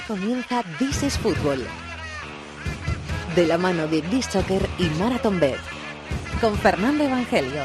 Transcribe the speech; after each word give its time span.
Comienza 0.00 0.62
This 0.78 1.02
is 1.02 1.18
Fútbol. 1.18 1.64
De 3.34 3.46
la 3.46 3.58
mano 3.58 3.86
de 3.86 4.02
This 4.02 4.26
Soccer 4.26 4.68
y 4.78 4.84
Marathon 4.98 5.38
Bet. 5.40 5.58
Con 6.40 6.56
Fernando 6.58 7.04
Evangelio. 7.04 7.62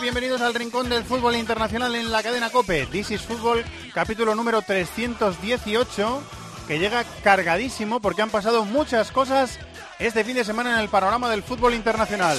Bienvenidos 0.00 0.40
al 0.40 0.54
Rincón 0.54 0.88
del 0.88 1.04
Fútbol 1.04 1.36
Internacional 1.36 1.94
en 1.94 2.10
la 2.10 2.22
cadena 2.24 2.50
COPE. 2.50 2.86
This 2.86 3.12
is 3.12 3.20
Fútbol, 3.20 3.64
capítulo 3.94 4.34
número 4.34 4.62
318, 4.62 6.22
que 6.66 6.78
llega 6.80 7.04
cargadísimo 7.22 8.00
porque 8.00 8.22
han 8.22 8.30
pasado 8.30 8.64
muchas 8.64 9.12
cosas 9.12 9.60
este 10.00 10.24
fin 10.24 10.34
de 10.34 10.44
semana 10.44 10.72
en 10.72 10.80
el 10.80 10.88
panorama 10.88 11.30
del 11.30 11.44
fútbol 11.44 11.74
internacional. 11.74 12.36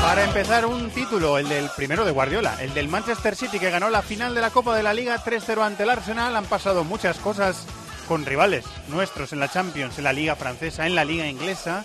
Para 0.00 0.24
empezar, 0.24 0.66
un 0.66 0.90
título, 0.90 1.38
el 1.38 1.48
del 1.48 1.68
primero 1.76 2.04
de 2.04 2.12
Guardiola, 2.12 2.56
el 2.60 2.72
del 2.72 2.88
Manchester 2.88 3.34
City 3.34 3.58
que 3.58 3.70
ganó 3.70 3.90
la 3.90 4.02
final 4.02 4.34
de 4.34 4.42
la 4.42 4.50
Copa 4.50 4.76
de 4.76 4.84
la 4.84 4.94
Liga 4.94 5.22
3-0 5.24 5.62
ante 5.62 5.82
el 5.82 5.90
Arsenal. 5.90 6.36
Han 6.36 6.46
pasado 6.46 6.84
muchas 6.84 7.18
cosas 7.18 7.66
con 8.06 8.24
rivales 8.24 8.64
nuestros 8.88 9.32
en 9.32 9.40
la 9.40 9.50
Champions, 9.50 9.98
en 9.98 10.04
la 10.04 10.12
Liga 10.12 10.36
Francesa, 10.36 10.86
en 10.86 10.94
la 10.94 11.04
Liga 11.04 11.26
Inglesa. 11.26 11.84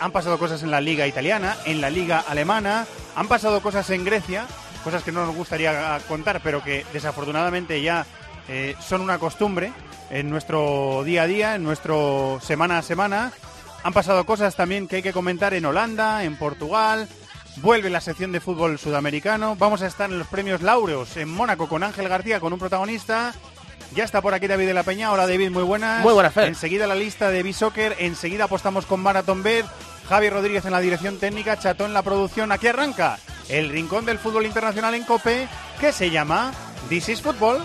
Han 0.00 0.12
pasado 0.12 0.38
cosas 0.38 0.62
en 0.62 0.70
la 0.70 0.80
Liga 0.80 1.06
Italiana, 1.06 1.56
en 1.64 1.80
la 1.80 1.90
Liga 1.90 2.24
Alemana. 2.26 2.86
Han 3.16 3.26
pasado 3.26 3.60
cosas 3.60 3.90
en 3.90 4.04
Grecia, 4.04 4.46
cosas 4.84 5.02
que 5.02 5.12
no 5.12 5.26
nos 5.26 5.34
gustaría 5.34 5.98
contar, 6.06 6.40
pero 6.42 6.62
que 6.62 6.86
desafortunadamente 6.92 7.82
ya 7.82 8.06
eh, 8.48 8.76
son 8.80 9.00
una 9.00 9.18
costumbre 9.18 9.72
en 10.10 10.30
nuestro 10.30 11.02
día 11.04 11.22
a 11.22 11.26
día, 11.26 11.54
en 11.56 11.64
nuestro 11.64 12.38
semana 12.42 12.78
a 12.78 12.82
semana. 12.82 13.32
Han 13.82 13.92
pasado 13.92 14.24
cosas 14.24 14.54
también 14.54 14.86
que 14.86 14.96
hay 14.96 15.02
que 15.02 15.12
comentar 15.12 15.52
en 15.54 15.64
Holanda, 15.64 16.22
en 16.24 16.36
Portugal. 16.36 17.08
Vuelve 17.56 17.90
la 17.90 18.00
sección 18.00 18.30
de 18.30 18.40
fútbol 18.40 18.78
sudamericano. 18.78 19.56
Vamos 19.56 19.82
a 19.82 19.88
estar 19.88 20.10
en 20.10 20.18
los 20.18 20.28
premios 20.28 20.62
Laureos 20.62 21.16
en 21.16 21.28
Mónaco 21.28 21.68
con 21.68 21.82
Ángel 21.82 22.08
García, 22.08 22.38
con 22.38 22.52
un 22.52 22.58
protagonista. 22.60 23.34
Ya 23.94 24.04
está 24.04 24.20
por 24.20 24.34
aquí 24.34 24.46
David 24.46 24.66
de 24.66 24.74
la 24.74 24.82
Peña. 24.82 25.10
Hola 25.10 25.26
David, 25.26 25.50
muy 25.50 25.62
buenas. 25.62 26.04
Muy 26.04 26.12
buenas, 26.12 26.32
Fer. 26.32 26.44
Enseguida 26.44 26.86
la 26.86 26.94
lista 26.94 27.30
de 27.30 27.42
B-Soccer. 27.42 27.96
Enseguida 27.98 28.44
apostamos 28.44 28.86
con 28.86 29.00
Marathon 29.00 29.42
Bet. 29.42 29.66
Javi 30.08 30.30
Rodríguez 30.30 30.64
en 30.64 30.72
la 30.72 30.80
dirección 30.80 31.18
técnica, 31.18 31.58
Chato 31.58 31.84
en 31.84 31.92
la 31.92 32.02
producción. 32.02 32.50
Aquí 32.50 32.66
arranca 32.66 33.18
el 33.48 33.68
rincón 33.68 34.06
del 34.06 34.18
fútbol 34.18 34.46
internacional 34.46 34.94
en 34.94 35.04
COPE, 35.04 35.48
que 35.80 35.92
se 35.92 36.10
llama 36.10 36.52
This 36.88 37.10
is 37.10 37.22
Football. 37.22 37.62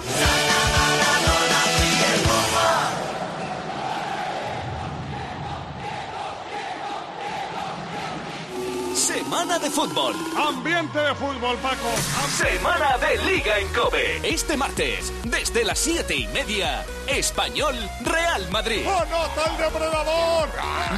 Semana 8.96 9.58
de 9.58 9.72
fútbol. 9.72 10.14
Ambiente 10.38 11.00
de 11.00 11.16
fútbol, 11.16 11.58
Paco. 11.58 11.90
Semana 12.30 12.98
de 13.00 13.18
Liga 13.24 13.58
en 13.58 13.68
Cope. 13.70 14.20
Este 14.24 14.56
martes, 14.56 15.12
desde 15.24 15.66
las 15.66 15.80
siete 15.80 16.16
y 16.16 16.28
media, 16.28 16.86
Español 17.08 17.76
Real 18.02 18.48
Madrid. 18.52 18.86
¡Anota 18.86 19.50
el 19.50 19.58
depredador! 19.58 20.50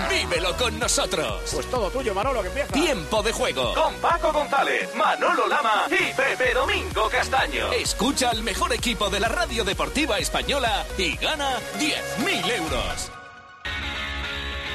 Vívelo 0.10 0.58
con 0.58 0.78
nosotros. 0.78 1.50
Pues 1.54 1.70
todo 1.72 1.90
tuyo, 1.90 2.14
Manolo, 2.14 2.42
que 2.42 2.50
empieza. 2.50 2.74
Tiempo 2.74 3.24
de 3.24 3.32
juego. 3.32 3.74
Con 3.74 3.94
Paco 3.96 4.34
González, 4.34 4.94
Manolo 4.96 5.48
Lama 5.48 5.86
y 5.90 6.14
Pepe 6.14 6.54
Domingo 6.54 7.10
Castaño. 7.10 7.72
Escucha 7.72 8.30
al 8.30 8.44
mejor 8.44 8.74
equipo 8.74 9.10
de 9.10 9.22
la 9.22 9.30
radio 9.30 9.64
deportiva 9.64 10.20
española 10.20 10.86
y 10.98 11.16
gana 11.16 11.60
10.000 11.80 12.58
euros. 12.58 13.12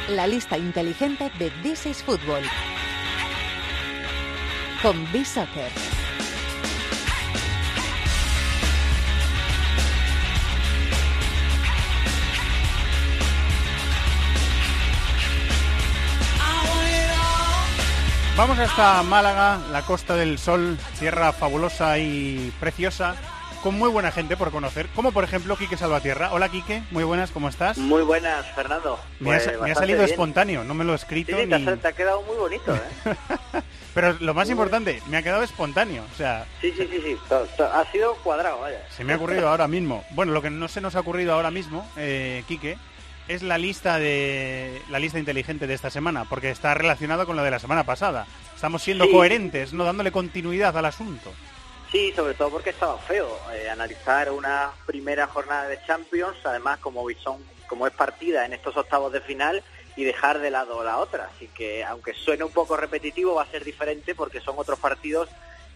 La 0.09 0.27
lista 0.27 0.57
inteligente 0.57 1.31
de 1.39 1.51
This 1.63 1.85
is 1.85 2.03
Fútbol. 2.03 2.43
Con 4.83 4.97
B-Soccer. 5.13 5.71
Vamos 18.37 18.59
hasta 18.59 19.03
Málaga, 19.03 19.59
la 19.71 19.83
Costa 19.83 20.17
del 20.17 20.39
Sol, 20.39 20.79
tierra 20.99 21.33
fabulosa 21.33 21.99
y 21.99 22.51
preciosa, 22.59 23.15
con 23.63 23.77
muy 23.79 23.91
buena 23.91 24.11
gente 24.13 24.35
por 24.37 24.51
conocer, 24.51 24.89
como 24.95 25.13
por 25.13 25.25
ejemplo 25.25 25.57
Quique 25.57 25.77
Salvatierra. 25.77 26.33
Hola 26.33 26.49
Quique, 26.49 26.83
muy 26.91 27.05
buenas, 27.05 27.31
¿cómo 27.33 27.51
estás? 27.51 27.77
Muy 27.77 28.03
buenas, 28.03 28.47
Fernando. 28.55 28.99
Me, 29.19 29.35
ha, 29.35 29.37
Pues 29.37 29.47
me 29.47 29.53
ha 29.53 29.59
bastante 29.59 29.75
salido 29.75 29.99
bien. 29.99 30.11
espontáneo, 30.11 30.65
no 30.65 30.73
me 30.73 30.85
lo 30.85 30.93
he 30.93 30.97
escrito. 30.97 31.37
Sí, 31.37 31.43
sí, 31.43 31.49
te, 31.51 31.59
ni- 31.59 31.69
ha, 31.69 31.77
te 31.77 31.89
ha 31.89 31.93
quedado 31.93 32.23
muy 32.23 32.37
bonito, 32.37 32.75
¿eh? 32.75 32.81
Pero 33.95 34.13
lo 34.21 34.35
más 34.35 34.49
importante, 34.49 35.03
me 35.09 35.17
ha 35.17 35.23
quedado 35.23 35.43
espontáneo. 35.43 36.05
O 36.13 36.17
sea, 36.17 36.47
Sí, 36.61 36.73
sí, 36.77 36.87
sí, 36.91 37.01
sí. 37.03 37.17
To- 37.29 37.47
to- 37.57 37.65
ha 37.73 37.85
sido 37.91 38.15
cuadrado, 38.17 38.61
vaya. 38.61 38.81
se 38.91 39.03
me 39.05 39.13
ha 39.13 39.17
ocurrido 39.17 39.49
ahora 39.49 39.67
mismo. 39.69 40.05
Bueno, 40.11 40.33
lo 40.33 40.43
que 40.43 40.51
no 40.51 40.69
se 40.69 40.81
nos 40.81 40.95
ha 40.95 41.01
ocurrido 41.01 41.35
ahora 41.35 41.51
mismo, 41.51 41.89
eh, 41.97 42.45
Quique, 42.47 42.79
es 43.29 43.43
la 43.43 43.59
lista 43.59 43.99
de 43.99 44.81
la 44.91 44.99
lista 44.99 45.19
inteligente 45.19 45.67
de 45.67 45.75
esta 45.75 45.91
semana, 45.91 46.25
porque 46.29 46.51
está 46.51 46.75
relacionado 46.75 47.27
con 47.27 47.37
la 47.37 47.43
de 47.43 47.51
la 47.51 47.59
semana 47.59 47.85
pasada. 47.85 48.27
Estamos 48.55 48.83
siendo 48.83 49.05
Sí. 49.07 49.13
coherentes, 49.13 49.73
no 49.73 49.85
dándole 49.85 50.13
continuidad 50.13 50.77
al 50.77 50.85
asunto. 50.85 51.33
Sí, 51.91 52.13
sobre 52.15 52.35
todo 52.35 52.51
porque 52.51 52.71
estaba 52.71 52.97
feo 52.99 53.29
eh, 53.53 53.69
analizar 53.69 54.31
una 54.31 54.71
primera 54.87 55.27
jornada 55.27 55.67
de 55.67 55.79
Champions, 55.87 56.37
además 56.45 56.79
como 56.79 57.05
son, 57.23 57.39
como 57.69 57.87
es 57.89 57.93
partida 57.93 58.47
en 58.47 58.53
estos 58.53 58.77
octavos 58.77 59.13
de 59.13 59.21
final 59.21 59.63
y 59.97 60.05
dejar 60.05 60.41
de 60.41 60.51
lado 60.51 60.83
la 60.85 60.99
otra. 60.99 61.31
Así 61.35 61.49
que 61.49 61.85
aunque 61.85 62.15
suene 62.15 62.45
un 62.45 62.53
poco 62.53 62.77
repetitivo, 62.77 63.35
va 63.35 63.43
a 63.43 63.51
ser 63.51 63.65
diferente 63.65 64.15
porque 64.15 64.41
son 64.41 64.55
otros 64.59 64.79
partidos 64.79 65.29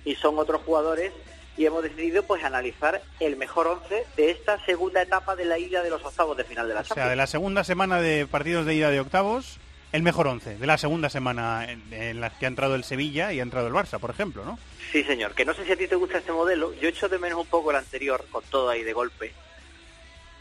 y 0.04 0.14
son 0.16 0.38
otros 0.38 0.62
jugadores 0.62 1.12
y 1.56 1.66
hemos 1.66 1.82
decidido 1.82 2.24
pues 2.24 2.42
analizar 2.42 3.02
el 3.20 3.36
mejor 3.36 3.66
once 3.68 4.04
de 4.16 4.30
esta 4.30 4.64
segunda 4.64 5.02
etapa 5.02 5.36
de 5.36 5.44
la 5.44 5.58
ida 5.58 5.82
de 5.82 5.90
los 5.90 6.04
octavos 6.04 6.36
de 6.36 6.44
final 6.44 6.66
de 6.68 6.74
la 6.74 6.80
O 6.80 6.84
sea, 6.84 7.08
de 7.08 7.16
la 7.16 7.26
segunda 7.26 7.62
semana 7.62 8.00
de 8.00 8.26
partidos 8.26 8.66
de 8.66 8.74
ida 8.74 8.90
de 8.90 9.00
octavos, 9.00 9.58
el 9.92 10.02
mejor 10.02 10.26
once. 10.26 10.56
De 10.56 10.66
la 10.66 10.78
segunda 10.78 11.10
semana 11.10 11.70
en, 11.70 11.92
en 11.92 12.20
la 12.20 12.30
que 12.30 12.46
ha 12.46 12.48
entrado 12.48 12.74
el 12.74 12.82
Sevilla 12.82 13.32
y 13.32 13.38
ha 13.38 13.42
entrado 13.42 13.68
el 13.68 13.72
Barça, 13.72 14.00
por 14.00 14.10
ejemplo, 14.10 14.44
¿no? 14.44 14.58
Sí, 14.90 15.04
señor. 15.04 15.34
Que 15.34 15.44
no 15.44 15.54
sé 15.54 15.64
si 15.64 15.72
a 15.72 15.76
ti 15.76 15.86
te 15.86 15.96
gusta 15.96 16.18
este 16.18 16.32
modelo. 16.32 16.72
Yo 16.74 16.88
echo 16.88 17.08
de 17.08 17.18
menos 17.18 17.38
un 17.38 17.46
poco 17.46 17.70
el 17.70 17.76
anterior, 17.76 18.24
con 18.30 18.42
todo 18.44 18.70
ahí 18.70 18.82
de 18.82 18.92
golpe. 18.92 19.32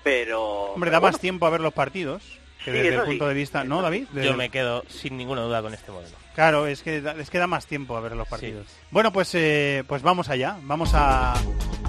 Pero... 0.03 0.73
Hombre, 0.73 0.89
pero 0.89 1.01
da 1.01 1.07
más 1.07 1.19
tiempo 1.19 1.45
a 1.45 1.51
ver 1.51 1.61
los 1.61 1.73
partidos. 1.73 2.23
Que 2.63 2.71
Sí, 2.71 2.77
desde 2.77 2.95
el 2.95 3.01
punto 3.03 3.25
sí. 3.25 3.29
de 3.29 3.33
vista... 3.33 3.63
¿No, 3.63 3.81
David? 3.81 4.07
Desde 4.11 4.29
Yo 4.29 4.37
me 4.37 4.49
quedo 4.49 4.83
sin 4.87 5.17
ninguna 5.17 5.41
duda 5.41 5.61
con 5.61 5.73
este 5.73 5.91
modelo. 5.91 6.15
Claro, 6.35 6.65
es 6.67 6.81
que, 6.81 7.01
da, 7.01 7.13
es 7.13 7.29
que 7.29 7.37
da 7.37 7.47
más 7.47 7.67
tiempo 7.67 7.95
a 7.95 7.99
ver 7.99 8.15
los 8.15 8.27
partidos. 8.27 8.67
Bueno, 8.91 9.11
pues, 9.11 9.33
eh, 9.35 9.83
pues 9.87 10.01
vamos 10.01 10.29
allá. 10.29 10.57
Vamos 10.63 10.91
a 10.93 11.33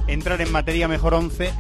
entrar 0.06 0.40
en 0.40 0.52
materia 0.52 0.88
mejor 0.88 1.14
11 1.14 1.52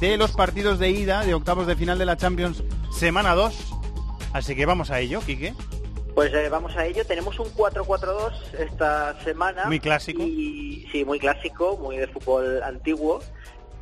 de 0.00 0.16
los 0.16 0.32
partidos 0.32 0.78
de 0.78 0.90
ida 0.90 1.24
de 1.24 1.34
octavos 1.34 1.66
de 1.66 1.76
final 1.76 1.98
de 1.98 2.06
la 2.06 2.16
Champions 2.16 2.62
semana 2.92 3.34
2. 3.34 3.74
Así 4.32 4.54
que 4.54 4.66
vamos 4.66 4.90
a 4.90 5.00
ello, 5.00 5.20
Quique. 5.20 5.54
Pues 6.14 6.32
eh, 6.34 6.48
vamos 6.48 6.76
a 6.76 6.86
ello. 6.86 7.04
Tenemos 7.06 7.38
un 7.38 7.48
4-4-2 7.54 8.32
esta 8.58 9.18
semana. 9.22 9.66
Muy 9.66 9.80
clásico. 9.80 10.22
Y, 10.22 10.86
sí, 10.92 11.04
muy 11.04 11.18
clásico, 11.18 11.76
muy 11.76 11.96
de 11.96 12.06
fútbol 12.08 12.62
antiguo. 12.62 13.20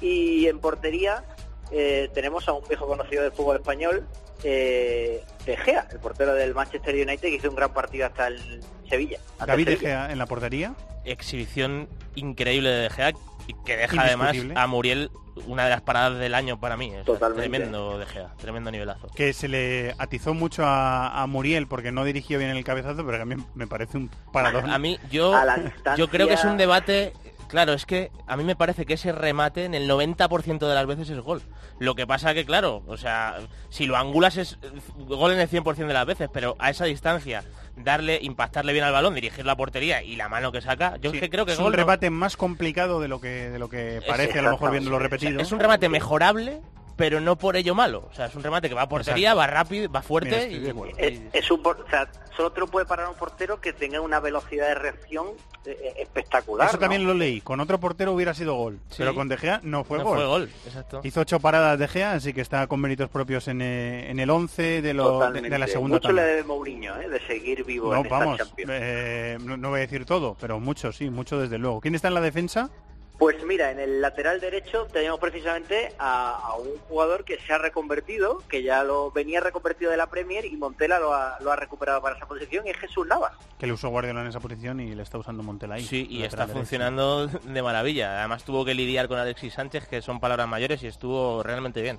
Y 0.01 0.47
en 0.47 0.61
portería 0.61 1.25
eh, 1.71 2.09
tenemos 2.15 2.49
a 2.49 2.53
un 2.53 2.67
viejo 2.69 2.87
conocido 2.87 3.23
del 3.23 3.33
fútbol 3.33 3.57
español, 3.57 4.07
eh, 4.45 5.23
De 5.45 5.57
Gea, 5.57 5.87
el 5.91 5.99
portero 5.99 6.35
del 6.35 6.55
Manchester 6.55 6.95
United, 6.95 7.21
que 7.21 7.35
hizo 7.37 7.49
un 7.51 7.57
gran 7.57 7.73
partido 7.73 8.07
hasta 8.07 8.29
el 8.29 8.63
Sevilla. 8.89 9.19
hasta 9.39 9.45
el 9.45 9.49
David 9.49 9.69
De. 9.69 9.77
Gea 9.77 10.11
en 10.13 10.19
la 10.19 10.27
portería. 10.27 10.75
Exhibición 11.05 11.89
increíble 12.15 12.69
de 12.71 12.83
De 12.83 12.91
Gea 12.91 13.13
y 13.47 13.55
que 13.65 13.77
deja 13.77 14.03
además 14.03 14.37
a 14.55 14.67
Muriel 14.67 15.11
una 15.47 15.65
de 15.65 15.71
las 15.71 15.81
paradas 15.81 16.19
del 16.19 16.35
año 16.35 16.59
para 16.61 16.77
mí. 16.77 16.89
O 16.91 16.95
sea, 16.95 17.05
Totalmente. 17.05 17.49
Tremendo 17.49 17.99
De 17.99 18.07
Gea, 18.07 18.35
tremendo 18.39 18.71
nivelazo. 18.71 19.09
Que 19.15 19.33
se 19.33 19.49
le 19.49 19.95
atizó 19.99 20.35
mucho 20.35 20.65
a, 20.67 21.23
a 21.23 21.27
Muriel 21.27 21.67
porque 21.67 21.93
no 21.93 22.05
dirigió 22.05 22.39
bien 22.39 22.51
el 22.51 22.65
cabezazo, 22.65 23.07
pero 23.07 23.19
que 23.19 23.23
a 23.23 23.25
mí 23.25 23.37
me 23.55 23.67
parece 23.67 23.97
un 23.97 24.11
paradón. 24.33 24.69
A 24.71 24.79
mí, 24.79 24.99
yo, 25.11 25.35
A 25.35 25.45
la 25.45 25.57
distancia- 25.57 25.95
yo 25.97 26.09
creo 26.11 26.27
que 26.29 26.35
es 26.35 26.45
un 26.45 26.57
debate... 26.59 27.13
Claro, 27.49 27.73
es 27.73 27.87
que 27.87 28.11
a 28.27 28.37
mí 28.37 28.45
me 28.45 28.57
parece 28.57 28.85
que 28.87 28.95
ese 28.95 29.11
remate 29.11 29.65
en 29.65 29.75
el 29.75 29.89
90% 29.91 30.59
de 30.69 30.75
las 30.75 30.87
veces 30.87 31.09
es 31.11 31.19
gol. 31.21 31.43
Lo 31.79 31.95
que 31.95 32.07
pasa 32.07 32.35
que, 32.35 32.45
claro, 32.45 32.83
o 32.87 32.97
sea, 32.97 33.37
si 33.71 33.87
lo 33.87 33.97
angulas 33.97 34.37
es 34.37 34.59
gol 34.97 35.33
en 35.33 35.41
el 35.41 35.49
100% 35.49 35.87
de 35.89 35.95
las 35.95 36.07
veces, 36.07 36.29
pero 36.33 36.57
a 36.59 36.69
esa 36.71 36.85
distancia, 36.85 37.45
darle, 37.77 38.19
impactarle 38.23 38.73
bien 38.73 38.85
al 38.85 38.93
balón, 38.93 39.15
dirigir 39.15 39.47
la 39.47 39.57
portería 39.57 40.03
y 40.03 40.17
la 40.17 40.29
mano 40.29 40.53
que 40.53 40.61
saca, 40.61 40.97
yo 40.99 41.11
Sí, 41.11 41.17
es 41.17 41.23
que 41.23 41.31
creo 41.31 41.47
que 41.47 41.53
es 41.53 41.59
gol 41.59 41.67
un 41.69 41.73
no- 41.73 41.77
remate 41.79 42.11
más 42.11 42.37
complicado 42.37 43.01
de 43.01 43.09
lo 43.09 43.21
que 43.21 43.49
de 43.51 43.59
lo 43.59 43.69
que 43.69 44.03
parece 44.07 44.41
a 44.41 44.43
lo 44.43 44.51
mejor 44.53 44.71
viendo 44.73 44.91
lo 44.91 44.97
O 44.97 45.01
sea, 45.01 45.09
repetido. 45.09 45.41
es 45.41 45.51
un 45.53 45.61
remate 45.61 45.89
mejorable, 45.89 46.61
pero 46.99 47.21
no 47.21 47.37
por 47.39 47.57
ello 47.57 47.75
malo. 47.75 48.09
O 48.11 48.15
sea, 48.15 48.27
es 48.27 48.35
un 48.35 48.43
remate 48.43 48.69
que 48.69 48.75
va 48.75 48.83
a 48.83 48.89
portería, 48.89 49.33
va 49.33 49.47
rápido, 49.47 49.91
va 49.91 50.03
fuerte. 50.03 50.31
Mira, 50.31 50.43
y- 50.49 50.59
de 50.59 50.71
acuerdo. 50.71 50.95
y- 50.99 51.03
Es, 51.05 51.21
es 51.33 51.51
un 51.51 51.63
por- 51.63 51.81
o 51.81 51.89
sea, 51.89 52.09
solo 52.37 52.51
te 52.53 52.59
lo 52.61 52.67
puede 52.67 52.85
parar 52.87 53.09
un 53.09 53.15
portero 53.15 53.61
que 53.61 53.73
tenga 53.73 54.01
una 54.01 54.19
velocidad 54.21 54.67
de 54.69 54.75
reacción 54.75 55.29
eh, 55.65 55.95
espectacular. 55.99 56.67
Eso 56.67 56.77
¿no? 56.77 56.81
también 56.81 57.05
lo 57.07 57.15
leí. 57.15 57.41
Con 57.41 57.61
otro 57.61 57.79
portero 57.79 58.13
hubiera 58.15 58.35
sido 58.35 58.55
gol. 58.55 58.81
Sí. 58.89 58.97
Pero 58.99 59.15
con 59.15 59.29
De 59.29 59.37
Gea 59.37 59.61
no 59.63 59.85
fue 59.85 59.99
no 59.99 60.05
gol. 60.05 60.17
fue 60.17 60.27
gol, 60.27 60.51
exacto. 60.67 61.01
Hizo 61.05 61.21
ocho 61.21 61.39
paradas 61.41 61.79
De 61.79 61.87
Gea, 61.87 62.13
así 62.15 62.33
que 62.33 62.41
está 62.41 62.67
con 62.67 62.81
méritos 62.81 63.09
propios 63.11 63.47
en, 63.49 63.63
eh, 63.63 64.11
en 64.11 64.19
el 64.19 64.29
11 64.31 64.83
de, 64.83 64.95
lo, 64.95 65.31
de, 65.31 65.43
de 65.43 65.59
la 65.59 65.67
segunda 65.69 65.97
Mucho 65.97 66.11
le 66.13 66.23
debe 66.23 66.43
Mourinho, 66.45 66.99
¿eh? 67.01 67.09
de 67.09 67.21
seguir 67.27 67.65
vivo 67.65 67.93
No, 67.93 68.01
en 68.01 68.07
esta 68.07 68.19
vamos, 68.19 68.39
Champions. 68.39 68.71
eh, 68.75 69.39
no, 69.41 69.57
no 69.57 69.69
voy 69.71 69.79
a 69.79 69.83
decir 69.83 70.05
todo, 70.05 70.37
pero 70.41 70.59
mucho, 70.59 70.91
sí, 70.93 71.11
mucho 71.11 71.39
desde 71.39 71.59
luego. 71.59 71.81
¿Quién 71.81 71.95
está 71.95 72.09
en 72.09 72.15
la 72.15 72.21
defensa? 72.23 72.71
Pues 73.19 73.43
mira, 73.45 73.73
en 73.73 73.81
el 73.81 74.01
lateral 74.01 74.39
derecho 74.41 74.87
tenemos 74.93 75.19
precisamente 75.19 75.93
a, 75.99 76.37
a 76.37 76.55
un 76.55 76.79
jugador 76.89 77.25
que 77.25 77.37
se 77.41 77.53
ha 77.53 77.59
reconvertido, 77.59 78.39
que 78.49 78.63
ya 78.63 78.85
lo 78.85 79.11
venía 79.11 79.41
reconvertido 79.41 79.91
de 79.91 79.97
la 79.97 80.07
Premier 80.07 80.45
y 80.45 80.57
Montela 80.57 81.01
lo 81.01 81.13
ha, 81.13 81.37
lo 81.41 81.51
ha 81.51 81.57
recuperado 81.57 82.01
para 82.01 82.15
esa 82.17 82.27
posición, 82.27 82.65
y 82.65 82.71
es 82.71 82.77
Jesús 82.77 83.09
Navas. 83.09 83.33
Que 83.59 83.67
le 83.67 83.73
usó 83.73 83.89
Guardiola 83.89 84.21
en 84.21 84.29
esa 84.29 84.39
posición 84.39 84.79
y 84.79 84.95
le 84.95 85.03
está 85.03 85.19
usando 85.19 85.43
Montela 85.43 85.75
ahí. 85.75 85.85
Sí, 85.85 86.07
y 86.09 86.23
está 86.23 86.43
derecho. 86.43 86.59
funcionando 86.59 87.27
de 87.27 87.61
maravilla. 87.63 88.21
Además 88.21 88.45
tuvo 88.45 88.65
que 88.65 88.75
lidiar 88.75 89.09
con 89.09 89.19
Alexis 89.19 89.55
Sánchez, 89.55 89.89
que 89.89 90.01
son 90.01 90.21
palabras 90.21 90.47
mayores, 90.47 90.81
y 90.85 90.87
estuvo 90.87 91.43
realmente 91.43 91.83
bien. 91.83 91.99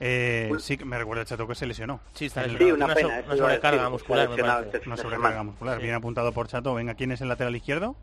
Eh, 0.00 0.50
sí, 0.58 0.76
me 0.84 0.98
recuerda 0.98 1.20
el 1.22 1.28
Chato 1.28 1.46
que 1.46 1.54
se 1.54 1.66
lesionó. 1.66 2.00
Sí, 2.14 2.26
está 2.26 2.42
El- 2.42 2.54
lesionado. 2.54 2.68
Sí, 2.68 2.74
una 2.74 2.84
Una, 2.86 2.94
pena, 2.94 3.08
so- 3.08 3.24
una 3.26 3.34
a 3.34 3.36
sobrecarga 3.36 3.76
decir, 3.82 3.90
muscular, 3.92 4.28
Una 4.86 4.96
sobrecarga 4.96 5.42
muscular, 5.44 5.76
Sí. 5.76 5.82
bien 5.84 5.94
apuntado 5.94 6.32
por 6.32 6.48
Chato. 6.48 6.74
Venga, 6.74 6.94
¿quién 6.94 7.12
es 7.12 7.20
el 7.20 7.28
lateral 7.28 7.54
izquierdo? 7.54 7.94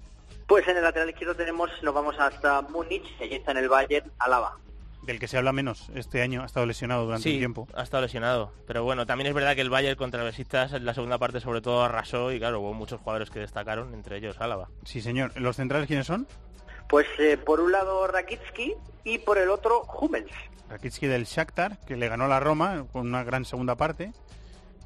Pues 0.47 0.67
en 0.67 0.77
el 0.77 0.83
lateral 0.83 1.09
izquierdo 1.09 1.35
tenemos, 1.35 1.69
nos 1.83 1.93
vamos 1.93 2.15
hasta 2.19 2.61
Múnich, 2.63 3.17
que 3.17 3.25
allí 3.25 3.35
está 3.35 3.51
en 3.51 3.57
el 3.57 3.69
Bayern, 3.69 4.11
Alaba. 4.19 4.57
Del 5.03 5.19
que 5.19 5.27
se 5.27 5.37
habla 5.37 5.53
menos 5.53 5.89
este 5.95 6.21
año, 6.21 6.41
ha 6.41 6.45
estado 6.45 6.65
lesionado 6.65 7.05
durante 7.05 7.23
Sí, 7.23 7.33
un 7.35 7.39
tiempo. 7.39 7.67
ha 7.73 7.83
estado 7.83 8.01
lesionado. 8.03 8.51
Pero 8.65 8.83
bueno, 8.83 9.05
también 9.05 9.27
es 9.27 9.33
verdad 9.33 9.55
que 9.55 9.61
el 9.61 9.69
Bayern 9.69 9.97
contra 9.97 10.23
Besiktas 10.23 10.73
en 10.73 10.85
la 10.85 10.93
segunda 10.93 11.17
parte 11.17 11.39
sobre 11.39 11.61
todo 11.61 11.83
arrasó 11.83 12.31
y 12.31 12.39
claro, 12.39 12.59
hubo 12.61 12.73
muchos 12.73 12.99
jugadores 13.01 13.29
que 13.29 13.39
destacaron, 13.39 13.93
entre 13.93 14.17
ellos 14.17 14.35
Álava. 14.39 14.69
Sí, 14.83 15.01
señor. 15.01 15.31
¿Los 15.39 15.55
centrales 15.57 15.87
quiénes 15.87 16.07
son? 16.07 16.27
Pues 16.89 17.07
eh, 17.19 17.37
por 17.37 17.59
un 17.59 17.71
lado 17.71 18.07
Rakitsky 18.07 18.73
y 19.05 19.17
por 19.19 19.37
el 19.37 19.49
otro 19.49 19.83
Hummels. 19.83 20.31
Rakitsky 20.69 21.07
del 21.07 21.23
Shakhtar, 21.25 21.79
que 21.85 21.95
le 21.95 22.09
ganó 22.09 22.25
a 22.25 22.29
la 22.29 22.39
Roma 22.41 22.85
con 22.91 23.07
una 23.07 23.23
gran 23.23 23.45
segunda 23.45 23.75
parte. 23.75 24.11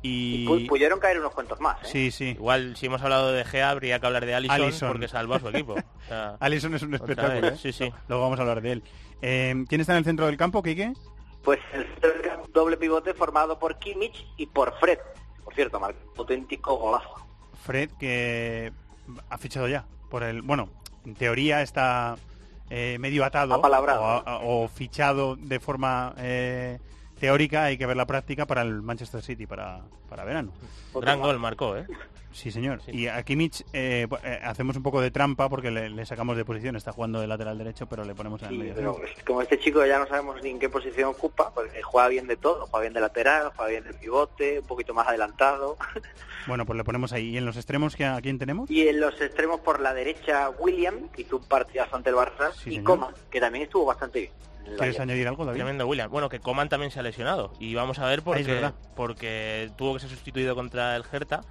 Y... 0.03 0.45
Pu- 0.47 0.67
pudieron 0.67 0.99
caer 0.99 1.19
unos 1.19 1.31
cuantos 1.33 1.59
más. 1.59 1.77
¿eh? 1.83 1.87
Sí, 1.91 2.11
sí. 2.11 2.29
Igual 2.29 2.75
si 2.75 2.87
hemos 2.87 3.01
hablado 3.01 3.31
de 3.31 3.43
Gea 3.45 3.69
habría 3.69 3.99
que 3.99 4.05
hablar 4.07 4.25
de 4.25 4.33
Alisson, 4.33 4.61
Alisson. 4.61 4.87
porque 4.91 5.07
salvó 5.07 5.35
a 5.35 5.39
su 5.39 5.49
equipo. 5.49 5.75
O 6.05 6.07
sea, 6.07 6.35
Alisson 6.39 6.73
es 6.75 6.81
un 6.81 6.93
espectáculo, 6.95 7.47
¿eh? 7.49 7.57
sí, 7.57 7.71
sí. 7.71 7.91
Luego 8.07 8.23
vamos 8.23 8.39
a 8.39 8.41
hablar 8.41 8.61
de 8.61 8.71
él. 8.73 8.83
Eh, 9.21 9.63
¿Quién 9.69 9.81
está 9.81 9.93
en 9.93 9.99
el 9.99 10.03
centro 10.03 10.25
del 10.25 10.35
campo, 10.37 10.61
Quique? 10.63 10.93
Pues 11.43 11.59
el 11.73 11.85
centro 11.87 12.09
del 12.11 12.21
campo, 12.21 12.47
doble 12.53 12.77
pivote 12.77 13.13
formado 13.13 13.57
por 13.59 13.77
Kimmich 13.79 14.25
y 14.37 14.47
por 14.47 14.77
Fred. 14.79 14.97
Por 15.43 15.53
cierto, 15.53 15.77
un 15.77 15.93
auténtico 16.17 16.75
golazo. 16.75 17.15
Fred, 17.63 17.91
que 17.99 18.73
ha 19.29 19.37
fichado 19.37 19.67
ya. 19.67 19.85
por 20.09 20.23
el 20.23 20.41
Bueno, 20.41 20.69
en 21.05 21.13
teoría 21.15 21.61
está 21.61 22.15
eh, 22.69 22.97
medio 22.99 23.23
atado 23.23 23.61
o, 23.61 24.63
o 24.63 24.67
fichado 24.67 25.35
de 25.35 25.59
forma 25.59 26.13
eh, 26.17 26.79
teórica. 27.21 27.63
Hay 27.65 27.77
que 27.77 27.85
ver 27.85 27.95
la 27.95 28.05
práctica 28.05 28.45
para 28.45 28.63
el 28.63 28.81
Manchester 28.81 29.21
City 29.21 29.45
para, 29.45 29.81
para 30.09 30.25
verano. 30.25 30.51
gran 30.93 31.21
gol 31.21 31.39
marcó, 31.39 31.77
¿eh? 31.77 31.85
Sí, 32.33 32.49
señor. 32.49 32.81
Sí. 32.81 32.91
Y 32.93 33.07
a 33.07 33.21
Kimmich 33.23 33.61
eh, 33.73 34.07
eh, 34.23 34.39
hacemos 34.43 34.77
un 34.77 34.83
poco 34.83 35.01
de 35.01 35.11
trampa 35.11 35.49
porque 35.49 35.69
le, 35.69 35.89
le 35.89 36.05
sacamos 36.05 36.37
de 36.37 36.45
posición. 36.45 36.77
Está 36.77 36.93
jugando 36.93 37.19
de 37.19 37.27
lateral 37.27 37.57
derecho, 37.57 37.87
pero 37.87 38.05
le 38.05 38.15
ponemos 38.15 38.41
en 38.41 38.47
el 38.47 38.53
Sí, 38.53 38.57
medio. 38.59 38.73
pero 38.75 38.93
centro. 38.95 39.09
es- 39.17 39.23
como 39.25 39.41
este 39.41 39.59
chico 39.59 39.85
ya 39.85 39.99
no 39.99 40.07
sabemos 40.07 40.41
ni 40.41 40.49
en 40.51 40.59
qué 40.59 40.69
posición 40.69 41.09
ocupa, 41.09 41.53
porque 41.53 41.81
juega 41.81 42.07
bien 42.07 42.27
de 42.27 42.37
todo, 42.37 42.67
juega 42.67 42.81
bien 42.81 42.93
de 42.93 43.01
lateral, 43.01 43.51
juega 43.55 43.69
bien 43.71 43.83
de 43.83 43.93
pivote, 43.93 44.59
un 44.61 44.65
poquito 44.67 44.93
más 44.93 45.07
adelantado. 45.07 45.77
Bueno, 46.47 46.65
pues 46.65 46.75
le 46.75 46.83
ponemos 46.83 47.13
ahí. 47.13 47.29
¿Y 47.29 47.37
en 47.37 47.45
los 47.45 47.55
extremos 47.55 47.95
¿qué- 47.95 48.05
a 48.05 48.19
quién 48.19 48.39
tenemos? 48.39 48.67
Y 48.71 48.87
en 48.87 48.99
los 48.99 49.21
extremos 49.21 49.59
por 49.59 49.79
la 49.79 49.93
derecha, 49.93 50.49
William, 50.49 51.07
que 51.09 51.21
hizo 51.21 51.37
un 51.37 51.43
partidazo 51.43 51.95
ante 51.95 52.09
el 52.09 52.15
Barça, 52.15 52.51
Sí, 52.53 52.71
y 52.71 52.75
señor. 52.77 52.83
Coman, 52.85 53.13
que 53.29 53.39
también 53.39 53.65
estuvo 53.65 53.85
bastante 53.85 54.21
bien. 54.21 54.31
¿Quieres 54.77 54.99
añadir 54.99 55.27
algo, 55.27 55.45
David? 55.45 55.57
Tremendo 55.57 55.87
William. 55.87 56.09
Bueno, 56.09 56.29
que 56.29 56.39
Coman 56.39 56.69
también 56.69 56.91
se 56.91 56.99
ha 56.99 57.03
lesionado. 57.03 57.53
Y 57.59 57.73
vamos 57.75 57.99
a 57.99 58.05
ver 58.07 58.21
por 58.23 58.37
Ah, 58.37 58.39
es 58.39 58.45
qué. 58.47 58.53
verdad. 58.53 58.73
Porque 58.95 59.69
tuvo 59.77 59.93
que 59.95 59.99
ser 59.99 60.09
sustituido 60.09 60.55
contra 60.55 60.95
el 60.95 61.03
Hertha. 61.11 61.41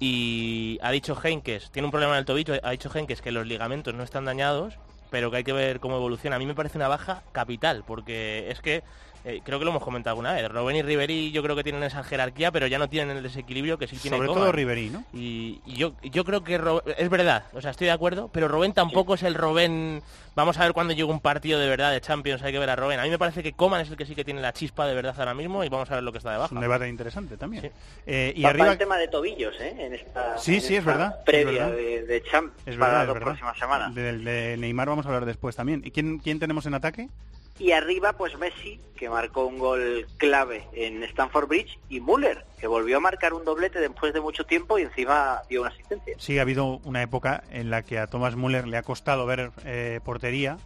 Y 0.00 0.78
ha 0.82 0.90
dicho 0.92 1.16
Henkes, 1.22 1.70
tiene 1.72 1.86
un 1.86 1.90
problema 1.90 2.12
en 2.14 2.20
el 2.20 2.24
tobillo, 2.24 2.54
ha 2.62 2.70
dicho 2.70 2.90
Henkes 2.94 3.20
que 3.20 3.32
los 3.32 3.46
ligamentos 3.46 3.94
no 3.94 4.04
están 4.04 4.24
dañados, 4.24 4.74
pero 5.10 5.30
que 5.30 5.38
hay 5.38 5.44
que 5.44 5.52
ver 5.52 5.80
cómo 5.80 5.96
evoluciona. 5.96 6.36
A 6.36 6.38
mí 6.38 6.46
me 6.46 6.54
parece 6.54 6.78
una 6.78 6.86
baja 6.86 7.22
capital, 7.32 7.82
porque 7.84 8.48
es 8.50 8.60
que 8.60 8.84
eh, 9.24 9.40
creo 9.44 9.58
que 9.58 9.64
lo 9.64 9.70
hemos 9.70 9.82
comentado 9.82 10.12
alguna 10.12 10.32
vez. 10.32 10.48
Robben 10.48 10.76
y 10.76 10.82
Ribery 10.82 11.30
yo 11.32 11.42
creo 11.42 11.54
que 11.56 11.62
tienen 11.64 11.82
esa 11.82 12.02
jerarquía, 12.04 12.50
pero 12.52 12.66
ya 12.66 12.78
no 12.78 12.88
tienen 12.88 13.16
el 13.16 13.22
desequilibrio 13.22 13.78
que 13.78 13.86
sí 13.88 13.96
tiene 13.96 14.16
Sobre 14.16 14.28
Coman. 14.28 14.42
todo 14.44 14.52
Ribery, 14.52 14.90
¿no? 14.90 15.04
Y, 15.12 15.60
y 15.66 15.74
yo, 15.74 15.92
yo 16.02 16.24
creo 16.24 16.44
que 16.44 16.58
Ro- 16.58 16.82
es 16.96 17.08
verdad, 17.10 17.44
o 17.52 17.60
sea, 17.60 17.70
estoy 17.72 17.86
de 17.86 17.92
acuerdo, 17.92 18.30
pero 18.32 18.48
Robben 18.48 18.72
tampoco 18.72 19.14
es 19.14 19.22
el 19.22 19.34
Robben. 19.34 20.02
Vamos 20.34 20.56
a 20.58 20.62
ver 20.62 20.72
cuando 20.72 20.92
llegue 20.92 21.04
un 21.10 21.18
partido 21.18 21.58
de 21.58 21.68
verdad 21.68 21.90
de 21.90 22.00
Champions, 22.00 22.42
hay 22.42 22.52
que 22.52 22.60
ver 22.60 22.70
a 22.70 22.76
Robben. 22.76 23.00
A 23.00 23.02
mí 23.02 23.10
me 23.10 23.18
parece 23.18 23.42
que 23.42 23.54
Coman 23.54 23.80
es 23.80 23.90
el 23.90 23.96
que 23.96 24.06
sí 24.06 24.14
que 24.14 24.24
tiene 24.24 24.40
la 24.40 24.52
chispa 24.52 24.86
de 24.86 24.94
verdad 24.94 25.12
ahora 25.18 25.34
mismo 25.34 25.64
y 25.64 25.68
vamos 25.68 25.90
a 25.90 25.96
ver 25.96 26.04
lo 26.04 26.12
que 26.12 26.18
está 26.18 26.30
Es 26.30 26.34
debajo. 26.36 26.54
un 26.54 26.60
debate 26.60 26.88
interesante 26.88 27.36
también. 27.36 27.64
Sí. 27.64 27.70
Eh, 28.06 28.32
y 28.36 28.42
Va 28.44 28.50
arriba... 28.50 28.70
el 28.72 28.78
tema 28.78 28.96
de 28.98 29.08
tobillos, 29.08 29.54
¿eh? 29.60 29.74
En 29.78 29.94
esta, 29.94 30.38
Sí, 30.38 30.54
en 30.56 30.60
sí, 30.60 30.76
es 30.76 30.84
verdad, 30.84 31.16
es 31.18 31.24
Previa 31.24 31.66
verdad. 31.66 31.76
de, 31.76 32.02
de 32.06 32.22
Champions 32.22 32.62
Es 32.66 32.76
para 32.76 32.92
verdad, 32.92 33.06
las 33.08 33.16
es 33.16 33.22
próximas 33.22 33.58
semanas. 33.58 33.94
Del 33.96 34.22
de 34.24 34.56
Neymar 34.58 34.88
vamos 34.88 35.06
a 35.06 35.08
hablar 35.08 35.24
después 35.24 35.56
también. 35.56 35.82
¿Y 35.84 35.90
quién, 35.90 36.18
quién 36.20 36.38
tenemos 36.38 36.64
en 36.66 36.74
ataque? 36.74 37.08
Y 37.58 37.72
arriba, 37.72 38.12
pues 38.12 38.38
Messi, 38.38 38.80
que 38.96 39.08
marcó 39.10 39.46
un 39.46 39.58
gol 39.58 40.06
clave 40.16 40.66
en 40.72 41.02
Stamford 41.02 41.48
Bridge, 41.48 41.78
y 41.88 42.00
Müller, 42.00 42.44
que 42.60 42.66
volvió 42.66 42.98
a 42.98 43.00
marcar 43.00 43.32
un 43.32 43.44
doblete 43.44 43.80
después 43.80 44.12
de 44.12 44.20
mucho 44.20 44.44
tiempo 44.44 44.78
y 44.78 44.82
encima 44.82 45.42
dio 45.48 45.62
una 45.62 45.70
asistencia. 45.70 46.14
Sí, 46.18 46.38
ha 46.38 46.42
habido 46.42 46.80
una 46.84 47.02
época 47.02 47.42
en 47.50 47.70
la 47.70 47.82
que 47.82 47.98
a 47.98 48.06
Thomas 48.06 48.36
Müller 48.36 48.66
le 48.68 48.76
ha 48.76 48.82
costado 48.82 49.26
ver 49.26 49.50
eh, 49.64 50.00
portería, 50.04 50.58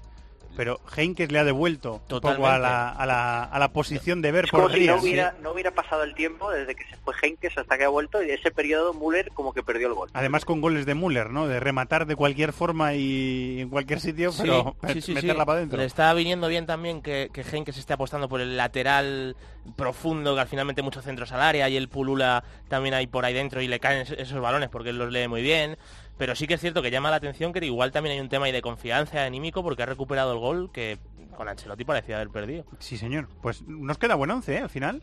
pero 0.56 0.80
Heinkes 0.96 1.32
le 1.32 1.38
ha 1.38 1.44
devuelto 1.44 1.94
un 1.94 1.98
poco 2.00 2.20
Totalmente. 2.20 2.48
a 2.54 2.58
la, 2.58 2.88
a, 2.90 3.06
la, 3.06 3.44
a 3.44 3.58
la 3.58 3.72
posición 3.72 4.20
de 4.22 4.32
ver 4.32 4.44
Es 4.46 4.50
como 4.50 4.68
si 4.70 4.86
no 4.86 4.96
hubiera, 4.96 5.34
no 5.42 5.52
hubiera 5.52 5.70
pasado 5.70 6.02
el 6.02 6.14
tiempo 6.14 6.50
desde 6.50 6.74
que 6.74 6.84
se 6.84 6.96
fue 6.98 7.14
Henkes 7.22 7.56
hasta 7.58 7.78
que 7.78 7.84
ha 7.84 7.88
vuelto, 7.88 8.22
y 8.22 8.26
de 8.26 8.34
ese 8.34 8.50
periodo 8.50 8.92
Müller 8.94 9.30
como 9.32 9.52
que 9.52 9.62
perdió 9.62 9.88
el 9.88 9.94
gol. 9.94 10.10
Además 10.12 10.44
con 10.44 10.60
goles 10.60 10.86
de 10.86 10.94
Müller, 10.94 11.30
¿no? 11.30 11.46
De 11.48 11.58
rematar 11.60 12.06
de 12.06 12.16
cualquier 12.16 12.52
forma 12.52 12.94
y 12.94 13.60
en 13.60 13.68
cualquier 13.70 14.00
sitio, 14.00 14.32
Sí, 14.32 14.42
pero 14.42 14.76
sí, 14.92 15.00
sí, 15.00 15.14
meterla 15.14 15.42
sí. 15.42 15.46
para 15.46 15.58
adentro. 15.58 15.78
Le 15.78 15.84
está 15.84 16.12
viniendo 16.14 16.48
bien 16.48 16.66
también 16.66 17.02
que, 17.02 17.30
que 17.32 17.42
Henkes 17.42 17.78
esté 17.78 17.92
apostando 17.94 18.28
por 18.28 18.40
el 18.40 18.56
lateral 18.56 19.36
profundo, 19.76 20.34
que 20.34 20.40
al 20.40 20.48
final 20.48 20.66
mete 20.66 20.82
muchos 20.82 21.04
centros 21.04 21.32
al 21.32 21.40
área 21.40 21.68
y 21.68 21.76
el 21.76 21.88
Pulula 21.88 22.42
también 22.68 22.94
hay 22.94 23.06
por 23.06 23.24
ahí 23.24 23.32
dentro 23.34 23.60
y 23.62 23.68
le 23.68 23.80
caen 23.80 24.02
es- 24.02 24.10
esos 24.10 24.40
balones 24.40 24.68
porque 24.68 24.90
él 24.90 24.98
los 24.98 25.10
lee 25.12 25.28
muy 25.28 25.42
bien. 25.42 25.76
Pero 26.22 26.36
sí 26.36 26.46
que 26.46 26.54
es 26.54 26.60
cierto 26.60 26.82
que 26.82 26.92
llama 26.92 27.10
la 27.10 27.16
atención 27.16 27.52
que 27.52 27.66
igual 27.66 27.90
también 27.90 28.14
hay 28.14 28.20
un 28.20 28.28
tema 28.28 28.46
ahí 28.46 28.52
de 28.52 28.62
confianza 28.62 29.24
anímico 29.24 29.64
porque 29.64 29.82
ha 29.82 29.86
recuperado 29.86 30.32
el 30.32 30.38
gol 30.38 30.70
que 30.70 30.96
con 31.36 31.48
Ancelotti 31.48 31.84
parecía 31.84 32.14
haber 32.14 32.28
perdido. 32.28 32.64
Sí, 32.78 32.96
señor. 32.96 33.26
Pues 33.42 33.62
nos 33.62 33.98
queda 33.98 34.14
buen 34.14 34.30
once, 34.30 34.54
¿eh? 34.54 34.60
Al 34.60 34.70
final. 34.70 35.02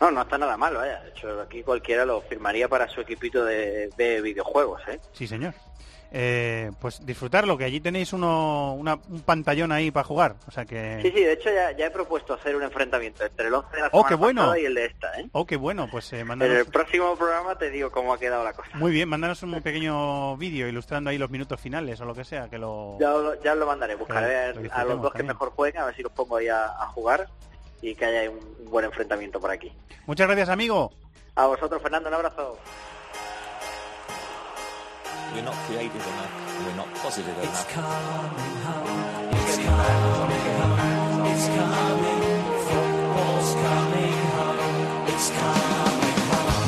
No, 0.00 0.12
no 0.12 0.22
está 0.22 0.38
nada 0.38 0.56
mal, 0.56 0.76
vaya. 0.76 1.02
De 1.02 1.10
hecho, 1.10 1.40
aquí 1.40 1.64
cualquiera 1.64 2.04
lo 2.04 2.20
firmaría 2.20 2.68
para 2.68 2.86
su 2.86 3.00
equipito 3.00 3.44
de, 3.44 3.90
de 3.96 4.20
videojuegos, 4.20 4.82
¿eh? 4.86 5.00
Sí, 5.14 5.26
señor. 5.26 5.52
Eh, 6.12 6.70
pues 6.80 7.04
disfrutarlo, 7.04 7.58
que 7.58 7.64
allí 7.64 7.80
tenéis 7.80 8.12
uno, 8.12 8.74
una- 8.74 8.94
un 9.10 9.20
pantallón 9.22 9.72
ahí 9.72 9.90
para 9.90 10.04
jugar. 10.04 10.36
O 10.46 10.50
sea 10.50 10.64
que... 10.64 11.00
Sí, 11.02 11.10
sí, 11.10 11.20
de 11.24 11.32
hecho 11.32 11.50
ya, 11.52 11.72
ya 11.72 11.86
he 11.86 11.90
propuesto 11.90 12.34
hacer 12.34 12.54
un 12.56 12.62
enfrentamiento 12.62 13.24
entre 13.24 13.48
el 13.48 13.54
11 13.54 13.74
de 13.76 13.82
la 13.82 13.88
Oh, 13.88 13.90
semana 14.02 14.08
qué 14.08 14.14
bueno. 14.14 14.56
y 14.56 14.64
el 14.64 14.74
de 14.74 14.84
esta, 14.86 15.20
¿eh? 15.20 15.28
Oh, 15.32 15.44
qué 15.44 15.56
bueno, 15.56 15.88
pues 15.90 16.12
eh, 16.12 16.20
En 16.20 16.28
mándanos... 16.28 16.56
el 16.58 16.66
próximo 16.66 17.14
programa 17.16 17.56
te 17.58 17.70
digo 17.70 17.90
cómo 17.90 18.14
ha 18.14 18.18
quedado 18.18 18.44
la 18.44 18.52
cosa. 18.52 18.70
Muy 18.74 18.92
bien, 18.92 19.08
mándanos 19.08 19.42
un 19.42 19.60
pequeño 19.60 20.36
vídeo 20.36 20.68
ilustrando 20.68 21.10
ahí 21.10 21.18
los 21.18 21.28
minutos 21.30 21.60
finales 21.60 22.00
o 22.00 22.04
lo 22.04 22.14
que 22.14 22.24
sea, 22.24 22.48
que 22.48 22.58
lo... 22.58 22.96
Ya, 23.00 23.10
lo- 23.10 23.42
ya 23.42 23.54
lo 23.54 23.66
mandaré, 23.66 23.96
buscaré 23.96 24.54
Lo- 24.54 24.72
a 24.72 24.84
los 24.84 25.02
dos 25.02 25.12
que 25.12 25.18
también. 25.18 25.26
mejor 25.36 25.50
jueguen, 25.50 25.82
a 25.82 25.86
ver 25.86 25.96
si 25.96 26.02
los 26.02 26.12
pongo 26.12 26.36
ahí 26.36 26.48
a, 26.48 26.66
a 26.66 26.86
jugar 26.88 27.26
y 27.82 27.94
que 27.94 28.04
haya 28.04 28.30
un 28.30 28.70
buen 28.70 28.84
enfrentamiento 28.84 29.40
por 29.40 29.50
aquí. 29.50 29.72
Muchas 30.06 30.26
gracias, 30.28 30.48
amigo. 30.48 30.92
A 31.34 31.46
vosotros, 31.46 31.82
Fernando, 31.82 32.08
un 32.08 32.14
abrazo. 32.14 32.58
We're 35.34 35.42
not 35.42 35.54
creative 35.66 36.06
enough. 36.06 36.64
We're 36.64 36.76
not 36.76 36.94
positive 36.94 37.36
enough. 37.38 37.62
It's 37.62 37.64
coming 37.72 38.56
home. 38.64 39.28
It's 39.32 39.56
coming 39.56 40.46
home. 40.60 41.26
It's 41.26 41.46
coming 41.48 42.20
home. 42.20 42.25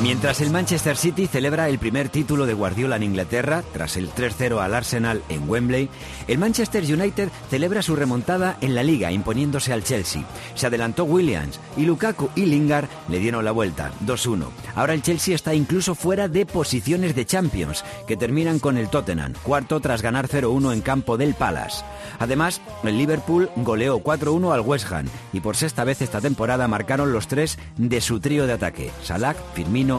Mientras 0.09 0.41
el 0.41 0.49
Manchester 0.49 0.97
City 0.97 1.27
celebra 1.27 1.69
el 1.69 1.79
primer 1.79 2.09
título 2.09 2.47
de 2.47 2.55
Guardiola 2.55 2.97
en 2.97 3.03
Inglaterra, 3.03 3.63
tras 3.75 3.99
el 3.99 4.11
3-0 4.11 4.59
al 4.59 4.73
Arsenal 4.73 5.23
en 5.29 5.47
Wembley, 5.47 5.91
el 6.29 6.39
Manchester 6.39 6.83
United 6.83 7.29
celebra 7.51 7.83
su 7.83 7.95
remontada 7.95 8.57
en 8.63 8.75
la 8.75 8.83
liga 8.83 9.13
imponiéndose 9.13 9.71
al 9.71 9.85
Chelsea. 9.85 10.25
Se 10.55 10.67
adelantó 10.67 11.05
Williams 11.05 11.61
y 11.77 11.85
Lukaku 11.85 12.31
y 12.35 12.47
Lingard 12.47 12.89
le 13.11 13.19
dieron 13.19 13.45
la 13.45 13.53
vuelta, 13.53 13.93
2-1. 14.07 14.47
Ahora 14.75 14.95
el 14.95 15.03
Chelsea 15.03 15.35
está 15.35 15.53
incluso 15.53 15.95
fuera 15.95 16.27
de 16.27 16.47
posiciones 16.47 17.15
de 17.15 17.27
Champions, 17.27 17.85
que 18.07 18.17
terminan 18.17 18.61
con 18.61 18.79
el 18.79 18.89
Tottenham, 18.89 19.35
cuarto 19.43 19.79
tras 19.81 20.01
ganar 20.01 20.27
0-1 20.27 20.73
en 20.73 20.81
campo 20.81 21.19
del 21.19 21.35
Palace. 21.35 21.85
Además, 22.19 22.63
el 22.83 22.97
Liverpool 22.97 23.51
goleó 23.57 24.03
4-1 24.03 24.55
al 24.55 24.63
West 24.63 24.91
Ham 24.91 25.05
y 25.35 25.41
por 25.41 25.55
sexta 25.55 25.85
vez 25.85 26.01
esta 26.01 26.23
temporada 26.23 26.67
marcaron 26.67 27.13
los 27.13 27.29
tres 27.29 27.59
de 27.77 28.01
su 28.01 28.21
trío 28.21 28.47
de 28.47 28.55
ataque, 28.55 28.91
Salah, 29.03 29.37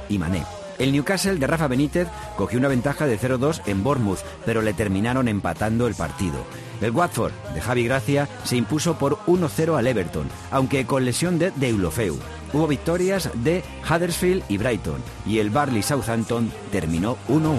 Y 0.09 0.17
Mané. 0.17 0.45
El 0.79 0.93
Newcastle 0.93 1.35
de 1.35 1.45
Rafa 1.45 1.67
Benítez 1.67 2.07
cogió 2.37 2.57
una 2.57 2.69
ventaja 2.69 3.05
de 3.05 3.19
0-2 3.19 3.61
en 3.65 3.83
Bournemouth, 3.83 4.19
pero 4.45 4.61
le 4.61 4.73
terminaron 4.73 5.27
empatando 5.27 5.87
el 5.87 5.95
partido. 5.95 6.45
El 6.79 6.91
Watford 6.91 7.33
de 7.53 7.59
Javi 7.59 7.83
Gracia 7.83 8.29
se 8.45 8.55
impuso 8.55 8.97
por 8.97 9.17
1-0 9.25 9.77
al 9.77 9.87
Everton, 9.87 10.29
aunque 10.51 10.85
con 10.85 11.03
lesión 11.03 11.37
de 11.37 11.51
Deulofeu. 11.51 12.17
Hubo 12.53 12.65
victorias 12.65 13.29
de 13.43 13.63
Huddersfield 13.87 14.43
y 14.47 14.57
Brighton, 14.57 15.03
y 15.25 15.39
el 15.39 15.49
Barley 15.49 15.83
Southampton 15.83 16.49
terminó 16.71 17.17
1-1. 17.27 17.57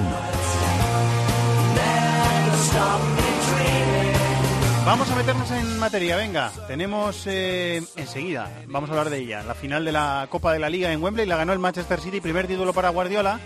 Vamos 4.91 5.09
a 5.09 5.15
meternos 5.15 5.49
en 5.53 5.79
materia, 5.79 6.17
venga. 6.17 6.51
Tenemos 6.67 7.25
eh, 7.29 7.81
enseguida, 7.95 8.51
vamos 8.67 8.91
a 8.91 8.93
hablar 8.95 9.09
de 9.09 9.19
ella. 9.19 9.45
La 9.45 9.55
final 9.55 9.85
de 9.85 9.93
la 9.93 10.27
Copa 10.29 10.53
de 10.53 10.59
la 10.59 10.69
Liga 10.69 10.93
en 10.93 11.01
Wembley 11.01 11.27
la 11.27 11.37
ganó 11.37 11.53
el 11.53 11.61
Manchester 11.61 12.01
City, 12.01 12.21
primer 12.21 12.49
título 12.49 12.73
para 12.73 12.89
Guardiola. 12.89 13.39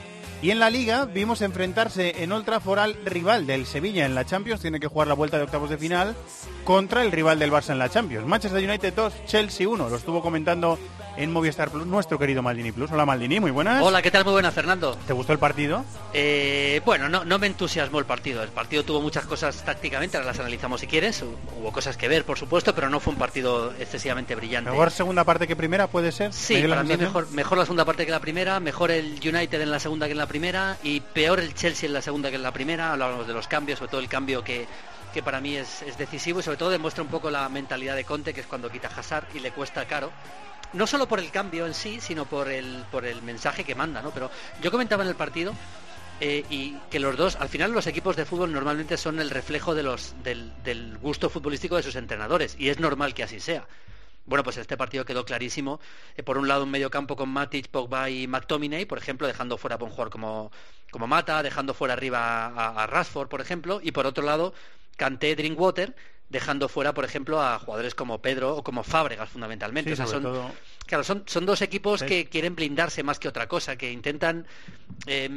Y 0.42 0.50
en 0.50 0.58
la 0.58 0.68
Liga 0.68 1.06
vimos 1.06 1.40
enfrentarse 1.40 2.22
en 2.22 2.32
Old 2.32 2.44
Trafford 2.44 2.78
al 2.78 2.94
rival 3.06 3.46
del 3.46 3.64
Sevilla 3.64 4.04
en 4.04 4.14
la 4.14 4.26
Champions, 4.26 4.60
tiene 4.60 4.78
que 4.78 4.88
jugar 4.88 5.08
la 5.08 5.14
vuelta 5.14 5.38
de 5.38 5.44
octavos 5.44 5.70
de 5.70 5.78
final, 5.78 6.14
contra 6.64 7.02
el 7.02 7.12
rival 7.12 7.38
del 7.38 7.50
Barça 7.50 7.70
en 7.70 7.78
la 7.78 7.88
Champions. 7.88 8.26
Manchester 8.26 8.62
United 8.62 8.92
2, 8.94 9.12
Chelsea 9.26 9.68
1. 9.68 9.88
Lo 9.88 9.96
estuvo 9.96 10.20
comentando 10.20 10.78
en 11.16 11.32
Movistar 11.32 11.70
Plus 11.70 11.86
nuestro 11.86 12.18
querido 12.18 12.42
Maldini 12.42 12.72
Plus. 12.72 12.90
Hola 12.90 13.06
Maldini, 13.06 13.40
muy 13.40 13.50
buenas. 13.50 13.82
Hola, 13.82 14.02
¿qué 14.02 14.10
tal? 14.10 14.24
Muy 14.24 14.32
buenas, 14.32 14.52
Fernando. 14.52 14.96
¿Te 15.06 15.12
gustó 15.12 15.32
el 15.32 15.38
partido? 15.38 15.84
Eh, 16.12 16.80
bueno, 16.84 17.08
no, 17.08 17.24
no 17.24 17.38
me 17.38 17.46
entusiasmó 17.46 17.98
el 17.98 18.04
partido. 18.04 18.42
El 18.42 18.50
partido 18.50 18.84
tuvo 18.84 19.00
muchas 19.00 19.24
cosas 19.24 19.64
tácticamente, 19.64 20.16
ahora 20.16 20.28
las 20.28 20.40
analizamos 20.40 20.80
si 20.80 20.86
quieres. 20.86 21.22
Hubo 21.22 21.72
cosas 21.72 21.96
que 21.96 22.08
ver, 22.08 22.24
por 22.24 22.38
supuesto, 22.38 22.74
pero 22.74 22.90
no 22.90 23.00
fue 23.00 23.12
un 23.12 23.18
partido 23.18 23.72
excesivamente 23.78 24.34
brillante. 24.34 24.70
¿Mejor 24.70 24.90
segunda 24.90 25.24
parte 25.24 25.46
que 25.46 25.56
primera 25.56 25.86
puede 25.86 26.12
ser? 26.12 26.32
Sí, 26.32 26.62
para 26.68 26.82
mí 26.82 26.96
mejor, 26.96 27.30
mejor 27.30 27.58
la 27.58 27.64
segunda 27.64 27.84
parte 27.84 28.04
que 28.04 28.12
la 28.12 28.20
primera, 28.20 28.60
mejor 28.60 28.90
el 28.90 29.20
United 29.22 29.60
en 29.60 29.70
la 29.70 29.78
segunda 29.78 30.06
que 30.06 30.12
en 30.12 30.18
la 30.18 30.26
primera 30.26 30.33
y 30.82 30.98
peor 31.00 31.38
el 31.38 31.54
Chelsea 31.54 31.86
en 31.86 31.92
la 31.92 32.02
segunda 32.02 32.28
que 32.28 32.34
en 32.34 32.42
la 32.42 32.52
primera. 32.52 32.90
Hablábamos 32.90 33.28
de 33.28 33.32
los 33.32 33.46
cambios, 33.46 33.78
sobre 33.78 33.90
todo 33.92 34.00
el 34.00 34.08
cambio 34.08 34.42
que, 34.42 34.66
que 35.12 35.22
para 35.22 35.40
mí 35.40 35.56
es, 35.56 35.82
es, 35.82 35.96
decisivo 35.96 36.40
y 36.40 36.42
sobre 36.42 36.56
todo 36.56 36.70
demuestra 36.70 37.04
un 37.04 37.08
poco 37.08 37.30
la 37.30 37.48
mentalidad 37.48 37.94
de 37.94 38.02
Conte, 38.02 38.34
que 38.34 38.40
es 38.40 38.46
cuando 38.46 38.68
quita 38.68 38.88
Hazard 38.88 39.28
y 39.32 39.38
le 39.38 39.52
cuesta 39.52 39.84
caro. 39.86 40.10
No 40.72 40.88
solo 40.88 41.06
por 41.06 41.20
el 41.20 41.30
cambio 41.30 41.66
en 41.66 41.74
sí, 41.74 42.00
sino 42.00 42.24
por 42.24 42.50
el, 42.50 42.84
por 42.90 43.04
el 43.04 43.22
mensaje 43.22 43.62
que 43.62 43.76
manda, 43.76 44.02
¿no? 44.02 44.10
Pero 44.10 44.28
yo 44.60 44.72
comentaba 44.72 45.04
en 45.04 45.10
el 45.10 45.14
partido 45.14 45.54
eh, 46.20 46.44
y 46.50 46.74
que 46.90 46.98
los 46.98 47.16
dos, 47.16 47.36
al 47.36 47.48
final 47.48 47.70
los 47.70 47.86
equipos 47.86 48.16
de 48.16 48.24
fútbol 48.24 48.52
normalmente 48.52 48.96
son 48.96 49.20
el 49.20 49.30
reflejo 49.30 49.72
de 49.76 49.84
los, 49.84 50.16
del, 50.24 50.52
del 50.64 50.98
gusto 50.98 51.30
futbolístico 51.30 51.76
de 51.76 51.84
sus 51.84 51.94
entrenadores 51.94 52.56
y 52.58 52.70
es 52.70 52.80
normal 52.80 53.14
que 53.14 53.22
así 53.22 53.38
sea. 53.38 53.64
Bueno, 54.26 54.42
pues 54.42 54.56
este 54.56 54.76
partido 54.76 55.04
quedó 55.04 55.24
clarísimo. 55.24 55.80
Eh, 56.16 56.22
por 56.22 56.38
un 56.38 56.48
lado, 56.48 56.64
un 56.64 56.70
medio 56.70 56.90
campo 56.90 57.16
con 57.16 57.28
Matic, 57.28 57.68
Pogba 57.68 58.08
y 58.10 58.26
McTominay, 58.26 58.86
por 58.86 58.98
ejemplo, 58.98 59.26
dejando 59.26 59.58
fuera 59.58 59.76
a 59.76 59.84
un 59.84 59.90
jugador 59.90 60.10
como, 60.10 60.50
como 60.90 61.06
Mata, 61.06 61.42
dejando 61.42 61.74
fuera 61.74 61.94
arriba 61.94 62.46
a, 62.46 62.82
a 62.82 62.86
Rashford, 62.86 63.28
por 63.28 63.40
ejemplo. 63.40 63.80
Y 63.82 63.92
por 63.92 64.06
otro 64.06 64.24
lado, 64.24 64.54
Kanté, 64.96 65.36
Drinkwater, 65.36 65.94
dejando 66.28 66.68
fuera, 66.68 66.94
por 66.94 67.04
ejemplo, 67.04 67.40
a 67.42 67.58
jugadores 67.58 67.94
como 67.94 68.20
Pedro 68.20 68.56
o 68.56 68.64
como 68.64 68.82
Fábregas, 68.82 69.28
fundamentalmente. 69.28 69.90
Sí, 69.90 69.94
o 69.94 69.96
sea, 69.96 70.06
son, 70.06 70.22
todo... 70.22 70.50
Claro, 70.86 71.02
son, 71.02 71.22
son 71.26 71.46
dos 71.46 71.62
equipos 71.62 72.00
Sí. 72.00 72.06
que 72.06 72.26
quieren 72.26 72.54
blindarse 72.54 73.02
más 73.02 73.18
que 73.18 73.26
otra 73.28 73.48
cosa, 73.48 73.76
que 73.76 73.90
intentan, 73.90 74.46
eh, 75.06 75.28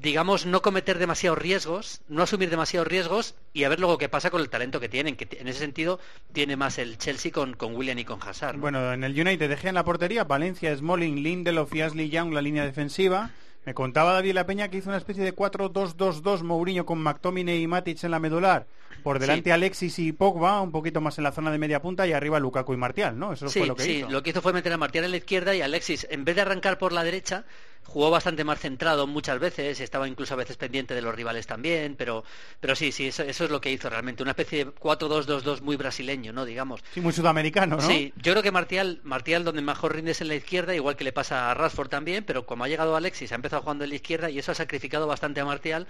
digamos, 0.00 0.46
no 0.46 0.62
cometer 0.62 0.98
demasiados 0.98 1.38
riesgos, 1.38 2.00
no 2.08 2.22
asumir 2.22 2.48
demasiados 2.48 2.88
riesgos 2.88 3.34
y 3.52 3.64
a 3.64 3.68
ver 3.68 3.80
luego 3.80 3.98
qué 3.98 4.08
pasa 4.08 4.30
con 4.30 4.40
el 4.40 4.48
talento 4.48 4.80
que 4.80 4.88
tienen, 4.88 5.16
que 5.16 5.28
en 5.38 5.48
ese 5.48 5.58
sentido 5.58 6.00
tiene 6.32 6.56
más 6.56 6.78
el 6.78 6.96
Chelsea 6.98 7.30
con, 7.32 7.54
con 7.54 7.74
William 7.76 7.98
y 7.98 8.04
con 8.04 8.18
Hazard. 8.22 8.56
¿no? 8.56 8.62
Bueno, 8.62 8.92
en 8.92 9.04
el 9.04 9.12
United 9.12 9.48
dejé 9.48 9.68
en 9.68 9.74
la 9.74 9.84
portería 9.84 10.24
Valencia, 10.24 10.74
Smalling, 10.76 11.22
Lindelof 11.22 11.74
y 11.74 11.82
Ashley 11.82 12.08
Young 12.08 12.32
la 12.32 12.40
línea 12.42 12.64
defensiva. 12.64 13.30
Me 13.66 13.74
contaba 13.74 14.12
David 14.12 14.34
La 14.34 14.46
Peña 14.46 14.68
que 14.68 14.78
hizo 14.78 14.90
una 14.90 14.98
especie 14.98 15.24
de 15.24 15.34
4-2-2-2 15.34 16.42
Mourinho 16.42 16.84
con 16.84 16.98
McTominay 16.98 17.62
y 17.62 17.66
Matic 17.66 18.02
en 18.04 18.10
la 18.10 18.18
medular. 18.18 18.66
Por 19.02 19.18
delante 19.18 19.50
Sí. 19.50 19.52
Alexis 19.52 19.98
y 19.98 20.12
Pogba, 20.12 20.60
un 20.62 20.70
poquito 20.72 21.00
más 21.00 21.18
en 21.18 21.24
la 21.24 21.32
zona 21.32 21.50
de 21.50 21.58
media 21.58 21.82
punta 21.82 22.06
y 22.06 22.12
arriba 22.12 22.38
Lukaku 22.40 22.72
y 22.72 22.76
Martial, 22.76 23.18
¿no? 23.18 23.32
Eso 23.32 23.48
sí, 23.48 23.58
fue 23.60 23.68
lo 23.68 23.76
que 23.76 23.82
sí, 23.82 23.92
hizo. 23.98 24.08
lo 24.10 24.22
que 24.22 24.30
hizo 24.30 24.40
fue 24.40 24.52
meter 24.52 24.72
a 24.72 24.76
Martial 24.78 25.04
en 25.04 25.10
la 25.10 25.16
izquierda 25.18 25.54
y 25.54 25.60
Alexis, 25.60 26.06
en 26.10 26.24
vez 26.24 26.36
de 26.36 26.42
arrancar 26.42 26.78
por 26.78 26.92
la 26.92 27.04
derecha, 27.04 27.44
jugó 27.86 28.10
bastante 28.10 28.44
más 28.44 28.58
centrado 28.60 29.06
muchas 29.06 29.38
veces, 29.38 29.80
estaba 29.80 30.08
incluso 30.08 30.34
a 30.34 30.36
veces 30.36 30.56
pendiente 30.56 30.94
de 30.94 31.02
los 31.02 31.14
rivales 31.14 31.46
también, 31.46 31.94
pero, 31.96 32.24
pero 32.60 32.74
sí, 32.74 32.92
sí, 32.92 33.08
eso, 33.08 33.22
eso 33.22 33.44
es 33.44 33.50
lo 33.50 33.60
que 33.60 33.70
hizo 33.70 33.88
realmente, 33.90 34.22
una 34.22 34.32
especie 34.32 34.64
de 34.64 34.70
4-2-2-2 34.72 35.60
muy 35.60 35.76
brasileño, 35.76 36.32
¿no? 36.32 36.44
Digamos. 36.44 36.80
Sí, 36.92 37.00
muy 37.00 37.12
sudamericano, 37.12 37.76
¿no? 37.76 37.82
Sí, 37.82 38.12
yo 38.16 38.32
creo 38.32 38.42
que 38.42 38.50
Martial, 38.52 39.00
Martial 39.04 39.44
donde 39.44 39.62
mejor 39.62 39.94
rinde 39.94 40.12
es 40.12 40.20
en 40.20 40.28
la 40.28 40.34
izquierda, 40.34 40.74
igual 40.74 40.96
que 40.96 41.04
le 41.04 41.12
pasa 41.12 41.50
a 41.50 41.54
Rashford 41.54 41.88
también, 41.88 42.24
pero 42.24 42.46
como 42.46 42.64
ha 42.64 42.68
llegado 42.68 42.96
Alexis, 42.96 43.32
ha 43.32 43.36
empezado 43.36 43.62
jugando 43.62 43.84
en 43.84 43.90
la 43.90 43.96
izquierda 43.96 44.30
y 44.30 44.38
eso 44.38 44.52
ha 44.52 44.54
sacrificado 44.54 45.06
bastante 45.06 45.40
a 45.40 45.44
Martial 45.44 45.86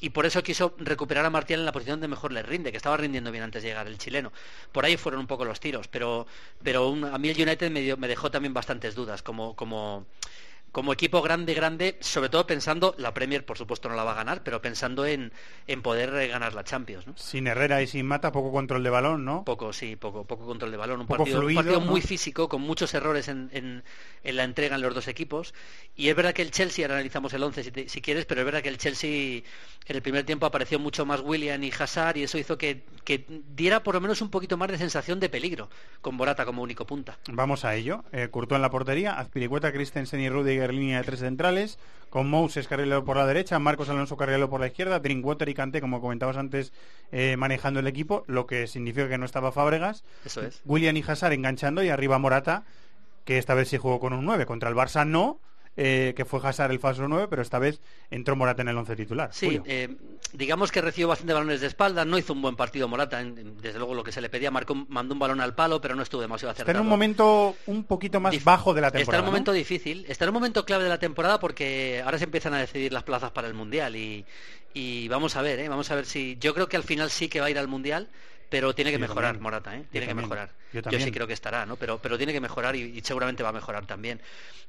y 0.00 0.10
por 0.10 0.26
eso 0.26 0.42
quiso 0.44 0.74
recuperar 0.78 1.24
a 1.24 1.30
Martial 1.30 1.60
en 1.60 1.66
la 1.66 1.72
posición 1.72 1.94
donde 1.94 2.08
mejor 2.08 2.32
le 2.32 2.42
rinde, 2.42 2.70
que 2.70 2.76
estaba 2.76 2.96
rindiendo 2.96 3.32
bien 3.32 3.42
antes 3.44 3.62
de 3.62 3.68
llegar 3.70 3.86
el 3.88 3.98
chileno. 3.98 4.32
Por 4.70 4.84
ahí 4.84 4.96
fueron 4.96 5.20
un 5.20 5.26
poco 5.26 5.44
los 5.44 5.58
tiros, 5.58 5.88
pero, 5.88 6.26
pero 6.62 6.88
un- 6.88 7.04
a 7.04 7.18
mí 7.18 7.28
el 7.30 7.40
United 7.42 7.70
me, 7.70 7.80
dio- 7.80 7.96
me 7.96 8.06
dejó 8.06 8.30
también 8.30 8.54
bastantes 8.54 8.94
dudas 8.94 9.22
como, 9.22 9.56
como, 9.56 10.06
como 10.78 10.92
equipo 10.92 11.20
grande, 11.22 11.54
grande, 11.54 11.96
sobre 11.98 12.28
todo 12.28 12.46
pensando, 12.46 12.94
la 12.98 13.12
Premier 13.12 13.44
por 13.44 13.58
supuesto 13.58 13.88
no 13.88 13.96
la 13.96 14.04
va 14.04 14.12
a 14.12 14.14
ganar, 14.14 14.44
pero 14.44 14.62
pensando 14.62 15.04
en, 15.06 15.32
en 15.66 15.82
poder 15.82 16.14
eh, 16.14 16.28
ganar 16.28 16.54
la 16.54 16.62
Champions. 16.62 17.04
¿no? 17.04 17.16
Sin 17.16 17.48
Herrera 17.48 17.82
y 17.82 17.88
sin 17.88 18.06
Mata, 18.06 18.30
poco 18.30 18.52
control 18.52 18.84
de 18.84 18.90
balón, 18.90 19.24
¿no? 19.24 19.44
Poco, 19.44 19.72
sí, 19.72 19.96
poco, 19.96 20.24
poco 20.24 20.46
control 20.46 20.70
de 20.70 20.76
balón. 20.76 21.00
Un 21.00 21.08
Poco 21.08 21.18
partido, 21.18 21.38
un 21.38 21.42
fluido, 21.46 21.62
partido 21.62 21.80
¿no? 21.80 21.86
muy 21.86 22.00
físico, 22.00 22.48
con 22.48 22.62
muchos 22.62 22.94
errores 22.94 23.26
en, 23.26 23.50
en- 23.52 23.82
en 24.22 24.36
la 24.36 24.44
entrega 24.44 24.76
en 24.76 24.82
los 24.82 24.94
dos 24.94 25.08
equipos. 25.08 25.52
Y 25.96 26.10
es 26.10 26.14
verdad 26.14 26.32
que 26.32 26.42
el 26.42 26.52
Chelsea, 26.52 26.84
ahora 26.84 26.94
analizamos 26.94 27.32
el 27.32 27.42
11 27.42 27.64
si, 27.64 27.70
te- 27.72 27.88
si 27.88 28.00
quieres, 28.00 28.24
pero 28.24 28.42
es 28.42 28.44
verdad 28.44 28.62
que 28.62 28.68
el 28.68 28.78
Chelsea 28.78 29.42
en 29.86 29.96
el 29.96 30.02
primer 30.02 30.22
tiempo 30.24 30.46
apareció 30.46 30.78
mucho 30.78 31.04
más 31.06 31.20
William 31.22 31.60
y 31.64 31.72
Hazard 31.76 32.18
y 32.18 32.22
eso 32.22 32.38
hizo 32.38 32.56
que, 32.56 32.84
que 33.04 33.24
diera 33.56 33.82
por 33.82 33.94
lo 33.96 34.00
menos 34.00 34.20
un 34.20 34.30
poquito 34.30 34.56
más 34.56 34.70
de 34.70 34.78
sensación 34.78 35.18
de 35.18 35.28
peligro, 35.28 35.70
con 36.02 36.14
Morata 36.14 36.44
como 36.44 36.62
único 36.62 36.86
punta. 36.86 37.18
Vamos 37.28 37.64
a 37.64 37.74
ello. 37.74 38.04
Eh, 38.12 38.28
Courtois 38.30 38.58
en 38.58 38.62
la 38.62 38.70
portería, 38.70 39.18
Azpilicueta, 39.18 39.72
Christensen 39.72 40.20
y 40.20 40.28
Rudiger 40.28 40.67
línea 40.72 40.98
de 40.98 41.04
tres 41.04 41.20
centrales, 41.20 41.78
con 42.10 42.28
Moses 42.28 42.68
Carrillo 42.68 43.04
por 43.04 43.16
la 43.16 43.26
derecha, 43.26 43.58
Marcos 43.58 43.88
Alonso 43.88 44.16
Carrillo 44.16 44.48
por 44.48 44.60
la 44.60 44.68
izquierda, 44.68 45.00
Drinkwater 45.00 45.48
y 45.48 45.54
Kanté, 45.54 45.80
como 45.80 46.00
comentabas 46.00 46.36
antes, 46.36 46.72
eh, 47.12 47.36
manejando 47.36 47.80
el 47.80 47.86
equipo, 47.86 48.24
lo 48.26 48.46
que 48.46 48.66
significa 48.66 49.08
que 49.08 49.18
no 49.18 49.26
estaba 49.26 49.52
Fábregas. 49.52 50.04
Eso 50.24 50.42
es. 50.42 50.62
William 50.64 50.96
y 50.96 51.04
Hazard 51.06 51.32
enganchando 51.32 51.82
y 51.82 51.90
arriba 51.90 52.18
Morata, 52.18 52.64
que 53.24 53.38
esta 53.38 53.54
vez 53.54 53.68
sí 53.68 53.76
jugó 53.76 54.00
con 54.00 54.12
un 54.12 54.24
9. 54.24 54.46
Contra 54.46 54.70
el 54.70 54.74
Barça 54.74 55.06
no, 55.06 55.38
eh, 55.80 56.12
que 56.16 56.24
fue 56.24 56.40
Hazard 56.42 56.72
el 56.72 56.80
falso 56.80 57.06
9, 57.06 57.28
pero 57.30 57.40
esta 57.40 57.60
vez 57.60 57.80
entró 58.10 58.34
Morata 58.34 58.62
en 58.62 58.68
el 58.68 58.76
11 58.76 58.96
titular. 58.96 59.30
Sí, 59.32 59.60
eh, 59.64 59.96
digamos 60.32 60.72
que 60.72 60.80
recibió 60.80 61.06
bastante 61.06 61.32
balones 61.32 61.60
de 61.60 61.68
espalda, 61.68 62.04
no 62.04 62.18
hizo 62.18 62.32
un 62.32 62.42
buen 62.42 62.56
partido 62.56 62.88
Morata, 62.88 63.22
desde 63.22 63.78
luego 63.78 63.94
lo 63.94 64.02
que 64.02 64.10
se 64.10 64.20
le 64.20 64.28
pedía, 64.28 64.50
marcó, 64.50 64.74
mandó 64.74 65.14
un 65.14 65.20
balón 65.20 65.40
al 65.40 65.54
palo, 65.54 65.80
pero 65.80 65.94
no 65.94 66.02
estuvo 66.02 66.20
demasiado 66.20 66.50
Está 66.50 66.62
acertado. 66.64 66.80
en 66.80 66.86
un 66.86 66.90
momento 66.90 67.54
un 67.66 67.84
poquito 67.84 68.18
más 68.18 68.34
Dif- 68.34 68.42
bajo 68.42 68.74
de 68.74 68.80
la 68.80 68.90
temporada. 68.90 69.02
Está 69.02 69.16
en 69.18 69.20
un 69.20 69.26
¿no? 69.26 69.30
momento 69.30 69.52
difícil, 69.52 70.04
está 70.08 70.24
en 70.24 70.30
un 70.30 70.34
momento 70.34 70.64
clave 70.64 70.82
de 70.82 70.90
la 70.90 70.98
temporada 70.98 71.38
porque 71.38 72.02
ahora 72.04 72.18
se 72.18 72.24
empiezan 72.24 72.54
a 72.54 72.58
decidir 72.58 72.92
las 72.92 73.04
plazas 73.04 73.30
para 73.30 73.46
el 73.46 73.54
Mundial 73.54 73.94
y, 73.94 74.24
y 74.74 75.06
vamos 75.06 75.36
a 75.36 75.42
ver, 75.42 75.60
¿eh? 75.60 75.68
vamos 75.68 75.90
a 75.92 75.94
ver 75.94 76.06
si... 76.06 76.36
Yo 76.40 76.54
creo 76.54 76.68
que 76.68 76.76
al 76.76 76.82
final 76.82 77.08
sí 77.10 77.28
que 77.28 77.38
va 77.40 77.46
a 77.46 77.50
ir 77.50 77.58
al 77.58 77.68
Mundial, 77.68 78.08
pero 78.48 78.74
tiene 78.74 78.90
que 78.90 78.96
yo 78.96 79.00
mejorar 79.00 79.32
también. 79.32 79.42
Morata, 79.42 79.76
¿eh? 79.76 79.80
Yo 79.84 79.90
Tiene 79.90 80.06
que 80.06 80.10
también. 80.10 80.28
mejorar. 80.28 80.48
Yo 80.48 80.54
Yo, 80.74 80.82
también. 80.82 81.02
sí 81.04 81.10
creo 81.12 81.26
que 81.26 81.32
estará, 81.32 81.64
¿no? 81.66 81.76
Pero, 81.76 81.98
pero 81.98 82.16
tiene 82.18 82.32
que 82.32 82.40
mejorar 82.40 82.76
y, 82.76 82.82
y 82.98 83.00
seguramente 83.02 83.42
va 83.42 83.48
a 83.50 83.52
mejorar 83.52 83.86
también. 83.86 84.20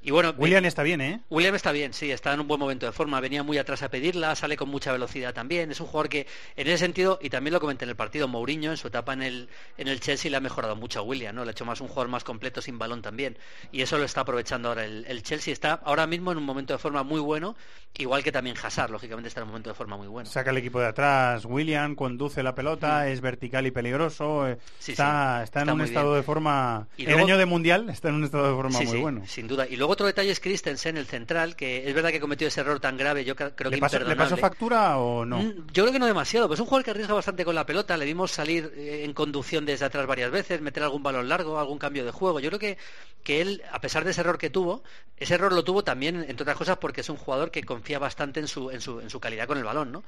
Y 0.02 0.12
bueno, 0.12 0.34
William 0.38 0.64
está 0.64 0.82
bien, 0.82 1.02
¿eh? 1.02 1.20
William 1.30 1.56
está 1.56 1.74
bien, 1.74 1.92
sí, 1.94 2.10
está 2.10 2.34
en 2.34 2.40
un 2.40 2.48
buen 2.48 2.60
momento 2.60 2.86
de 2.86 2.94
forma, 2.94 3.20
venía 3.20 3.44
muy 3.44 3.58
atrás 3.58 3.84
a 3.84 3.90
pedirla, 3.90 4.34
sale 4.36 4.56
con 4.56 4.70
mucha 4.70 4.94
velocidad 4.94 5.34
también, 5.34 5.72
es 5.72 5.82
un 5.82 5.88
jugador 5.88 6.08
que 6.08 6.26
en 6.56 6.68
ese 6.68 6.78
sentido, 6.78 7.20
y 7.22 7.30
también 7.30 7.54
lo 7.54 7.60
comenté 7.60 7.84
en 7.84 7.90
el 7.90 7.98
partido, 7.98 8.30
Mourinho 8.30 8.72
en 8.72 8.78
su 8.78 8.88
etapa 8.88 9.12
en 9.12 9.24
el, 9.24 9.50
en 9.78 9.90
el 9.90 10.00
Chelsea 10.00 10.32
le 10.32 10.38
ha 10.38 10.40
mejorado 10.40 10.78
mucho 10.78 11.00
a 11.00 11.02
William, 11.02 11.36
¿no? 11.36 11.44
Le 11.44 11.50
ha 11.50 11.52
hecho 11.52 11.66
más 11.66 11.82
un 11.82 11.90
jugador 11.90 12.08
más 12.08 12.24
completo 12.24 12.62
sin 12.62 12.80
balón 12.80 13.02
también, 13.02 13.38
y 13.74 13.82
eso 13.82 13.98
lo 13.98 14.06
está 14.06 14.22
aprovechando 14.22 14.70
ahora 14.70 14.86
el, 14.86 15.04
el 15.06 15.22
Chelsea, 15.22 15.52
está 15.52 15.74
ahora 15.84 16.08
mismo 16.08 16.32
en 16.32 16.38
un 16.38 16.46
momento 16.46 16.72
de 16.72 16.80
forma 16.80 17.04
muy 17.04 17.20
bueno, 17.20 17.58
igual 17.98 18.24
que 18.24 18.32
también 18.32 18.56
Hazard, 18.62 18.92
lógicamente 18.92 19.28
está 19.28 19.42
en 19.42 19.48
un 19.48 19.50
momento 19.50 19.70
de 19.70 19.76
forma 19.76 19.98
muy 19.98 20.08
bueno. 20.08 20.30
Saca 20.30 20.52
el 20.52 20.58
equipo 20.58 20.80
de 20.80 20.88
atrás, 20.88 21.44
William 21.44 21.96
conduce 21.96 22.42
la 22.42 22.56
pelota, 22.56 23.04
Mm. 23.04 23.08
es 23.10 23.20
vertical 23.20 23.68
y 23.68 23.69
y 23.70 23.72
peligroso. 23.72 24.48
eh, 24.48 24.58
Sí, 24.80 24.92
está, 24.92 25.38
sí, 25.40 25.44
está 25.46 25.60
en 25.62 25.70
está 25.70 25.74
un 25.74 25.82
estado 25.82 26.10
bien. 26.12 26.18
de 26.22 26.24
forma... 26.24 26.88
Y 26.98 27.06
el 27.06 27.18
año 27.20 27.38
de 27.38 27.46
Mundial 27.46 27.90
está 27.90 28.10
en 28.10 28.16
un 28.16 28.24
estado 28.26 28.48
de 28.50 28.54
forma 28.56 28.78
Sí, 28.80 28.86
muy 28.86 28.98
bueno. 29.00 29.24
sin 29.26 29.48
duda. 29.48 29.66
Y 29.68 29.78
luego 29.78 29.94
otro 29.94 30.06
detalle 30.06 30.32
es 30.32 30.40
Christensen, 30.40 30.98
el 30.98 31.06
central, 31.06 31.56
que 31.56 31.88
es 31.88 31.94
verdad 31.96 32.12
que 32.12 32.20
cometió 32.20 32.48
ese 32.48 32.62
error 32.62 32.80
tan 32.80 32.98
grave, 32.98 33.24
yo 33.24 33.36
cre- 33.36 33.54
creo 33.56 33.72
¿Le 33.72 33.78
que 33.78 33.82
pasó, 33.82 34.00
¿Le 34.00 34.16
pasó 34.16 34.36
factura 34.38 34.98
o 34.98 35.26
no? 35.26 35.38
Mm, 35.40 35.68
Yo 35.72 35.84
creo 35.84 35.94
que 35.94 36.00
no 36.00 36.06
demasiado, 36.06 36.48
pues 36.48 36.58
es 36.58 36.62
un 36.62 36.68
jugador 36.68 36.84
que 36.86 36.92
arriesga 36.92 37.14
bastante 37.14 37.46
con 37.46 37.56
la 37.56 37.66
pelota, 37.66 37.96
le 37.98 38.06
vimos 38.06 38.32
salir 38.32 38.72
eh, 38.76 39.04
en 39.06 39.14
conducción 39.14 39.66
desde 39.66 39.86
atrás 39.86 40.06
varias 40.06 40.32
veces, 40.32 40.60
meter 40.62 40.84
algún 40.84 41.04
balón 41.04 41.30
largo, 41.30 41.60
algún 41.60 41.78
cambio 41.78 42.04
de 42.06 42.12
juego. 42.12 42.40
Yo 42.40 42.50
creo 42.50 42.60
que, 42.60 42.78
que 43.24 43.42
él, 43.42 43.62
a 43.72 43.80
pesar 43.82 44.04
de 44.04 44.12
ese 44.12 44.22
error 44.22 44.38
que 44.38 44.50
tuvo, 44.50 44.84
ese 45.18 45.36
error 45.36 45.54
lo 45.54 45.64
tuvo 45.64 45.84
también, 45.84 46.18
entre 46.28 46.44
otras 46.44 46.58
cosas, 46.58 46.78
porque 46.78 47.02
es 47.02 47.10
un 47.10 47.18
jugador 47.18 47.52
que 47.52 47.64
confía 47.64 48.00
bastante 48.00 48.40
en 48.40 48.48
su, 48.48 48.72
en 48.72 48.82
su, 48.82 49.00
en 49.00 49.10
su 49.10 49.20
calidad 49.20 49.48
con 49.48 49.58
el 49.58 49.64
balón, 49.64 49.92
¿no? 49.92 50.04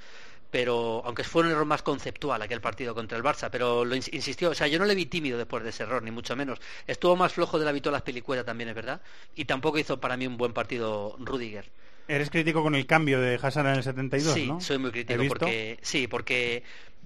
Pero, 0.51 1.01
aunque 1.05 1.23
fue 1.23 1.43
un 1.43 1.49
error 1.51 1.65
más 1.65 1.81
conceptual 1.81 2.41
aquel 2.41 2.61
partido 2.61 2.93
contra 2.93 3.17
el 3.17 3.23
Barça, 3.23 3.49
pero 3.49 3.85
lo 3.85 3.95
ins- 3.95 4.13
insistió, 4.13 4.49
o 4.51 4.53
sea, 4.53 4.67
yo 4.67 4.77
no 4.79 4.85
le 4.85 4.95
vi 4.95 5.05
tímido 5.05 5.37
después 5.37 5.63
de 5.63 5.69
ese 5.69 5.83
error, 5.83 6.03
ni 6.03 6.11
mucho 6.11 6.35
menos. 6.35 6.59
Estuvo 6.87 7.15
más 7.15 7.33
flojo 7.33 7.57
de 7.57 7.63
la 7.65 7.71
habitual 7.71 7.95
Azpilicueta 7.95 8.43
también, 8.43 8.69
es 8.69 8.75
verdad, 8.75 9.01
y 9.35 9.45
tampoco 9.45 9.79
hizo 9.79 9.99
para 9.99 10.17
mí 10.17 10.27
un 10.27 10.37
buen 10.37 10.53
partido 10.53 11.15
Rudiger. 11.19 11.65
Eres 12.07 12.29
crítico 12.29 12.61
con 12.61 12.75
el 12.75 12.85
cambio 12.85 13.21
de 13.21 13.39
Hassan 13.41 13.67
en 13.67 13.75
el 13.75 13.83
72, 13.83 14.33
sí, 14.33 14.47
¿no? 14.47 14.59
soy 14.59 14.77
muy 14.77 14.91
crítico 14.91 15.23
porque 15.29 15.79
sí, 15.81 16.07
porque 16.07 16.63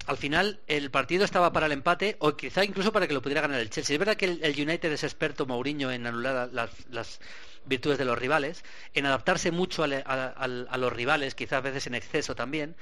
al 0.08 0.16
final 0.16 0.58
el 0.66 0.90
partido 0.90 1.24
estaba 1.24 1.52
para 1.52 1.66
el 1.66 1.72
empate 1.72 2.16
o 2.18 2.36
quizá 2.36 2.64
incluso 2.64 2.92
para 2.92 3.06
que 3.06 3.14
lo 3.14 3.22
pudiera 3.22 3.40
ganar 3.40 3.60
el 3.60 3.70
Chelsea. 3.70 3.94
Es 3.94 3.98
verdad 4.00 4.16
que 4.16 4.24
el, 4.24 4.40
el 4.42 4.60
United 4.60 4.90
es 4.90 5.04
experto 5.04 5.46
Mourinho 5.46 5.92
en 5.92 6.06
anular 6.06 6.48
las, 6.52 6.70
las 6.90 7.20
virtudes 7.64 7.98
de 7.98 8.04
los 8.04 8.18
rivales, 8.18 8.64
en 8.94 9.06
adaptarse 9.06 9.50
mucho 9.52 9.84
a, 9.84 9.86
a- 9.86 10.26
a- 10.36 10.44
a 10.44 10.76
los 10.78 10.92
rivales, 10.92 11.34
quizás 11.36 11.58
a 11.58 11.60
veces 11.60 11.86
en 11.86 11.94
exceso 11.94 12.34
también. 12.34 12.74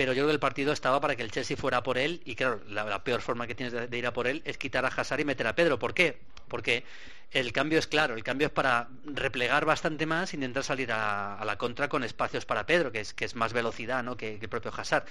Pero 0.00 0.14
yo 0.14 0.20
creo 0.22 0.28
que 0.28 0.32
el 0.32 0.40
partido 0.40 0.72
estaba 0.72 0.98
para 0.98 1.14
que 1.14 1.22
el 1.22 1.30
Chelsea 1.30 1.58
fuera 1.58 1.82
por 1.82 1.98
él 1.98 2.22
y 2.24 2.34
claro, 2.34 2.62
la, 2.66 2.84
la 2.84 3.04
peor 3.04 3.20
forma 3.20 3.46
que 3.46 3.54
tienes 3.54 3.90
de, 3.90 3.98
ir 3.98 4.06
a 4.06 4.14
por 4.14 4.26
él 4.26 4.40
es 4.46 4.56
quitar 4.56 4.82
a 4.86 4.88
Hazard 4.88 5.20
y 5.20 5.26
meter 5.26 5.46
a 5.46 5.54
Pedro. 5.54 5.78
¿Por 5.78 5.92
qué? 5.92 6.16
Porque 6.48 6.84
el 7.32 7.52
cambio 7.52 7.78
es 7.78 7.86
claro, 7.86 8.14
el 8.14 8.24
cambio 8.24 8.46
es 8.46 8.50
para 8.50 8.88
replegar 9.04 9.66
bastante 9.66 10.06
más, 10.06 10.32
intentar 10.32 10.64
salir 10.64 10.90
a, 10.90 11.38
la 11.44 11.58
contra 11.58 11.90
con 11.90 12.02
espacios 12.02 12.46
para 12.46 12.64
Pedro, 12.64 12.90
que 12.90 13.00
es, 13.00 13.12
que 13.12 13.26
es 13.26 13.34
más 13.34 13.52
velocidad 13.52 14.02
¿no? 14.02 14.16
que, 14.16 14.38
que 14.38 14.46
el 14.46 14.48
propio 14.48 14.72
Hazard. 14.74 15.04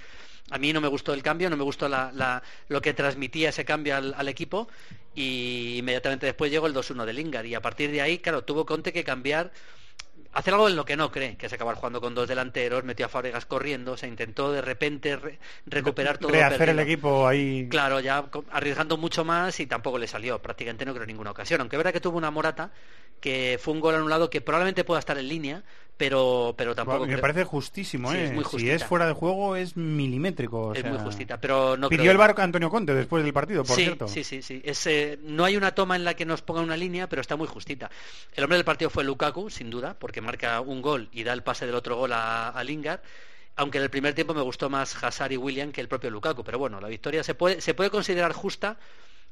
A 0.49 0.57
mí 0.57 0.73
no 0.73 0.81
me 0.81 0.87
gustó 0.87 1.13
el 1.13 1.21
cambio, 1.21 1.51
no 1.51 1.57
me 1.57 1.63
gustó 1.63 1.87
la- 1.87 2.11
la- 2.11 2.41
lo 2.67 2.81
que 2.81 2.95
transmitía 2.95 3.49
ese 3.49 3.65
cambio 3.65 3.95
al, 3.95 4.15
al 4.17 4.27
equipo 4.27 4.69
y 5.13 5.75
inmediatamente 5.77 6.25
después 6.25 6.49
llegó 6.49 6.65
el 6.65 6.73
2-1 6.73 7.05
de 7.05 7.13
Lingard 7.13 7.45
y 7.45 7.53
a 7.53 7.61
partir 7.61 7.91
de 7.91 8.01
ahí, 8.01 8.17
claro, 8.17 8.43
tuvo 8.43 8.65
Conte 8.65 8.91
que 8.91 9.03
cambiar 9.03 9.51
hacer 10.33 10.53
algo 10.53 10.67
en 10.69 10.75
lo 10.75 10.85
que 10.85 10.95
no 10.97 11.11
cree, 11.11 11.37
que 11.37 11.47
es 11.47 11.53
acabar 11.53 11.75
jugando 11.75 12.01
con 12.01 12.15
dos 12.15 12.27
delanteros, 12.27 12.83
metió 12.83 13.05
a 13.05 13.09
Fábregas 13.09 13.45
corriendo, 13.45 13.97
se 13.97 14.07
intentó 14.07 14.51
de 14.51 14.61
repente 14.61 15.15
re- 15.15 15.39
recuperar 15.65 16.17
todo 16.17 16.31
Rehacer 16.31 16.69
el 16.69 16.79
equipo 16.79 17.27
ahí... 17.27 17.67
Claro, 17.69 17.99
ya 17.99 18.29
arriesgando 18.51 18.97
mucho 18.97 19.25
más 19.25 19.59
y 19.59 19.67
tampoco 19.67 19.97
le 19.97 20.07
salió, 20.07 20.41
prácticamente 20.41 20.85
no 20.85 20.93
creo 20.93 21.03
en 21.03 21.09
ninguna 21.09 21.31
ocasión. 21.31 21.61
Aunque 21.61 21.75
es 21.75 21.77
verdad 21.77 21.93
que 21.93 21.99
tuvo 22.01 22.17
una 22.17 22.31
morata 22.31 22.71
que 23.21 23.59
fue 23.61 23.73
un 23.73 23.79
gol 23.79 23.95
anulado 23.95 24.29
que 24.29 24.41
probablemente 24.41 24.83
pueda 24.83 24.99
estar 24.99 25.17
en 25.17 25.27
línea, 25.27 25.63
pero, 25.99 26.55
pero 26.57 26.73
tampoco 26.73 27.01
me 27.01 27.07
creo- 27.07 27.19
parece 27.21 27.43
justísimo, 27.43 28.09
Sí, 28.11 28.17
¿eh? 28.17 28.23
es 28.27 28.31
muy 28.33 28.45
si 28.45 28.69
es 28.69 28.85
fuera 28.85 29.05
de 29.05 29.11
juego 29.11 29.57
es 29.57 29.75
milimétrico. 29.75 30.67
o 30.67 30.73
Es 30.73 30.79
sea, 30.81 30.89
muy 30.91 30.99
justita, 30.99 31.41
pero 31.41 31.75
no 31.75 31.89
Pidió 31.89 32.03
creo- 32.03 32.11
el 32.13 32.17
barco 32.17 32.39
a 32.39 32.45
Antonio 32.45 32.69
Conte 32.69 32.93
después 32.95 33.21
del 33.21 33.33
partido, 33.33 33.65
por 33.65 33.75
sí, 33.75 33.83
cierto. 33.83 34.07
Sí, 34.07 34.23
sí, 34.23 34.41
sí. 34.41 34.61
Es, 34.63 34.87
eh, 34.87 35.19
no 35.23 35.43
hay 35.43 35.57
una 35.57 35.75
toma 35.75 35.97
en 35.97 36.05
la 36.05 36.13
que 36.13 36.25
nos 36.25 36.41
ponga 36.41 36.61
una 36.61 36.77
línea, 36.77 37.09
pero 37.09 37.21
está 37.21 37.35
muy 37.35 37.47
justita. 37.47 37.91
El 38.33 38.45
hombre 38.45 38.55
del 38.57 38.63
partido 38.65 38.89
fue 38.89 39.03
Lukaku, 39.03 39.49
sin 39.49 39.69
duda, 39.69 39.99
porque 39.99 40.21
marca 40.21 40.61
un 40.61 40.81
gol 40.81 41.09
y 41.11 41.23
da 41.23 41.33
el 41.33 41.43
pase 41.43 41.65
del 41.65 41.75
otro 41.75 41.97
gol 41.97 42.13
a, 42.13 42.47
a 42.47 42.63
Lingard. 42.63 43.01
Aunque 43.57 43.77
en 43.79 43.83
el 43.83 43.89
primer 43.89 44.13
tiempo 44.13 44.33
me 44.33 44.41
gustó 44.41 44.69
más 44.69 45.03
Hazard 45.03 45.33
y 45.33 45.37
William 45.37 45.73
que 45.73 45.81
el 45.81 45.89
propio 45.89 46.09
Lukaku. 46.09 46.45
Pero 46.45 46.57
bueno, 46.59 46.79
la 46.79 46.87
victoria 46.87 47.23
se 47.25 47.35
puede, 47.35 47.59
se 47.59 47.73
puede 47.73 47.89
considerar 47.89 48.31
justa 48.31 48.77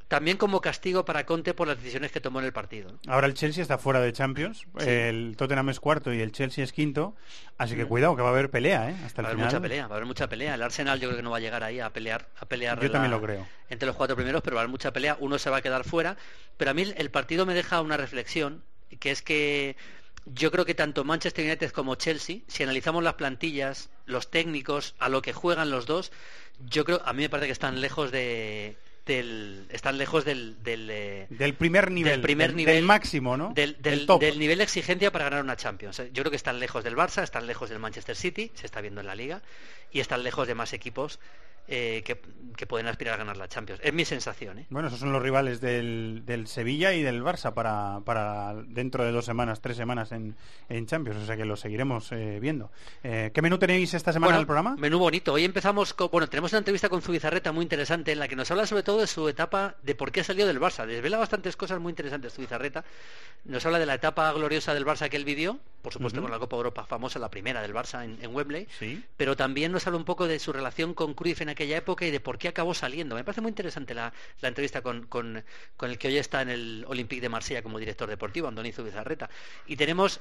también 0.08 0.38
como 0.38 0.62
castigo 0.62 1.04
para 1.06 1.26
Conte 1.26 1.54
por 1.54 1.68
las 1.68 1.78
decisiones 1.78 2.12
que 2.12 2.22
tomó 2.22 2.40
en 2.40 2.46
el 2.46 2.54
partido. 2.54 2.92
¿no? 3.04 3.12
Ahora 3.14 3.28
el 3.28 3.34
Chelsea 3.34 3.62
está 3.62 3.78
fuera 3.78 4.00
de 4.00 4.14
Champions, 4.14 4.66
Sí. 4.80 4.90
el 4.90 5.36
Tottenham 5.38 5.70
es 5.70 5.80
cuarto 5.80 6.14
y 6.14 6.22
el 6.22 6.32
Chelsea 6.32 6.64
es 6.64 6.72
quinto, 6.72 7.16
así 7.58 7.76
que 7.76 7.86
Mm. 7.86 7.88
cuidado 7.90 8.16
que 8.16 8.22
va 8.22 8.30
a 8.30 8.32
haber 8.32 8.50
pelea, 8.50 8.90
¿eh? 8.90 8.96
Hasta 9.06 9.22
Va 9.22 9.28
a 9.28 9.32
haber 9.32 9.38
final. 9.46 9.54
mucha 9.54 9.62
pelea, 9.62 9.88
va 9.88 9.94
a 9.94 9.98
haber 9.98 10.08
mucha 10.08 10.28
pelea. 10.30 10.56
El 10.56 10.64
Arsenal 10.64 11.00
yo 11.00 11.10
creo 11.10 11.18
que 11.18 11.24
no 11.24 11.32
va 11.32 11.38
a 11.38 11.42
llegar 11.42 11.64
ahí 11.64 11.80
a 11.80 11.90
pelear, 11.92 12.30
a 12.40 12.46
pelear 12.46 12.80
Yo 12.82 12.90
también 12.90 13.12
lo 13.12 13.22
creo. 13.22 13.46
entre 13.70 13.86
los 13.88 13.96
cuatro 13.96 14.16
primeros, 14.16 14.42
pero 14.42 14.56
va 14.56 14.62
a 14.62 14.64
haber 14.64 14.72
mucha 14.72 14.94
pelea. 14.94 15.18
Uno 15.20 15.38
se 15.40 15.50
va 15.50 15.58
a 15.58 15.62
quedar 15.62 15.84
fuera, 15.84 16.16
pero 16.58 16.72
a 16.72 16.74
mí 16.74 16.84
el 16.96 17.12
partido 17.12 17.46
me 17.46 17.54
deja 17.54 17.82
una 17.82 17.98
reflexión, 17.98 18.64
que 19.00 19.12
es 19.12 19.22
que 19.22 19.76
yo 20.26 20.52
creo 20.52 20.66
que 20.66 20.76
tanto 20.76 21.04
Manchester 21.04 21.46
United 21.46 21.72
como 21.72 21.96
Chelsea, 21.96 22.40
si 22.48 22.64
analizamos 22.64 23.04
las 23.04 23.14
plantillas, 23.16 23.90
los 24.06 24.30
técnicos, 24.32 24.96
a 25.00 25.10
lo 25.10 25.22
que 25.22 25.34
juegan 25.34 25.70
los 25.70 25.86
dos, 25.86 26.12
yo 26.60 26.86
creo, 26.86 27.02
a 27.06 27.14
mí 27.14 27.24
me 27.24 27.30
parece 27.30 27.48
que 27.48 27.54
están 27.54 27.80
lejos 27.82 28.12
de 28.12 28.78
del, 29.08 29.66
están 29.72 29.98
lejos 29.98 30.26
del, 30.26 30.62
del, 30.64 30.90
eh, 30.92 31.28
Del 31.30 31.54
primer 31.56 31.90
nivel, 31.90 32.12
del 32.14 32.22
primer 32.22 32.48
del- 32.50 32.58
nivel 32.58 32.76
del 32.76 32.86
máximo, 32.86 33.38
¿no? 33.38 33.54
del, 33.54 33.78
del- 33.82 34.06
nivel 34.38 34.58
de 34.60 34.64
exigencia 34.64 35.12
para 35.12 35.26
ganar 35.26 35.44
una 35.44 35.56
Champions. 35.56 36.00
Eh, 36.00 36.10
Yo 36.14 36.24
creo 36.24 36.30
que 36.32 36.36
están 36.38 36.60
lejos 36.60 36.84
del 36.84 36.96
Barça, 36.96 37.24
están 37.24 37.48
lejos 37.48 37.70
del 37.70 37.80
Manchester 37.80 38.16
City, 38.16 38.52
se 38.54 38.66
está 38.66 38.82
viendo 38.82 39.02
en 39.02 39.08
la 39.08 39.16
Liga, 39.16 39.42
y 39.92 40.00
están 40.02 40.22
lejos 40.24 40.48
de 40.48 40.54
más 40.56 40.74
equipos 40.74 41.20
eh, 41.70 42.02
que, 42.06 42.22
que 42.56 42.66
pueden 42.66 42.88
aspirar 42.88 43.16
a 43.16 43.18
ganar 43.18 43.36
la 43.36 43.50
Champions. 43.50 43.82
Es 43.84 43.94
mi 43.94 44.06
sensación. 44.06 44.60
¿eh? 44.60 44.66
Bueno, 44.70 44.88
esos 44.88 45.02
son 45.02 45.12
los 45.12 45.22
rivales 45.22 45.60
del, 45.60 46.24
del 46.26 46.48
Sevilla 46.48 46.94
y 46.94 47.02
del 47.04 47.22
Barça 47.22 47.54
para, 47.54 48.00
para 48.06 48.54
dentro 48.68 49.04
de 49.04 49.12
dos 49.12 49.26
semanas, 49.26 49.60
tres 49.60 49.76
semanas 49.76 50.14
en, 50.14 50.38
en 50.70 50.86
Champions, 50.86 51.22
o 51.24 51.26
sea 51.26 51.36
que 51.36 51.44
lo 51.44 51.58
seguiremos 51.58 52.10
eh, 52.14 52.40
viendo. 52.40 52.72
Eh, 53.04 53.32
¿Qué 53.34 53.42
menú 53.42 53.58
tenéis 53.58 53.94
esta 53.94 54.14
semana 54.14 54.28
Bueno, 54.28 54.38
en 54.38 54.42
el 54.44 54.48
programa? 54.48 54.76
Menú 54.78 54.98
bonito. 54.98 55.34
Hoy 55.34 55.44
empezamos 55.44 55.94
con, 55.94 56.10
bueno, 56.10 56.30
tenemos 56.30 56.54
una 56.54 56.60
entrevista 56.60 56.88
con 56.88 57.02
Zubizarreta 57.02 57.52
muy 57.52 57.64
interesante 57.64 58.14
en 58.14 58.20
la 58.20 58.30
que 58.30 58.38
nos 58.38 58.50
habla 58.50 58.66
sobre 58.66 58.84
todo 58.84 58.97
de 59.00 59.08
su 59.08 59.28
etapa, 59.30 59.76
de 59.84 59.96
por 59.96 60.12
qué 60.12 60.24
salió 60.24 60.46
del 60.48 60.60
Barça. 60.60 60.86
Desvela 60.86 61.18
bastantes 61.18 61.56
cosas 61.56 61.80
muy 61.80 61.92
interesantes 61.92 62.34
Zubizarreta. 62.34 62.84
Nos 63.46 63.66
habla 63.66 63.80
de 63.80 63.86
la 63.86 63.94
etapa 63.96 64.32
gloriosa 64.34 64.74
del 64.74 64.86
Barça 64.86 65.10
que 65.10 65.18
él 65.18 65.26
vivió, 65.26 65.60
por 65.82 65.94
supuesto 65.94 66.22
con 66.22 66.32
la 66.32 66.40
Copa 66.40 66.56
Europa 66.58 66.86
famosa, 66.86 67.20
la 67.20 67.30
primera 67.30 67.62
del 67.62 67.74
Barça 67.74 68.04
en, 68.04 68.18
en 68.22 68.36
Wembley. 68.36 68.68
Sí. 68.80 69.04
Pero 69.16 69.36
también 69.36 69.72
nos 69.72 69.88
habla 69.88 69.98
un 69.98 70.06
poco 70.06 70.28
de 70.28 70.40
su 70.40 70.52
relación 70.52 70.94
con 70.94 71.14
Cruyff 71.14 71.42
en 71.42 71.50
aquella 71.50 71.78
época 71.78 72.06
y 72.06 72.12
de 72.12 72.20
por 72.20 72.38
qué 72.38 72.48
acabó 72.50 72.74
saliendo. 72.74 73.16
Me 73.16 73.24
parece 73.24 73.42
muy 73.42 73.50
interesante 73.50 73.94
la, 73.94 74.12
la 74.42 74.48
entrevista 74.50 74.82
con, 74.82 75.08
con- 75.08 75.44
con 75.78 75.90
el 75.90 75.98
que 75.98 76.08
hoy 76.10 76.18
está 76.18 76.42
en 76.42 76.50
el 76.50 76.86
Olympique 76.88 77.22
de 77.22 77.30
Marsella 77.30 77.62
como 77.62 77.80
director 77.80 78.10
deportivo, 78.10 78.48
Andoni 78.48 78.72
Zubizarreta. 78.72 79.30
Y 79.68 79.76
tenemos 79.76 80.20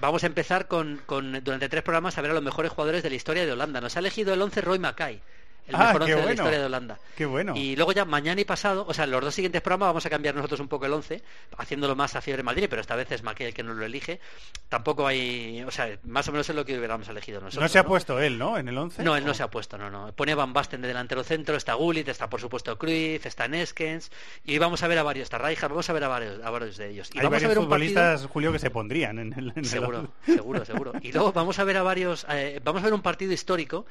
Vamos 0.00 0.24
a 0.24 0.26
empezar 0.26 0.66
con, 0.66 1.00
con, 1.06 1.44
durante 1.44 1.68
tres 1.68 1.84
programas 1.84 2.18
a 2.18 2.20
ver 2.20 2.32
a 2.32 2.34
los 2.34 2.42
mejores 2.42 2.72
jugadores 2.72 3.04
de 3.04 3.10
la 3.10 3.14
historia 3.14 3.46
de 3.46 3.52
Holanda. 3.52 3.80
Nos 3.80 3.94
ha 3.96 4.00
elegido 4.00 4.34
el 4.34 4.42
11 4.42 4.60
Roy 4.60 4.80
Mackay, 4.80 5.20
el 5.66 5.74
Ah, 5.74 5.86
mejor 5.86 6.02
11 6.02 6.14
de 6.16 6.24
la 6.26 6.32
historia 6.32 6.58
de 6.58 6.64
Holanda. 6.66 6.98
Qué 7.16 7.26
bueno. 7.26 7.54
Y 7.56 7.76
luego 7.76 7.92
ya 7.92 8.04
mañana 8.04 8.40
y 8.40 8.44
pasado, 8.44 8.84
o 8.88 8.92
sea, 8.94 9.06
los 9.06 9.22
dos 9.22 9.34
siguientes 9.34 9.62
programas 9.62 9.88
vamos 9.88 10.06
a 10.06 10.10
cambiar 10.10 10.34
nosotros 10.34 10.60
un 10.60 10.68
poco 10.68 10.86
el 10.86 10.92
11, 10.92 11.22
haciéndolo 11.58 11.96
más 11.96 12.14
a 12.16 12.20
fiebre 12.20 12.42
Madrid, 12.42 12.66
pero 12.68 12.80
esta 12.80 12.96
vez 12.96 13.10
es 13.12 13.22
Mackay 13.22 13.46
el 13.46 13.54
que 13.54 13.62
nos 13.62 13.76
lo 13.76 13.84
elige. 13.84 14.20
Tampoco 14.68 15.06
hay, 15.06 15.62
o 15.66 15.70
sea, 15.70 15.98
más 16.04 16.28
o 16.28 16.32
menos 16.32 16.48
es 16.48 16.54
lo 16.56 16.64
que 16.64 16.76
hubiéramos 16.76 17.08
elegido 17.08 17.40
nosotros. 17.40 17.62
no 17.62 17.68
se 17.68 17.78
ha 17.78 17.84
puesto 17.84 18.20
él, 18.20 18.38
¿no? 18.38 18.58
En 18.58 18.68
el 18.68 18.76
11. 18.76 19.02
No, 19.02 19.16
él 19.16 19.24
no 19.24 19.34
se 19.34 19.42
ha 19.42 19.50
puesto, 19.50 19.78
no, 19.78 19.90
no. 19.90 20.12
Pone 20.12 20.32
a 20.32 20.36
Van 20.36 20.52
Basten 20.52 20.82
de 20.82 20.88
delantero 20.88 21.24
centro, 21.24 21.56
está 21.56 21.74
Gullit, 21.74 22.08
está 22.08 22.28
por 22.28 22.40
supuesto 22.40 22.76
Cruyff, 22.78 23.24
está 23.26 23.48
Neskens, 23.48 24.10
y 24.44 24.58
vamos 24.58 24.82
a 24.82 24.88
ver 24.88 24.98
a 24.98 25.02
varios, 25.02 25.24
está 25.24 25.38
Rijkaard, 25.38 25.70
vamos 25.70 25.88
a 25.88 25.92
ver 25.92 26.04
a 26.04 26.08
varios, 26.08 26.44
a 26.44 26.50
varios 26.50 26.76
de 26.76 26.90
ellos. 26.90 27.10
Y 27.14 27.18
Hay 27.18 27.24
vamos 27.24 27.42
a 27.42 27.46
varios 27.46 27.48
ver 27.48 27.58
un 27.58 27.68
partido... 27.70 27.88
futbolistas, 27.94 28.30
Julio, 28.30 28.52
que 28.52 28.58
se 28.58 28.70
pondrían 28.70 29.18
en 29.18 29.32
el, 29.32 29.52
en 29.56 29.64
Seguro, 29.64 30.08
11. 30.26 30.34
seguro, 30.34 30.64
seguro. 30.64 30.92
Y 31.00 31.12
luego 31.12 31.32
vamos 31.32 31.58
a 31.58 31.64
ver 31.64 31.76
a 31.76 31.82
varios, 31.82 32.26
eh, 32.28 32.60
vamos 32.64 32.82
a 32.82 32.84
ver 32.84 32.94
un 32.94 33.02
partido 33.02 33.32
histórico 33.32 33.86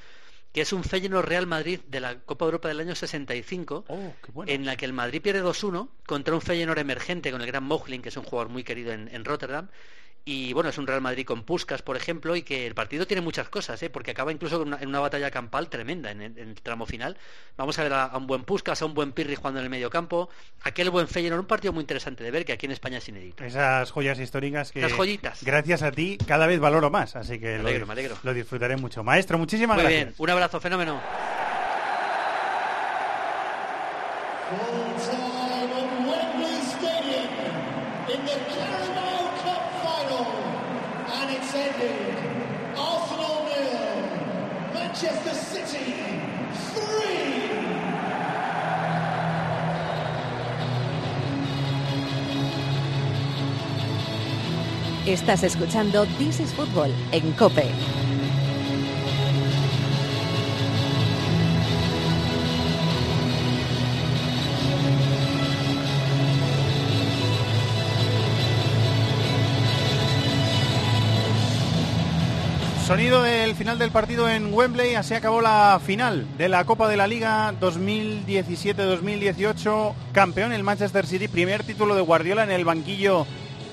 que 0.54 0.62
es 0.62 0.72
un 0.72 0.84
Feyenoord 0.84 1.26
Real 1.28 1.48
Madrid 1.48 1.82
de 1.88 2.00
la 2.00 2.20
Copa 2.22 2.46
Europa 2.46 2.68
del 2.70 2.80
año 2.80 2.96
65, 2.96 3.86
Oh, 3.90 4.14
qué 4.24 4.32
bueno. 4.32 4.52
en 4.52 4.66
la 4.66 4.76
que 4.78 4.86
el 4.86 4.94
Madrid 4.94 5.22
pierde 5.22 5.42
2-1 5.44 5.90
contra 6.06 6.36
un 6.36 6.42
Feyenoord 6.42 6.80
emergente 6.80 7.32
con 7.32 7.42
el 7.42 7.48
gran 7.48 7.64
Mochlin, 7.64 8.02
que 8.02 8.10
es 8.10 8.18
un 8.18 8.24
jugador 8.24 8.50
muy 8.52 8.64
querido 8.64 8.94
en, 8.94 9.10
en 9.14 9.26
Rotterdam. 9.26 9.70
Y 10.26 10.54
bueno, 10.54 10.70
es 10.70 10.78
un 10.78 10.88
Real 10.88 11.02
Madrid 11.02 11.26
con 11.26 11.44
Puskas, 11.44 11.82
por 11.82 11.98
ejemplo, 11.98 12.34
y 12.38 12.44
que 12.44 12.66
el 12.66 12.74
partido 12.76 13.06
tiene 13.06 13.20
muchas 13.20 13.50
cosas, 13.50 13.84
¿eh? 13.84 13.90
porque 13.90 14.12
acaba 14.12 14.32
incluso 14.32 14.58
con 14.58 14.70
una- 14.70 14.78
en 14.80 14.88
una 14.88 15.02
batalla 15.02 15.30
campal 15.30 15.68
tremenda 15.70 16.12
en 16.12 16.22
el, 16.22 16.38
en 16.38 16.48
el 16.50 16.62
tramo 16.62 16.86
final. 16.86 17.18
Vamos 17.58 17.78
a 17.78 17.84
ver 17.84 17.92
a, 17.92 18.06
a 18.06 18.18
un 18.18 18.26
buen 18.26 18.46
Puskas, 18.46 18.82
a 18.82 18.86
un 18.86 18.94
buen 18.94 19.12
Pirri 19.12 19.36
jugando 19.36 19.60
en 19.60 19.66
el 19.66 19.70
medio 19.70 19.90
campo, 19.90 20.30
aquel 20.62 20.90
buen 20.92 21.10
Feyenoord, 21.10 21.42
un 21.42 21.46
partido 21.48 21.74
muy 21.74 21.82
interesante 21.82 22.24
de 22.24 22.32
ver 22.32 22.46
que 22.46 22.54
aquí 22.54 22.66
en 22.68 22.72
España 22.72 23.00
es 23.00 23.10
inédito. 23.10 23.44
Esas 23.44 23.92
joyas 23.92 24.18
históricas 24.18 24.72
que, 24.72 24.80
Esas 24.80 24.94
joyitas. 24.94 25.44
gracias 25.44 25.84
a 25.84 25.92
ti, 25.92 26.18
cada 26.26 26.48
vez 26.48 26.58
valoro 26.62 26.90
más. 26.90 27.18
Así 27.18 27.38
que 27.38 27.58
Me 27.58 27.64
lo, 27.64 27.68
alegro, 27.68 27.86
me 27.88 27.92
alegro. 27.92 28.16
lo 28.24 28.34
disfrutaré 28.34 28.78
mucho. 28.78 29.04
Maestro, 29.04 29.38
muchísimas 29.38 29.76
Muy 29.76 29.84
gracias. 29.84 30.04
bien, 30.06 30.16
un 30.18 30.30
abrazo, 30.30 30.62
fenómeno. 30.62 31.02
Full-time 34.50 35.72
at 35.74 35.92
Wembley 36.08 36.62
Stadium 36.62 37.30
in 38.14 38.20
the 38.26 38.38
Carabao 38.54 39.24
Cup 39.44 39.64
final. 39.82 40.26
Manchester 44.74 45.34
City. 45.34 45.94
Estás 55.06 55.44
escuchando 55.44 56.06
This 56.18 56.40
is 56.40 56.54
Football 56.54 56.94
en 57.12 57.34
Cope. 57.34 58.03
Sonido 72.94 73.24
del 73.24 73.56
final 73.56 73.80
del 73.80 73.90
partido 73.90 74.30
en 74.30 74.54
Wembley, 74.54 74.94
así 74.94 75.16
acabó 75.16 75.42
la 75.42 75.82
final 75.84 76.28
de 76.38 76.48
la 76.48 76.64
Copa 76.64 76.88
de 76.88 76.96
la 76.96 77.08
Liga 77.08 77.52
2017-2018. 77.60 79.96
Campeón 80.12 80.54
el 80.54 80.62
Manchester 80.62 81.08
City, 81.08 81.28
primer 81.28 81.64
título 81.64 81.96
de 81.96 82.02
Guardiola 82.02 82.44
en 82.44 82.52
el 82.52 82.66
banquillo 82.66 83.26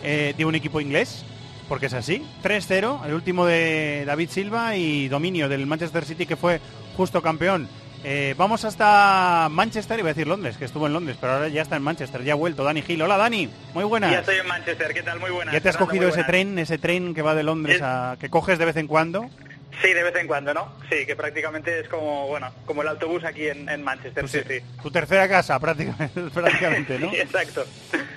eh, 0.03 0.33
de 0.39 0.45
un 0.47 0.55
equipo 0.55 0.81
inglés, 0.81 1.27
porque 1.69 1.85
es 1.85 1.93
así. 1.93 2.25
3-0, 2.43 3.05
el 3.05 3.13
último 3.13 3.45
de 3.45 4.05
David 4.07 4.31
Silva 4.31 4.77
y 4.77 5.09
dominio 5.09 5.51
del 5.51 5.67
Manchester 5.67 6.07
City 6.07 6.25
que 6.25 6.37
fue 6.37 6.63
justo 6.97 7.21
campeón. 7.21 7.69
Eh, 8.03 8.35
vamos 8.39 8.65
hasta 8.65 9.49
Manchester, 9.51 9.99
iba 9.99 10.09
a 10.09 10.15
decir 10.15 10.27
Londres, 10.27 10.57
que 10.57 10.65
estuvo 10.65 10.87
en 10.87 10.95
Londres, 10.95 11.19
pero 11.21 11.35
ahora 11.35 11.49
ya 11.49 11.61
está 11.61 11.77
en 11.77 11.83
Manchester, 11.83 12.23
ya 12.23 12.33
ha 12.33 12.37
vuelto 12.37 12.65
Dani 12.65 12.81
Gil. 12.81 13.03
Hola 13.03 13.19
Dani, 13.19 13.51
muy 13.75 13.85
buenas. 13.85 14.11
Ya 14.11 14.21
estoy 14.21 14.37
en 14.37 14.47
Manchester, 14.47 14.95
¿qué 14.95 15.03
tal? 15.03 15.21
Muy 15.21 15.31
buenas. 15.31 15.53
¿Ya 15.53 15.61
te 15.61 15.69
has 15.69 15.77
Fernando, 15.77 15.93
cogido 15.93 16.09
ese 16.09 16.25
tren, 16.25 16.59
ese 16.59 16.79
tren 16.79 17.15
que 17.15 17.23
va 17.23 17.35
de 17.35 17.43
Londres 17.43 17.81
a 17.83 18.17
que 18.19 18.31
coges 18.31 18.59
de 18.59 18.65
vez 18.65 18.77
en 18.77 18.87
cuando? 18.87 19.29
Sí, 19.83 19.93
de 19.93 20.03
vez 20.03 20.15
en 20.17 20.27
cuando, 20.27 20.53
¿no? 20.53 20.73
Sí, 20.91 21.07
que 21.07 21.17
prácticamente 21.17 21.81
es 21.81 21.89
como, 21.89 22.27
bueno, 22.27 22.51
como 22.67 22.83
el 22.83 22.89
autobús 22.89 23.25
aquí 23.25 23.49
en, 23.49 23.69
en 23.69 23.83
Manchester, 23.83 24.29
sí, 24.29 24.41
sí. 24.47 24.61
Tu 24.83 24.91
tercera 24.91 25.29
casa, 25.29 25.59
prácticamente, 25.61 26.21
prácticamente 26.35 26.99
¿no? 26.99 27.11
Sí, 27.11 27.17
exacto. 27.17 27.65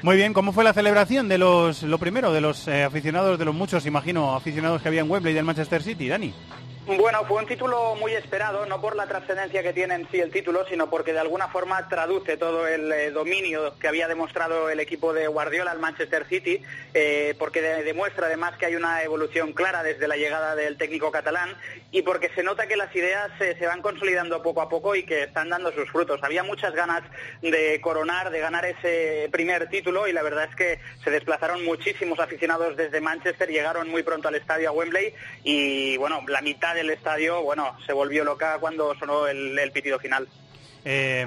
Muy 0.02 0.18
bien, 0.18 0.34
¿cómo 0.34 0.52
fue 0.52 0.64
la 0.64 0.74
celebración 0.74 1.30
de 1.30 1.38
los, 1.38 1.84
lo 1.84 1.98
primero, 1.98 2.34
de 2.34 2.42
los 2.42 2.68
eh, 2.68 2.84
aficionados, 2.84 3.40
de 3.40 3.46
los 3.46 3.56
muchos, 3.56 3.86
imagino, 3.86 4.36
aficionados 4.36 4.82
que 4.82 4.88
había 4.88 5.02
en 5.02 5.12
Wembley 5.12 5.34
del 5.34 5.46
Manchester 5.46 5.84
City, 5.84 6.08
Dani? 6.10 6.34
Bueno, 6.86 7.24
fue 7.26 7.40
un 7.42 7.48
título 7.48 7.96
muy 7.96 8.12
esperado, 8.14 8.66
no 8.66 8.82
por 8.82 8.98
la 8.98 9.08
trascendencia 9.08 9.64
que 9.64 9.72
tiene 9.72 9.96
en 9.96 10.10
sí 10.12 10.20
el 10.20 10.32
título, 10.32 10.66
sino 10.68 10.90
porque 10.90 11.14
de 11.14 11.20
alguna 11.20 11.48
forma 11.48 11.88
traduce 11.88 12.36
todo 12.36 12.68
el 12.68 12.92
eh, 12.92 13.12
dominio 13.12 13.80
que 13.80 13.88
había 13.88 14.10
demostrado 14.10 14.70
el 14.70 14.82
equipo 14.82 15.14
de 15.14 15.28
Guardiola 15.28 15.72
al 15.72 15.80
Manchester 15.80 16.26
City, 16.28 16.62
eh, 16.94 17.36
porque 17.40 17.62
de- 17.62 17.84
demuestra 17.84 18.26
además 18.28 18.58
que 18.58 18.66
hay 18.66 18.76
una 18.76 19.02
evolución 19.02 19.54
clara 19.54 19.82
desde 19.82 20.10
la 20.10 20.18
llegada 20.18 20.56
del 20.56 20.76
técnico 20.78 21.10
catalán 21.10 21.56
y 21.92 22.02
porque 22.02 22.30
se 22.36 22.44
nota 22.44 22.68
que 22.68 22.76
las 22.76 22.94
ideas 22.94 23.32
eh, 23.40 23.56
se 23.58 23.66
van 23.66 23.82
consolidando 23.82 24.44
poco 24.44 24.62
a 24.62 24.68
poco 24.68 24.94
y 24.98 25.04
que 25.04 25.24
están 25.24 25.48
dando 25.50 25.72
sus 25.72 25.90
frutos. 25.90 26.20
Había 26.22 26.44
muchas 26.44 26.74
ganas 26.74 27.02
de 27.42 27.80
coronar, 27.80 28.30
de 28.30 28.42
ganar 28.42 28.66
ese 28.66 29.30
primer 29.32 29.70
título 29.70 30.06
y 30.06 30.12
la 30.12 30.22
verdad 30.22 30.50
es 30.50 30.56
que 30.58 30.80
se 31.02 31.12
desplazaron 31.12 31.64
muchísimos 31.64 32.20
aficionados 32.20 32.76
desde 32.76 33.00
Manchester, 33.00 33.48
llegaron 33.50 33.88
muy 33.88 34.04
pronto 34.04 34.28
al 34.28 34.36
estadio 34.36 34.68
a 34.68 34.74
Wembley 34.74 35.14
y 35.46 35.96
bueno, 35.96 36.22
la 36.28 36.42
mitad 36.42 36.73
del 36.74 36.90
estadio, 36.90 37.42
bueno, 37.42 37.76
se 37.86 37.94
volvió 37.94 38.24
loca 38.24 38.58
cuando 38.60 38.96
sonó 38.96 39.28
el, 39.28 39.58
el 39.58 39.72
pitido 39.72 40.00
final. 40.00 40.28
Eh, 40.86 41.26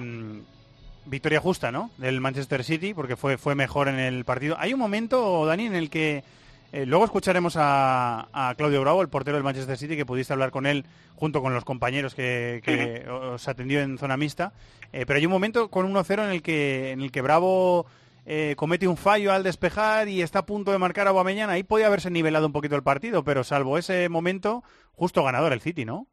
victoria 1.07 1.41
justa, 1.41 1.73
¿no? 1.73 1.91
Del 1.99 2.21
Manchester 2.21 2.65
City, 2.65 2.95
porque 2.95 3.17
fue, 3.17 3.39
fue 3.39 3.55
mejor 3.55 3.89
en 3.89 3.99
el 3.99 4.25
partido. 4.25 4.57
Hay 4.59 4.75
un 4.75 4.81
momento, 4.81 5.47
Dani, 5.47 5.67
en 5.67 5.75
el 5.75 5.89
que 5.91 6.25
eh, 6.73 6.85
luego 6.85 7.05
escucharemos 7.05 7.57
a, 7.57 8.29
a 8.33 8.55
Claudio 8.57 8.81
Bravo, 8.81 9.03
el 9.03 9.09
portero 9.09 9.37
del 9.37 9.45
Manchester 9.45 9.79
City, 9.79 9.97
que 9.97 10.05
pudiste 10.05 10.33
hablar 10.33 10.51
con 10.51 10.67
él 10.67 10.85
junto 11.15 11.41
con 11.41 11.55
los 11.55 11.65
compañeros 11.65 12.15
que, 12.15 12.61
que 12.65 13.09
os 13.09 13.47
atendió 13.49 13.81
en 13.81 13.99
zona 13.99 14.17
mixta. 14.17 14.53
Eh, 14.93 15.05
pero 15.07 15.19
hay 15.19 15.27
un 15.27 15.33
momento 15.33 15.69
con 15.69 15.93
1-0 15.93 16.25
en 16.25 16.31
el 16.31 16.43
que 16.43 16.91
en 16.91 17.01
el 17.01 17.11
que 17.11 17.23
Bravo 17.23 17.87
eh, 18.27 18.55
comete 18.57 18.89
un 18.89 18.97
fallo 18.97 19.33
al 19.33 19.45
despejar 19.45 20.09
y 20.09 20.21
está 20.21 20.41
a 20.41 20.47
punto 20.47 20.73
de 20.73 20.79
marcar 20.79 21.07
a 21.07 21.11
Aubameyang. 21.11 21.49
Ahí 21.49 21.63
podía 21.63 21.87
haberse 21.87 22.11
nivelado 22.11 22.47
un 22.47 22.53
poquito 22.53 22.75
el 22.75 22.83
partido, 22.83 23.23
pero 23.23 23.45
salvo 23.45 23.79
ese 23.79 24.09
momento, 24.09 24.65
justo 24.93 25.23
ganador 25.23 25.53
el 25.53 25.61
City, 25.61 25.85
¿no? 25.85 26.09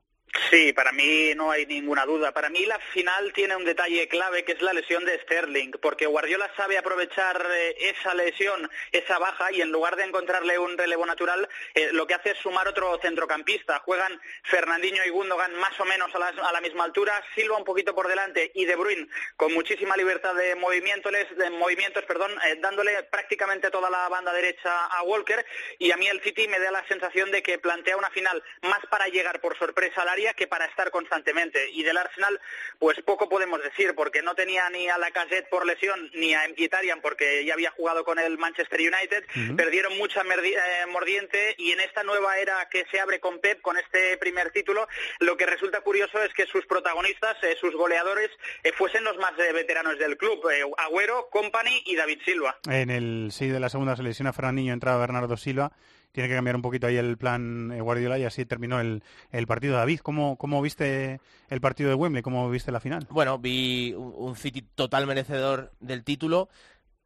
Sí, 0.50 0.74
para 0.74 0.92
mí 0.92 1.34
no 1.36 1.52
hay 1.52 1.68
ninguna 1.68 2.06
duda. 2.06 2.32
Para 2.32 2.50
mí 2.50 2.66
la 2.66 2.80
final 2.80 3.32
tiene 3.34 3.56
un 3.56 3.66
detalle 3.66 4.08
clave 4.08 4.44
que 4.44 4.54
es 4.54 4.62
la 4.64 4.74
lesión 4.74 5.06
de 5.06 5.20
Sterling, 5.20 5.72
porque 5.80 6.08
Guardiola 6.08 6.50
sabe 6.58 6.76
aprovechar 6.78 7.46
eh, 7.52 7.76
esa 7.80 8.16
lesión, 8.16 8.70
esa 8.92 9.20
baja, 9.20 9.52
y 9.52 9.62
en 9.62 9.72
lugar 9.72 9.96
de 9.96 10.06
encontrarle 10.06 10.58
un 10.58 10.76
relevo 10.76 11.06
natural, 11.06 11.48
eh, 11.76 11.90
lo 11.92 12.08
que 12.08 12.16
hace 12.16 12.32
es 12.32 12.40
sumar 12.40 12.68
otro 12.68 12.98
centrocampista. 13.00 13.80
Juegan 13.82 14.20
Fernandinho 14.44 15.06
y 15.06 15.10
Gundogan 15.10 15.54
más 15.56 15.80
o 15.80 15.86
menos 15.86 16.14
a 16.16 16.20
la, 16.20 16.28
a 16.30 16.52
la 16.52 16.62
misma 16.62 16.86
altura, 16.86 17.14
Silva 17.36 17.58
un 17.58 17.64
poquito 17.64 17.94
por 17.94 18.08
delante 18.08 18.52
y 18.56 18.66
De 18.66 18.76
Bruyne 18.76 19.08
con 19.38 19.54
muchísima 19.54 19.96
libertad 19.96 20.34
de 20.34 20.56
movimientos, 20.56 21.12
de 21.12 21.50
movimientos 21.52 22.06
perdón, 22.06 22.32
eh, 22.48 22.58
dándole 22.60 23.04
prácticamente 23.04 23.70
toda 23.70 23.92
la 23.92 24.10
banda 24.10 24.34
derecha 24.34 24.86
a 24.86 25.04
Walker. 25.04 25.46
Y 25.78 25.92
a 25.92 25.98
mí 25.98 26.08
el 26.08 26.22
City 26.22 26.48
me 26.48 26.60
da 26.60 26.72
la 26.72 26.88
sensación 26.88 27.30
de 27.30 27.44
que 27.44 27.60
plantea 27.60 27.98
una 27.98 28.10
final 28.10 28.44
más 28.64 28.80
para 28.90 29.08
llegar 29.08 29.40
por 29.40 29.58
sorpresa 29.60 30.02
al 30.02 30.10
área 30.10 30.23
que 30.32 30.48
para 30.48 30.66
estar 30.66 30.90
constantemente. 30.92 31.70
Y 31.72 31.84
del 31.84 31.98
Arsenal, 31.98 32.40
pues 32.80 33.02
poco 33.02 33.28
podemos 33.28 33.62
decir, 33.62 33.94
porque 33.96 34.22
no 34.22 34.36
tenía 34.36 34.70
ni 34.70 34.88
a 34.88 34.98
la 34.98 35.12
Casette 35.12 35.50
por 35.50 35.66
lesión, 35.66 36.10
ni 36.14 36.34
a 36.34 36.48
Mkhitaryan 36.48 37.02
porque 37.02 37.44
ya 37.44 37.56
había 37.56 37.72
jugado 37.72 38.06
con 38.06 38.18
el 38.18 38.38
Manchester 38.38 38.80
United. 38.80 39.26
Perdieron 39.58 39.98
mucha 39.98 40.22
eh, 40.22 40.86
mordiente 40.90 41.56
y 41.58 41.72
en 41.72 41.82
esta 41.82 42.04
nueva 42.04 42.38
era 42.38 42.70
que 42.70 42.86
se 42.90 43.02
abre 43.02 43.20
con 43.20 43.40
Pep, 43.40 43.62
con 43.62 43.78
este 43.78 44.16
primer 44.18 44.52
título, 44.52 44.88
lo 45.20 45.38
que 45.38 45.46
resulta 45.46 45.82
curioso 45.82 46.22
es 46.24 46.34
que 46.34 46.46
sus 46.46 46.66
protagonistas, 46.66 47.38
eh, 47.44 47.56
sus 47.60 47.76
goleadores, 47.76 48.30
eh, 48.64 48.72
fuesen 48.78 49.04
los 49.04 49.18
más 49.18 49.32
eh, 49.40 49.54
veteranos 49.54 49.98
del 49.98 50.18
club, 50.18 50.42
Agüero, 50.78 51.30
Company 51.30 51.84
y 51.86 51.96
David 51.96 52.20
Silva. 52.24 52.58
En 52.70 52.90
el 52.90 53.30
sí 53.32 53.48
de 53.48 53.60
la 53.60 53.70
segunda 53.70 53.96
se 53.96 54.04
lesiona 54.04 54.34
Fernandinho, 54.34 54.74
entraba 54.74 55.00
Bernardo 55.00 55.38
Silva. 55.38 55.72
Tiene 56.14 56.30
que 56.30 56.36
cambiar 56.36 56.56
un 56.56 56.62
poquito 56.62 56.88
ahí 56.88 56.96
el 56.96 57.18
plan 57.18 57.72
eh, 57.72 57.82
Guardiola 57.82 58.20
y 58.20 58.24
así 58.24 58.46
terminó 58.46 58.80
el, 58.80 59.04
el 59.32 59.48
partido. 59.48 59.76
David, 59.76 60.00
¿cómo, 60.00 60.38
¿cómo 60.38 60.62
viste 60.62 61.20
el 61.50 61.60
partido 61.60 61.90
de 61.90 61.96
Wembley? 61.96 62.22
¿Cómo 62.22 62.50
viste 62.50 62.72
la 62.72 62.80
final? 62.80 63.08
Bueno, 63.10 63.40
vi 63.40 63.94
un, 63.98 64.14
un 64.16 64.36
City 64.36 64.64
total 64.76 65.08
merecedor 65.08 65.72
del 65.80 66.04
título, 66.04 66.50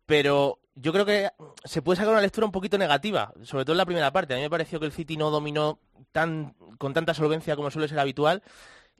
pero 0.05 0.59
yo 0.75 0.91
creo 0.91 1.05
que 1.05 1.29
se 1.63 1.81
puede 1.81 1.95
sacar 1.95 2.11
una 2.11 2.21
lectura 2.21 2.45
un 2.45 2.51
poquito 2.51 2.77
negativa, 2.77 3.33
sobre 3.43 3.63
todo 3.63 3.73
en 3.73 3.79
la 3.79 3.85
primera 3.85 4.11
parte. 4.11 4.33
A 4.33 4.37
mí 4.37 4.43
me 4.43 4.49
pareció 4.49 4.79
que 4.79 4.85
el 4.85 4.91
City 4.91 5.15
no 5.15 5.31
dominó 5.31 5.79
tan 6.11 6.53
con 6.77 6.93
tanta 6.93 7.13
solvencia 7.13 7.55
como 7.55 7.71
suele 7.71 7.87
ser 7.87 7.99
habitual. 7.99 8.43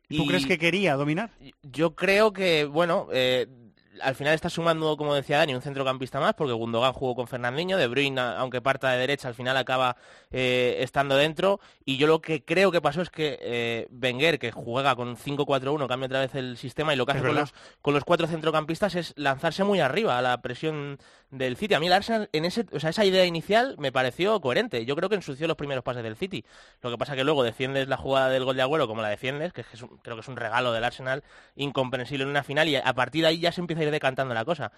¿Tú 0.10 0.26
crees 0.26 0.46
que 0.46 0.58
quería 0.58 0.96
dominar? 0.96 1.32
Yo 1.64 1.94
creo 1.94 2.32
que, 2.32 2.64
bueno, 2.64 3.10
eh, 3.12 3.48
al 4.02 4.16
final 4.16 4.34
está 4.34 4.50
sumando, 4.50 4.98
como 4.98 5.14
decía 5.14 5.38
Dani, 5.38 5.54
un 5.56 5.62
centrocampista 5.62 6.20
más, 6.20 6.34
porque 6.34 6.54
Gundogan 6.54 6.94
jugó 6.94 7.16
con 7.16 7.28
Fernandinho, 7.28 7.78
De 7.78 7.88
Bruyne, 7.88 8.20
aunque 8.20 8.62
parta 8.62 8.92
de 8.92 8.98
derecha, 9.00 9.28
al 9.28 9.36
final 9.36 9.56
acaba 9.58 9.98
eh, 10.32 10.78
estando 10.80 11.16
dentro. 11.16 11.60
Y 11.86 11.98
yo 11.98 12.08
lo 12.08 12.22
que 12.22 12.44
creo 12.44 12.72
que 12.72 12.82
pasó 12.82 13.02
es 13.02 13.10
que 13.10 13.38
eh, 13.42 13.88
Wenger, 13.92 14.40
que 14.40 14.52
juega 14.52 14.96
con 14.96 15.16
5-4-1, 15.18 15.88
cambia 15.88 16.06
otra 16.08 16.20
vez 16.22 16.36
el 16.36 16.58
sistema 16.58 16.94
y 16.94 16.98
lo 16.98 17.06
que 17.06 17.14
hace 17.14 17.22
con 17.22 17.36
los, 17.36 17.54
con 17.82 17.94
los 17.94 18.04
cuatro 18.04 18.28
centrocampistas 18.28 18.96
es 18.96 19.14
lanzarse 19.18 19.64
muy 19.64 19.80
arriba 19.80 20.18
a 20.18 20.22
la 20.22 20.42
presión 20.42 20.98
del 21.32 21.58
City. 21.58 21.74
A 21.74 21.80
mí 21.80 21.88
el 21.88 21.94
Arsenal, 21.94 22.30
en 22.32 22.46
ese, 22.46 22.66
o 22.72 22.80
sea, 22.80 22.90
esa 22.92 23.04
idea 23.06 23.26
inicial 23.26 23.76
me 23.80 23.92
pareció 23.92 24.40
coherente. 24.42 24.86
Yo 24.86 24.96
creo 24.96 25.10
que 25.10 25.16
ensució 25.16 25.48
los 25.48 25.58
primeros 25.58 25.84
pases 25.84 26.04
del 26.04 26.16
City. 26.16 26.46
Lo 26.82 26.90
que 26.90 26.98
pasa 26.98 27.16
que 27.16 27.24
luego 27.24 27.44
defiendes 27.44 27.88
la 27.88 27.98
jugada 27.98 28.30
del 28.30 28.46
gol 28.46 28.56
de 28.56 28.62
Agüero 28.62 28.88
como 28.88 29.02
la 29.02 29.10
defiendes, 29.10 29.52
que 29.54 29.62
es 29.62 29.68
que 29.68 29.76
es 29.76 29.82
un- 29.82 29.98
creo 29.98 30.16
que 30.16 30.22
es 30.22 30.28
un 30.28 30.38
regalo 30.38 30.72
del 30.72 30.84
Arsenal 30.84 31.24
incomprensible 31.56 32.24
en 32.24 32.30
una 32.30 32.44
final 32.44 32.68
y 32.70 32.76
a 32.76 32.94
partir 32.94 33.24
de 33.24 33.30
ahí 33.30 33.40
ya 33.40 33.52
se 33.52 33.62
empieza 33.62 33.82
a 33.82 33.86
ir 33.88 33.92
decantando 33.92 34.34
la 34.34 34.46
cosa. 34.46 34.72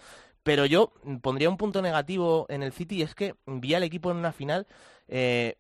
Pero 0.43 0.65
yo 0.65 0.93
pondría 1.21 1.49
un 1.49 1.57
punto 1.57 1.81
negativo 1.81 2.45
en 2.49 2.63
el 2.63 2.71
City 2.71 2.97
y 2.97 3.01
es 3.03 3.15
que 3.15 3.35
vi 3.45 3.73
al 3.73 3.83
equipo 3.83 4.11
en 4.11 4.17
una 4.17 4.31
final 4.31 4.67
eh, 5.07 5.57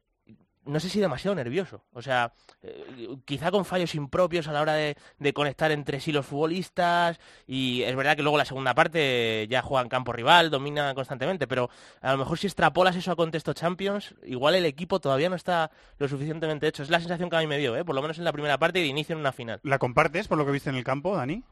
no 0.69 0.79
sé 0.79 0.89
si 0.89 0.99
demasiado 0.99 1.35
nervioso. 1.35 1.83
O 1.93 2.01
sea, 2.01 2.33
eh, 2.61 3.17
quizá 3.25 3.51
con 3.51 3.65
fallos 3.65 3.95
impropios 3.95 4.47
a 4.47 4.51
la 4.51 4.61
hora 4.61 4.73
de, 4.73 4.95
de 5.17 5.33
conectar 5.33 5.71
entre 5.71 5.99
sí 5.99 6.11
los 6.11 6.25
futbolistas. 6.25 7.19
Y 7.47 7.81
es 7.83 7.95
verdad 7.95 8.15
que 8.15 8.21
luego 8.21 8.37
la 8.37 8.45
segunda 8.45 8.75
parte 8.75 9.47
ya 9.49 9.61
juega 9.61 9.83
en 9.83 9.89
campo 9.89 10.13
rival, 10.13 10.49
domina 10.49 10.93
constantemente. 10.93 11.47
Pero 11.47 11.69
a 12.01 12.11
lo 12.11 12.19
mejor 12.19 12.37
si 12.37 12.47
extrapolas 12.47 12.95
eso 12.95 13.11
a 13.11 13.15
contexto 13.15 13.53
Champions, 13.53 14.15
igual 14.23 14.55
el 14.55 14.65
equipo 14.65 14.99
todavía 14.99 15.29
no 15.29 15.35
está 15.35 15.71
lo 15.97 16.07
suficientemente 16.07 16.67
hecho. 16.67 16.83
Es 16.83 16.89
la 16.89 16.99
sensación 16.99 17.29
que 17.29 17.37
a 17.37 17.39
mí 17.39 17.47
me 17.47 17.57
dio, 17.57 17.75
¿eh? 17.75 17.83
por 17.83 17.95
lo 17.95 18.01
menos 18.01 18.17
en 18.17 18.23
la 18.23 18.31
primera 18.31 18.57
parte 18.57 18.79
y 18.79 18.83
de 18.83 18.87
inicio 18.89 19.13
en 19.13 19.19
una 19.19 19.31
final. 19.31 19.59
¿La 19.63 19.79
compartes 19.79 20.27
por 20.27 20.37
lo 20.37 20.45
que 20.45 20.51
viste 20.51 20.69
en 20.69 20.75
el 20.75 20.83
campo, 20.83 21.15
Dani? 21.15 21.43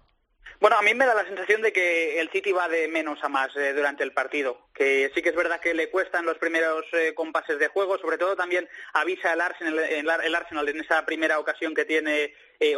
Bueno, 0.60 0.77
a 0.77 0.81
mí 0.81 0.93
me 0.95 1.05
da 1.05 1.13
la 1.13 1.25
sensación 1.25 1.62
de 1.62 1.71
que 1.71 2.19
el 2.19 2.29
City 2.31 2.51
va 2.51 2.67
de 2.67 2.88
menos 2.88 3.23
a 3.23 3.29
más 3.29 3.55
eh, 3.55 3.73
durante 3.73 4.03
el 4.03 4.12
partido, 4.12 4.67
que 4.73 5.12
sí 5.13 5.21
que 5.21 5.29
es 5.29 5.36
verdad 5.36 5.60
que 5.60 5.73
le 5.75 5.89
cuestan 5.89 6.25
los 6.25 6.38
primeros 6.39 6.83
eh, 6.93 7.13
compases 7.13 7.60
de 7.60 7.67
juego, 7.67 7.97
sobre 7.99 8.17
todo 8.17 8.36
también 8.36 8.67
avisa 8.93 9.33
el 9.33 9.41
Arsenal, 9.41 9.77
el, 9.79 10.10
Ar- 10.10 10.25
el 10.25 10.33
Arsenal 10.33 10.67
en 10.69 10.79
esa 10.79 11.05
primera 11.05 11.38
ocasión 11.39 11.75
que 11.75 11.86
tiene 11.86 12.33
eh, 12.60 12.76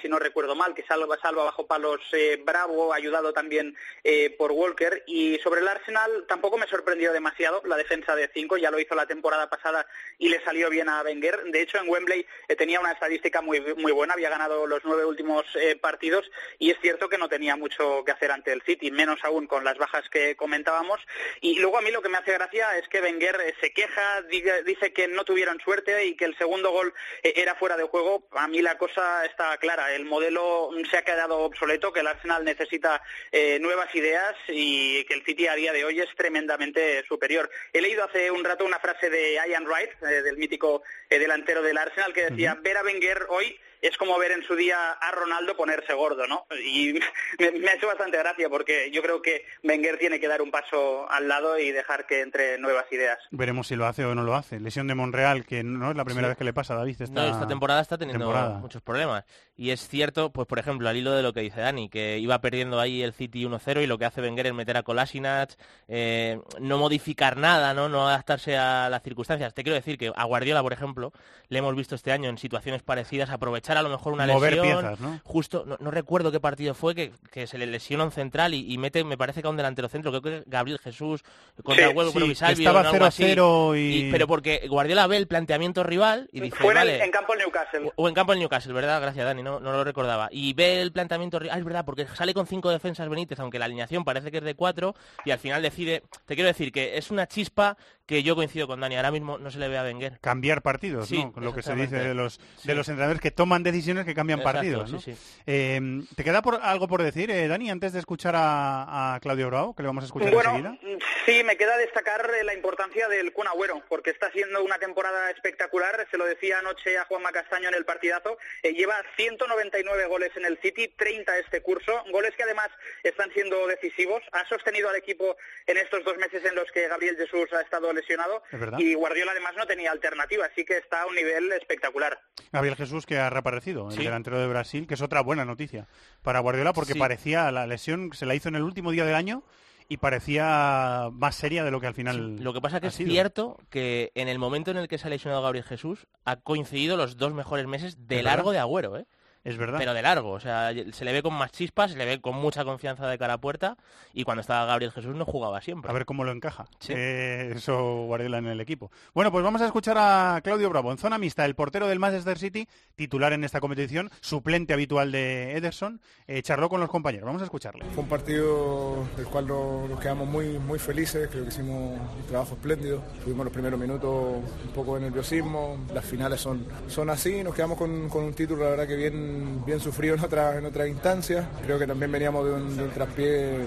si 0.00 0.08
no 0.08 0.18
recuerdo 0.18 0.54
mal, 0.54 0.74
que 0.74 0.84
salva, 0.84 1.18
salva 1.20 1.44
bajo 1.44 1.66
palos 1.66 2.00
eh, 2.12 2.40
Bravo, 2.44 2.92
ayudado 2.92 3.32
también 3.32 3.76
eh, 4.04 4.30
por 4.30 4.52
Walker, 4.52 5.02
y 5.06 5.38
sobre 5.38 5.60
el 5.60 5.68
Arsenal 5.68 6.24
tampoco 6.28 6.58
me 6.58 6.66
sorprendió 6.66 7.12
demasiado 7.12 7.62
la 7.64 7.76
defensa 7.76 8.14
de 8.14 8.30
cinco, 8.32 8.56
ya 8.56 8.70
lo 8.70 8.78
hizo 8.78 8.94
la 8.94 9.06
temporada 9.06 9.48
pasada 9.48 9.86
y 10.18 10.28
le 10.28 10.42
salió 10.44 10.70
bien 10.70 10.88
a 10.88 11.02
Wenger, 11.02 11.44
de 11.44 11.62
hecho 11.62 11.78
en 11.78 11.88
Wembley 11.88 12.26
eh, 12.48 12.56
tenía 12.56 12.80
una 12.80 12.92
estadística 12.92 13.40
muy, 13.40 13.60
muy 13.76 13.92
buena, 13.92 14.14
había 14.14 14.30
ganado 14.30 14.66
los 14.66 14.84
nueve 14.84 15.04
últimos 15.04 15.44
eh, 15.56 15.76
partidos 15.76 16.30
y 16.58 16.70
es 16.70 16.78
cierto 16.80 17.08
que 17.08 17.18
no 17.18 17.28
tenía 17.28 17.56
mucho 17.56 18.04
que 18.04 18.12
hacer 18.12 18.30
ante 18.30 18.52
el 18.52 18.62
City, 18.62 18.90
menos 18.90 19.20
aún 19.24 19.46
con 19.46 19.64
las 19.64 19.78
bajas 19.78 20.08
que 20.10 20.36
comentábamos. 20.36 21.00
Y 21.40 21.58
luego 21.58 21.78
a 21.78 21.82
mí 21.82 21.90
lo 21.90 22.02
que 22.02 22.08
me 22.08 22.18
hace 22.18 22.32
gracia 22.32 22.76
es 22.78 22.88
que 22.88 23.00
Wenger 23.00 23.40
eh, 23.40 23.54
se 23.60 23.72
queja, 23.72 24.22
diga- 24.22 24.62
dice 24.62 24.92
que 24.92 25.08
no 25.08 25.24
tuvieron 25.24 25.60
suerte 25.60 26.06
y 26.06 26.16
que 26.16 26.24
el 26.24 26.36
segundo 26.38 26.70
gol 26.70 26.92
era 27.22 27.54
fuera 27.54 27.76
de 27.76 27.84
juego. 27.84 28.26
A 28.32 28.48
mí 28.48 28.62
la 28.62 28.78
cosa 28.78 29.17
está 29.24 29.56
clara. 29.58 29.94
El 29.94 30.04
modelo 30.04 30.70
se 30.90 30.98
ha 30.98 31.02
quedado 31.02 31.38
obsoleto, 31.38 31.92
que 31.92 32.00
el 32.00 32.06
Arsenal 32.06 32.44
necesita 32.44 33.02
eh, 33.32 33.58
nuevas 33.60 33.94
ideas 33.94 34.34
y 34.48 35.04
que 35.04 35.14
el 35.14 35.24
City 35.24 35.46
a 35.46 35.54
día 35.54 35.72
de 35.72 35.84
hoy 35.84 36.00
es 36.00 36.08
tremendamente 36.16 37.04
superior. 37.06 37.50
He 37.72 37.80
leído 37.80 38.04
hace 38.04 38.30
un 38.30 38.44
rato 38.44 38.64
una 38.64 38.78
frase 38.78 39.10
de 39.10 39.34
Ian 39.48 39.66
Wright, 39.66 39.90
eh, 40.02 40.22
del 40.22 40.36
mítico 40.36 40.82
eh, 41.08 41.18
delantero 41.18 41.62
del 41.62 41.78
Arsenal, 41.78 42.12
que 42.12 42.30
decía, 42.30 42.58
ver 42.60 42.76
a 42.76 42.82
Wenger 42.82 43.26
hoy 43.28 43.58
es 43.82 43.96
como 43.96 44.18
ver 44.18 44.32
en 44.32 44.42
su 44.42 44.54
día 44.56 44.92
a 44.92 45.10
Ronaldo 45.12 45.56
ponerse 45.56 45.92
gordo, 45.94 46.26
¿no? 46.26 46.46
Y 46.64 46.92
me, 47.38 47.50
me 47.52 47.68
ha 47.70 47.74
hecho 47.74 47.86
bastante 47.86 48.18
gracia 48.18 48.48
porque 48.48 48.90
yo 48.90 49.02
creo 49.02 49.22
que 49.22 49.44
Wenger 49.62 49.98
tiene 49.98 50.20
que 50.20 50.28
dar 50.28 50.42
un 50.42 50.50
paso 50.50 51.10
al 51.10 51.28
lado 51.28 51.58
y 51.58 51.70
dejar 51.70 52.06
que 52.06 52.20
entre 52.22 52.58
nuevas 52.58 52.86
ideas. 52.92 53.18
Veremos 53.30 53.66
si 53.68 53.76
lo 53.76 53.86
hace 53.86 54.04
o 54.04 54.14
no 54.14 54.22
lo 54.22 54.34
hace. 54.34 54.60
Lesión 54.60 54.86
de 54.86 54.94
Monreal, 54.94 55.44
que 55.46 55.62
no 55.62 55.90
es 55.90 55.96
la 55.96 56.04
primera 56.04 56.26
Sí. 56.26 56.30
vez 56.30 56.38
que 56.38 56.44
le 56.44 56.52
pasa 56.52 56.74
a 56.74 56.78
David. 56.78 57.00
Esta, 57.00 57.14
No, 57.14 57.26
esta 57.26 57.46
temporada 57.46 57.80
está 57.80 57.96
teniendo 57.98 58.24
temporada. 58.26 58.58
muchos 58.58 58.82
problemas. 58.82 59.24
Y 59.60 59.70
es 59.72 59.88
cierto, 59.88 60.30
pues 60.30 60.46
por 60.46 60.60
ejemplo, 60.60 60.88
al 60.88 60.96
hilo 60.96 61.10
de 61.12 61.22
lo 61.24 61.32
que 61.32 61.40
dice 61.40 61.60
Dani, 61.60 61.88
que 61.88 62.18
iba 62.20 62.40
perdiendo 62.40 62.78
ahí 62.78 63.02
el 63.02 63.12
City 63.12 63.44
1-0 63.44 63.82
y 63.82 63.88
lo 63.88 63.98
que 63.98 64.04
hace 64.04 64.20
Wenger 64.22 64.46
es 64.46 64.54
meter 64.54 64.76
a 64.76 64.84
Kolasinac, 64.84 65.50
eh, 65.88 66.38
no 66.60 66.78
modificar 66.78 67.36
nada, 67.36 67.74
¿no? 67.74 67.88
no 67.88 68.06
adaptarse 68.08 68.56
a 68.56 68.88
las 68.88 69.02
circunstancias. 69.02 69.52
Te 69.54 69.64
quiero 69.64 69.74
decir 69.74 69.98
que 69.98 70.12
a 70.14 70.24
Guardiola, 70.26 70.62
por 70.62 70.72
ejemplo, 70.72 71.12
le 71.48 71.58
hemos 71.58 71.74
visto 71.74 71.96
este 71.96 72.12
año 72.12 72.28
en 72.30 72.38
situaciones 72.38 72.84
parecidas 72.84 73.30
aprovechar 73.30 73.76
a 73.76 73.82
lo 73.82 73.88
mejor 73.88 74.12
una 74.12 74.26
Mover 74.28 74.54
lesión. 74.58 74.78
piezas, 74.80 75.00
¿no? 75.00 75.20
Justo, 75.24 75.64
no, 75.66 75.76
no 75.80 75.90
recuerdo 75.90 76.30
qué 76.30 76.38
partido 76.38 76.74
fue, 76.74 76.94
que, 76.94 77.10
que 77.32 77.48
se 77.48 77.58
le 77.58 77.66
lesiona 77.66 78.04
un 78.04 78.12
central 78.12 78.54
y, 78.54 78.72
y 78.72 78.78
mete, 78.78 79.02
me 79.02 79.18
parece 79.18 79.40
que 79.40 79.48
a 79.48 79.50
un 79.50 79.56
delantero 79.56 79.88
centro, 79.88 80.12
creo 80.12 80.22
que 80.22 80.44
Gabriel 80.46 80.78
Jesús, 80.78 81.24
contra 81.64 81.88
Sí, 81.88 81.94
Huevo 81.96 82.12
sí, 82.12 82.16
Provisalvio, 82.18 82.58
estaba 82.68 82.84
¿no? 82.84 82.90
algo 82.90 83.04
así. 83.06 83.24
0-0 83.24 83.76
y- 83.76 84.12
Pero 84.12 84.28
porque 84.28 84.68
Guardiola 84.68 85.08
ve 85.08 85.16
el 85.16 85.26
planteamiento 85.26 85.82
rival 85.82 86.28
y 86.32 86.40
dice, 86.42 86.56
Fue 86.58 86.68
en, 86.68 86.74
vale, 86.76 87.02
en 87.04 87.10
campo 87.10 87.32
del 87.32 87.42
Newcastle. 87.42 87.90
o 87.96 88.08
en 88.08 88.14
campo 88.14 88.30
del 88.32 88.38
Newcastle, 88.38 88.72
¿verdad? 88.72 89.00
Gracias, 89.00 89.24
Dani, 89.24 89.42
no, 89.42 89.47
no 89.48 89.72
lo 89.72 89.84
recordaba. 89.84 90.28
Y 90.30 90.52
ve 90.52 90.80
el 90.80 90.92
planteamiento... 90.92 91.38
Ah, 91.50 91.58
es 91.58 91.64
verdad, 91.64 91.84
porque 91.84 92.06
sale 92.06 92.34
con 92.34 92.46
cinco 92.46 92.70
defensas 92.70 93.08
Benítez, 93.08 93.40
aunque 93.40 93.58
la 93.58 93.64
alineación 93.64 94.04
parece 94.04 94.30
que 94.30 94.38
es 94.38 94.44
de 94.44 94.54
cuatro, 94.54 94.94
y 95.24 95.30
al 95.30 95.38
final 95.38 95.62
decide... 95.62 96.02
Te 96.26 96.34
quiero 96.34 96.48
decir 96.48 96.72
que 96.72 96.98
es 96.98 97.10
una 97.10 97.26
chispa 97.26 97.76
que 98.08 98.22
yo 98.22 98.34
coincido 98.34 98.66
con 98.66 98.80
Dani. 98.80 98.96
Ahora 98.96 99.10
mismo 99.10 99.36
no 99.38 99.50
se 99.50 99.58
le 99.58 99.68
ve 99.68 99.76
a 99.76 99.82
Wenger. 99.84 100.18
Cambiar 100.20 100.62
partidos, 100.62 101.06
Sí, 101.08 101.22
¿no? 101.22 101.30
Con 101.30 101.44
lo 101.44 101.54
que 101.54 101.62
se 101.62 101.74
dice 101.74 101.96
de 101.96 102.14
los, 102.14 102.40
Sí. 102.56 102.66
de 102.66 102.74
los 102.74 102.88
entrenadores 102.88 103.20
que 103.20 103.30
toman 103.30 103.62
decisiones 103.62 104.06
que 104.06 104.14
cambian 104.14 104.38
Exacto, 104.40 104.56
partidos, 104.58 104.92
¿no? 104.92 105.00
sí. 105.00 105.14
Eh, 105.46 105.78
¿Te 106.16 106.24
queda 106.24 106.40
por, 106.40 106.58
algo 106.62 106.88
por 106.88 107.02
decir, 107.02 107.30
eh, 107.30 107.46
Dani, 107.48 107.70
antes 107.70 107.92
de 107.92 107.98
escuchar 107.98 108.34
a, 108.34 109.14
a 109.14 109.20
Claudio 109.20 109.48
Bravo, 109.48 109.74
que 109.76 109.82
le 109.82 109.88
vamos 109.88 110.04
a 110.04 110.06
escuchar 110.06 110.32
Bueno, 110.32 110.56
enseguida? 110.56 110.78
sí, 111.26 111.44
me 111.44 111.58
queda 111.58 111.76
destacar 111.76 112.30
eh, 112.40 112.44
la 112.44 112.54
importancia 112.54 113.08
del 113.08 113.34
Kun 113.34 113.46
Agüero, 113.46 113.82
porque 113.90 114.08
está 114.08 114.28
haciendo 114.28 114.64
una 114.64 114.78
temporada 114.78 115.30
espectacular, 115.30 116.06
se 116.10 116.16
lo 116.16 116.24
decía 116.24 116.60
anoche 116.60 116.96
a 116.96 117.04
Juanma 117.04 117.30
Castaño 117.30 117.68
en 117.68 117.74
el 117.74 117.84
partidazo, 117.84 118.38
eh, 118.62 118.72
lleva 118.72 118.96
199 119.16 120.06
goles 120.06 120.30
en 120.36 120.46
el 120.46 120.58
City, 120.62 120.88
30 120.96 121.36
este 121.40 121.60
curso, 121.60 121.92
goles 122.10 122.32
que 122.36 122.44
además 122.44 122.70
están 123.02 123.30
siendo 123.34 123.66
decisivos, 123.66 124.22
ha 124.32 124.46
sostenido 124.48 124.88
al 124.88 124.96
equipo 124.96 125.36
en 125.66 125.76
estos 125.76 126.02
dos 126.04 126.16
meses 126.16 126.42
en 126.46 126.54
los 126.54 126.70
que 126.72 126.88
Gabriel 126.88 127.16
Jesús 127.18 127.52
ha 127.52 127.60
estado 127.60 127.92
lesionado 127.98 128.42
y 128.78 128.94
Guardiola 128.94 129.32
además 129.32 129.52
no 129.56 129.66
tenía 129.66 129.90
alternativa, 129.92 130.46
así 130.46 130.64
que 130.64 130.78
está 130.78 131.02
a 131.02 131.06
un 131.06 131.14
nivel 131.14 131.52
espectacular. 131.52 132.18
Gabriel 132.52 132.76
Jesús, 132.76 133.04
que 133.06 133.18
ha 133.18 133.28
reaparecido, 133.30 133.90
el 133.90 133.96
delantero 133.96 134.38
de 134.40 134.46
Brasil, 134.46 134.86
que 134.86 134.94
es 134.94 135.02
otra 135.02 135.20
buena 135.20 135.44
noticia 135.44 135.86
para 136.22 136.40
Guardiola, 136.40 136.72
porque 136.72 136.94
Sí. 136.94 136.98
parecía 136.98 137.50
la 137.52 137.66
lesión 137.66 138.10
se 138.14 138.26
la 138.26 138.34
hizo 138.34 138.48
en 138.48 138.56
el 138.56 138.62
último 138.62 138.90
día 138.92 139.04
del 139.04 139.14
año 139.14 139.42
y 139.90 139.96
parecía 139.98 141.08
más 141.12 141.34
seria 141.34 141.64
de 141.64 141.70
lo 141.70 141.80
que 141.80 141.86
al 141.86 141.94
final. 141.94 142.36
Lo 142.42 142.52
que 142.52 142.60
pasa 142.60 142.80
que 142.80 142.86
ha 142.86 142.88
es 142.90 142.94
sido. 142.94 143.10
cierto 143.10 143.58
que 143.70 144.12
en 144.14 144.28
el 144.28 144.38
momento 144.38 144.70
en 144.70 144.76
el 144.76 144.86
que 144.88 144.98
se 144.98 145.06
ha 145.06 145.10
lesionado 145.10 145.42
Gabriel 145.42 145.64
Jesús 145.64 146.06
ha 146.24 146.36
coincidido 146.36 146.96
los 146.96 147.16
dos 147.16 147.32
mejores 147.34 147.66
meses 147.66 148.06
de 148.06 148.22
largo 148.22 148.50
verdad. 148.50 148.52
de 148.52 148.58
Agüero, 148.60 148.96
¿eh? 148.98 149.06
Es 149.48 149.56
verdad. 149.56 149.78
Pero 149.78 149.94
de 149.94 150.02
largo, 150.02 150.30
o 150.32 150.40
sea, 150.40 150.70
se 150.92 151.04
le 151.04 151.12
ve 151.12 151.22
con 151.22 151.34
más 151.34 151.50
chispas, 151.52 151.90
se 151.92 151.96
le 151.98 152.04
ve 152.04 152.20
con 152.20 152.36
mucha 152.36 152.64
confianza 152.64 153.06
de 153.08 153.18
cara 153.18 153.34
a 153.34 153.38
puerta 153.40 153.76
y 154.12 154.24
cuando 154.24 154.40
estaba 154.40 154.64
Gabriel 154.66 154.92
Jesús 154.92 155.14
no 155.14 155.24
jugaba 155.24 155.60
siempre. 155.60 155.90
A 155.90 155.94
ver 155.94 156.04
cómo 156.04 156.24
lo 156.24 156.32
encaja. 156.32 156.66
Sí. 156.80 156.92
eh, 156.96 157.52
eso 157.56 158.04
Guardiola 158.06 158.38
en 158.38 158.46
el 158.46 158.60
equipo. 158.60 158.90
Bueno, 159.14 159.30
pues 159.32 159.42
vamos 159.44 159.60
a 159.62 159.66
escuchar 159.66 159.96
a 159.98 160.40
Claudio 160.42 160.68
Bravo 160.70 160.92
en 160.92 160.98
zona 160.98 161.18
mixta, 161.18 161.44
el 161.44 161.54
portero 161.54 161.86
del 161.88 161.98
Manchester 161.98 162.38
City, 162.38 162.68
titular 162.94 163.32
en 163.32 163.44
esta 163.44 163.60
competición, 163.60 164.10
suplente 164.20 164.72
habitual 164.72 165.12
de 165.12 165.56
Ederson, 165.56 166.00
eh, 166.26 166.42
charló 166.42 166.68
con 166.68 166.80
los 166.80 166.88
compañeros. 166.90 167.26
Vamos 167.26 167.42
a 167.42 167.46
escucharle. 167.46 167.84
Fue 167.94 168.02
un 168.02 168.08
partido 168.08 169.06
del 169.16 169.26
cual 169.26 169.46
no- 169.46 169.86
nos 169.88 170.00
quedamos 170.00 170.28
muy, 170.28 170.58
muy 170.58 170.78
felices, 170.78 171.28
creo 171.30 171.42
que 171.44 171.48
hicimos 171.50 171.98
un 171.98 172.26
trabajo 172.28 172.54
espléndido. 172.54 173.02
Tuvimos 173.24 173.44
los 173.44 173.52
primeros 173.52 173.78
minutos 173.78 174.42
un 174.64 174.72
poco 174.74 174.94
de 174.96 175.02
nerviosismo, 175.02 175.78
las 175.94 176.04
finales 176.04 176.40
son, 176.40 176.66
son 176.88 177.10
así, 177.10 177.42
nos 177.42 177.54
quedamos 177.54 177.78
con, 177.78 178.08
con 178.08 178.24
un 178.24 178.34
título 178.34 178.64
la 178.64 178.70
verdad 178.70 178.86
que 178.88 178.96
bien, 178.96 179.37
bien 179.66 179.80
sufrido 179.80 180.14
en 180.14 180.20
otras 180.24 180.56
en 180.56 180.66
otras 180.66 180.88
instancias. 180.88 181.46
Creo 181.64 181.78
que 181.78 181.86
también 181.86 182.10
veníamos 182.12 182.44
de 182.44 182.52
un, 182.52 182.76
de 182.76 182.82
un 182.84 182.90
traspié 182.90 183.66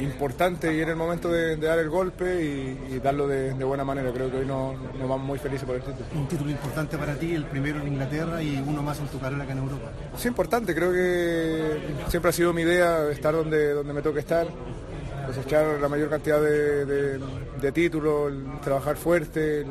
importante 0.00 0.74
y 0.74 0.80
era 0.80 0.90
el 0.90 0.96
momento 0.96 1.30
de, 1.30 1.56
de 1.56 1.66
dar 1.66 1.78
el 1.78 1.88
golpe 1.88 2.42
y, 2.42 2.94
y 2.94 2.98
darlo 2.98 3.26
de, 3.28 3.54
de 3.54 3.64
buena 3.64 3.84
manera. 3.84 4.10
Creo 4.12 4.30
que 4.30 4.38
hoy 4.38 4.46
nos, 4.46 4.74
nos 4.98 5.08
vamos 5.08 5.26
muy 5.26 5.38
felices 5.38 5.64
por 5.64 5.76
el 5.76 5.82
título. 5.82 6.06
Un 6.14 6.28
título 6.28 6.50
importante 6.50 6.98
para 6.98 7.14
ti, 7.14 7.34
el 7.34 7.44
primero 7.44 7.80
en 7.80 7.88
Inglaterra 7.88 8.42
y 8.42 8.62
uno 8.66 8.82
más 8.82 8.98
en 8.98 9.06
tu 9.06 9.18
carrera 9.18 9.44
acá 9.44 9.52
en 9.52 9.58
Europa. 9.58 9.90
Es 10.16 10.26
importante, 10.26 10.74
creo 10.74 10.92
que 10.92 11.78
siempre 12.08 12.30
ha 12.30 12.32
sido 12.32 12.52
mi 12.52 12.62
idea 12.62 13.08
estar 13.10 13.34
donde, 13.34 13.72
donde 13.72 13.92
me 13.92 14.02
toque 14.02 14.20
estar, 14.20 14.46
cosechar 15.26 15.80
la 15.80 15.88
mayor 15.88 16.10
cantidad 16.10 16.40
de, 16.40 17.72
títulos, 17.72 18.32
trabajar 18.62 18.96
fuerte, 18.96 19.60
el, 19.60 19.66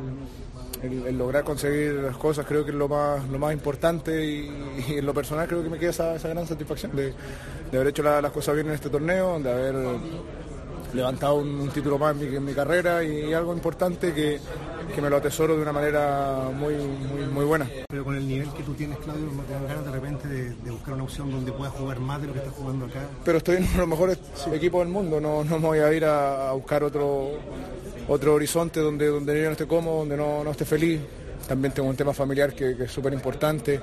el- 0.85 1.17
lograr 1.17 1.43
conseguir 1.43 1.93
las 1.93 2.17
cosas, 2.17 2.45
creo 2.45 2.63
que 2.63 2.71
es 2.71 2.77
lo 2.77 2.87
más, 2.87 3.27
lo 3.29 3.39
más 3.39 3.53
importante 3.53 4.25
y, 4.25 4.49
en 4.97 5.05
lo 5.05 5.13
personal 5.13 5.47
creo 5.47 5.63
que 5.63 5.69
me 5.69 5.77
queda 5.79 5.89
esa, 5.91 6.15
esa 6.15 6.27
gran 6.29 6.45
satisfacción 6.47 6.95
de, 6.95 7.13
de 7.71 7.77
haber 7.77 7.87
hecho 7.87 8.03
la- 8.03 8.21
las 8.21 8.31
cosas 8.31 8.55
bien 8.55 8.67
en 8.67 8.73
este 8.73 8.89
torneo, 8.89 9.39
de 9.39 9.51
haber 9.51 9.75
levantado 10.93 11.35
un, 11.35 11.49
un 11.59 11.69
título 11.69 11.97
más 11.97 12.15
en 12.15 12.29
mi, 12.29 12.35
en 12.35 12.45
mi 12.45 12.53
carrera 12.53 13.03
y, 13.03 13.33
algo 13.33 13.53
importante 13.53 14.13
que, 14.13 14.39
que 14.93 15.01
me 15.01 15.09
lo 15.09 15.17
atesoro 15.17 15.55
de 15.55 15.61
una 15.61 15.71
manera 15.71 16.49
muy, 16.53 16.75
muy, 16.75 17.25
muy 17.31 17.45
buena. 17.45 17.69
Pero 17.89 18.03
con 18.03 18.15
el 18.15 18.27
nivel 18.27 18.49
que 18.53 18.63
tú 18.63 18.73
tienes, 18.73 18.97
Claudio, 18.99 19.25
no 19.35 19.43
te 19.43 19.53
dan 19.53 19.67
ganas 19.67 19.85
de 19.85 19.91
repente 19.91 20.27
de, 20.27 20.49
de 20.55 20.71
buscar 20.71 20.93
una 20.93 21.03
opción 21.03 21.31
donde 21.31 21.51
puedas 21.51 21.73
jugar 21.73 21.99
más 21.99 22.21
de 22.21 22.27
lo 22.27 22.33
que 22.33 22.39
estás 22.39 22.53
jugando 22.53 22.85
acá. 22.85 22.99
pero 23.23 23.37
estoy 23.39 23.57
en 23.57 23.63
uno 23.63 23.71
de 23.71 23.77
los 23.79 23.87
mejores 23.87 24.19
equipos 24.53 24.81
del 24.81 24.89
mundo, 24.93 25.19
no, 25.19 25.43
no 25.43 25.59
me 25.59 25.67
voy 25.67 25.79
a 25.79 25.93
ir 25.93 26.05
a, 26.05 26.49
a 26.49 26.53
buscar 26.53 26.83
otro, 26.83 27.31
otro 28.07 28.33
horizonte 28.33 28.79
donde, 28.79 29.07
donde 29.07 29.37
yo 29.39 29.45
no 29.45 29.51
esté 29.51 29.67
cómodo, 29.67 29.99
donde 29.99 30.17
no, 30.17 30.43
no 30.43 30.51
esté 30.51 30.65
feliz. 30.65 31.01
También 31.47 31.73
tengo 31.73 31.87
un 31.89 31.95
tema 31.95 32.11
familiar 32.11 32.53
que, 32.55 32.75
que 32.75 32.85
es 32.85 32.91
súper 32.91 33.13
importante. 33.13 33.79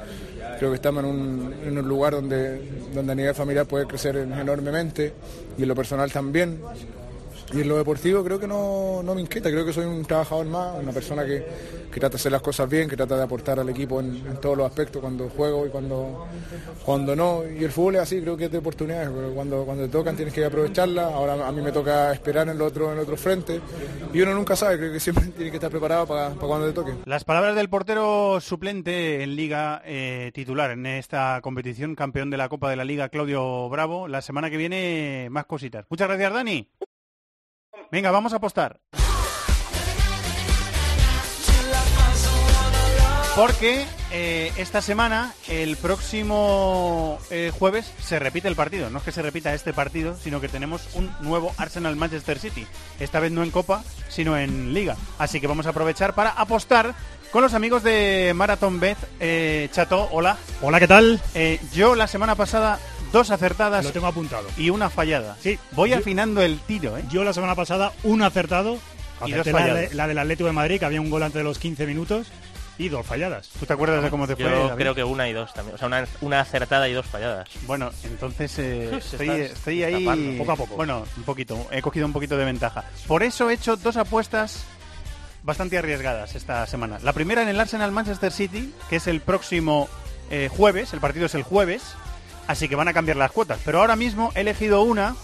Creo 0.58 0.70
que 0.70 0.76
estamos 0.76 1.04
en 1.04 1.10
un, 1.10 1.54
en 1.64 1.78
un 1.78 1.86
lugar 1.88 2.12
donde, 2.14 2.88
donde 2.92 3.12
a 3.12 3.14
nivel 3.14 3.34
familiar 3.36 3.66
puede 3.66 3.86
crecer 3.86 4.16
en- 4.16 4.32
enormemente 4.32 5.12
y 5.56 5.62
en 5.62 5.68
lo 5.68 5.74
personal 5.76 6.10
también. 6.10 6.60
Y 7.52 7.60
en 7.60 7.68
lo 7.68 7.76
deportivo 7.76 8.24
creo 8.24 8.38
que 8.38 8.46
no, 8.46 9.02
no 9.02 9.14
me 9.14 9.20
inquieta, 9.20 9.50
creo 9.50 9.64
que 9.64 9.72
soy 9.72 9.84
un 9.84 10.04
trabajador 10.04 10.46
más, 10.46 10.78
una 10.82 10.92
persona 10.92 11.24
que, 11.24 11.44
que 11.92 12.00
trata 12.00 12.12
de 12.12 12.16
hacer 12.16 12.32
las 12.32 12.42
cosas 12.42 12.68
bien, 12.68 12.88
que 12.88 12.96
trata 12.96 13.16
de 13.16 13.22
aportar 13.22 13.60
al 13.60 13.68
equipo 13.68 14.00
en, 14.00 14.22
todos 14.40 14.56
los 14.56 14.66
aspectos, 14.66 15.02
cuando 15.02 15.28
juego 15.28 15.66
y 15.66 15.70
cuando, 15.70 16.26
cuando 16.84 17.14
no. 17.14 17.42
Y 17.46 17.62
el 17.64 17.70
fútbol 17.70 17.96
es 17.96 18.02
así, 18.02 18.20
creo 18.20 18.36
que 18.36 18.46
es 18.46 18.52
de 18.52 18.58
oportunidades, 18.58 19.10
cuando, 19.34 19.64
cuando 19.64 19.84
te 19.84 19.90
tocan 19.90 20.16
tienes 20.16 20.32
que 20.32 20.44
aprovecharlas. 20.44 21.12
Ahora 21.12 21.46
a 21.46 21.52
mí 21.52 21.60
me 21.60 21.72
toca 21.72 22.12
esperar 22.12 22.48
en 22.48 22.56
el 22.56 22.62
otro, 22.62 22.92
en 22.92 22.98
otro 22.98 23.16
frente 23.16 23.60
y 24.12 24.20
uno 24.20 24.34
nunca 24.34 24.56
sabe, 24.56 24.78
creo 24.78 24.92
que 24.92 25.00
siempre 25.00 25.26
tiene 25.36 25.50
que 25.50 25.56
estar 25.56 25.70
preparado 25.70 26.06
para, 26.06 26.30
para 26.30 26.46
cuando 26.46 26.66
te 26.66 26.72
toque. 26.72 26.92
Las 27.04 27.24
palabras 27.24 27.54
del 27.54 27.68
portero 27.68 28.40
suplente 28.40 29.22
en 29.22 29.36
Liga 29.36 29.82
eh, 29.84 30.30
titular 30.34 30.70
en 30.70 30.86
esta 30.86 31.40
competición, 31.42 31.94
campeón 31.94 32.30
de 32.30 32.36
la 32.36 32.48
Copa 32.48 32.70
de 32.70 32.76
la 32.76 32.84
Liga, 32.84 33.08
Claudio 33.08 33.68
Bravo. 33.68 34.08
La 34.08 34.22
semana 34.22 34.50
que 34.50 34.56
viene 34.56 35.28
más 35.30 35.46
cositas. 35.46 35.86
Muchas 35.88 36.08
gracias, 36.08 36.32
Dani. 36.32 36.68
Venga, 37.92 38.10
vamos 38.10 38.32
a 38.32 38.36
apostar. 38.36 38.80
Porque 43.36 43.84
eh, 44.10 44.50
esta 44.56 44.80
semana, 44.80 45.34
el 45.46 45.76
próximo 45.76 47.18
eh, 47.30 47.52
jueves, 47.58 47.92
se 48.02 48.18
repite 48.18 48.48
el 48.48 48.56
partido. 48.56 48.88
No 48.88 48.96
es 48.96 49.04
que 49.04 49.12
se 49.12 49.20
repita 49.20 49.52
este 49.52 49.74
partido, 49.74 50.16
sino 50.16 50.40
que 50.40 50.48
tenemos 50.48 50.88
un 50.94 51.14
nuevo 51.20 51.52
Arsenal 51.58 51.96
Manchester 51.96 52.38
City. 52.38 52.66
Esta 52.98 53.20
vez 53.20 53.30
no 53.30 53.42
en 53.42 53.50
Copa, 53.50 53.84
sino 54.08 54.38
en 54.38 54.72
Liga. 54.72 54.96
Así 55.18 55.38
que 55.38 55.46
vamos 55.46 55.66
a 55.66 55.70
aprovechar 55.70 56.14
para 56.14 56.30
apostar 56.30 56.94
con 57.30 57.42
los 57.42 57.54
amigos 57.54 57.82
de 57.82 58.32
Marathon 58.34 58.78
Bet. 58.78 58.98
Eh, 59.18 59.68
Chato, 59.72 60.08
hola. 60.12 60.36
Hola, 60.60 60.78
¿qué 60.78 60.88
tal? 60.88 61.20
Eh, 61.34 61.58
yo 61.74 61.94
la 61.94 62.06
semana 62.06 62.36
pasada 62.36 62.78
dos 63.12 63.30
acertadas 63.30 63.84
Lo 63.84 63.92
tengo 63.92 64.06
apuntado. 64.06 64.48
y 64.56 64.70
una 64.70 64.90
fallada. 64.90 65.36
Sí. 65.40 65.58
Voy 65.72 65.90
Yo- 65.90 65.98
afinando 65.98 66.42
el 66.42 66.58
tiro, 66.60 66.96
¿eh? 66.98 67.04
Yo 67.10 67.24
la 67.24 67.32
semana 67.32 67.54
pasada 67.54 67.92
un 68.02 68.22
acertado. 68.22 68.78
Y 69.24 69.30
dos 69.32 69.46
la, 69.46 69.86
la 69.92 70.08
del 70.08 70.18
Atlético 70.18 70.46
de 70.48 70.52
Madrid, 70.52 70.80
que 70.80 70.84
había 70.84 71.00
un 71.00 71.08
gol 71.08 71.22
antes 71.22 71.38
de 71.38 71.44
los 71.44 71.58
15 71.60 71.86
minutos. 71.86 72.26
y 72.78 72.88
dos 72.88 73.06
falladas. 73.06 73.48
¿Tú 73.60 73.66
te 73.66 73.72
acuerdas 73.74 74.02
de 74.02 74.10
cómo 74.10 74.26
te 74.26 74.34
fue? 74.34 74.44
Yo 74.46 74.50
David? 74.68 74.74
creo 74.82 74.94
que 74.96 75.04
una 75.04 75.28
y 75.28 75.32
dos 75.32 75.52
también. 75.54 75.76
O 75.76 75.78
sea, 75.78 75.86
una, 75.86 76.04
una 76.22 76.40
acertada 76.40 76.88
y 76.88 76.92
dos 76.92 77.06
falladas. 77.06 77.48
Bueno, 77.66 77.90
entonces 78.02 78.58
eh, 78.58 78.90
estoy, 78.96 79.28
estoy 79.28 79.84
ahí 79.84 79.94
escapando. 80.02 80.38
Poco 80.38 80.52
a 80.52 80.56
poco. 80.56 80.74
Bueno, 80.76 81.04
un 81.16 81.22
poquito. 81.22 81.66
He 81.70 81.80
cogido 81.82 82.06
un 82.06 82.12
poquito 82.12 82.36
de 82.36 82.44
ventaja. 82.46 82.84
Por 83.06 83.22
eso 83.22 83.48
he 83.50 83.54
hecho 83.54 83.76
dos 83.76 83.96
apuestas 83.96 84.64
bastante 85.44 85.78
arriesgadas 85.78 86.34
esta 86.34 86.66
semana. 86.66 86.98
La 87.02 87.12
primera 87.12 87.42
en 87.42 87.48
el 87.48 87.60
Arsenal 87.60 87.92
Manchester 87.92 88.32
City, 88.32 88.72
que 88.90 88.96
es 88.96 89.06
el 89.06 89.20
próximo 89.20 89.88
eh, 90.30 90.48
jueves. 90.50 90.92
El 90.94 91.00
partido 91.00 91.26
es 91.26 91.34
el 91.36 91.42
jueves. 91.44 91.82
Así 92.46 92.68
que 92.68 92.76
van 92.76 92.88
a 92.88 92.92
cambiar 92.92 93.16
las 93.16 93.32
cuotas. 93.32 93.60
Pero 93.64 93.80
ahora 93.80 93.96
mismo 93.96 94.32
he 94.34 94.40
elegido 94.40 94.82
una 94.82 95.16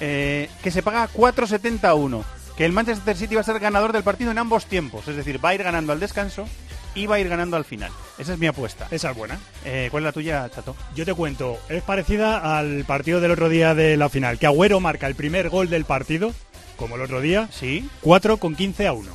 eh, 0.00 0.48
que 0.62 0.70
se 0.70 0.82
paga 0.82 1.08
4.71. 1.12 2.24
Que 2.56 2.64
el 2.64 2.72
Manchester 2.72 3.16
City 3.16 3.36
va 3.36 3.42
a 3.42 3.44
ser 3.44 3.60
ganador 3.60 3.92
del 3.92 4.02
partido 4.02 4.30
en 4.32 4.38
ambos 4.38 4.66
tiempos. 4.66 5.06
Es 5.06 5.16
decir, 5.16 5.42
va 5.44 5.50
a 5.50 5.54
ir 5.54 5.62
ganando 5.62 5.92
al 5.92 6.00
descanso 6.00 6.46
y 6.94 7.06
va 7.06 7.16
a 7.16 7.20
ir 7.20 7.28
ganando 7.28 7.56
al 7.56 7.64
final. 7.64 7.92
Esa 8.18 8.32
es 8.32 8.38
mi 8.38 8.48
apuesta. 8.48 8.88
Esa 8.90 9.10
es 9.10 9.16
buena. 9.16 9.38
Eh, 9.64 9.88
¿Cuál 9.90 10.02
es 10.02 10.06
la 10.06 10.12
tuya, 10.12 10.50
Chato? 10.52 10.74
Yo 10.96 11.04
te 11.04 11.14
cuento, 11.14 11.58
es 11.68 11.82
parecida 11.82 12.58
al 12.58 12.84
partido 12.84 13.20
del 13.20 13.30
otro 13.30 13.48
día 13.48 13.74
de 13.74 13.96
la 13.96 14.08
final, 14.08 14.38
que 14.38 14.46
Agüero 14.46 14.80
marca 14.80 15.06
el 15.06 15.14
primer 15.14 15.50
gol 15.50 15.70
del 15.70 15.84
partido, 15.84 16.32
como 16.76 16.96
el 16.96 17.02
otro 17.02 17.20
día, 17.20 17.48
sí 17.52 17.88
4 18.00 18.38
con 18.38 18.56
15 18.56 18.88
a 18.88 18.92
1. 18.92 19.10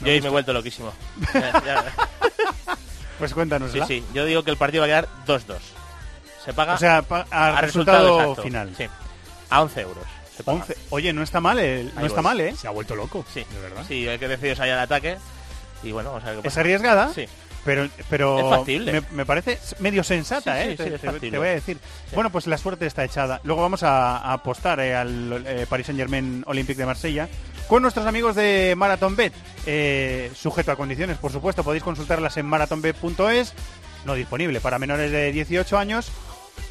Yo 0.00 0.06
ahí 0.06 0.20
me 0.22 0.28
he 0.28 0.30
vuelto 0.30 0.52
loquísimo. 0.52 0.92
Pues 3.18 3.34
cuéntanos. 3.34 3.70
Sí, 3.70 3.80
sí. 3.86 4.02
Yo 4.14 4.24
digo 4.24 4.44
que 4.44 4.50
el 4.50 4.56
partido 4.56 4.80
va 4.80 4.86
a 4.86 4.88
quedar 4.88 5.08
2-2. 5.26 5.58
Se 6.44 6.52
paga 6.54 6.74
O 6.74 6.78
sea, 6.78 7.02
pa- 7.02 7.26
a 7.30 7.60
resultado 7.60 8.34
final. 8.36 8.72
Sí. 8.76 8.86
A 9.50 9.62
11 9.62 9.80
euros. 9.80 10.04
se 10.36 10.42
paga. 10.42 10.60
11. 10.60 10.76
Oye, 10.90 11.12
no 11.12 11.22
está 11.22 11.40
mal, 11.40 11.58
el- 11.58 11.92
no 11.94 12.06
está 12.06 12.22
mal, 12.22 12.40
¿eh? 12.40 12.54
Se 12.56 12.66
ha 12.66 12.70
vuelto 12.70 12.94
loco. 12.96 13.24
Sí, 13.32 13.44
de 13.52 13.60
verdad. 13.60 13.84
Sí, 13.86 14.06
el 14.06 14.18
que 14.18 14.28
decidió 14.28 14.56
salir 14.56 14.72
al 14.72 14.80
ataque. 14.80 15.18
Y 15.82 15.92
bueno, 15.92 16.10
vamos 16.10 16.24
a 16.24 16.32
ver 16.32 16.40
qué 16.40 16.48
Es 16.48 16.52
pasa. 16.54 16.60
arriesgada, 16.60 17.12
Sí. 17.14 17.26
pero, 17.64 17.88
pero 18.08 18.38
Es 18.38 18.56
factible. 18.56 18.92
Me, 18.92 19.02
me 19.12 19.26
parece 19.26 19.58
medio 19.80 20.02
sensata, 20.04 20.54
Sí, 20.62 20.68
¿eh? 20.68 20.70
sí, 20.72 20.76
te, 20.76 20.94
es 20.94 21.32
voy 21.38 21.48
a 21.48 21.52
decir. 21.52 21.78
Bueno, 22.14 22.30
pues 22.30 22.46
la 22.46 22.56
suerte 22.58 22.86
está 22.86 23.04
echada. 23.04 23.40
Luego 23.44 23.62
vamos 23.62 23.82
a, 23.82 24.18
a 24.18 24.32
apostar 24.34 24.80
eh, 24.80 24.94
al 24.94 25.42
eh, 25.46 25.66
Paris 25.68 25.86
Saint 25.86 25.98
Germain 25.98 26.42
Olympique 26.46 26.78
de 26.78 26.86
Marsella 26.86 27.28
con 27.68 27.82
nuestros 27.82 28.06
amigos 28.06 28.34
de 28.36 28.74
Marathon 28.76 29.16
Bet. 29.16 29.32
Eh, 29.66 30.30
sujeto 30.34 30.72
a 30.72 30.76
condiciones, 30.76 31.18
por 31.18 31.32
supuesto, 31.32 31.64
podéis 31.64 31.82
consultarlas 31.82 32.36
en 32.36 32.46
marathonbet.es. 32.46 33.52
No 34.04 34.14
disponible 34.14 34.60
para 34.60 34.78
menores 34.78 35.10
de 35.10 35.30
18 35.32 35.76
años. 35.78 36.10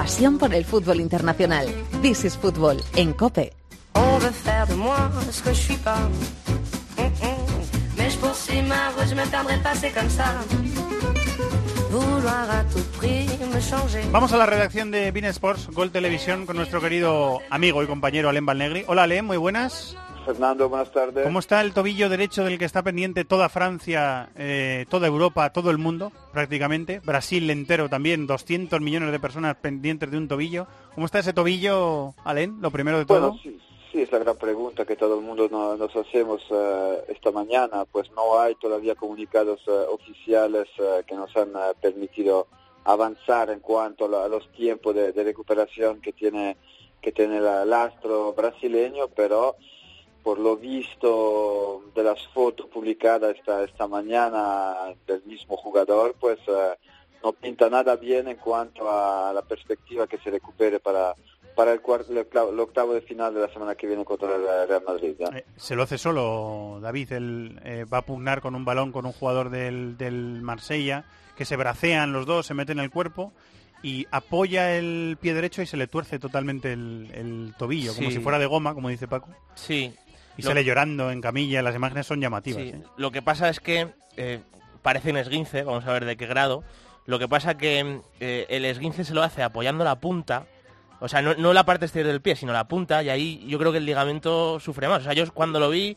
Pasión 0.00 0.38
por 0.38 0.54
el 0.54 0.64
fútbol 0.64 0.98
internacional. 0.98 1.66
This 2.00 2.24
is 2.24 2.34
Football 2.34 2.82
en 2.96 3.12
COPE. 3.12 3.52
On 3.92 4.18
veut 4.18 4.32
faire 4.32 4.66
de 4.66 4.74
moi 4.74 4.96
ce 5.30 5.42
que 5.42 5.50
je 5.50 5.60
suis 5.60 5.76
pas. 5.76 5.98
Mm, 6.96 7.02
mm. 7.02 7.98
Mais 7.98 8.08
je 8.08 8.16
poursuis 8.16 8.62
ma 8.62 8.88
route, 8.96 9.10
je 9.10 9.14
me 9.14 9.26
perdrai 9.30 9.58
pas, 9.58 9.74
c'est 9.74 9.90
comme 9.90 10.08
ça. 10.08 10.24
Vouloir 11.90 12.50
à 12.50 12.64
tout 12.72 12.82
prix 12.98 13.26
me 13.52 13.60
changer. 13.60 14.00
Vamos 14.10 14.32
a 14.32 14.38
la 14.38 14.46
redacción 14.46 14.90
de 14.90 15.10
Bein 15.10 15.26
Sports, 15.26 15.68
Gol 15.70 15.90
Televisión, 15.90 16.46
con 16.46 16.56
nuestro 16.56 16.80
querido 16.80 17.40
amigo 17.50 17.82
y 17.82 17.86
compañero 17.86 18.30
Alem 18.30 18.46
Balnegri. 18.46 18.84
Hola 18.86 19.02
Alem, 19.02 19.26
muy 19.26 19.36
buenas. 19.36 19.98
Fernando, 20.24 20.68
buenas 20.68 20.92
tardes. 20.92 21.24
¿Cómo 21.24 21.38
está 21.38 21.60
el 21.60 21.72
tobillo 21.72 22.08
derecho 22.08 22.44
del 22.44 22.58
que 22.58 22.64
está 22.64 22.82
pendiente 22.82 23.24
toda 23.24 23.48
Francia, 23.48 24.30
eh, 24.36 24.84
toda 24.88 25.06
Europa, 25.06 25.50
todo 25.50 25.70
el 25.70 25.78
mundo, 25.78 26.12
prácticamente? 26.32 27.00
Brasil 27.00 27.48
entero 27.50 27.88
también, 27.88 28.26
200 28.26 28.80
millones 28.80 29.10
de 29.12 29.18
personas 29.18 29.56
pendientes 29.56 30.10
de 30.10 30.16
un 30.18 30.28
tobillo. 30.28 30.66
¿Cómo 30.94 31.06
está 31.06 31.18
ese 31.20 31.32
tobillo, 31.32 32.14
Alem? 32.24 32.60
Lo 32.60 32.70
primero 32.70 32.98
de 32.98 33.06
todo. 33.06 33.30
Bueno, 33.32 33.40
sí, 33.42 33.58
sí, 33.90 34.02
es 34.02 34.12
la 34.12 34.18
gran 34.18 34.36
pregunta 34.36 34.84
que 34.84 34.94
todo 34.96 35.18
el 35.18 35.24
mundo 35.24 35.48
no- 35.50 35.76
nos 35.76 35.94
hacemos 35.96 36.42
eh, 36.50 37.04
esta 37.08 37.30
mañana. 37.32 37.84
Pues 37.90 38.10
no 38.12 38.38
hay 38.40 38.54
todavía 38.56 38.94
comunicados 38.94 39.60
eh, 39.66 39.70
oficiales 39.90 40.68
eh, 40.78 41.02
que 41.06 41.14
nos 41.16 41.34
han 41.36 41.52
permitido 41.80 42.46
avanzar 42.84 43.50
en 43.50 43.60
cuanto 43.60 44.04
a, 44.04 44.08
la- 44.08 44.24
a 44.24 44.28
los 44.28 44.50
tiempos 44.52 44.94
de, 44.94 45.12
de 45.12 45.24
recuperación 45.24 46.00
que 46.00 46.12
tiene 46.12 46.56
que 47.02 47.12
tiene 47.12 47.38
el 47.38 47.72
astro 47.72 48.34
brasileño, 48.34 49.08
pero 49.16 49.56
por 50.22 50.38
lo 50.38 50.56
visto 50.56 51.82
de 51.94 52.02
las 52.02 52.26
fotos 52.28 52.66
publicadas 52.66 53.36
esta, 53.36 53.62
esta 53.64 53.86
mañana 53.86 54.74
del 55.06 55.22
mismo 55.24 55.56
jugador, 55.56 56.14
pues 56.20 56.38
eh, 56.46 56.74
no 57.22 57.32
pinta 57.32 57.68
nada 57.70 57.96
bien 57.96 58.28
en 58.28 58.36
cuanto 58.36 58.90
a 58.90 59.32
la 59.32 59.42
perspectiva 59.42 60.06
que 60.06 60.18
se 60.18 60.30
recupere 60.30 60.78
para, 60.80 61.14
para 61.54 61.72
el, 61.72 61.80
cuarto, 61.80 62.12
el, 62.12 62.18
octavo- 62.18 62.50
el 62.52 62.60
octavo 62.60 62.94
de 62.94 63.00
final 63.02 63.34
de 63.34 63.40
la 63.40 63.52
semana 63.52 63.74
que 63.74 63.86
viene 63.86 64.04
contra 64.04 64.34
el 64.36 64.68
Real 64.68 64.82
Madrid. 64.86 65.14
¿ya? 65.18 65.26
Eh, 65.38 65.44
se 65.56 65.74
lo 65.74 65.82
hace 65.82 65.98
solo 65.98 66.78
David. 66.82 67.12
Él 67.12 67.60
eh, 67.64 67.84
va 67.92 67.98
a 67.98 68.02
pugnar 68.06 68.40
con 68.40 68.54
un 68.54 68.64
balón 68.64 68.92
con 68.92 69.06
un 69.06 69.12
jugador 69.12 69.50
del, 69.50 69.96
del 69.96 70.40
Marsella, 70.42 71.04
que 71.36 71.44
se 71.44 71.56
bracean 71.56 72.12
los 72.12 72.26
dos, 72.26 72.46
se 72.46 72.54
meten 72.54 72.78
en 72.78 72.84
el 72.84 72.90
cuerpo 72.90 73.32
y 73.82 74.06
apoya 74.10 74.76
el 74.76 75.16
pie 75.18 75.32
derecho 75.32 75.62
y 75.62 75.66
se 75.66 75.78
le 75.78 75.86
tuerce 75.86 76.18
totalmente 76.18 76.70
el, 76.74 77.10
el 77.14 77.54
tobillo, 77.58 77.94
como 77.94 78.08
Sí. 78.10 78.16
si 78.16 78.22
fuera 78.22 78.38
de 78.38 78.44
goma, 78.44 78.74
como 78.74 78.90
dice 78.90 79.08
Paco. 79.08 79.28
Sí. 79.54 79.94
Y 80.40 80.42
Lo- 80.42 80.48
sale 80.50 80.64
llorando 80.64 81.10
en 81.10 81.20
camilla, 81.20 81.62
las 81.62 81.74
imágenes 81.74 82.06
son 82.06 82.20
llamativas. 82.20 82.62
Sí, 82.62 82.68
¿eh? 82.70 82.82
Lo 82.96 83.10
que 83.12 83.22
pasa 83.22 83.48
es 83.48 83.60
que 83.60 83.88
eh, 84.16 84.40
parece 84.82 85.10
un 85.10 85.16
esguince, 85.18 85.62
vamos 85.62 85.86
a 85.86 85.92
ver 85.92 86.04
de 86.04 86.16
qué 86.16 86.26
grado. 86.26 86.64
Lo 87.06 87.18
que 87.18 87.28
pasa 87.28 87.56
que 87.56 88.00
eh, 88.20 88.46
el 88.50 88.64
esguince 88.64 89.04
se 89.04 89.14
lo 89.14 89.22
hace 89.22 89.42
apoyando 89.42 89.84
la 89.84 90.00
punta, 90.00 90.46
o 91.00 91.08
sea, 91.08 91.22
no, 91.22 91.34
no 91.34 91.52
la 91.52 91.64
parte 91.64 91.86
exterior 91.86 92.12
del 92.12 92.20
pie, 92.20 92.36
sino 92.36 92.52
la 92.52 92.64
punta, 92.68 93.02
y 93.02 93.08
ahí 93.08 93.44
yo 93.48 93.58
creo 93.58 93.72
que 93.72 93.78
el 93.78 93.86
ligamento 93.86 94.60
sufre 94.60 94.86
más. 94.88 95.00
O 95.00 95.04
sea, 95.04 95.12
yo 95.14 95.24
cuando 95.32 95.58
lo 95.58 95.70
vi, 95.70 95.96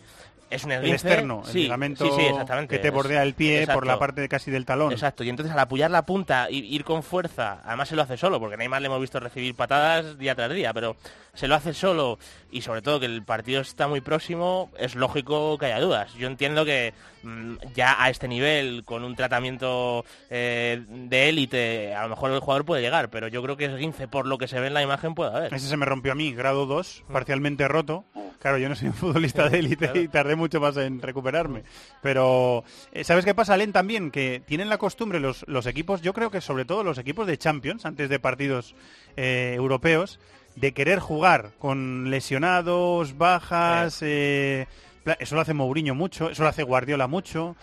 es 0.49 0.63
un 0.63 0.71
El 0.71 0.79
esguince. 0.83 1.07
externo, 1.07 1.41
el 1.47 1.53
ligamento 1.53 2.05
sí, 2.05 2.11
sí, 2.15 2.21
exactamente. 2.25 2.75
que 2.75 2.79
te 2.81 2.89
bordea 2.89 3.21
el 3.23 3.33
pie 3.33 3.67
por 3.67 3.85
la 3.85 3.99
parte 3.99 4.27
casi 4.29 4.49
del 4.51 4.65
talón. 4.65 4.91
Exacto, 4.91 5.23
y 5.23 5.29
entonces 5.29 5.51
al 5.53 5.59
apoyar 5.59 5.91
la 5.91 6.05
punta 6.05 6.47
y 6.49 6.59
ir 6.73 6.83
con 6.85 7.03
fuerza, 7.03 7.61
además 7.65 7.89
se 7.89 7.95
lo 7.95 8.01
hace 8.03 8.17
solo, 8.17 8.39
porque 8.39 8.55
Neymar 8.55 8.81
le 8.81 8.85
hemos 8.87 9.01
visto 9.01 9.19
recibir 9.19 9.55
patadas 9.55 10.17
día 10.17 10.35
tras 10.35 10.51
día, 10.53 10.71
pero 10.73 10.95
se 11.33 11.47
lo 11.47 11.55
hace 11.55 11.73
solo 11.73 12.19
y 12.51 12.61
sobre 12.61 12.83
todo 12.83 12.99
que 12.99 13.07
el 13.07 13.23
partido 13.23 13.61
está 13.61 13.87
muy 13.87 14.01
próximo, 14.01 14.69
es 14.77 14.93
lógico 14.93 15.57
que 15.57 15.65
haya 15.65 15.79
dudas. 15.79 16.13
Yo 16.13 16.27
entiendo 16.27 16.63
que 16.63 16.93
mm, 17.23 17.55
ya 17.73 17.95
a 18.01 18.11
este 18.11 18.27
nivel, 18.27 18.83
con 18.85 19.03
un 19.03 19.15
tratamiento 19.15 20.05
eh, 20.29 20.83
de 20.87 21.29
élite, 21.29 21.95
a 21.95 22.03
lo 22.03 22.09
mejor 22.09 22.31
el 22.31 22.39
jugador 22.39 22.65
puede 22.65 22.83
llegar, 22.83 23.09
pero 23.09 23.27
yo 23.29 23.41
creo 23.41 23.57
que 23.57 23.65
es 23.65 23.75
15 23.75 24.07
por 24.07 24.27
lo 24.27 24.37
que 24.37 24.47
se 24.47 24.59
ve 24.59 24.67
en 24.67 24.75
la 24.75 24.83
imagen 24.83 25.15
puede 25.15 25.35
haber. 25.35 25.53
Ese 25.53 25.67
se 25.67 25.75
me 25.77 25.87
rompió 25.87 26.11
a 26.11 26.15
mí, 26.15 26.33
grado 26.35 26.67
2, 26.67 27.03
Mm. 27.07 27.13
parcialmente 27.13 27.67
roto. 27.67 28.05
Claro, 28.39 28.57
yo 28.59 28.69
no 28.69 28.75
soy 28.75 28.89
un 28.89 28.93
futbolista 28.93 29.49
de 29.49 29.59
élite 29.59 29.91
y 29.95 30.07
tardé 30.09 30.35
mucho 30.35 30.59
más 30.59 30.77
en 30.77 31.01
recuperarme. 31.01 31.63
Pero, 32.01 32.63
eh, 32.91 33.03
¿sabes 33.05 33.25
qué 33.25 33.33
pasa, 33.33 33.57
Len, 33.57 33.71
también? 33.71 34.11
Que 34.11 34.41
tienen 34.45 34.69
la 34.69 34.77
costumbre 34.77 35.19
los, 35.19 35.45
los 35.47 35.65
equipos, 35.65 36.01
yo 36.01 36.13
creo 36.13 36.29
que 36.29 36.41
sobre 36.41 36.65
todo 36.65 36.83
los 36.83 36.97
equipos 36.99 37.25
de 37.25 37.37
Champions, 37.37 37.85
antes 37.85 38.09
de 38.09 38.19
partidos 38.19 38.75
eh, 39.15 39.53
europeos, 39.55 40.19
de 40.55 40.71
querer 40.73 40.99
jugar 40.99 41.51
con 41.59 42.09
lesionados, 42.09 43.17
bajas... 43.17 43.99
eh, 44.01 44.67
pla- 45.03 45.17
eso 45.19 45.35
lo 45.35 45.41
hace 45.41 45.53
Mourinho 45.53 45.95
mucho, 45.95 46.29
eso 46.29 46.43
lo 46.43 46.49
hace 46.49 46.63
Guardiola 46.63 47.07
mucho. 47.07 47.55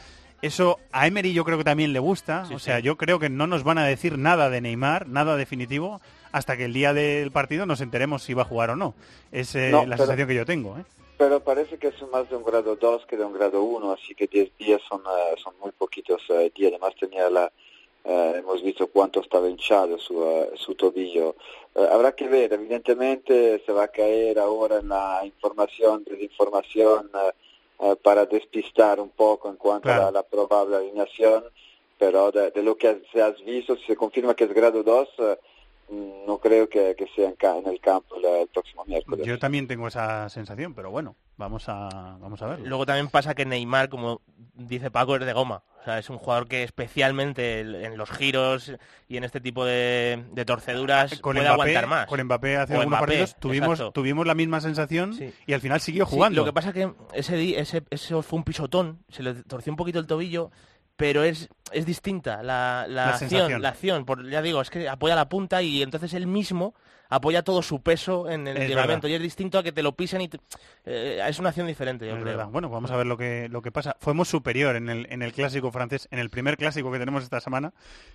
Eso 0.43 0.79
a 0.91 1.07
Emery 1.07 1.35
yo 1.35 1.45
creo 1.45 1.59
que 1.59 1.65
también 1.65 1.93
le 1.93 1.99
gusta. 1.99 2.47
Sí, 2.47 2.55
o 2.55 2.59
sea, 2.59 2.79
sí. 2.79 2.83
yo 2.83 2.97
creo 2.97 3.19
que 3.19 3.29
no 3.29 3.47
nos 3.47 3.63
van 3.63 3.77
a 3.79 3.85
decir 3.85 4.17
nada 4.19 4.49
de 4.49 4.61
Neymar, 4.63 5.07
nada 5.07 5.37
definitivo, 5.37 6.01
hasta 6.33 6.57
que 6.57 6.65
el 6.65 6.73
día 6.73 6.95
del 6.95 7.31
partido 7.31 7.67
nos 7.67 7.81
enteremos 7.83 8.23
si 8.23 8.33
va 8.35 8.43
a 8.43 8.47
jugar 8.47 8.71
o 8.71 8.77
no. 8.77 8.95
Es 9.33 9.55
eh, 9.55 9.69
No, 9.71 9.81
la 9.85 9.97
pero- 9.97 10.07
sensación 10.07 10.29
que 10.29 10.35
yo 10.35 10.47
tengo. 10.47 10.79
¿eh? 10.79 10.85
Pero 11.19 11.41
parece 11.45 11.77
que 11.77 11.89
es 11.89 11.95
más 12.11 12.31
de 12.31 12.37
un 12.37 12.43
grado 12.45 12.75
2 12.77 13.05
que 13.05 13.19
de 13.19 13.25
un 13.27 13.35
grado 13.35 13.63
1, 13.63 13.93
así 13.93 14.15
que 14.15 14.27
10 14.27 14.57
días 14.57 14.81
son, 14.89 15.03
eh, 15.03 15.35
son 15.45 15.53
muy 15.61 15.71
poquitos 15.73 16.23
eh, 16.31 16.51
días. 16.57 16.73
Además 16.73 16.95
tenía 16.99 17.29
la, 17.29 17.53
eh, 18.05 18.35
hemos 18.37 18.63
visto 18.63 18.87
cuánto 18.89 19.21
estaba 19.21 19.49
hinchado 19.49 19.99
su, 19.99 20.23
eh, 20.25 20.51
su 20.57 20.75
tobillo. 20.75 21.37
Eh, 21.75 21.87
habrá 21.91 22.13
que 22.13 22.29
ver, 22.29 22.53
evidentemente 22.53 23.63
se 23.65 23.73
va 23.73 23.85
a 23.85 23.89
caer 23.89 24.39
ahora 24.39 24.79
en 24.79 24.89
la 24.89 25.21
información, 25.25 26.05
desinformación, 26.05 27.11
eh, 27.15 27.33
eh, 27.83 27.97
para 28.03 28.27
despistar 28.27 29.01
un 29.01 29.09
poco 29.09 29.49
en 29.49 29.57
cuanto 29.57 29.91
a 29.91 29.97
la, 29.97 30.11
la 30.11 30.23
probable 30.23 30.77
alineación, 30.77 31.45
pero 31.99 32.31
de, 32.31 32.51
de 32.51 32.63
lo 32.63 32.77
que 32.77 33.03
se 33.11 33.23
has 33.23 33.43
visto, 33.43 33.75
si 33.77 33.85
se 33.87 33.97
confirma 33.97 34.35
que 34.35 34.45
es 34.45 34.53
grado 34.53 34.83
2, 34.83 35.09
eh, 35.19 35.39
mm, 35.89 36.27
no 36.27 36.37
creo 36.39 36.69
que, 36.69 36.95
que 36.95 37.07
sea 37.15 37.29
en, 37.29 37.67
el 37.67 37.81
campo 37.81 38.17
el, 38.17 38.25
el 38.27 38.49
próximo 38.49 38.85
miércoles. 38.85 39.27
Yo 39.27 39.39
también 39.39 39.67
tengo 39.67 39.89
esa 39.89 40.29
sensación, 40.29 40.75
pero 40.75 40.91
bueno, 40.91 41.17
vamos 41.41 41.69
a, 41.69 41.89
vamos 42.21 42.41
a 42.43 42.47
verlo. 42.47 42.67
Luego 42.69 42.87
también 42.87 43.09
pasa 43.09 43.35
que 43.35 43.45
Neymar, 43.45 43.89
como 43.89 44.21
dice 44.55 44.93
Paco, 44.93 45.17
es 45.17 45.27
de 45.27 45.33
goma. 45.33 45.65
O 45.81 45.83
sea, 45.85 45.99
es 45.99 46.09
un 46.11 46.19
jugador 46.19 46.47
que 46.47 46.63
especialmente 46.63 47.61
en 47.61 47.97
los 47.97 48.11
giros 48.11 48.71
y 49.09 49.17
en 49.17 49.25
este 49.25 49.41
tipo 49.41 49.65
de, 49.65 50.25
de 50.33 50.45
torceduras 50.45 51.19
con 51.21 51.35
puede 51.35 51.47
Mbappé, 51.49 51.53
aguantar 51.63 51.87
más. 51.87 52.07
Con 52.07 52.23
Mbappé 52.23 52.57
hace 52.59 52.75
O 52.75 52.81
algunos 52.81 52.99
Mbappé, 53.01 53.07
partidos 53.07 53.37
tuvimos, 53.41 53.71
exacto. 53.81 53.93
tuvimos 53.93 54.27
la 54.27 54.35
misma 54.35 54.61
sensación 54.61 55.15
Sí. 55.15 55.33
y 55.47 55.53
al 55.55 55.61
final 55.63 55.81
siguió 55.81 56.05
Sí, 56.07 56.13
jugando. 56.15 56.41
lo 56.43 56.45
que 56.45 56.53
pasa 56.53 56.73
que 56.73 56.93
ese, 57.15 57.37
di- 57.37 57.55
ese, 57.55 57.83
ese 57.91 58.23
fue 58.23 58.37
un 58.39 58.45
pisotón, 58.45 59.03
se 59.09 59.23
le 59.23 59.35
torció 59.45 59.73
un 59.73 59.77
poquito 59.79 59.99
el 59.99 60.07
tobillo, 60.07 60.51
pero 60.97 61.25
es, 61.25 61.49
es 61.73 61.87
distinta 61.87 62.43
la, 62.43 62.85
la 62.87 63.07
La 63.07 63.09
acción, 63.13 63.31
sensación. 63.31 63.63
la 63.63 63.69
acción. 63.71 64.05
Por, 64.05 64.29
ya 64.29 64.43
digo, 64.43 64.61
es 64.61 64.69
que 64.69 64.87
apoya 64.87 65.15
la 65.17 65.31
punta 65.31 65.63
y 65.63 65.81
entonces 65.83 66.13
él 66.13 66.27
mismo 66.27 66.75
apoya 67.11 67.43
todo 67.43 67.61
su 67.61 67.83
peso 67.83 68.31
en 68.31 68.49
el 68.49 68.57
Es 68.57 68.69
ligamento 68.69 69.03
verdad. 69.03 69.09
y 69.11 69.15
es 69.17 69.23
distinto 69.23 69.59
a 69.59 69.63
que 69.63 69.73
te 69.73 69.83
lo 69.83 69.93
pisen 69.93 70.23
y 70.23 70.29
te- 70.29 70.39
eh, 70.87 71.21
es 71.29 71.39
una 71.39 71.51
acción 71.51 71.67
diferente, 71.67 72.07
yo 72.07 72.13
Es 72.17 72.23
creo. 72.23 72.37
verdad. 72.37 72.49
Bueno, 72.51 72.71
vamos 72.71 72.91
a 72.91 72.97
ver 72.97 73.07
lo 73.07 73.17
que, 73.19 73.49
lo 73.51 73.61
que 73.61 73.71
pasa. 73.71 73.97
Fuimos 74.01 74.29
superior 74.29 74.77
en 74.77 74.89
el, 74.89 75.07
en 75.11 75.21
el 75.23 75.33
clásico 75.33 75.71
francés, 75.71 76.09
en 76.11 76.19
el 76.21 76.31
primer 76.31 76.57
clásico 76.57 76.91
que 76.91 76.99
tenemos 76.99 77.23
esta 77.23 77.41
semana. 77.41 77.75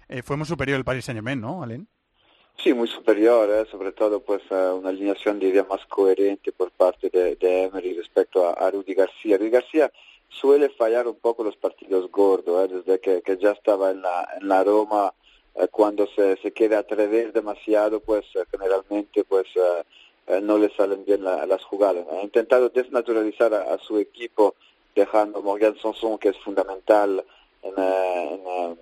Eh, 0.09 0.23
fuimos 0.23 0.47
superior 0.47 0.77
el 0.77 0.83
Paris 0.85 1.05
Saint-Germain, 1.05 1.39
¿no, 1.39 1.61
Alen? 1.61 1.87
Sí, 2.57 2.73
muy 2.73 2.87
superior, 2.87 3.49
¿eh? 3.49 3.67
sobre 3.69 3.91
todo 3.91 4.23
pues 4.23 4.41
a 4.49 4.73
una 4.73 4.87
alineación 4.89 5.39
diría 5.39 5.65
más 5.69 5.85
coherente 5.87 6.53
por 6.53 6.71
parte 6.71 7.09
de, 7.09 7.35
de 7.35 7.63
Emery 7.63 7.93
respecto 7.95 8.47
a, 8.47 8.53
a 8.53 8.71
Rudy 8.71 8.93
García. 8.93 9.37
Rudy 9.37 9.49
García 9.49 9.91
suele 10.29 10.69
fallar 10.69 11.05
un 11.05 11.19
poco 11.19 11.43
los 11.43 11.57
partidos 11.57 12.09
gordos, 12.09 12.63
¿eh? 12.71 12.73
desde 12.75 12.99
que, 13.01 13.21
que 13.21 13.37
ya 13.37 13.51
estaba 13.51 13.91
en 13.91 14.01
la, 14.01 14.25
en 14.39 14.47
la 14.47 14.63
Roma, 14.63 15.13
eh, 15.13 15.24
cuando 15.71 16.05
se, 16.07 16.37
se 16.37 16.51
quiere 16.51 16.75
atrever 16.75 17.31
demasiado, 17.33 17.99
pues 17.99 18.25
eh, 18.35 18.43
generalmente 18.51 19.23
pues 19.23 19.45
eh, 19.55 19.83
eh, 20.27 20.41
no 20.41 20.57
le 20.57 20.69
salen 20.75 21.05
bien 21.05 21.23
la- 21.23 21.45
las 21.45 21.63
jugadas. 21.63 22.05
Ha 22.11 22.21
intentado 22.23 22.69
desnaturalizar 22.69 23.53
a, 23.53 23.73
a 23.73 23.77
su 23.77 23.97
equipo, 23.97 24.55
dejando 24.95 25.39
a 25.39 25.41
Morgan 25.41 25.77
Sanson, 25.81 26.17
que 26.17 26.29
es 26.29 26.37
fundamental 26.39 27.23
en, 27.61 27.73
eh, 27.77 28.29
en, 28.33 28.41
eh, 28.47 28.75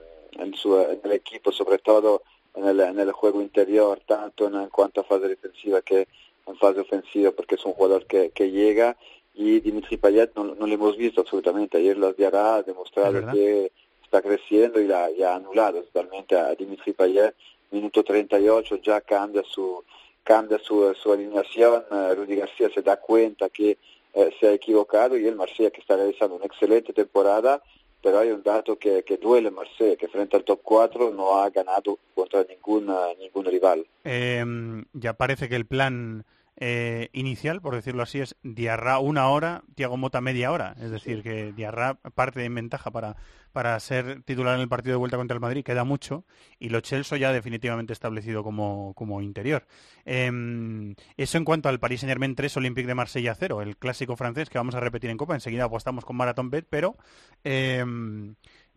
en 0.44 0.54
su, 0.56 0.80
en 0.80 1.00
el 1.04 1.12
equipo, 1.12 1.52
sobre 1.52 1.78
todo 1.78 2.24
en 2.56 2.66
el, 2.68 2.80
en 2.80 3.00
el 3.00 3.12
juego 3.12 3.42
interior, 3.42 4.00
tanto 4.06 4.48
en, 4.48 4.56
en 4.56 4.70
cuanto 4.70 5.02
a 5.02 5.04
fase 5.04 5.28
defensiva 5.28 5.82
que 5.82 6.08
en 6.46 6.56
fase 6.58 6.80
ofensiva, 6.82 7.32
porque 7.32 7.56
es 7.56 7.66
un 7.66 7.74
jugador 7.74 8.06
que, 8.06 8.32
que 8.32 8.52
llega 8.52 8.98
y 9.36 9.60
Dimitri 9.62 9.98
Payet 9.98 10.32
no, 10.36 10.44
no 10.44 10.68
lo 10.68 10.74
hemos 10.74 10.98
visto 10.98 11.22
absolutamente. 11.22 11.78
Ayer 11.78 11.98
los 11.98 12.16
Diarra 12.18 12.56
ha 12.56 12.64
demostrado 12.64 13.12
que 13.34 13.72
está 14.14 14.22
creciendo 14.22 14.80
y 14.80 14.86
la 14.86 15.10
y 15.10 15.24
ha 15.24 15.36
anulado 15.36 15.82
totalmente 15.82 16.38
a 16.38 16.54
Dimitri 16.54 16.94
Payet. 16.94 17.34
Minuto 17.72 18.04
38 18.04 18.76
ya 18.84 19.02
cambia 19.02 19.42
su 19.44 19.84
cambia 20.24 20.60
su, 20.60 20.94
su 20.94 21.12
alineación. 21.12 21.84
Eh, 21.92 22.14
Rudy 22.16 22.36
García 22.36 22.70
se 22.72 22.84
da 22.84 22.98
cuenta 22.98 23.50
que 23.50 23.78
eh, 24.14 24.30
se 24.40 24.48
ha 24.48 24.54
equivocado 24.54 25.18
y 25.18 25.26
el 25.26 25.36
Marsella 25.36 25.72
que 25.72 25.82
está 25.82 25.96
realizando 25.96 26.36
una 26.36 26.46
excelente 26.46 26.94
temporada 26.94 27.62
pero 28.04 28.20
hay 28.20 28.32
un 28.32 28.44
dato 28.44 28.78
que, 28.78 29.04
que 29.04 29.16
duele 29.16 29.50
Marsella, 29.50 29.96
que 29.96 30.10
frente 30.10 30.36
al 30.36 30.44
top 30.44 30.60
4 30.62 31.12
no 31.12 31.38
ha 31.38 31.50
ganado 31.50 31.98
contra 32.14 32.44
ningún, 32.44 32.94
ningún 33.18 33.46
rival. 33.46 33.88
Eh, 34.04 34.44
ya 34.92 35.14
parece 35.14 35.48
que 35.48 35.56
el 35.56 35.66
plan 35.66 36.26
eh, 36.58 37.10
inicial, 37.14 37.62
por 37.62 37.76
decirlo 37.76 38.04
así, 38.04 38.20
es 38.20 38.36
Diarra 38.44 39.00
una 39.00 39.28
hora, 39.30 39.64
Tiago 39.76 39.98
Mota 39.98 40.22
media 40.22 40.52
hora. 40.52 40.76
Es 40.80 40.92
decir, 40.92 41.24
que 41.24 41.52
Diarra 41.52 41.96
parte 41.96 42.44
en 42.46 42.56
ventaja 42.56 42.92
para, 42.92 43.16
para 43.52 43.80
ser 43.80 44.22
titular 44.24 44.56
en 44.56 44.62
el 44.62 44.70
partido 44.70 44.94
de 44.94 44.98
vuelta 44.98 45.18
contra 45.18 45.36
el 45.36 45.42
Madrid, 45.42 45.64
queda 45.64 45.84
mucho, 45.84 46.26
y 46.60 46.70
Lo 46.70 46.82
Celso 46.82 47.16
ya 47.16 47.32
definitivamente 47.34 47.94
establecido 47.94 48.44
como, 48.44 48.94
como 48.96 49.22
interior. 49.22 49.66
Eh, 50.06 50.96
eso 51.18 51.38
en 51.38 51.46
cuanto 51.46 51.70
al 51.70 51.80
Paris 51.80 52.02
Saint-Germain 52.02 52.36
3, 52.36 52.58
Olympique 52.58 52.88
de 52.88 52.96
Marsella 52.96 53.36
0, 53.36 53.62
el 53.62 53.78
clásico 53.78 54.16
francés 54.16 54.50
que 54.50 54.58
vamos 54.58 54.76
a 54.76 54.80
repetir 54.80 55.10
en 55.10 55.18
Copa. 55.18 55.34
Enseguida 55.34 55.66
apostamos 55.66 56.06
con 56.06 56.16
Marathon 56.16 56.50
Bet, 56.50 56.68
pero... 56.70 56.98
Eh, 57.44 57.84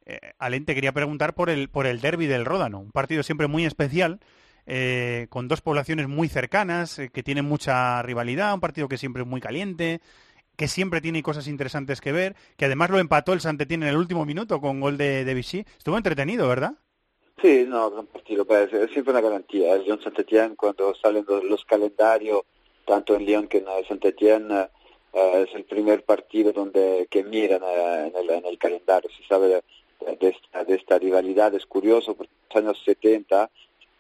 eh, 0.07 0.21
Alen, 0.39 0.65
te 0.65 0.75
quería 0.75 0.93
preguntar 0.93 1.35
por 1.35 1.51
el, 1.51 1.69
por 1.69 1.87
el 1.87 2.01
derby 2.01 2.27
del 2.27 2.45
Ródano, 2.45 2.79
un 2.79 2.93
partido 2.93 3.25
siempre 3.25 3.49
muy 3.49 3.65
especial, 3.65 4.21
eh, 4.67 5.27
con 5.31 5.49
dos 5.49 5.61
poblaciones 5.61 6.09
muy 6.09 6.29
cercanas, 6.29 6.99
eh, 6.99 7.11
que 7.13 7.23
tienen 7.23 7.45
mucha 7.45 8.03
rivalidad, 8.03 8.55
un 8.55 8.61
partido 8.61 8.89
que 8.89 8.99
siempre 8.99 9.23
es 9.23 9.29
muy 9.29 9.41
caliente, 9.41 10.01
que 10.57 10.69
siempre 10.69 11.01
tiene 11.01 11.23
cosas 11.23 11.49
interesantes 11.49 12.01
que 12.01 12.13
ver, 12.13 12.35
que 12.57 12.65
además 12.65 12.91
lo 12.91 12.99
empató 12.99 13.33
el 13.33 13.41
Santetien 13.41 13.83
en 13.83 13.91
el 13.91 13.97
último 13.97 14.25
minuto 14.25 14.61
con 14.61 14.81
gol 14.81 14.97
de, 14.97 15.25
de 15.25 15.35
Vichy. 15.35 15.65
Estuvo 15.79 15.97
entretenido, 15.97 16.49
¿verdad? 16.49 16.75
Sí, 17.41 17.67
no, 17.69 17.91
gran 17.91 18.07
partido, 18.07 18.47
es 18.51 18.91
siempre 18.93 19.13
una 19.13 19.21
garantía. 19.21 19.75
El 19.75 19.85
Lyon 19.85 20.01
Saint-Etienne, 20.01 20.57
cuando 20.57 20.95
salen 20.95 21.25
los, 21.29 21.65
calendarios, 21.67 22.43
tanto 22.87 23.15
en 23.15 23.27
Lyon 23.27 23.47
que 23.47 23.59
en 23.59 23.67
Saint-Etienne, 23.87 24.69
eh, 25.13 25.47
es 25.47 25.55
el 25.55 25.65
primer 25.65 26.03
partido 26.05 26.53
donde 26.53 27.07
que 27.11 27.23
miran 27.25 27.61
eh, 27.63 28.07
en, 28.07 28.17
el, 28.17 28.31
en 28.31 28.47
el 28.47 28.59
calendario. 28.59 29.11
Se 29.11 29.27
sabe 29.29 29.49
de, 29.49 30.17
de 30.17 30.29
esta, 30.29 30.65
de 30.65 30.75
esta 30.77 30.99
rivalidad, 30.99 31.55
es 31.55 31.67
curioso, 31.67 32.15
porque 32.17 32.33
en 32.55 32.65
los 32.65 32.75
años 32.75 32.83
70 32.87 33.51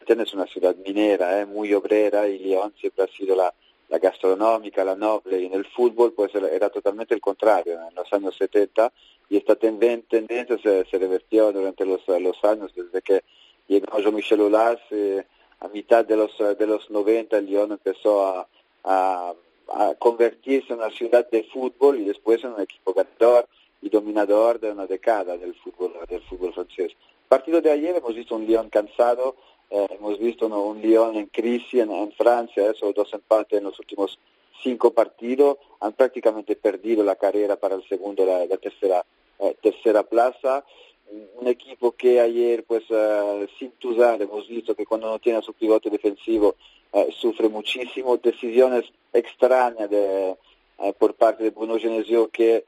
Es 0.08 0.34
una 0.34 0.46
ciudad 0.46 0.76
minera, 0.76 1.40
eh, 1.40 1.46
muy 1.46 1.74
obrera, 1.74 2.28
y 2.28 2.38
Lyon 2.38 2.72
siempre 2.80 3.04
ha 3.04 3.08
sido 3.08 3.34
la, 3.34 3.52
la 3.88 3.98
gastronómica, 3.98 4.84
la 4.84 4.94
noble, 4.94 5.40
y 5.40 5.46
en 5.46 5.54
el 5.54 5.64
fútbol 5.66 6.12
pues 6.12 6.32
era, 6.34 6.70
totalmente 6.70 7.14
el 7.14 7.20
contrario. 7.20 7.78
En 7.88 7.94
los 7.94 8.12
años 8.12 8.36
70 8.36 8.92
y 9.28 9.36
esta 9.36 9.56
tenden- 9.58 10.04
tendencia 10.08 10.56
se, 10.58 10.84
revertió 10.98 11.52
durante 11.52 11.84
los, 11.84 12.00
años, 12.44 12.72
desde 12.74 13.02
que 13.02 13.24
llegó 13.66 13.98
Jean-Michel 13.98 14.40
Aulas, 14.40 14.78
eh, 14.90 15.24
a 15.60 15.68
mitad 15.68 16.04
de 16.04 16.16
los, 16.16 16.36
de 16.38 16.66
los 16.66 16.88
90 16.90 17.38
el 17.38 17.46
Lyon 17.46 17.72
empezó 17.72 18.24
a, 18.26 18.46
a, 18.84 19.34
a 19.72 19.94
convertirse 19.98 20.72
en 20.72 20.78
una 20.78 20.90
ciudad 20.90 21.28
de 21.30 21.42
fútbol 21.44 21.98
y 21.98 22.04
después 22.04 22.44
en 22.44 22.52
un 22.52 22.60
equipo 22.60 22.92
ganador 22.94 23.48
y 23.82 23.88
dominador 23.88 24.60
de 24.60 24.70
una 24.70 24.86
década 24.86 25.36
del 25.36 25.54
fútbol, 25.54 25.94
del 26.08 26.22
fútbol 26.22 26.52
francés. 26.54 26.92
Partido 27.28 27.60
de 27.60 27.72
ayer 27.72 27.96
hemos 27.96 28.14
visto 28.14 28.36
un 28.36 28.46
Lyon 28.46 28.70
cansado, 28.70 29.34
eh, 29.70 29.86
hemos 29.90 30.18
visto 30.18 30.46
un 30.46 30.80
Lyon 30.80 31.16
en 31.16 31.26
crisis 31.26 31.80
en, 31.80 32.12
Francia, 32.12 32.70
esos 32.70 32.94
dos 32.94 33.12
empates 33.12 33.58
en 33.58 33.64
los 33.64 33.78
últimos 33.78 34.18
cinco 34.62 34.92
partidos, 34.92 35.58
han 35.80 35.92
prácticamente 35.92 36.56
perdido 36.56 37.04
la 37.04 37.16
carrera 37.16 37.56
para 37.56 37.74
el 37.74 37.86
segundo 37.88 38.24
la, 38.24 38.46
la 38.46 38.56
tercera, 38.56 39.04
eh, 39.38 39.56
tercera 39.60 40.02
plaza. 40.02 40.64
Un 41.08 41.46
equipo 41.46 41.92
que 41.92 42.20
ayer, 42.20 42.64
pues, 42.64 42.82
eh, 42.90 43.46
sin 43.58 43.70
Tuzar, 43.72 44.20
hemos 44.20 44.48
visto 44.48 44.74
que 44.74 44.84
cuando 44.84 45.08
no 45.08 45.20
tiene 45.20 45.38
a 45.38 45.42
su 45.42 45.52
pivote 45.52 45.88
defensivo 45.88 46.56
eh, 46.92 47.08
sufre 47.12 47.48
muchísimo. 47.48 48.16
Decisiones 48.16 48.84
extrañas 49.12 49.88
de, 49.88 50.30
eh, 50.30 50.92
por 50.98 51.14
parte 51.14 51.44
de 51.44 51.50
Bruno 51.50 51.78
Genesio 51.78 52.28
que 52.28 52.64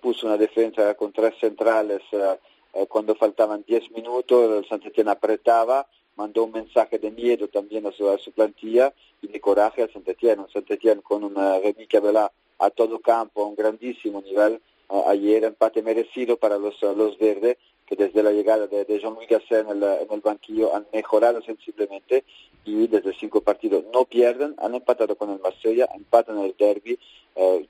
puso 0.00 0.26
una 0.26 0.38
defensa 0.38 0.94
con 0.94 1.12
tres 1.12 1.34
centrales 1.38 2.00
cuando 2.88 3.14
faltaban 3.14 3.62
10 3.66 3.90
minutos, 3.90 4.64
el 4.64 4.66
Saint-Etienne 4.66 5.10
apretaba, 5.10 5.86
mandó 6.16 6.44
un 6.44 6.52
mensaje 6.52 6.98
de 6.98 7.10
miedo 7.10 7.48
también 7.48 7.86
a 7.86 7.92
su, 7.92 8.08
a 8.08 8.18
su 8.18 8.32
plantilla 8.32 8.92
y 9.22 9.28
de 9.28 9.40
coraje 9.40 9.82
al 9.82 9.92
Saint-Etienne, 9.92 10.46
Saint-Etienne 10.52 11.02
con 11.02 11.24
una 11.24 11.58
Remy 11.58 11.86
Cabela 11.86 12.32
a 12.58 12.70
todo 12.70 13.00
campo, 13.00 13.42
a 13.42 13.46
un 13.46 13.54
grandísimo 13.54 14.22
nivel, 14.22 14.60
eh, 14.90 15.02
ayer 15.06 15.44
empate 15.44 15.82
merecido 15.82 16.36
para 16.36 16.58
los, 16.58 16.80
los 16.82 17.18
verdes, 17.18 17.56
que 17.86 17.96
desde 17.96 18.22
la 18.22 18.32
llegada 18.32 18.66
de, 18.66 18.84
de 18.84 18.98
Jean-Louis 18.98 19.28
Gasset 19.28 19.68
en 19.68 19.76
el, 19.76 19.82
en 19.82 20.08
el 20.10 20.20
banquillo 20.20 20.74
han 20.74 20.86
mejorado 20.92 21.40
sensiblemente 21.42 22.24
y 22.64 22.88
desde 22.88 23.14
cinco 23.14 23.40
partidos 23.42 23.84
no 23.92 24.04
pierden, 24.04 24.54
han 24.58 24.74
empatado 24.74 25.14
con 25.16 25.30
el 25.30 25.38
Marsella, 25.38 25.88
empatan 25.94 26.38
el 26.38 26.54
derby, 26.58 26.98
eh, 27.36 27.66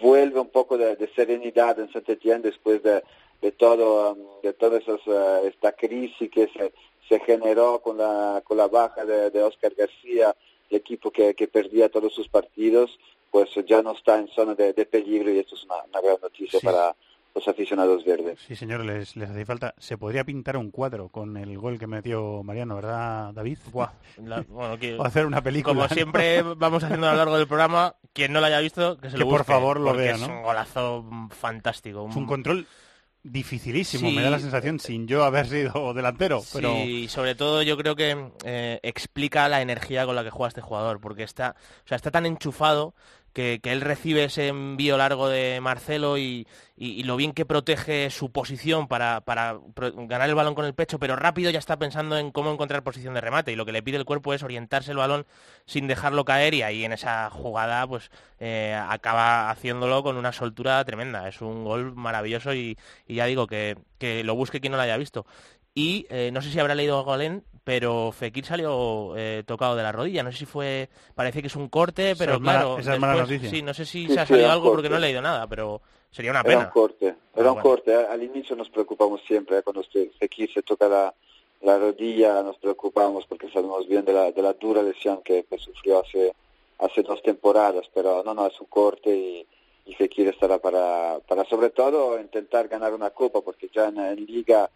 vuelve 0.00 0.40
un 0.40 0.48
poco 0.48 0.76
de, 0.76 0.96
serenidad 1.14 1.78
en 1.78 1.92
Saint-Etienne 1.92 2.42
después 2.42 2.82
de, 2.82 3.02
de 3.40 3.52
todo, 3.52 4.12
um, 4.12 4.40
de 4.42 4.52
toda 4.52 4.78
uh, 4.78 5.46
esta 5.46 5.72
crisis 5.72 6.30
que 6.30 6.48
se, 6.48 6.72
se 7.08 7.20
generó 7.20 7.80
con 7.80 7.98
la, 7.98 8.40
con 8.44 8.56
la 8.56 8.68
baja 8.68 9.04
de, 9.04 9.30
de 9.30 9.42
Oscar 9.42 9.72
García, 9.76 10.34
el 10.70 10.76
equipo 10.76 11.10
que, 11.10 11.34
que 11.34 11.48
perdía 11.48 11.88
todos 11.88 12.14
sus 12.14 12.28
partidos, 12.28 12.98
pues 13.30 13.48
ya 13.66 13.82
no 13.82 13.92
está 13.92 14.18
en 14.18 14.28
zona 14.28 14.54
de, 14.54 14.72
de 14.72 14.86
peligro 14.86 15.30
y 15.30 15.38
esto 15.38 15.54
es 15.54 15.64
una, 15.64 15.76
una 15.88 16.00
gran 16.00 16.16
noticia 16.22 16.60
Sí. 16.60 16.66
para 16.66 16.94
los 17.32 17.46
aficionados 17.46 18.04
verdes. 18.04 18.40
Sí, 18.46 18.56
señor, 18.56 18.84
les, 18.84 19.14
les 19.16 19.30
hacía 19.30 19.46
falta. 19.46 19.72
Se 19.78 19.96
podría 19.96 20.24
pintar 20.24 20.56
un 20.56 20.72
cuadro 20.72 21.08
con 21.08 21.36
el 21.36 21.56
gol 21.58 21.78
que 21.78 21.86
metió 21.86 22.42
Mariano, 22.42 22.74
¿verdad, 22.74 23.32
David? 23.32 23.58
Buah, 23.72 23.90
la- 24.24 24.42
bueno, 24.48 24.76
que- 24.78 24.96
o 24.98 25.04
hacer 25.04 25.26
una 25.26 25.40
película. 25.40 25.72
Como 25.74 25.86
¿no? 25.86 25.94
siempre 25.94 26.42
vamos 26.42 26.82
haciendo 26.82 27.06
a 27.08 27.12
lo 27.12 27.18
largo 27.18 27.38
del 27.38 27.46
programa, 27.46 27.94
quien 28.12 28.32
no 28.32 28.40
lo 28.40 28.46
haya 28.46 28.58
visto, 28.58 28.98
que 28.98 29.10
se 29.10 29.14
Que 29.14 29.20
lo 29.20 29.26
por 29.26 29.38
busque, 29.38 29.52
favor 29.52 29.78
lo 29.78 29.94
vea, 29.94 30.14
es 30.16 30.20
¿no? 30.20 30.26
un 30.26 30.42
golazo 30.42 31.04
fantástico. 31.30 32.08
Fue 32.10 32.20
un 32.22 32.26
control 32.28 32.66
dificilísimo, 33.22 34.08
Sí. 34.08 34.16
me 34.16 34.22
da 34.22 34.30
la 34.30 34.38
sensación, 34.38 34.80
sin 34.80 35.06
yo 35.06 35.24
haber 35.24 35.46
sido 35.46 35.92
delantero. 35.94 36.42
Pero 36.52 36.72
Sí, 36.74 37.06
sobre 37.08 37.34
todo 37.34 37.62
yo 37.62 37.76
creo 37.76 37.94
que 37.96 38.30
eh, 38.44 38.80
explica 38.82 39.48
la 39.48 39.60
energía 39.60 40.06
con 40.06 40.16
la 40.16 40.24
que 40.24 40.30
juega 40.30 40.48
este 40.48 40.60
jugador, 40.62 41.00
porque 41.00 41.22
está, 41.22 41.54
o 41.84 41.88
sea, 41.88 41.96
está 41.96 42.10
tan 42.10 42.26
enchufado 42.26 42.94
que, 43.32 43.60
él 43.62 43.80
recibe 43.80 44.24
ese 44.24 44.48
envío 44.48 44.96
largo 44.96 45.28
de 45.28 45.60
Marcelo 45.60 46.18
y, 46.18 46.46
y- 46.76 47.02
lo 47.04 47.16
bien 47.16 47.32
que 47.32 47.44
protege 47.46 48.10
su 48.10 48.30
posición 48.32 48.88
para, 48.88 49.20
para 49.22 49.58
ganar 50.08 50.28
el 50.28 50.34
balón 50.34 50.54
con 50.54 50.64
el 50.64 50.74
pecho, 50.74 50.98
pero 50.98 51.16
rápido 51.16 51.50
ya 51.50 51.58
está 51.58 51.78
pensando 51.78 52.18
en 52.18 52.30
cómo 52.32 52.52
encontrar 52.52 52.82
posición 52.82 53.14
de 53.14 53.20
remate 53.20 53.52
y 53.52 53.56
lo 53.56 53.64
que 53.66 53.72
le 53.72 53.82
pide 53.82 53.96
el 53.96 54.04
cuerpo 54.04 54.34
es 54.34 54.42
orientarse 54.42 54.90
el 54.92 54.96
balón 54.98 55.26
sin 55.66 55.86
dejarlo 55.86 56.24
caer 56.24 56.54
y 56.54 56.62
ahí 56.62 56.84
en 56.84 56.92
esa 56.92 57.30
jugada 57.30 57.86
pues 57.86 58.10
eh, 58.38 58.74
acaba 58.88 59.50
haciéndolo 59.50 60.02
con 60.02 60.16
una 60.16 60.32
soltura 60.32 60.84
tremenda. 60.84 61.28
Es 61.28 61.40
un 61.40 61.64
gol 61.64 61.94
maravilloso 61.94 62.54
y, 62.54 62.76
y 63.06 63.14
ya 63.16 63.26
digo 63.26 63.46
que, 63.46 63.76
que 63.98 64.24
lo 64.24 64.34
busque 64.34 64.60
quien 64.60 64.72
no 64.72 64.76
lo 64.76 64.82
haya 64.82 64.96
visto. 64.96 65.26
Y 65.74 66.06
eh, 66.10 66.30
no 66.32 66.42
sé 66.42 66.50
si 66.50 66.58
habrá 66.58 66.74
leído 66.74 67.02
Golén, 67.04 67.44
pero 67.64 68.10
Fekir 68.12 68.44
salió 68.44 69.14
eh, 69.16 69.42
tocado 69.46 69.76
de 69.76 69.82
la 69.82 69.92
rodilla. 69.92 70.22
No 70.22 70.32
sé 70.32 70.38
si 70.38 70.46
fue, 70.46 70.88
parece 71.14 71.40
que 71.40 71.48
es 71.48 71.56
un 71.56 71.68
corte, 71.68 72.14
pero 72.16 72.32
Esa 72.32 72.34
es 72.36 72.40
mala- 72.40 72.58
claro, 72.60 72.78
esa 72.78 72.94
es 72.94 73.00
mala 73.00 73.14
noticia. 73.16 73.50
sí, 73.50 73.62
no 73.62 73.74
sé 73.74 73.84
si 73.84 74.06
Sí, 74.08 74.14
se 74.14 74.20
ha 74.20 74.26
salido 74.26 74.46
era 74.46 74.54
algo 74.54 74.70
porque 74.72 74.88
no 74.88 74.96
he 74.96 75.00
leído 75.00 75.22
nada, 75.22 75.46
pero 75.46 75.80
sería 76.10 76.30
una 76.30 76.40
Era 76.40 76.48
pena. 76.48 76.64
un 76.66 76.70
corte, 76.70 77.06
era 77.06 77.16
Ah, 77.34 77.38
un 77.38 77.44
bueno. 77.54 77.62
corte. 77.62 77.94
Al 77.94 78.22
inicio 78.22 78.56
nos 78.56 78.70
preocupamos 78.70 79.20
siempre, 79.26 79.58
¿eh? 79.58 79.62
cuando 79.62 79.82
Fekir 80.18 80.52
se 80.52 80.62
toca 80.62 80.88
la, 80.88 81.14
la 81.62 81.78
rodilla 81.78 82.42
nos 82.42 82.56
preocupamos 82.58 83.26
porque 83.26 83.50
sabemos 83.50 83.86
bien 83.86 84.04
de 84.04 84.12
la, 84.14 84.32
de 84.32 84.42
la 84.42 84.54
dura 84.54 84.82
lesión 84.82 85.20
que, 85.22 85.44
que 85.44 85.58
sufrió 85.58 86.00
hace, 86.00 86.34
hace 86.78 87.02
dos 87.02 87.22
temporadas, 87.22 87.86
pero 87.94 88.22
no, 88.24 88.32
no, 88.34 88.46
es 88.46 88.58
un 88.60 88.66
corte 88.68 89.14
y, 89.14 89.46
y 89.86 89.94
Fekir 89.94 90.28
estará 90.28 90.58
para, 90.58 91.18
para 91.28 91.44
sobre 91.44 91.70
todo 91.70 92.18
intentar 92.18 92.68
ganar 92.68 92.94
una 92.94 93.10
copa 93.10 93.40
porque 93.42 93.68
ya 93.72 93.88
en, 93.88 93.98
en 93.98 94.24
liga 94.24 94.70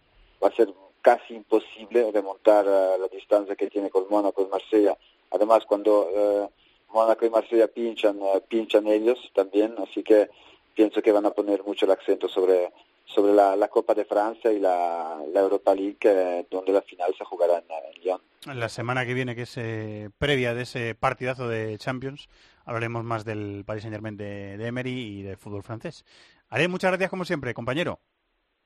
va 0.44 0.48
a 0.48 0.56
ser 0.56 0.68
casi 1.00 1.34
imposible 1.34 2.10
remontar 2.12 2.66
eh, 2.66 2.98
la 3.00 3.08
distancia 3.08 3.56
que 3.56 3.70
tiene 3.70 3.90
con 3.90 4.06
Mónaco 4.10 4.42
y 4.42 4.46
Marsella. 4.46 4.96
Además, 5.30 5.64
cuando 5.66 6.08
eh, 6.14 6.48
Mónaco 6.92 7.26
y 7.26 7.30
Marsella 7.30 7.68
pinchan, 7.68 8.18
eh, 8.20 8.42
pinchan 8.48 8.86
ellos 8.86 9.18
también, 9.34 9.74
así 9.78 10.02
que 10.02 10.30
pienso 10.74 11.02
que 11.02 11.12
van 11.12 11.26
a 11.26 11.30
poner 11.30 11.62
mucho 11.64 11.86
el 11.86 11.92
acento 11.92 12.28
sobre, 12.28 12.72
sobre 13.04 13.32
la, 13.32 13.56
la 13.56 13.68
Copa 13.68 13.94
de 13.94 14.04
Francia 14.04 14.52
y 14.52 14.58
la, 14.58 15.20
la 15.32 15.40
Europa 15.40 15.74
League, 15.74 15.98
eh, 16.02 16.46
donde 16.50 16.72
la 16.72 16.82
final 16.82 17.14
se 17.16 17.24
jugará 17.24 17.58
en, 17.58 17.64
en 17.70 18.02
Lyon. 18.02 18.20
La 18.54 18.68
semana 18.68 19.06
que 19.06 19.14
viene, 19.14 19.34
que 19.34 19.42
es 19.42 19.56
eh, 19.56 20.10
previa 20.18 20.54
de 20.54 20.62
ese 20.62 20.94
partidazo 20.94 21.48
de 21.48 21.78
Champions, 21.78 22.28
hablaremos 22.64 23.02
más 23.02 23.24
del 23.24 23.64
Paris 23.66 23.82
Saint-Germain 23.82 24.16
de, 24.16 24.56
de 24.58 24.66
Emery 24.66 25.18
y 25.18 25.22
del 25.22 25.36
fútbol 25.36 25.62
francés. 25.62 26.04
Ale, 26.48 26.68
muchas 26.68 26.90
gracias 26.90 27.10
como 27.10 27.24
siempre, 27.24 27.54
compañero. 27.54 28.00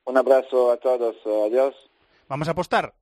Un 0.09 0.17
abrazo 0.17 0.71
a 0.71 0.77
todos, 0.77 1.15
adiós. 1.45 1.75
Vamos 2.27 2.47
a 2.47 2.51
apostar. 2.51 2.95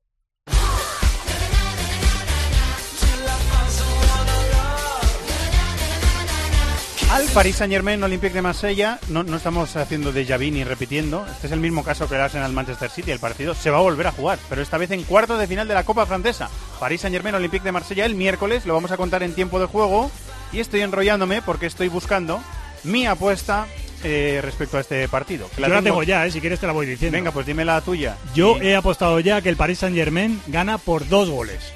Al 7.09 7.25
Paris 7.33 7.55
Saint-Germain 7.55 8.03
Olympique 8.03 8.33
de 8.33 8.41
Marsella 8.41 8.99
no, 9.07 9.23
no 9.23 9.37
estamos 9.37 9.73
haciendo 9.77 10.11
de 10.11 10.25
vu 10.25 10.51
ni 10.51 10.65
repitiendo. 10.65 11.25
Este 11.31 11.47
es 11.47 11.53
el 11.53 11.61
mismo 11.61 11.81
caso 11.81 12.09
que 12.09 12.15
el 12.15 12.51
Manchester 12.51 12.89
City. 12.89 13.11
El 13.11 13.19
partido 13.19 13.53
se 13.53 13.71
va 13.71 13.77
a 13.77 13.81
volver 13.81 14.07
a 14.07 14.11
jugar, 14.11 14.37
pero 14.49 14.61
esta 14.61 14.77
vez 14.77 14.91
en 14.91 15.03
cuartos 15.03 15.39
de 15.39 15.47
final 15.47 15.69
de 15.69 15.75
la 15.75 15.85
Copa 15.85 16.05
Francesa. 16.05 16.49
Paris 16.77 16.99
Saint-Germain 16.99 17.35
Olympique 17.35 17.63
de 17.63 17.71
Marsella 17.71 18.05
el 18.05 18.15
miércoles. 18.15 18.65
Lo 18.65 18.73
vamos 18.73 18.91
a 18.91 18.97
contar 18.97 19.23
en 19.23 19.33
tiempo 19.33 19.61
de 19.61 19.67
juego. 19.67 20.11
Y 20.51 20.59
estoy 20.59 20.81
enrollándome 20.81 21.41
porque 21.41 21.67
estoy 21.67 21.87
buscando 21.87 22.41
mi 22.83 23.07
apuesta 23.07 23.65
eh, 24.03 24.39
respecto 24.43 24.77
a 24.77 24.81
este 24.81 25.07
partido. 25.07 25.49
que 25.55 25.61
Yo 25.61 25.67
la 25.67 25.81
tengo 25.81 26.03
ya, 26.03 26.25
eh, 26.25 26.31
si 26.31 26.39
quieres 26.41 26.59
te 26.59 26.67
la 26.67 26.73
voy 26.73 26.85
diciendo. 26.85 27.17
Venga, 27.17 27.31
pues 27.31 27.45
dime 27.45 27.65
la 27.65 27.81
tuya. 27.81 28.17
Yo 28.33 28.57
he 28.61 28.75
apostado 28.75 29.19
ya 29.19 29.41
que 29.41 29.49
el 29.49 29.57
Paris 29.57 29.79
Saint 29.79 29.95
Germain 29.95 30.41
gana 30.47 30.77
por 30.77 31.07
dos 31.07 31.29
goles. 31.29 31.73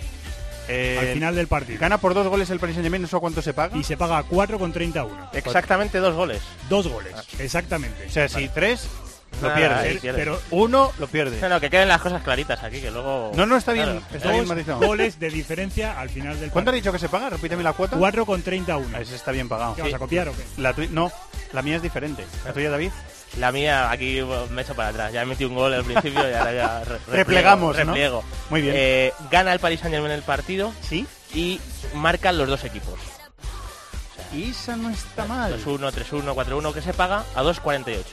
Eh, 0.68 0.98
al 1.00 1.08
final 1.14 1.36
del 1.36 1.48
partido. 1.48 1.80
Gana 1.80 1.98
por 1.98 2.14
dos 2.14 2.28
goles 2.28 2.50
el 2.50 2.60
Paris 2.60 2.76
Saint-Germain, 2.76 3.02
¿no 3.02 3.08
sé 3.08 3.18
cuánto 3.18 3.42
se 3.42 3.54
paga? 3.54 3.78
Y 3.78 3.84
se 3.84 3.98
paga 3.98 4.24
4,31. 4.24 5.30
Exactamente 5.34 5.98
dos 5.98 6.16
goles. 6.16 6.42
Dos 6.70 6.88
goles, 6.88 7.14
exactamente. 7.40 8.06
O 8.08 8.10
sea, 8.10 8.30
si 8.30 8.48
tres, 8.48 8.88
lo 9.42 9.50
ahí 9.50 9.56
pierdes. 9.56 10.00
Pero 10.16 10.42
Uno, 10.52 10.92
lo 11.00 11.08
pierdes. 11.08 11.42
No, 11.42 11.50
no, 11.50 11.60
que 11.60 11.70
queden 11.70 11.88
las 11.88 12.02
cosas 12.02 12.22
claritas 12.24 12.62
aquí, 12.64 12.80
que 12.82 12.92
luego... 12.92 13.32
No, 13.36 13.46
no, 13.46 13.58
está 13.58 13.72
bien, 13.74 13.86
Claro. 13.86 14.02
está 14.14 14.32
bien 14.32 14.48
matizado. 14.48 14.80
goles 14.80 15.20
de 15.20 15.30
diferencia 15.30 16.00
al 16.00 16.10
final 16.10 16.40
del 16.40 16.52
¿Cuánto 16.52 16.70
has 16.72 16.74
partido. 16.76 16.76
dicho 16.76 16.92
que 16.92 17.00
se 17.00 17.10
paga? 17.10 17.30
Repíteme 17.30 17.64
la 17.64 17.74
cuota. 17.74 17.98
4,31. 17.98 19.00
Ese 19.00 19.16
está 19.16 19.32
bien 19.32 19.48
pagado. 19.50 19.76
¿Qué 19.76 19.82
vas 19.84 19.94
a 19.94 20.00
copiar 20.00 20.30
o 20.30 20.34
qué? 20.34 20.44
La 20.58 20.74
No, 20.92 21.12
la 21.54 21.62
mía 21.62 21.78
es 21.78 21.82
diferente. 21.82 22.26
¿La 22.46 22.54
tuya, 22.54 22.70
David? 22.70 22.92
La 23.38 23.52
mía, 23.54 23.90
aquí 23.90 24.22
me 24.50 24.62
echo 24.62 24.76
para 24.76 24.90
atrás. 24.90 25.14
Ya 25.14 25.22
he 25.22 25.26
metido 25.26 25.50
un 25.50 25.56
gol 25.56 25.74
al 25.74 25.86
principio 25.86 26.30
y 26.30 26.34
ahora 26.34 26.54
ya 26.54 26.80
re- 26.84 26.92
repliego, 26.96 27.14
Replegamos, 27.16 27.78
¿no? 27.78 27.84
repliego. 27.86 28.24
Muy 28.50 28.62
bien. 28.62 28.74
Eh, 28.78 29.14
gana 29.32 29.54
el 29.54 29.60
Paris 29.60 29.80
Saint 29.80 29.94
Germain 29.94 30.12
el 30.14 30.22
partido 30.22 30.74
¿Sí? 30.82 31.08
y 31.34 31.60
marcan 31.96 32.38
los 32.38 32.48
dos 32.50 32.64
equipos. 32.66 33.00
Y 34.34 34.52
esa 34.52 34.76
no 34.76 34.90
está 34.90 35.26
mal. 35.26 35.54
2-1, 35.64 35.92
3-1, 35.92 36.34
4-1, 36.36 36.74
que 36.74 36.82
se 36.82 36.94
paga 36.94 37.24
a 37.36 37.42
2.48. 37.44 38.04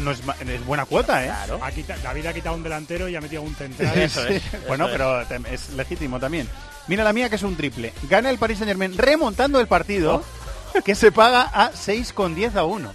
No, 0.00 0.10
es, 0.10 0.20
buena 0.66 0.84
cuota, 0.86 1.22
¿eh? 1.24 1.26
Claro. 1.26 1.60
Ha 1.62 1.70
quita- 1.72 1.96
David 2.02 2.26
ha 2.26 2.32
quitado 2.32 2.56
un 2.56 2.62
delantero 2.62 3.08
y 3.08 3.16
ha 3.16 3.20
metido 3.20 3.42
un 3.42 3.54
central. 3.54 3.96
Eso 3.98 4.26
es, 4.26 4.42
bueno, 4.68 4.86
eso 4.88 5.20
es. 5.20 5.26
pero 5.28 5.46
es 5.50 5.70
legítimo 5.70 6.18
también. 6.20 6.48
Mira 6.86 7.02
la 7.04 7.12
mía 7.12 7.28
que 7.30 7.36
es 7.36 7.42
un 7.42 7.56
triple. 7.56 7.92
Gana 8.10 8.30
el 8.30 8.38
Paris 8.38 8.58
Saint-Germain 8.58 8.96
remontando 8.98 9.58
el 9.60 9.66
partido 9.66 10.22
que 10.84 10.94
se 10.94 11.12
paga 11.12 11.42
a 11.52 11.72
6,10 11.72 12.56
a 12.56 12.64
1. 12.64 12.92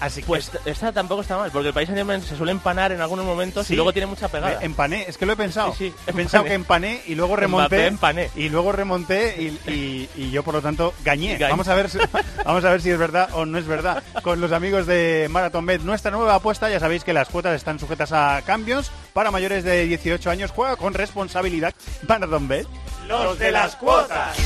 Así 0.00 0.22
que 0.22 0.26
Pues 0.26 0.50
esta 0.64 0.92
tampoco 0.92 1.20
está 1.22 1.36
mal, 1.36 1.50
porque 1.52 1.68
el 1.68 1.74
Saint 1.74 1.90
Germain 1.94 2.22
se 2.22 2.36
suele 2.36 2.52
empanar 2.52 2.90
en 2.92 3.00
algunos 3.00 3.24
momentos 3.26 3.66
Sí. 3.66 3.74
y 3.74 3.76
luego 3.76 3.92
tiene 3.92 4.06
mucha 4.06 4.28
pegada. 4.28 4.58
Empané, 4.62 5.04
es 5.06 5.18
que 5.18 5.26
lo 5.26 5.32
he 5.34 5.36
pensado. 5.36 5.72
Sí, 5.76 5.90
sí, 5.90 5.94
he 6.06 6.12
pensado 6.12 6.44
que 6.44 6.54
empané 6.54 7.02
y 7.06 7.14
luego 7.14 7.36
remonté. 7.36 7.86
Empané. 7.86 8.30
Y 8.34 8.48
luego 8.48 8.72
remonté 8.72 9.36
y, 9.66 9.70
y- 9.70 10.08
y 10.16 10.30
yo 10.30 10.42
por 10.42 10.54
lo 10.54 10.62
tanto 10.62 10.94
gañé. 11.04 11.36
Gañé. 11.36 11.50
Vamos 11.50 11.68
a 11.68 11.74
ver 11.74 11.90
si, 11.90 11.98
vamos 12.44 12.64
a 12.64 12.70
ver 12.70 12.80
si 12.80 12.90
es 12.90 12.98
verdad 12.98 13.28
o 13.34 13.44
no 13.44 13.58
es 13.58 13.66
verdad. 13.66 14.02
Con 14.22 14.40
los 14.40 14.52
amigos 14.52 14.86
de 14.86 15.26
Marathon 15.30 15.66
Bet, 15.66 15.82
nuestra 15.82 16.10
nueva 16.10 16.36
apuesta, 16.36 16.70
ya 16.70 16.80
sabéis 16.80 17.04
que 17.04 17.12
las 17.12 17.28
cuotas 17.28 17.54
están 17.54 17.78
sujetas 17.78 18.12
a 18.12 18.42
cambios. 18.46 18.90
Para 19.12 19.30
mayores 19.30 19.64
de 19.64 19.84
18 19.84 20.30
años, 20.30 20.50
juega 20.50 20.76
con 20.76 20.94
responsabilidad. 20.94 21.74
Marathon 22.08 22.48
Bet. 22.48 22.66
Los 23.06 23.38
de 23.38 23.52
las 23.52 23.76
cuotas. 23.76 24.36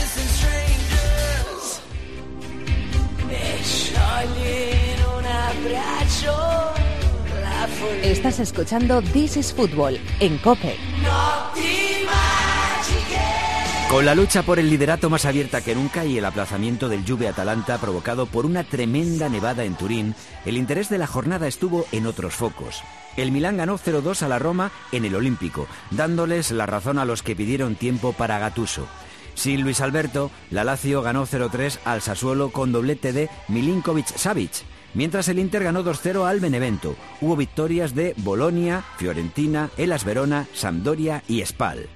Estás 8.03 8.39
escuchando 8.39 9.03
This 9.03 9.37
is 9.37 9.53
Football 9.53 9.99
en 10.20 10.39
Cope. 10.39 10.76
Con 13.89 14.07
la 14.07 14.14
lucha 14.14 14.43
por 14.43 14.59
el 14.59 14.70
liderato 14.70 15.09
más 15.11 15.24
abierta 15.24 15.61
que 15.61 15.74
nunca 15.74 16.05
y 16.05 16.18
el 16.18 16.24
aplazamiento 16.24 16.89
del 16.89 17.07
Juve 17.07 17.28
Atalanta 17.28 17.78
provocado 17.78 18.26
por 18.26 18.47
una 18.47 18.64
tremenda 18.64 19.28
nevada 19.28 19.64
en 19.64 19.74
Turín, 19.74 20.14
el 20.45 20.57
interés 20.57 20.89
de 20.89 20.99
la 20.99 21.07
jornada 21.07 21.47
estuvo 21.47 21.87
en 21.93 22.07
otros 22.07 22.35
focos. 22.35 22.82
El 23.16 23.30
Milán 23.30 23.57
ganó 23.57 23.78
0-2 23.78 24.22
a 24.22 24.28
la 24.28 24.39
Roma 24.39 24.70
en 24.91 25.05
el 25.05 25.14
Olímpico, 25.14 25.68
dándoles 25.91 26.51
la 26.51 26.66
razón 26.66 26.99
a 26.99 27.05
los 27.05 27.22
que 27.22 27.37
pidieron 27.37 27.76
tiempo 27.76 28.12
para 28.12 28.39
Gatuso. 28.39 28.87
Sin 29.35 29.62
Luis 29.62 29.80
Alberto, 29.80 30.30
la 30.51 30.64
Lazio 30.64 31.03
ganó 31.03 31.26
0-3 31.26 31.78
al 31.85 32.03
Sassuolo 32.03 32.51
con 32.51 32.72
doblete 32.72 33.12
de 33.12 33.28
Milinkovic-Savic, 33.49 34.62
mientras 34.95 35.28
el 35.28 35.38
Inter 35.38 35.64
ganó 35.64 35.84
2-0 35.84 36.26
al 36.26 36.40
Benevento. 36.40 36.97
Hubo 37.20 37.36
victorias 37.36 37.95
de 37.95 38.14
Bolonia, 38.18 38.84
Fiorentina, 38.99 39.70
Elas 39.76 40.05
Verona, 40.05 40.47
Sampdoria 40.55 41.22
y 41.28 41.45
Spal. 41.45 41.88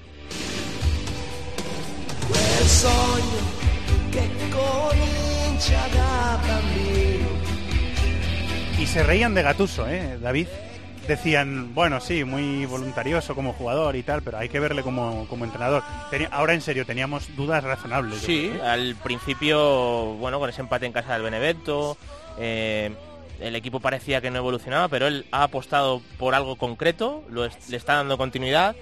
Y 8.81 8.87
se 8.87 9.03
reían 9.03 9.35
de 9.35 9.43
Gatuso, 9.43 9.89
¿eh, 9.89 10.19
David? 10.21 10.47
Decían, 11.09 11.75
bueno, 11.75 12.01
sí, 12.01 12.25
muy 12.25 12.67
voluntarioso 12.67 13.35
como 13.35 13.55
jugador 13.55 13.97
y 13.97 14.03
tal, 14.03 14.23
pero 14.23 14.39
hay 14.39 14.49
que 14.51 14.61
verle 14.61 14.83
como, 14.83 15.27
como 15.29 15.45
entrenador. 15.47 15.83
Tenía- 16.11 16.29
ahora, 16.31 16.53
en 16.55 16.61
serio, 16.61 16.85
teníamos 16.85 17.35
dudas 17.35 17.65
razonables. 17.65 18.21
Sí, 18.21 18.51
creo, 18.53 18.63
¿eh? 18.65 18.69
al 18.69 18.95
principio, 18.97 20.15
bueno, 20.17 20.39
con 20.39 20.51
ese 20.51 20.61
empate 20.61 20.85
en 20.87 20.93
casa 20.93 21.15
del 21.15 21.23
Benevento, 21.23 21.97
eh, 22.39 22.91
el 23.41 23.57
equipo 23.57 23.81
parecía 23.81 24.21
que 24.21 24.31
no 24.31 24.39
evolucionaba, 24.39 24.89
pero 24.89 25.07
él 25.07 25.27
ha 25.31 25.45
apostado 25.45 26.03
por 26.19 26.35
algo 26.35 26.57
concreto, 26.57 27.23
le 27.31 27.77
está 27.77 27.95
dando 27.95 28.19
continuidad, 28.19 28.75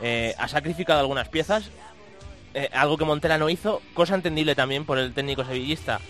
eh, 0.00 0.34
ha 0.38 0.48
sacrificado 0.48 1.00
algunas 1.00 1.28
piezas, 1.28 1.70
eh, 2.54 2.68
algo 2.72 2.98
que 2.98 3.04
Montela 3.04 3.38
no 3.38 3.48
hizo, 3.48 3.80
cosa 3.94 4.14
entendible 4.14 4.54
también 4.54 4.84
por 4.84 4.98
el 4.98 5.14
técnico 5.14 5.44
sevillista, 5.44 6.00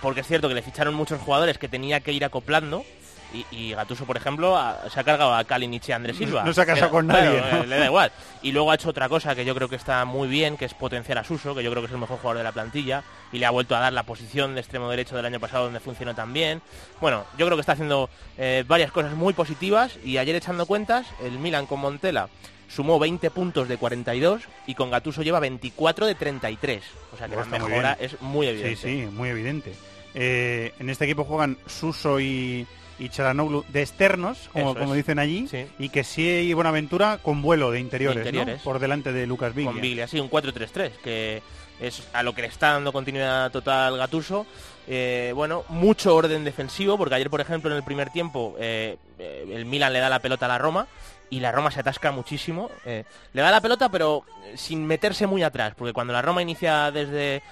porque 0.00 0.20
es 0.20 0.26
cierto 0.26 0.48
que 0.48 0.54
le 0.54 0.62
ficharon 0.62 0.94
muchos 0.94 1.20
jugadores 1.20 1.58
que 1.58 1.68
tenía 1.68 2.00
que 2.00 2.12
ir 2.12 2.24
acoplando. 2.24 2.84
Y, 3.32 3.46
y 3.50 3.72
Gattuso, 3.74 4.04
por 4.04 4.16
ejemplo, 4.16 4.58
se 4.92 5.00
ha 5.00 5.04
cargado 5.04 5.34
a 5.34 5.44
Kalinic 5.44 5.88
y 5.88 5.92
a 5.92 5.96
Andrés 5.96 6.16
Silva. 6.16 6.44
No 6.44 6.52
se 6.52 6.60
ha 6.60 6.66
casado 6.66 6.90
con 6.90 7.06
nadie, 7.06 7.40
¿no? 7.40 7.62
eh, 7.62 7.66
le 7.66 7.78
da 7.78 7.86
igual. 7.86 8.12
Y 8.42 8.52
luego 8.52 8.70
ha 8.70 8.74
hecho 8.74 8.90
otra 8.90 9.08
cosa 9.08 9.34
que 9.34 9.44
yo 9.44 9.54
creo 9.54 9.68
que 9.68 9.76
está 9.76 10.04
muy 10.04 10.28
bien, 10.28 10.56
que 10.56 10.64
es 10.64 10.74
potenciar 10.74 11.18
a 11.18 11.24
Suso, 11.24 11.54
que 11.54 11.62
yo 11.62 11.70
creo 11.70 11.82
que 11.82 11.86
es 11.86 11.92
el 11.92 11.98
mejor 11.98 12.18
jugador 12.18 12.38
de 12.38 12.44
la 12.44 12.52
plantilla, 12.52 13.02
y 13.32 13.38
le 13.38 13.46
ha 13.46 13.50
vuelto 13.50 13.74
a 13.76 13.80
dar 13.80 13.92
la 13.92 14.02
posición 14.02 14.54
de 14.54 14.60
extremo 14.60 14.90
derecho 14.90 15.16
del 15.16 15.26
año 15.26 15.40
pasado 15.40 15.64
donde 15.64 15.80
funcionó 15.80 16.14
tan 16.14 16.32
bien. 16.32 16.62
Bueno, 17.00 17.24
yo 17.38 17.46
creo 17.46 17.56
que 17.56 17.60
está 17.60 17.72
haciendo 17.72 18.10
eh, 18.38 18.64
varias 18.66 18.92
cosas 18.92 19.14
muy 19.14 19.32
positivas 19.32 19.98
y 20.04 20.18
ayer 20.18 20.36
echando 20.36 20.66
cuentas, 20.66 21.06
el 21.22 21.38
Milan 21.38 21.66
con 21.66 21.80
Montela 21.80 22.28
sumó 22.68 22.98
20 22.98 23.30
puntos 23.30 23.68
de 23.68 23.76
42 23.76 24.42
y 24.66 24.74
con 24.74 24.90
Gatuso 24.90 25.22
lleva 25.22 25.40
24 25.40 26.06
de 26.06 26.14
33. 26.14 26.82
O 27.12 27.16
sea 27.16 27.28
que 27.28 27.36
la 27.36 27.44
muy 27.44 27.58
mejora 27.58 27.96
es 28.00 28.20
muy 28.20 28.46
evidente. 28.46 28.76
Sí, 28.76 29.02
sí, 29.02 29.06
muy 29.12 29.28
evidente. 29.28 29.72
Eh, 30.14 30.72
en 30.78 30.90
este 30.90 31.04
equipo 31.04 31.24
juegan 31.24 31.58
Suso 31.66 32.20
y, 32.20 32.66
y 33.04 33.08
Charanoglu 33.08 33.64
de 33.68 33.82
externos, 33.82 34.48
como, 34.52 34.74
como 34.74 34.94
dicen 34.94 35.18
allí, 35.18 35.48
Sí. 35.48 35.66
y 35.78 35.88
que 35.88 36.04
sí 36.04 36.22
y 36.22 36.52
Buenaventura 36.52 37.18
con 37.18 37.42
vuelo 37.42 37.70
de 37.70 37.80
interiores, 37.80 38.22
De 38.22 38.30
interiores. 38.30 38.58
¿no? 38.58 38.64
por 38.64 38.78
delante 38.78 39.12
de 39.12 39.26
Lucas 39.26 39.54
Viglia. 39.54 39.72
Con 39.72 39.80
Biglia, 39.80 40.06
sí, 40.06 40.20
un 40.20 40.30
4-3-3, 40.30 40.90
que 41.02 41.42
es 41.80 42.06
a 42.12 42.22
lo 42.22 42.34
que 42.34 42.42
le 42.42 42.48
está 42.48 42.72
dando 42.72 42.92
continuidad 42.92 43.50
total 43.50 43.96
Gatuso. 43.98 44.46
Eh, 44.88 45.32
bueno, 45.34 45.64
mucho 45.68 46.14
orden 46.14 46.44
defensivo, 46.44 46.96
porque 46.98 47.14
ayer, 47.14 47.30
por 47.30 47.40
ejemplo, 47.40 47.70
en 47.70 47.76
el 47.76 47.82
primer 47.84 48.10
tiempo, 48.10 48.54
eh, 48.58 48.96
eh, 49.18 49.46
el 49.52 49.64
Milan 49.64 49.92
le 49.92 49.98
da 50.00 50.08
la 50.08 50.18
pelota 50.20 50.46
a 50.46 50.48
la 50.48 50.58
Roma 50.58 50.86
y 51.30 51.40
la 51.40 51.50
Roma 51.52 51.70
se 51.70 51.80
atasca 51.80 52.10
muchísimo. 52.12 52.70
Eh, 52.84 53.04
le 53.32 53.42
da 53.42 53.50
la 53.50 53.60
pelota, 53.60 53.88
pero 53.88 54.24
sin 54.56 54.84
meterse 54.86 55.26
muy 55.26 55.42
atrás, 55.42 55.74
porque 55.76 55.92
cuando 55.92 56.12
la 56.12 56.20
Roma 56.20 56.42
inicia 56.42 56.90
desde 56.90 57.42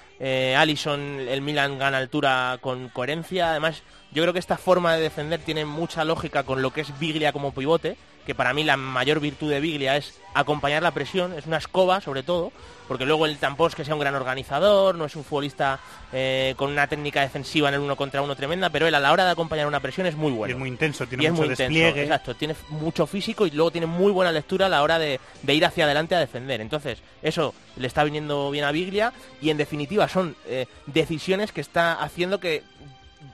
Allison, 0.55 1.19
el 1.21 1.41
Milan 1.41 1.79
gana 1.79 1.97
altura 1.97 2.57
con 2.61 2.89
coherencia. 2.89 3.51
Además, 3.51 3.81
yo 4.11 4.23
creo 4.23 4.33
que 4.33 4.39
esta 4.39 4.57
forma 4.57 4.95
de 4.95 5.01
defender 5.01 5.39
tiene 5.41 5.65
mucha 5.65 6.03
lógica 6.03 6.43
con 6.43 6.61
lo 6.61 6.71
que 6.71 6.81
es 6.81 6.99
Biglia 6.99 7.31
como 7.31 7.53
pivote, 7.53 7.97
que 8.25 8.35
para 8.35 8.53
mí 8.53 8.63
la 8.63 8.77
mayor 8.77 9.19
virtud 9.19 9.49
de 9.49 9.59
Biglia 9.59 9.97
es 9.97 10.19
acompañar 10.33 10.83
la 10.83 10.91
presión, 10.91 11.33
es 11.33 11.47
una 11.47 11.57
escoba 11.57 12.01
sobre 12.01 12.21
todo, 12.21 12.51
porque 12.87 13.05
luego 13.05 13.25
él 13.25 13.37
tampoco 13.37 13.69
es 13.69 13.75
que 13.75 13.85
sea 13.85 13.95
un 13.95 13.99
gran 14.01 14.13
organizador, 14.13 14.95
no 14.95 15.05
es 15.05 15.15
un 15.15 15.23
futbolista 15.23 15.79
eh, 16.13 16.53
con 16.57 16.69
una 16.71 16.87
técnica 16.87 17.21
defensiva 17.21 17.69
en 17.69 17.75
el 17.75 17.79
uno 17.79 17.95
contra 17.95 18.21
uno 18.21 18.35
tremenda, 18.35 18.69
pero 18.69 18.85
él 18.85 18.93
a 18.93 18.99
la 18.99 19.11
hora 19.11 19.25
de 19.25 19.31
acompañar 19.31 19.65
una 19.65 19.79
presión 19.79 20.05
es 20.05 20.15
muy 20.15 20.31
bueno. 20.31 20.51
Y 20.51 20.53
es 20.53 20.59
muy 20.59 20.69
intenso, 20.69 21.07
tiene 21.07 21.23
Y 21.23 21.27
es 21.27 21.31
mucho 21.31 21.45
intenso, 21.45 21.63
despliegue. 21.63 22.03
exacto, 22.03 22.35
tiene 22.35 22.55
mucho 22.69 23.07
físico 23.07 23.47
y 23.47 23.51
luego 23.51 23.71
tiene 23.71 23.87
muy 23.87 24.11
buena 24.11 24.31
lectura 24.31 24.67
a 24.67 24.69
la 24.69 24.83
hora 24.83 24.99
de, 24.99 25.19
de 25.41 25.53
ir 25.55 25.65
hacia 25.65 25.85
adelante 25.85 26.15
a 26.15 26.19
defender. 26.19 26.61
Entonces, 26.61 26.99
eso 27.23 27.55
le 27.77 27.87
está 27.87 28.03
viniendo 28.03 28.51
bien 28.51 28.65
a 28.65 28.71
Biglia 28.71 29.13
y 29.41 29.49
en 29.49 29.57
definitiva 29.57 30.07
son 30.07 30.35
eh, 30.45 30.67
decisiones 30.85 31.51
que 31.51 31.61
está 31.61 31.93
haciendo 31.93 32.39
que 32.39 32.63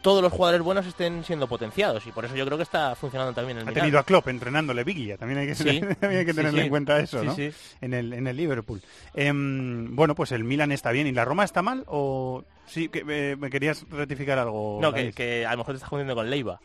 todos 0.02 0.22
los 0.22 0.32
jugadores 0.32 0.62
buenos 0.62 0.86
estén 0.86 1.24
siendo 1.24 1.48
potenciados 1.48 2.06
y 2.08 2.12
por 2.12 2.26
eso 2.26 2.36
yo 2.36 2.46
creo 2.46 2.58
que 2.58 2.64
está 2.64 2.96
funcionando 2.96 3.34
también 3.34 3.58
el 3.58 3.64
Ha 3.64 3.66
Milan. 3.68 3.82
tenido 3.84 4.00
a 4.00 4.04
Klopp 4.04 4.28
entrenándole 4.28 4.84
Biglia, 4.84 5.18
también 5.18 5.40
hay 5.40 5.48
que, 5.48 5.56
Sí. 5.56 5.80
también 6.00 6.20
hay 6.20 6.26
que 6.26 6.34
Sí, 6.34 6.42
sí. 6.52 6.60
en 6.60 6.70
cuenta 6.70 7.00
eso, 7.00 7.24
¿no? 7.24 7.36
En, 7.82 7.94
el, 7.94 8.14
en 8.14 8.28
el 8.28 8.36
Liverpool. 8.38 8.82
Em, 9.14 9.96
bueno, 9.96 10.16
pues 10.16 10.32
el 10.32 10.44
Milan 10.44 10.72
está 10.72 10.92
bien. 10.92 11.08
¿Y 11.08 11.12
la 11.12 11.26
Roma 11.26 11.44
está 11.44 11.62
mal? 11.62 11.84
¿O 11.88 12.44
sí 12.66 12.90
que 12.90 13.04
eh, 13.08 13.36
me 13.38 13.50
querías 13.50 13.86
rectificar 13.90 14.38
algo? 14.40 14.80
No, 14.82 14.94
que, 14.94 15.46
a 15.46 15.52
lo 15.52 15.58
mejor 15.60 15.74
te 15.74 15.78
estás 15.78 15.90
jundiendo 15.90 16.16
con 16.16 16.30
Leiva. 16.30 16.60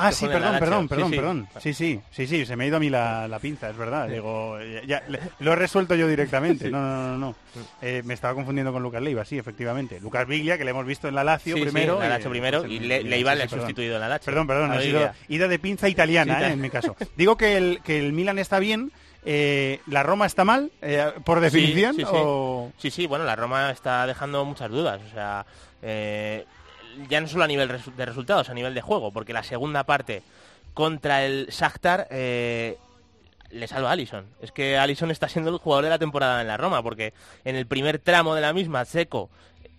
Ah, 0.00 0.12
sí, 0.12 0.26
perdón, 0.26 0.58
perdón, 0.58 0.82
Sí, 0.84 0.88
perdón, 0.88 1.10
sí. 1.10 1.16
perdón. 1.16 1.48
Sí, 1.60 1.74
sí, 1.74 2.00
sí, 2.10 2.26
sí, 2.26 2.46
se 2.46 2.56
me 2.56 2.64
ha 2.64 2.66
ido 2.68 2.76
a 2.76 2.80
mí 2.80 2.88
la, 2.90 3.28
la 3.28 3.38
pinza, 3.38 3.68
es 3.70 3.76
verdad. 3.76 4.08
Digo, 4.08 4.58
ya, 4.60 4.82
ya, 4.84 5.02
le- 5.08 5.20
lo 5.40 5.52
he 5.52 5.56
resuelto 5.56 5.94
yo 5.94 6.06
directamente. 6.08 6.70
No, 6.70 6.80
no, 6.80 7.08
no, 7.08 7.18
no. 7.18 7.34
Eh, 7.82 8.02
me 8.04 8.14
estaba 8.14 8.34
confundiendo 8.34 8.72
con 8.72 8.82
Lucas 8.82 9.02
Leiva, 9.02 9.24
sí, 9.24 9.38
efectivamente. 9.38 10.00
Lucas 10.00 10.26
Viglia, 10.26 10.56
que 10.58 10.64
le 10.64 10.70
hemos 10.70 10.86
visto 10.86 11.08
en 11.08 11.14
la 11.14 11.24
Lazio 11.24 11.54
primero. 11.56 11.94
en 12.02 12.08
la 12.08 12.16
Lazio 12.16 12.30
primero, 12.30 12.60
pues, 12.60 12.72
y 12.72 12.78
Le- 12.80 13.02
Leiva 13.02 13.34
le 13.34 13.44
ha 13.44 13.48
sustituido 13.48 13.94
en 13.96 14.00
la 14.00 14.08
Lazio. 14.08 14.26
Perdón, 14.26 14.46
perdón, 14.46 14.72
ha 14.72 14.80
sido 14.80 15.10
ida 15.28 15.48
de 15.48 15.58
pinza 15.58 15.88
italiana, 15.88 16.48
eh, 16.48 16.52
en 16.52 16.60
mi 16.60 16.70
caso. 16.70 16.96
Digo 17.16 17.36
que 17.36 17.56
el, 17.56 17.80
que 17.84 17.98
el 17.98 18.12
Milan 18.12 18.38
está 18.38 18.58
bien, 18.58 18.92
eh, 19.24 19.80
la 19.86 20.02
Roma 20.02 20.26
está 20.26 20.44
mal, 20.44 20.70
eh, 20.80 21.10
por 21.24 21.40
definición, 21.40 21.94
Sí, 21.94 22.02
sí, 22.02 22.06
sí. 22.06 22.12
o... 22.14 22.72
Sí, 22.78 22.90
sí, 22.90 23.06
bueno, 23.06 23.24
la 23.24 23.36
Roma 23.36 23.70
está 23.70 24.06
dejando 24.06 24.44
muchas 24.44 24.70
dudas. 24.70 25.00
O 25.06 25.12
sea, 25.12 25.44
eh, 25.82 26.44
ya 27.08 27.20
no 27.20 27.28
solo 27.28 27.44
a 27.44 27.46
nivel 27.46 27.68
resu- 27.68 27.94
de 27.94 28.06
resultados, 28.06 28.48
a 28.48 28.54
nivel 28.54 28.74
de 28.74 28.80
juego, 28.80 29.12
porque 29.12 29.32
la 29.32 29.42
segunda 29.42 29.84
parte 29.84 30.22
contra 30.74 31.24
el 31.24 31.46
Shakhtar 31.50 32.06
eh, 32.10 32.76
le 33.50 33.66
salva 33.66 33.88
a 33.90 33.92
Allison. 33.92 34.26
Es 34.40 34.52
que 34.52 34.76
Allison 34.78 35.10
está 35.10 35.28
siendo 35.28 35.50
el 35.50 35.58
jugador 35.58 35.84
de 35.84 35.90
la 35.90 35.98
temporada 35.98 36.40
en 36.40 36.46
la 36.48 36.56
Roma, 36.56 36.82
porque 36.82 37.12
en 37.44 37.56
el 37.56 37.66
primer 37.66 37.98
tramo 37.98 38.34
de 38.34 38.40
la 38.42 38.52
misma, 38.52 38.84
Seco 38.84 39.30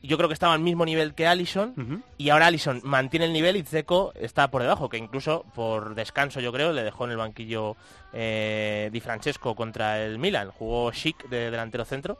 yo 0.02 0.16
creo 0.16 0.30
que 0.30 0.34
estaba 0.34 0.54
al 0.54 0.62
mismo 0.62 0.86
nivel 0.86 1.14
que 1.14 1.28
Allison 1.28 1.74
y 2.18 2.30
ahora 2.30 2.48
Allison 2.48 2.80
mantiene 2.86 3.26
el 3.26 3.34
nivel 3.34 3.58
y 3.58 3.64
Zeco 3.64 4.14
está 4.16 4.50
por 4.50 4.62
debajo, 4.62 4.88
que 4.88 4.98
incluso 4.98 5.44
por 5.54 5.94
descanso 5.94 6.40
yo 6.40 6.54
creo 6.54 6.72
le 6.72 6.84
dejó 6.84 7.04
en 7.04 7.12
el 7.12 7.18
banquillo 7.18 7.76
eh, 8.14 8.90
Di 8.94 9.02
Francesco 9.02 9.56
contra 9.56 10.02
el 10.02 10.18
Milan, 10.18 10.52
jugó 10.52 10.90
chic 10.94 11.28
de 11.28 11.52
delantero 11.52 11.84
centro 11.84 12.18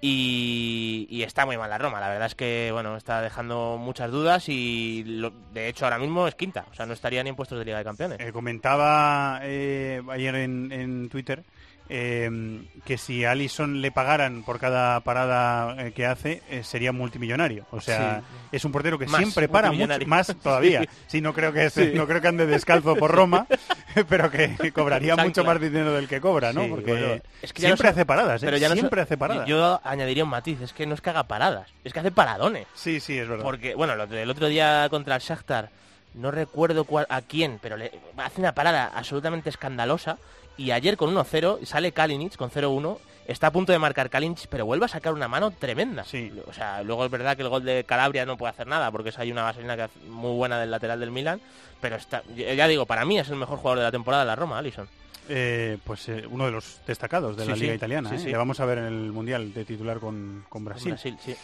y, 0.00 1.22
está 1.22 1.46
muy 1.46 1.56
mal 1.56 1.70
la 1.70 1.78
Roma, 1.78 2.00
la 2.00 2.08
verdad 2.08 2.26
es 2.26 2.34
que 2.34 2.68
bueno 2.72 2.96
está 2.96 3.22
dejando 3.22 3.78
muchas 3.78 4.10
dudas 4.10 4.48
y 4.48 5.02
lo- 5.06 5.32
de 5.52 5.68
hecho 5.68 5.86
ahora 5.86 5.98
mismo 5.98 6.28
es 6.28 6.34
quinta, 6.34 6.66
o 6.70 6.74
sea 6.74 6.84
no 6.86 6.92
estaría 6.92 7.22
ni 7.22 7.30
en 7.30 7.36
puestos 7.36 7.58
de 7.58 7.64
Liga 7.64 7.78
de 7.78 7.84
Campeones. 7.84 8.18
Eh, 8.20 8.32
comentaba 8.32 9.40
eh, 9.42 10.02
ayer 10.10 10.34
en, 10.34 10.70
en 10.72 11.08
Twitter 11.08 11.42
eh, 11.88 12.62
que 12.84 12.96
si 12.98 13.24
a 13.24 13.32
Allison 13.32 13.80
le 13.82 13.90
pagaran 13.92 14.42
por 14.42 14.58
cada 14.58 15.00
parada 15.00 15.76
eh, 15.86 15.92
que 15.92 16.06
hace, 16.06 16.42
eh, 16.50 16.62
sería 16.64 16.92
multimillonario. 16.92 17.66
O 17.70 17.80
sea, 17.80 18.20
Sí. 18.20 18.26
es 18.52 18.64
un 18.64 18.72
portero 18.72 18.98
que 18.98 19.06
Más 19.06 19.18
siempre 19.18 19.48
para 19.48 19.70
mucho, 19.70 19.86
más 20.06 20.34
todavía. 20.42 20.80
Sí. 20.82 20.88
Sí, 21.06 21.20
no 21.20 21.32
creo 21.34 21.52
que 21.52 21.68
Sí. 21.70 21.92
no 21.94 22.06
creo 22.06 22.20
que 22.20 22.28
ande 22.28 22.46
descalzo 22.46 22.96
por 22.96 23.10
Roma, 23.10 23.46
pero 24.08 24.30
que 24.30 24.72
cobraría 24.72 25.16
mucho 25.16 25.44
más 25.44 25.60
dinero 25.60 25.92
del 25.92 26.08
que 26.08 26.20
cobra, 26.20 26.52
¿no? 26.52 26.66
Porque 26.68 26.92
bueno, 26.92 27.22
es 27.42 27.52
que 27.52 27.62
ya 27.62 27.68
siempre 27.68 27.88
no 27.88 27.92
hace 27.92 28.06
paradas, 28.06 28.42
¿eh? 28.42 28.46
pero 28.46 28.56
ya 28.56 28.68
no 28.68 28.74
siempre 28.74 29.00
hace 29.02 29.16
paradas. 29.16 29.46
Yo 29.46 29.80
añadiría 29.84 30.24
un 30.24 30.30
matiz, 30.30 30.60
es 30.62 30.72
que 30.72 30.86
no 30.86 30.94
es 30.94 31.00
que 31.00 31.10
haga 31.10 31.24
paradas, 31.24 31.68
es 31.84 31.92
que 31.92 32.00
hace 32.00 32.10
paradones. 32.10 32.66
Sí, 32.74 33.00
sí, 33.00 33.18
es 33.18 33.28
verdad. 33.28 33.44
Porque, 33.44 33.74
bueno, 33.74 34.06
del 34.06 34.30
otro 34.30 34.48
día 34.48 34.86
contra 34.90 35.16
el 35.16 35.20
Shakhtar, 35.22 35.70
no 36.14 36.30
recuerdo 36.30 36.84
cuál- 36.84 37.06
a 37.08 37.22
quién, 37.22 37.58
pero 37.60 37.76
le, 37.76 37.90
hace 38.16 38.40
una 38.40 38.52
parada 38.52 38.90
absolutamente 38.94 39.50
escandalosa. 39.50 40.16
Y 40.56 40.70
ayer 40.70 40.96
con 40.96 41.14
1-0 41.14 41.64
sale 41.64 41.92
Kalinic 41.92 42.36
con 42.36 42.50
0-1. 42.50 42.98
Está 43.26 43.46
a 43.46 43.52
punto 43.52 43.72
de 43.72 43.78
marcar 43.78 44.10
Kalinic, 44.10 44.46
pero 44.48 44.66
vuelve 44.66 44.84
a 44.84 44.88
sacar 44.88 45.12
una 45.14 45.28
mano 45.28 45.50
tremenda. 45.50 46.04
O 46.46 46.52
sea, 46.52 46.82
luego 46.82 47.04
es 47.06 47.10
verdad 47.10 47.36
que 47.36 47.42
el 47.42 47.48
gol 47.48 47.64
de 47.64 47.84
Calabria 47.84 48.26
no 48.26 48.36
puede 48.36 48.50
hacer 48.50 48.66
nada, 48.66 48.90
porque 48.90 49.08
es 49.08 49.18
ahí 49.18 49.32
una 49.32 49.42
vaselina 49.42 49.76
que 49.76 49.88
muy 50.08 50.32
buena 50.32 50.60
del 50.60 50.70
lateral 50.70 51.00
del 51.00 51.10
Milan. 51.10 51.40
Pero 51.80 51.96
está, 51.96 52.22
ya 52.36 52.68
digo, 52.68 52.84
para 52.86 53.04
mí 53.04 53.18
es 53.18 53.28
el 53.30 53.36
mejor 53.36 53.58
jugador 53.58 53.78
de 53.78 53.84
la 53.84 53.90
temporada 53.92 54.24
de 54.24 54.26
la 54.28 54.36
Roma, 54.36 54.58
Alisson. 54.58 54.88
Eh, 55.28 55.78
pues 55.84 56.06
eh, 56.10 56.24
uno 56.30 56.44
de 56.44 56.50
los 56.50 56.80
destacados 56.86 57.34
de 57.36 57.44
Sí, 57.44 57.48
la 57.48 57.54
sí. 57.56 57.62
liga 57.62 57.74
italiana. 57.74 58.10
Sí, 58.10 58.16
¿eh? 58.16 58.18
sí. 58.18 58.26
Le 58.26 58.36
vamos 58.36 58.60
a 58.60 58.66
ver 58.66 58.76
en 58.78 58.84
el 58.84 59.10
mundial 59.12 59.54
de 59.54 59.64
titular 59.64 59.98
con, 59.98 60.44
con 60.50 60.64
Brasil. 60.66 60.92
Brasil, 60.92 61.16
sí. 61.24 61.34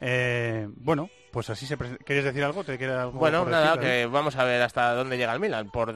Eh, 0.00 0.68
bueno, 0.76 1.08
pues 1.30 1.48
así 1.50 1.66
se 1.66 1.76
presenta. 1.76 2.04
¿Querías 2.04 2.24
decir 2.24 2.42
algo? 2.42 2.64
¿Te 2.64 2.76
queda 2.78 3.02
algo 3.02 3.18
Bueno, 3.18 3.44
nada, 3.44 3.76
decir, 3.76 3.80
que 3.90 4.06
vamos 4.06 4.34
a 4.36 4.42
ver 4.44 4.60
hasta 4.62 4.92
dónde 4.94 5.16
llega 5.16 5.32
el 5.34 5.40
Milan. 5.40 5.70
Por 5.70 5.94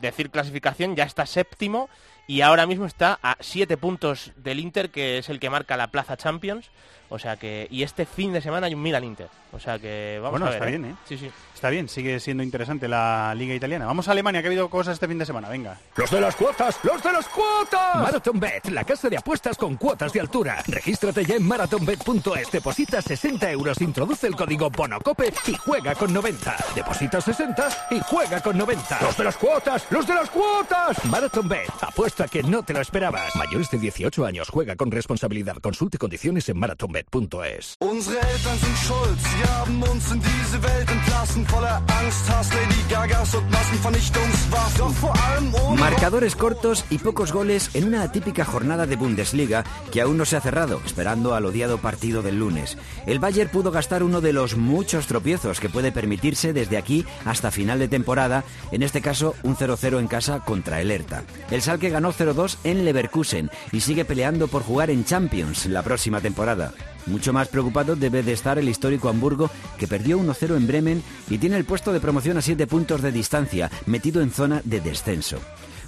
decir 0.00 0.30
clasificación, 0.30 0.96
ya 0.96 1.04
está 1.04 1.26
séptimo 1.26 1.88
y 2.26 2.40
ahora 2.40 2.66
mismo 2.66 2.86
está 2.86 3.18
a 3.22 3.36
siete 3.40 3.76
puntos 3.76 4.32
del 4.36 4.58
Inter, 4.58 4.90
que 4.90 5.18
es 5.18 5.28
el 5.28 5.38
que 5.38 5.50
marca 5.50 5.76
la 5.76 5.90
plaza 5.90 6.16
Champions. 6.16 6.70
O 7.08 7.18
sea 7.18 7.36
que, 7.36 7.68
y 7.70 7.82
este 7.82 8.04
fin 8.06 8.32
de 8.32 8.40
semana 8.40 8.66
hay 8.66 8.74
un 8.74 8.82
Milan 8.82 9.04
Inter. 9.04 9.28
O 9.52 9.60
sea 9.60 9.78
que 9.78 10.18
vamos 10.20 10.40
bueno, 10.40 10.46
a 10.46 10.50
ver. 10.50 10.56
está 10.56 10.68
¿eh? 10.68 10.78
bien, 10.78 10.90
¿eh? 10.90 10.96
Sí, 11.08 11.16
sí. 11.16 11.30
Está 11.54 11.70
bien, 11.70 11.88
sigue 11.88 12.20
siendo 12.20 12.42
interesante 12.42 12.88
la 12.88 13.34
liga 13.34 13.54
italiana. 13.54 13.86
Vamos 13.86 14.08
a 14.08 14.12
Alemania, 14.12 14.42
que 14.42 14.48
ha 14.48 14.50
habido 14.50 14.68
cosas 14.68 14.94
este 14.94 15.08
fin 15.08 15.18
de 15.18 15.24
semana. 15.24 15.48
Venga. 15.48 15.78
¡Los 15.96 16.10
de 16.10 16.20
las 16.20 16.36
cuotas! 16.36 16.78
¡Los 16.82 17.02
de 17.02 17.12
las 17.12 17.26
cuotas! 17.28 17.96
Marathon 17.96 18.38
Bet, 18.38 18.66
la 18.68 18.84
casa 18.84 19.08
de 19.08 19.16
apuestas 19.16 19.56
con 19.56 19.76
cuotas 19.76 20.12
de 20.12 20.20
altura. 20.20 20.62
Regístrate 20.66 21.24
ya 21.24 21.36
en 21.36 21.46
marathonbet.es, 21.46 22.52
deposita 22.52 23.00
60 23.00 23.50
euros, 23.50 23.80
introduce 23.80 24.26
el 24.26 24.36
código 24.36 24.68
BONOCOPE 24.68 25.32
y 25.46 25.54
juega 25.54 25.94
con 25.94 26.12
90. 26.12 26.56
Deposita 26.74 27.20
60 27.22 27.68
y 27.92 28.00
juega 28.00 28.42
con 28.42 28.58
90. 28.58 28.98
¡Los 29.00 29.16
de 29.16 29.24
las 29.24 29.36
cuotas! 29.38 29.86
¡Los 29.90 30.06
de 30.06 30.14
las 30.14 30.28
cuotas! 30.28 31.02
Marathon 31.06 31.48
Bet, 31.48 31.70
apuesta 31.80 32.28
que 32.28 32.42
no 32.42 32.62
te 32.64 32.74
lo 32.74 32.82
esperabas. 32.82 33.34
Mayores 33.34 33.70
de 33.70 33.78
18 33.78 34.26
años, 34.26 34.50
juega 34.50 34.76
con 34.76 34.90
responsabilidad. 34.90 35.56
Consulte 35.62 35.96
condiciones 35.96 36.46
en 36.50 36.58
Unsere 37.80 38.18
Eltern 38.18 38.58
sind 38.58 38.78
schuld, 38.78 39.18
sie 39.20 39.48
haben 39.48 39.82
uns 39.82 40.12
in 40.12 40.20
diese 40.20 40.62
Welt 40.62 40.90
entlassen, 40.90 41.46
voller 41.46 41.82
Angst, 42.00 42.30
Hass, 42.30 42.48
Lady 42.52 42.82
Gagas 42.88 43.34
und 43.34 43.50
Massenvernichtungswaffen. 43.50 44.78
Doch 44.78 44.92
vor 44.92 45.14
allem 45.14 45.54
ohne... 45.54 45.80
Marcadores 45.80 46.36
cortos 46.36 46.84
y 46.90 46.98
pocos 46.98 47.32
goles 47.32 47.70
en 47.74 47.84
una 47.84 48.02
atípica 48.02 48.44
jornada 48.44 48.86
de 48.86 48.96
Bundesliga 48.96 49.64
que 49.92 50.00
aún 50.00 50.16
no 50.16 50.24
se 50.24 50.36
ha 50.36 50.40
cerrado, 50.40 50.80
esperando 50.86 51.34
al 51.34 51.44
odiado 51.44 51.78
partido 51.78 52.22
del 52.22 52.38
lunes. 52.38 52.78
El 53.06 53.18
Bayern 53.18 53.50
pudo 53.50 53.70
gastar 53.70 54.02
uno 54.02 54.20
de 54.20 54.32
los 54.32 54.56
muchos 54.56 55.06
tropiezos 55.06 55.60
que 55.60 55.68
puede 55.68 55.92
permitirse 55.92 56.52
desde 56.52 56.76
aquí 56.76 57.04
hasta 57.24 57.50
final 57.50 57.78
de 57.78 57.88
temporada, 57.88 58.44
en 58.72 58.82
este 58.82 59.00
caso 59.02 59.34
un 59.42 59.56
0-0 59.56 59.98
en 59.98 60.08
casa 60.08 60.40
contra 60.40 60.80
el 60.80 60.90
Hertha. 60.90 61.24
El 61.50 61.62
Salke 61.62 61.90
ganó 61.90 62.12
0-2 62.12 62.56
en 62.64 62.84
Leverkusen 62.84 63.50
y 63.72 63.80
sigue 63.80 64.04
peleando 64.04 64.48
por 64.48 64.62
jugar 64.62 64.90
en 64.90 65.04
Champions 65.04 65.66
la 65.66 65.82
próxima 65.82 66.20
temporada. 66.20 66.72
Mucho 67.06 67.32
más 67.32 67.48
preocupado 67.48 67.94
debe 67.96 68.22
de 68.22 68.32
estar 68.32 68.58
el 68.58 68.68
histórico 68.68 69.08
Hamburgo, 69.08 69.48
que 69.78 69.86
perdió 69.86 70.18
1-0 70.18 70.56
en 70.56 70.66
Bremen 70.66 71.02
y 71.30 71.38
tiene 71.38 71.56
el 71.56 71.64
puesto 71.64 71.92
de 71.92 72.00
promoción 72.00 72.36
a 72.36 72.42
7 72.42 72.66
puntos 72.66 73.00
de 73.02 73.12
distancia, 73.12 73.70
metido 73.86 74.20
en 74.22 74.30
zona 74.32 74.60
de 74.64 74.80
descenso. 74.80 75.38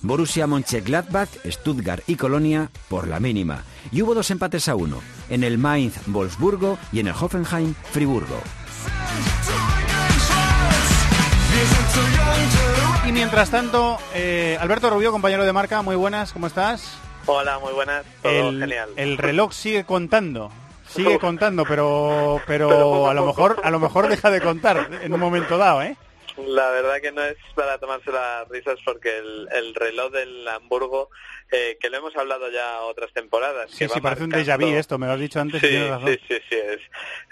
Borussia 0.00 0.46
Mönchengladbach, 0.46 1.28
Stuttgart 1.44 2.04
y 2.06 2.14
Colonia 2.14 2.70
por 2.88 3.08
la 3.08 3.18
mínima. 3.18 3.64
Y 3.90 4.02
hubo 4.02 4.14
dos 4.14 4.30
empates 4.30 4.68
a 4.68 4.76
uno, 4.76 5.00
en 5.28 5.42
el 5.42 5.58
Mainz 5.58 5.94
Wolfsburgo 6.06 6.78
y 6.92 7.00
en 7.00 7.08
el 7.08 7.14
Hoffenheim 7.14 7.74
Friburgo. 7.90 8.40
Y 13.08 13.12
mientras 13.12 13.50
tanto, 13.50 13.98
eh, 14.14 14.56
Alberto 14.60 14.90
Rubio, 14.90 15.10
compañero 15.10 15.44
de 15.44 15.52
marca, 15.52 15.82
muy 15.82 15.96
buenas, 15.96 16.32
¿cómo 16.32 16.46
estás? 16.46 16.96
Hola, 17.26 17.58
muy 17.58 17.72
buenas. 17.72 18.04
Todo 18.22 18.50
El, 18.50 18.60
genial. 18.60 18.90
el 18.96 19.18
reloj 19.18 19.52
sigue 19.52 19.84
contando. 19.84 20.50
Sigue 20.88 21.18
contando, 21.20 21.64
pero 21.64 22.40
pero 22.46 23.08
a 23.08 23.14
lo 23.14 23.26
mejor 23.26 23.60
a 23.62 23.70
lo 23.70 23.78
mejor 23.78 24.08
deja 24.08 24.30
de 24.30 24.40
contar 24.40 24.88
en 25.02 25.12
un 25.12 25.20
momento 25.20 25.58
dado, 25.58 25.82
¿eh? 25.82 25.96
La 26.36 26.70
verdad 26.70 27.00
que 27.00 27.10
no 27.10 27.22
es 27.22 27.36
para 27.54 27.78
tomarse 27.78 28.12
las 28.12 28.48
risas 28.48 28.78
porque 28.84 29.18
el, 29.18 29.48
el 29.52 29.74
reloj 29.74 30.12
del 30.12 30.46
Hamburgo, 30.46 31.10
eh, 31.50 31.76
que 31.80 31.88
lo 31.90 31.98
hemos 31.98 32.14
hablado 32.16 32.50
ya 32.50 32.80
otras 32.82 33.12
temporadas. 33.12 33.70
Sí, 33.70 33.86
que 33.86 33.88
sí, 33.88 34.00
parece 34.00 34.24
un 34.24 34.30
marcando- 34.30 34.52
déjà 34.52 34.58
vu 34.58 34.76
esto, 34.78 34.98
me 34.98 35.06
lo 35.06 35.12
has 35.14 35.20
dicho 35.20 35.40
antes 35.40 35.60
Sí, 35.60 35.88
razón. 35.88 36.08
sí, 36.08 36.18
sí, 36.28 36.40
sí, 36.48 36.56
es, 36.56 36.80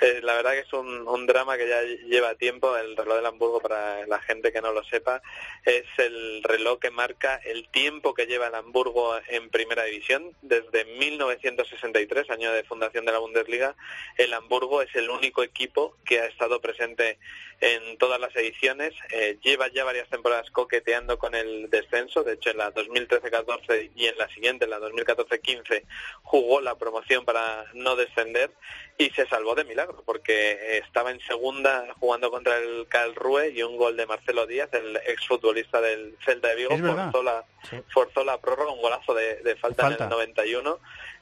eh, 0.00 0.20
la 0.22 0.34
verdad 0.34 0.52
que 0.52 0.60
es 0.60 0.72
un, 0.72 1.06
un 1.08 1.26
drama 1.26 1.56
que 1.56 1.68
ya 1.68 1.82
lleva 1.82 2.34
tiempo, 2.34 2.76
el 2.76 2.96
reloj 2.96 3.16
del 3.16 3.26
Hamburgo, 3.26 3.60
para 3.60 4.06
la 4.06 4.18
gente 4.20 4.52
que 4.52 4.60
no 4.62 4.72
lo 4.72 4.82
sepa, 4.84 5.22
es 5.64 5.84
el 5.98 6.42
reloj 6.42 6.78
que 6.78 6.90
marca 6.90 7.36
el 7.44 7.68
tiempo 7.68 8.14
que 8.14 8.26
lleva 8.26 8.46
el 8.48 8.54
Hamburgo 8.54 9.16
en 9.28 9.50
primera 9.50 9.84
división. 9.84 10.32
Desde 10.42 10.84
1963, 10.84 12.30
año 12.30 12.52
de 12.52 12.64
fundación 12.64 13.04
de 13.04 13.12
la 13.12 13.18
Bundesliga, 13.18 13.74
el 14.16 14.32
Hamburgo 14.34 14.82
es 14.82 14.94
el 14.94 15.10
único 15.10 15.42
equipo 15.42 15.96
que 16.04 16.20
ha 16.20 16.26
estado 16.26 16.60
presente 16.60 17.18
en 17.60 17.96
todas 17.96 18.20
las 18.20 18.34
ediciones, 18.36 18.92
eh, 19.10 19.38
lleva 19.42 19.68
ya 19.68 19.82
varias 19.84 20.08
temporadas 20.10 20.50
coqueteando 20.50 21.18
con 21.18 21.34
el 21.34 21.70
descenso, 21.70 22.22
de 22.22 22.34
hecho 22.34 22.50
en 22.50 22.58
la 22.58 22.70
2013-14 22.74 23.90
y 23.94 24.05
en 24.06 24.18
la 24.18 24.28
siguiente, 24.28 24.64
en 24.64 24.70
la 24.70 24.78
2014-15, 24.80 25.82
jugó 26.22 26.60
la 26.60 26.74
promoción 26.76 27.24
para 27.24 27.64
no 27.74 27.96
descender 27.96 28.50
y 28.98 29.10
se 29.10 29.26
salvó 29.26 29.54
de 29.54 29.64
milagro 29.64 30.02
porque 30.06 30.78
estaba 30.78 31.10
en 31.10 31.20
segunda 31.20 31.84
jugando 31.98 32.30
contra 32.30 32.56
el 32.58 32.86
Karlsruhe 32.88 33.50
y 33.50 33.62
un 33.62 33.76
gol 33.76 33.96
de 33.96 34.06
Marcelo 34.06 34.46
Díaz, 34.46 34.70
el 34.72 34.96
exfutbolista 35.06 35.80
del 35.80 36.16
Celta 36.24 36.48
de 36.48 36.56
Vigo, 36.56 36.70
forzó 36.78 37.22
la, 37.22 37.44
forzó 37.92 38.24
la 38.24 38.40
prórroga, 38.40 38.72
un 38.72 38.80
golazo 38.82 39.14
de, 39.14 39.36
de 39.42 39.56
falta, 39.56 39.82
Falta. 39.84 40.04
en 40.04 40.10
el 40.12 40.16
91 40.16 40.78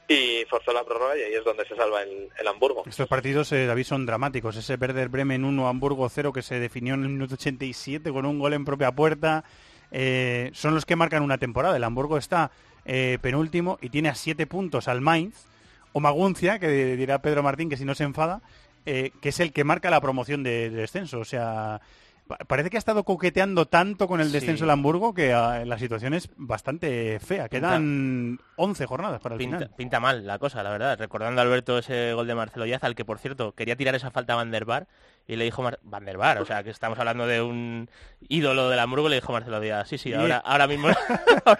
y 0.07 0.45
forzó 0.49 0.71
la 0.71 0.83
prórroga 0.83 1.17
y 1.17 1.21
ahí 1.23 1.33
es 1.33 1.43
donde 1.43 1.65
se 1.65 1.75
salva 1.75 2.03
el, 2.03 2.29
el 2.37 2.47
Hamburgo. 2.47 2.83
Estos 2.85 3.07
partidos, 3.07 3.51
eh, 3.51 3.65
David, 3.65 3.85
son 3.85 4.05
dramáticos. 4.05 4.55
Ese 4.55 4.75
Werder 4.75 5.09
Bremen 5.09 5.43
1, 5.43 5.67
Hamburgo 5.67 6.07
0 6.07 6.31
que 6.31 6.43
se 6.43 6.59
definió 6.59 6.93
en 6.93 7.03
el 7.03 7.09
minuto 7.09 7.33
87 7.33 8.11
con 8.11 8.25
un 8.25 8.37
gol 8.39 8.53
en 8.53 8.65
propia 8.65 8.91
puerta. 8.91 9.43
eh, 9.91 10.51
son 10.53 10.75
los 10.75 10.85
que 10.85 10.95
marcan 10.95 11.23
una 11.23 11.37
temporada. 11.39 11.75
El 11.77 11.83
Hamburgo 11.83 12.17
está 12.17 12.51
eh, 12.85 13.17
penúltimo 13.21 13.77
y 13.81 13.89
tiene 13.89 14.09
a 14.09 14.15
7 14.15 14.47
puntos 14.47 14.87
al 14.87 15.01
Mainz. 15.01 15.47
O 15.93 16.01
Maguncia, 16.01 16.59
que 16.59 16.95
dirá 16.97 17.21
Pedro 17.21 17.41
Martín 17.41 17.69
que 17.69 17.77
si 17.77 17.85
no 17.85 17.95
se 17.95 18.03
enfada, 18.03 18.41
eh, 18.85 19.11
que 19.21 19.29
es 19.29 19.39
el 19.39 19.53
que 19.53 19.63
marca 19.63 19.89
la 19.89 20.01
promoción 20.01 20.43
de, 20.43 20.69
de 20.69 20.75
descenso. 20.81 21.19
O 21.19 21.23
sea, 21.25 21.79
pa- 22.27 22.35
parece 22.39 22.69
que 22.69 22.75
ha 22.75 22.79
estado 22.79 23.05
coqueteando 23.05 23.65
tanto 23.65 24.05
con 24.09 24.19
el 24.19 24.27
Sí. 24.27 24.33
descenso 24.33 24.65
el 24.65 24.71
Hamburgo 24.71 25.13
que 25.13 25.31
ah, 25.31 25.63
la 25.63 25.79
situación 25.79 26.13
es 26.13 26.29
bastante 26.35 27.17
fea. 27.21 27.47
Quedan 27.47 28.39
11 28.57 28.85
jornadas 28.87 29.21
para 29.21 29.35
el 29.35 29.39
Pinta, 29.39 29.57
final. 29.59 29.73
pinta 29.77 29.99
mal 30.01 30.27
la 30.27 30.37
cosa, 30.37 30.63
la 30.63 30.69
verdad. 30.71 30.97
Recordando 30.99 31.39
a 31.39 31.45
Alberto 31.45 31.77
ese 31.77 32.11
gol 32.13 32.27
de 32.27 32.35
Marcelo 32.35 32.65
Díaz, 32.65 32.83
al 32.83 32.93
que 32.95 33.05
por 33.05 33.17
cierto 33.19 33.53
quería 33.53 33.77
tirar 33.77 33.95
esa 33.95 34.11
falta 34.11 34.33
a 34.33 34.35
Van 34.35 34.51
der 34.51 34.65
Bar 34.65 34.87
y 35.27 35.35
le 35.37 35.43
dijo 35.45 35.61
Mar- 35.63 35.79
Van 35.83 36.05
der 36.05 36.17
Bar, 36.17 36.39
o 36.39 36.45
sea 36.45 36.63
que 36.63 36.69
estamos 36.69 36.99
hablando 36.99 37.25
de 37.27 37.41
un 37.41 37.89
ídolo 38.29 38.69
del 38.69 38.79
Hamburgo, 38.79 39.09
le 39.09 39.15
dijo 39.15 39.33
Marcelo 39.33 39.59
Díaz, 39.59 39.87
sí, 39.87 39.97
sí, 39.97 40.13
ahora, 40.13 40.37
ahora 40.37 40.67
mismo, 40.67 40.87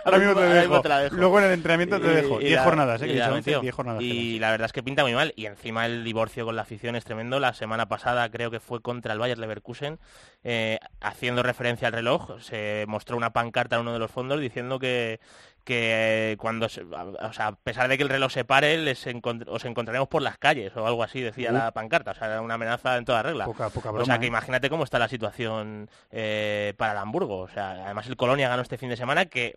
Ahora 0.06 0.18
mismo 0.18 0.34
te 0.36 0.42
ahora 0.44 0.54
dejo. 0.54 0.82
te 0.82 0.90
la 0.90 1.00
dejo. 1.00 1.16
Luego 1.16 1.40
en 1.40 1.46
el 1.46 1.52
entrenamiento 1.54 2.00
te 2.00 2.08
Y- 2.08 2.16
dejo. 2.16 2.42
y 2.42 2.46
10 2.46 2.56
la- 2.58 2.64
jornadas, 2.64 3.02
¿eh? 3.02 3.06
y 3.06 3.10
Que 3.10 3.16
la 3.16 3.26
dicho 3.26 3.36
11, 3.36 3.50
metió. 3.50 3.62
10 3.62 3.76
jornadas. 3.76 4.02
Y 4.04 4.40
la 4.40 4.52
verdad 4.52 4.66
es 4.68 4.74
que 4.74 4.84
pinta 4.84 5.04
muy 5.04 5.14
mal. 5.14 5.34
Y 5.36 5.46
encima 5.46 5.86
el 5.86 6.04
divorcio 6.04 6.46
con 6.46 6.56
la 6.56 6.62
afición 6.64 6.96
es 6.96 7.04
tremendo. 7.06 7.40
La 7.40 7.54
semana 7.54 7.88
pasada 7.88 8.30
creo 8.30 8.52
que 8.52 8.60
fue 8.60 8.82
contra 8.82 9.14
el 9.14 9.20
Bayer 9.20 9.38
Leverkusen, 9.40 10.00
eh, 10.44 10.80
haciendo 11.02 11.42
referencia 11.44 11.88
al 11.88 11.94
reloj, 11.94 12.40
se 12.42 12.86
mostró 12.88 13.18
una 13.18 13.32
pancarta 13.32 13.76
en 13.76 13.82
uno 13.82 13.94
de 13.94 14.00
los 14.00 14.12
fondos 14.12 14.40
diciendo 14.40 14.80
que 14.80 15.20
que 15.66 16.38
cuando 16.40 16.70
se- 16.70 16.84
o 16.84 17.34
sea, 17.34 17.48
a 17.48 17.56
pesar 17.56 17.90
de 17.90 17.98
que 17.98 18.04
el 18.04 18.10
reloj 18.10 18.32
se 18.32 18.46
pare 18.46 18.78
les 18.78 19.06
encont- 19.08 19.46
os 19.50 19.66
encontraremos 19.66 20.08
por 20.08 20.22
las 20.22 20.38
calles 20.38 20.72
o 20.78 20.88
algo 20.88 21.04
así 21.04 21.20
decía 21.20 21.50
Uh. 21.50 21.54
la 21.54 21.72
pancarta 21.72 22.12
o 22.12 22.14
sea 22.16 22.28
era 22.28 22.42
una 22.42 22.54
amenaza 22.54 22.96
en 22.98 23.04
toda 23.04 23.24
regla 23.24 23.46
Poca- 23.46 23.70
poca 23.70 23.90
o 23.90 23.94
broma, 23.94 24.06
sea 24.06 24.20
que 24.20 24.26
¿eh? 24.26 24.30
imagínate 24.30 24.70
cómo 24.70 24.84
está 24.86 25.00
la 25.00 25.10
situación 25.10 25.90
eh, 26.12 26.74
para 26.78 26.94
el 26.94 26.98
Hamburgo 27.00 27.40
o 27.40 27.48
sea 27.50 27.72
además 27.86 28.08
el 28.08 28.16
Colonia 28.16 28.48
ganó 28.48 28.62
este 28.62 28.78
fin 28.78 28.90
de 28.90 28.96
semana 28.96 29.26
que 29.26 29.56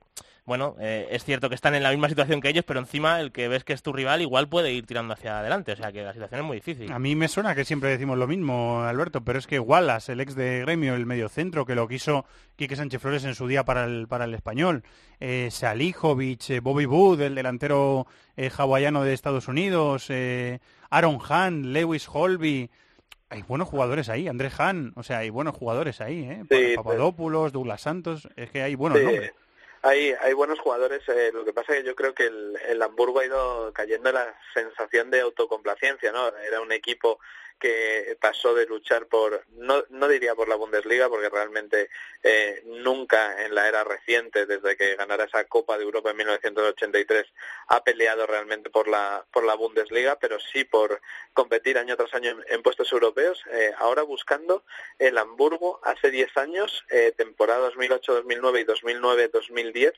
bueno, 0.48 0.74
eh, 0.80 1.06
es 1.10 1.24
cierto 1.24 1.48
que 1.48 1.54
están 1.54 1.74
en 1.76 1.82
la 1.84 1.90
misma 1.90 2.08
situación 2.08 2.40
que 2.40 2.48
ellos, 2.48 2.64
pero 2.66 2.80
encima 2.80 3.20
el 3.20 3.30
que 3.30 3.46
ves 3.46 3.62
que 3.62 3.74
es 3.74 3.82
tu 3.82 3.92
rival 3.92 4.22
igual 4.22 4.48
puede 4.48 4.72
ir 4.72 4.86
tirando 4.86 5.12
hacia 5.14 5.38
adelante. 5.38 5.72
O 5.72 5.76
sea 5.76 5.92
que 5.92 6.02
la 6.02 6.14
situación 6.14 6.40
es 6.40 6.46
muy 6.46 6.56
difícil. 6.56 6.90
A 6.90 6.98
mí 6.98 7.14
me 7.14 7.28
suena 7.28 7.54
que 7.54 7.64
siempre 7.64 7.90
decimos 7.90 8.18
lo 8.18 8.26
mismo, 8.26 8.80
Alberto, 8.82 9.20
pero 9.20 9.38
es 9.38 9.46
que 9.46 9.60
Wallace, 9.60 10.12
el 10.12 10.20
ex 10.20 10.34
de 10.34 10.60
Gremio, 10.62 10.94
el 10.96 11.06
mediocentro, 11.06 11.66
que 11.66 11.74
lo 11.76 11.86
quiso 11.86 12.24
Quique 12.56 12.74
Sánchez 12.74 13.00
Flores 13.00 13.24
en 13.24 13.34
su 13.34 13.46
día 13.46 13.64
para 13.64 13.84
el, 13.84 14.08
para 14.08 14.24
el 14.24 14.34
español, 14.34 14.82
eh, 15.20 15.48
Salijovic, 15.50 16.50
eh, 16.50 16.60
Bobby 16.60 16.86
Wood, 16.86 17.20
el 17.20 17.34
delantero 17.34 18.06
eh, 18.36 18.50
hawaiano 18.56 19.04
de 19.04 19.12
Estados 19.12 19.46
Unidos, 19.46 20.06
eh, 20.08 20.58
Aaron 20.90 21.18
Hahn, 21.28 21.72
Lewis 21.72 22.08
Holby... 22.10 22.70
Hay 23.30 23.42
buenos 23.42 23.68
jugadores 23.68 24.08
ahí, 24.08 24.26
André 24.26 24.50
Hahn, 24.56 24.94
o 24.96 25.02
sea, 25.02 25.18
hay 25.18 25.28
buenos 25.28 25.54
jugadores 25.54 26.00
ahí, 26.00 26.20
¿eh? 26.20 26.44
Sí, 26.50 26.72
Papadopoulos, 26.76 27.52
Douglas 27.52 27.82
Santos, 27.82 28.26
es 28.36 28.48
que 28.48 28.62
hay 28.62 28.74
buenos 28.74 29.00
Sí, 29.00 29.04
nombres. 29.04 29.32
Hay, 29.82 30.12
hay 30.20 30.32
buenos 30.32 30.58
jugadores, 30.58 31.02
eh, 31.08 31.30
lo 31.32 31.44
que 31.44 31.52
pasa 31.52 31.72
es 31.72 31.80
que 31.80 31.86
yo 31.86 31.94
creo 31.94 32.14
que 32.14 32.26
el, 32.26 32.58
el 32.68 32.82
Hamburgo 32.82 33.20
ha 33.20 33.26
ido 33.26 33.72
cayendo 33.72 34.08
en 34.08 34.16
la 34.16 34.38
sensación 34.52 35.10
de 35.10 35.20
autocomplacencia, 35.20 36.10
¿no? 36.10 36.28
Era 36.38 36.60
un 36.60 36.72
equipo 36.72 37.20
que 37.58 38.16
pasó 38.20 38.54
de 38.54 38.66
luchar 38.66 39.06
por, 39.06 39.44
no, 39.50 39.84
no 39.90 40.08
diría 40.08 40.34
por 40.34 40.48
la 40.48 40.54
Bundesliga, 40.56 41.08
porque 41.08 41.28
realmente 41.28 41.90
eh, 42.22 42.62
nunca 42.64 43.44
en 43.44 43.54
la 43.54 43.68
era 43.68 43.84
reciente, 43.84 44.46
desde 44.46 44.76
que 44.76 44.96
ganara 44.96 45.24
esa 45.24 45.44
Copa 45.44 45.76
de 45.76 45.84
Europa 45.84 46.10
en 46.10 46.16
1983, 46.18 47.26
ha 47.68 47.82
peleado 47.84 48.26
realmente 48.26 48.70
por 48.70 48.88
la, 48.88 49.24
por 49.32 49.44
la 49.44 49.54
Bundesliga, 49.54 50.18
pero 50.18 50.38
sí 50.40 50.64
por 50.64 51.00
competir 51.32 51.78
año 51.78 51.96
tras 51.96 52.14
año 52.14 52.36
en, 52.48 52.62
puestos 52.62 52.92
europeos. 52.92 53.42
Eh, 53.52 53.72
ahora 53.78 54.02
buscando 54.02 54.64
el 54.98 55.18
Hamburgo, 55.18 55.80
hace 55.84 56.10
10 56.10 56.36
años, 56.36 56.84
eh, 56.90 57.12
temporada 57.16 57.70
2008-2009 57.72 58.60
y 58.60 58.64
2009-2010, 58.64 59.92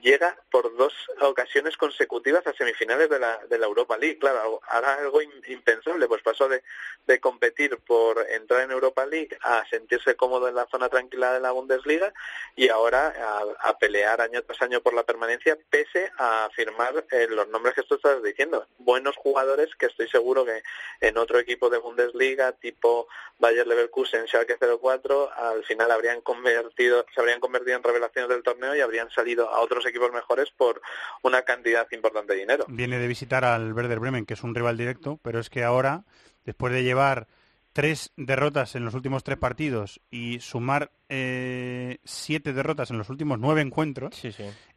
llega 0.00 0.36
por 0.50 0.74
dos 0.76 0.94
ocasiones 1.20 1.76
consecutivas 1.76 2.46
a 2.46 2.52
semifinales 2.54 3.08
de 3.10 3.18
la, 3.18 3.38
de 3.48 3.58
la 3.58 3.66
Europa 3.66 3.96
League. 3.98 4.18
Claro, 4.18 4.60
ahora 4.68 4.94
algo 4.94 5.20
im- 5.22 5.42
impensable, 5.48 6.06
pues 6.08 6.22
pasó 6.22 6.48
de, 6.48 6.62
de 7.06 7.20
competir 7.20 7.78
por 7.86 8.26
entrar 8.30 8.62
en 8.62 8.70
Europa 8.70 9.06
League 9.06 9.36
a 9.42 9.64
sentirse 9.68 10.16
cómodo 10.16 10.48
en 10.48 10.54
la 10.54 10.66
zona 10.66 10.88
tranquila 10.88 11.32
de 11.32 11.40
la 11.40 11.50
Bundesliga 11.50 12.12
y 12.56 12.68
ahora 12.68 13.12
a, 13.60 13.78
pelear 13.78 14.20
año 14.20 14.42
tras 14.42 14.62
año 14.62 14.80
por 14.80 14.94
la 14.94 15.02
permanencia, 15.02 15.58
pese 15.70 16.12
a 16.18 16.48
firmar 16.54 17.04
eh, 17.10 17.26
los 17.28 17.48
nombres 17.48 17.74
que 17.74 17.82
tú 17.82 17.96
estás 17.96 18.22
diciendo. 18.22 18.66
Buenos 18.78 19.16
jugadores 19.16 19.70
que 19.76 19.86
estoy 19.86 20.08
seguro 20.08 20.44
que 20.44 20.62
en 21.00 21.18
otro 21.18 21.38
equipo 21.38 21.68
de 21.68 21.78
Bundesliga, 21.78 22.52
tipo 22.52 23.08
Bayer 23.38 23.66
Leverkusen, 23.66 24.26
Schalke 24.26 24.56
04, 24.58 25.32
al 25.32 25.64
final 25.64 25.90
habrían 25.90 26.20
convertido, 26.20 27.04
se 27.12 27.20
habrían 27.20 27.40
convertido 27.40 27.76
en 27.76 27.82
revelaciones 27.82 28.28
del 28.28 28.42
torneo 28.42 28.76
y 28.76 28.80
habrían 28.80 29.10
salido 29.10 29.48
a 29.48 29.60
otros 29.60 29.84
equipos 29.86 30.12
mejores 30.12 30.50
por 30.56 30.80
una 31.22 31.42
cantidad 31.42 31.86
importante 31.90 32.34
de 32.34 32.40
dinero. 32.40 32.64
Viene 32.68 32.98
de 32.98 33.08
visitar 33.08 33.44
al 33.44 33.72
Werder 33.72 33.98
Bremen, 33.98 34.26
que 34.26 34.34
es 34.34 34.42
un 34.42 34.54
rival 34.54 34.76
directo, 34.76 35.18
pero 35.22 35.40
es 35.40 35.50
que 35.50 35.64
ahora, 35.64 36.04
después 36.44 36.72
de 36.72 36.82
llevar 36.84 37.26
tres 37.72 38.12
derrotas 38.18 38.74
en 38.76 38.84
los 38.84 38.92
últimos 38.92 39.24
tres 39.24 39.38
partidos 39.38 40.00
y 40.10 40.40
sumar 40.40 40.90
eh, 41.08 41.98
siete 42.04 42.52
derrotas 42.52 42.90
en 42.90 42.98
los 42.98 43.08
últimos 43.08 43.38
nueve 43.38 43.62
encuentros, 43.62 44.14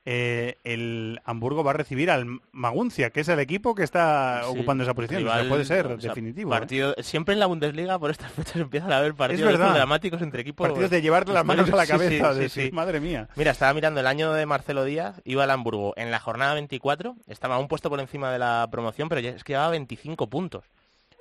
eh, 0.05 0.55
el 0.63 1.19
Hamburgo 1.25 1.61
va 1.63 1.71
a 1.71 1.73
recibir 1.73 2.09
al 2.09 2.39
Maguncia, 2.53 3.09
que 3.09 3.19
es 3.19 3.27
el 3.27 3.39
equipo 3.39 3.75
que 3.75 3.83
está 3.83 4.43
Sí, 4.43 4.49
ocupando 4.49 4.83
esa 4.85 4.93
posición. 4.93 5.23
O 5.23 5.25
sea, 5.25 5.35
rival, 5.35 5.49
puede 5.49 5.65
ser 5.65 5.87
o 5.87 5.99
sea, 5.99 6.09
definitivo. 6.11 6.53
¿eh? 6.55 6.57
partido- 6.59 6.95
Siempre 6.99 7.33
en 7.33 7.39
la 7.41 7.47
Bundesliga 7.47 7.99
por 7.99 8.11
estas 8.11 8.31
fechas 8.31 8.55
empiezan 8.57 8.93
a 8.93 8.97
haber 8.99 9.13
partidos 9.13 9.57
dramáticos 9.59 10.21
entre 10.21 10.41
equipos. 10.43 10.65
Partidos 10.67 10.91
de 10.91 11.01
llevarte 11.01 11.33
las 11.33 11.43
manos 11.43 11.69
a 11.69 11.75
la 11.75 11.87
cabeza, 11.87 12.33
sí, 12.33 12.39
de 12.39 12.49
sí. 12.49 12.59
decir, 12.61 12.73
madre 12.73 13.01
mía. 13.01 13.27
Mira, 13.35 13.51
estaba 13.51 13.73
mirando 13.73 13.99
el 13.99 14.07
año 14.07 14.31
de 14.31 14.45
Marcelo 14.45 14.85
Díaz, 14.85 15.19
iba 15.25 15.43
al 15.43 15.51
Hamburgo 15.51 15.93
en 15.97 16.11
la 16.11 16.19
jornada 16.21 16.53
24, 16.53 17.17
estaba 17.27 17.57
un 17.57 17.67
puesto 17.67 17.89
por 17.89 17.99
encima 17.99 18.31
de 18.31 18.39
la 18.39 18.67
promoción, 18.71 19.09
pero 19.09 19.19
ya 19.19 19.31
es 19.31 19.43
que 19.43 19.51
llevaba 19.51 19.71
25 19.71 20.29
puntos. 20.29 20.63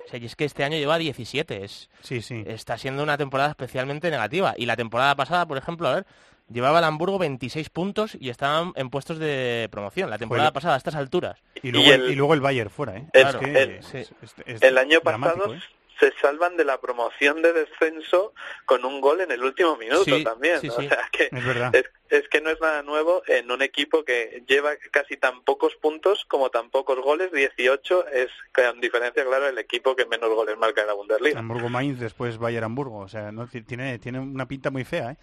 O 0.05 0.09
sea, 0.09 0.19
y 0.19 0.25
es 0.25 0.35
que 0.35 0.45
este 0.45 0.63
año 0.63 0.77
lleva 0.77 0.97
17. 0.97 1.63
Es, 1.63 1.89
sí, 2.01 2.21
sí. 2.21 2.43
Está 2.45 2.77
siendo 2.77 3.01
una 3.03 3.17
temporada 3.17 3.49
especialmente 3.49 4.09
negativa. 4.11 4.53
Y 4.57 4.65
la 4.65 4.75
temporada 4.75 5.15
pasada, 5.15 5.45
por 5.47 5.57
ejemplo, 5.57 5.87
a 5.87 5.95
ver, 5.95 6.05
llevaba 6.51 6.77
el 6.79 6.85
Hamburgo 6.85 7.17
26 7.17 7.69
puntos 7.69 8.15
y 8.19 8.29
estaban 8.29 8.71
en 8.75 8.89
puestos 8.91 9.17
de 9.17 9.67
promoción. 9.71 10.09
La 10.09 10.17
temporada 10.19 10.47
Joder. 10.49 10.53
pasada 10.53 10.75
a 10.75 10.77
estas 10.77 10.95
alturas. 10.95 11.39
Y 11.63 11.71
luego, 11.71 11.91
el, 11.91 12.11
y 12.11 12.15
luego 12.15 12.33
el 12.35 12.41
Bayern 12.41 12.69
fuera, 12.69 12.97
¿eh? 12.97 13.07
El- 13.13 13.27
Es 13.27 13.35
que 13.35 13.45
el- 13.45 13.71
es- 13.71 13.93
es- 13.95 14.13
es 14.45 14.61
el 14.61 14.77
año 14.77 15.01
pasado 15.01 15.55
¿eh? 15.55 15.59
Se 15.99 16.13
salvan 16.21 16.57
de 16.57 16.65
la 16.65 16.79
promoción 16.81 17.41
de 17.41 17.53
descenso 17.53 18.33
con 18.65 18.83
un 18.85 19.01
gol 19.01 19.21
en 19.21 19.31
el 19.31 19.43
último 19.43 19.77
minuto 19.77 20.03
Sí, 20.03 20.23
también. 20.23 20.59
sí, 20.61 20.67
¿no? 20.67 20.73
sí. 20.79 20.85
O 20.85 20.89
sea 20.89 21.09
que 21.11 21.29
Es 21.31 21.45
verdad. 21.45 21.75
es, 21.75 21.85
es 22.09 22.27
que 22.29 22.41
no 22.41 22.49
es 22.49 22.59
nada 22.61 22.83
nuevo 22.83 23.23
en 23.27 23.49
un 23.51 23.61
equipo 23.61 24.03
que 24.03 24.43
lleva 24.47 24.71
casi 24.91 25.17
tan 25.17 25.43
pocos 25.43 25.73
puntos 25.75 26.25
como 26.27 26.49
tan 26.49 26.69
pocos 26.69 26.99
goles, 26.99 27.31
18 27.31 28.07
es 28.09 28.29
con 28.53 28.79
diferencia, 28.81 29.23
claro, 29.25 29.47
el 29.47 29.57
equipo 29.57 29.95
que 29.95 30.05
menos 30.05 30.29
goles 30.29 30.57
marca 30.57 30.81
en 30.81 30.87
la 30.87 30.93
Bundesliga. 30.93 31.39
Hamburgo 31.39 31.69
Mainz, 31.69 31.99
después 31.99 32.37
Bayern 32.37 32.65
Hamburgo, 32.65 32.99
o 32.99 33.07
sea, 33.07 33.31
no 33.31 33.47
Ti- 33.47 33.61
tiene 33.63 33.97
tiene 33.99 34.19
una 34.19 34.47
pinta 34.47 34.69
muy 34.71 34.83
fea, 34.83 35.11
¿eh? 35.11 35.17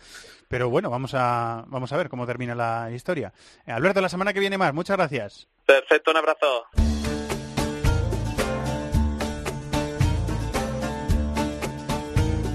Pero 0.48 0.68
bueno, 0.70 0.90
vamos 0.90 1.12
a 1.14 1.64
vamos 1.68 1.92
a 1.92 1.96
ver 1.96 2.08
cómo 2.08 2.26
termina 2.26 2.54
la 2.54 2.90
historia. 2.92 3.32
Alberto, 3.66 4.00
la 4.00 4.08
semana 4.08 4.32
que 4.32 4.40
viene 4.40 4.58
más, 4.58 4.74
muchas 4.74 4.96
gracias. 4.96 5.48
Perfecto, 5.64 6.10
un 6.10 6.16
abrazo. 6.18 7.01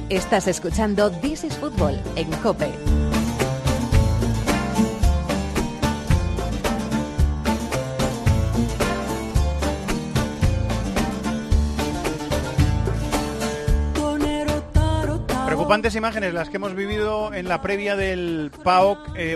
Estás 0.09 0.47
escuchando 0.47 1.11
This 1.11 1.43
is 1.43 1.57
Football 1.57 2.01
en 2.15 2.31
Cope. 2.37 2.71
Preocupantes 15.45 15.93
imágenes 15.95 16.33
las 16.33 16.49
que 16.49 16.55
hemos 16.55 16.73
vivido 16.73 17.33
en 17.33 17.49
la 17.49 17.61
previa 17.61 17.97
del 17.97 18.49
PAOK 18.63 19.09
eh, 19.17 19.35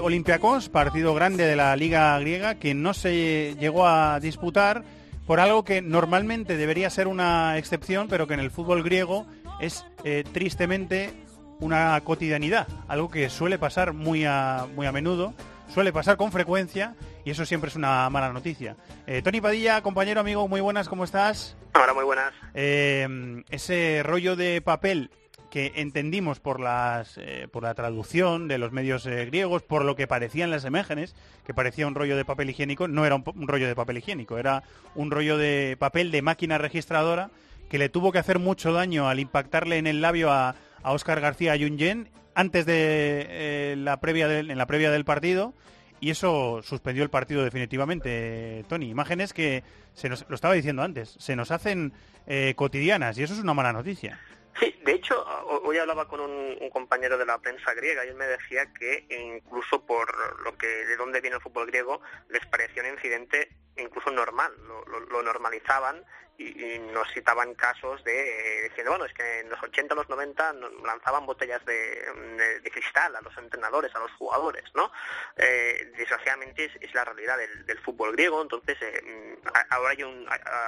partido 0.71 1.13
grande 1.13 1.43
de 1.47 1.55
la 1.57 1.75
Liga 1.75 2.17
griega 2.19 2.55
que 2.55 2.73
no 2.73 2.93
se 2.93 3.57
llegó 3.59 3.87
a 3.87 4.21
disputar 4.21 4.85
por 5.27 5.41
algo 5.41 5.65
que 5.65 5.81
normalmente 5.81 6.55
debería 6.55 6.89
ser 6.89 7.07
una 7.07 7.57
excepción, 7.57 8.07
pero 8.07 8.25
que 8.25 8.35
en 8.35 8.39
el 8.39 8.51
fútbol 8.51 8.83
griego 8.83 9.25
es 9.59 9.85
eh, 10.03 10.23
tristemente 10.31 11.13
una 11.61 12.01
cotidianidad, 12.01 12.67
algo 12.87 13.09
que 13.09 13.29
suele 13.29 13.57
pasar 13.57 13.93
muy 13.93 14.25
a, 14.25 14.65
muy 14.75 14.87
a 14.87 14.91
menudo, 14.91 15.33
suele 15.73 15.93
pasar 15.93 16.17
con 16.17 16.31
frecuencia 16.31 16.95
y 17.23 17.31
eso 17.31 17.45
siempre 17.45 17.69
es 17.69 17.75
una 17.75 18.09
mala 18.09 18.33
noticia. 18.33 18.75
Eh, 19.07 19.21
Tony 19.21 19.39
Padilla, 19.39 19.81
compañero, 19.81 20.19
amigo, 20.19 20.47
muy 20.47 20.59
buenas, 20.59 20.89
¿cómo 20.89 21.03
estás? 21.03 21.55
Hola, 21.75 21.93
muy 21.93 22.03
buenas. 22.03 22.33
Eh, 22.53 23.43
ese 23.49 24.01
rollo 24.03 24.35
de 24.35 24.61
papel 24.61 25.11
que 25.51 25.73
entendimos 25.75 26.39
por 26.39 26.59
las 26.59 27.17
eh, 27.17 27.47
por 27.51 27.63
la 27.63 27.73
traducción 27.73 28.47
de 28.47 28.57
los 28.57 28.71
medios 28.71 29.05
griegos, 29.05 29.61
por 29.63 29.83
lo 29.83 29.95
que 29.95 30.07
parecían 30.07 30.49
las 30.49 30.65
imágenes, 30.65 31.13
que 31.45 31.53
parecía 31.53 31.87
un 31.87 31.95
rollo 31.95 32.17
de 32.17 32.25
papel 32.25 32.49
higiénico, 32.49 32.87
no 32.87 33.05
era 33.05 33.15
un, 33.15 33.23
un, 33.35 33.47
rollo 33.47 33.67
de 33.67 33.75
papel 33.75 33.97
higiénico, 33.97 34.37
era 34.37 34.63
un 34.95 35.11
rollo 35.11 35.37
de 35.37 35.75
papel 35.77 36.09
de 36.09 36.21
máquina 36.21 36.57
registradora 36.57 37.29
que 37.71 37.77
le 37.77 37.87
tuvo 37.87 38.11
que 38.11 38.19
hacer 38.19 38.37
mucho 38.37 38.73
daño 38.73 39.07
al 39.07 39.21
impactarle 39.21 39.77
en 39.77 39.87
el 39.87 40.01
labio 40.01 40.29
a, 40.29 40.55
a 40.83 40.91
Oscar 40.91 41.21
García 41.21 41.55
Junyen 41.57 42.09
antes 42.35 42.65
de 42.65 43.25
eh, 43.29 43.75
la 43.77 44.01
previa 44.01 44.27
del, 44.27 44.51
en 44.51 44.57
la 44.57 44.65
previa 44.65 44.91
del 44.91 45.05
partido 45.05 45.53
y 46.01 46.09
eso 46.09 46.61
suspendió 46.63 47.01
el 47.01 47.09
partido 47.09 47.45
definitivamente, 47.45 48.65
Tony. 48.67 48.89
Imágenes 48.89 49.31
que 49.31 49.63
se 49.93 50.09
nos 50.09 50.25
lo 50.27 50.35
estaba 50.35 50.53
diciendo 50.53 50.81
antes, 50.81 51.15
se 51.17 51.37
nos 51.37 51.49
hacen 51.49 51.93
eh, 52.27 52.55
cotidianas 52.57 53.17
y 53.17 53.23
eso 53.23 53.35
es 53.35 53.39
una 53.39 53.53
mala 53.53 53.71
noticia. 53.71 54.19
Sí, 54.59 54.75
de 54.83 54.91
hecho, 54.91 55.25
hoy 55.63 55.77
hablaba 55.77 56.09
con 56.09 56.19
un, 56.19 56.57
un, 56.59 56.69
compañero 56.71 57.17
de 57.17 57.25
la 57.25 57.37
prensa 57.37 57.73
griega 57.73 58.03
y 58.03 58.09
él 58.09 58.15
me 58.15 58.25
decía 58.25 58.65
que 58.77 59.05
incluso 59.17 59.85
por 59.85 60.43
lo 60.43 60.57
que 60.57 60.67
de 60.67 60.97
dónde 60.97 61.21
viene 61.21 61.37
el 61.37 61.41
fútbol 61.41 61.67
griego 61.67 62.01
les 62.27 62.45
parecía 62.47 62.83
un 62.83 62.89
incidente 62.89 63.47
incluso 63.77 64.11
normal, 64.11 64.51
lo, 64.67 64.83
lo, 64.87 64.99
lo 64.99 65.23
normalizaban 65.23 66.03
y, 66.41 66.79
nos 66.91 67.11
citaban 67.13 67.53
casos 67.55 68.03
de 68.03 68.11
eh, 68.11 68.69
diciendo, 68.69 68.91
bueno, 68.91 69.05
es 69.05 69.13
que 69.13 69.39
en 69.39 69.49
los 69.49 69.61
80, 69.61 69.95
los 69.95 70.09
90 70.09 70.53
lanzaban 70.83 71.25
botellas 71.25 71.63
de, 71.65 71.73
de, 71.73 72.59
de 72.59 72.71
cristal 72.71 73.15
a 73.15 73.21
los 73.21 73.35
entrenadores, 73.37 73.93
a 73.95 73.99
los 73.99 74.11
jugadores, 74.13 74.63
¿no? 74.73 74.91
Eh, 75.37 75.91
desgraciadamente 75.97 76.71
es, 76.79 76.93
la 76.93 77.05
realidad 77.05 77.37
del, 77.37 77.79
fútbol 77.79 78.11
griego, 78.11 78.41
entonces 78.41 78.77
eh, 78.81 79.39
ahora 79.69 79.91
hay 79.91 80.03
un, 80.03 80.25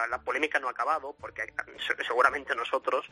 la 0.09 0.21
polémica 0.23 0.59
no 0.59 0.67
ha 0.67 0.71
acabado 0.71 1.15
porque 1.19 1.53
seguramente 2.07 2.55
nosotros, 2.55 3.05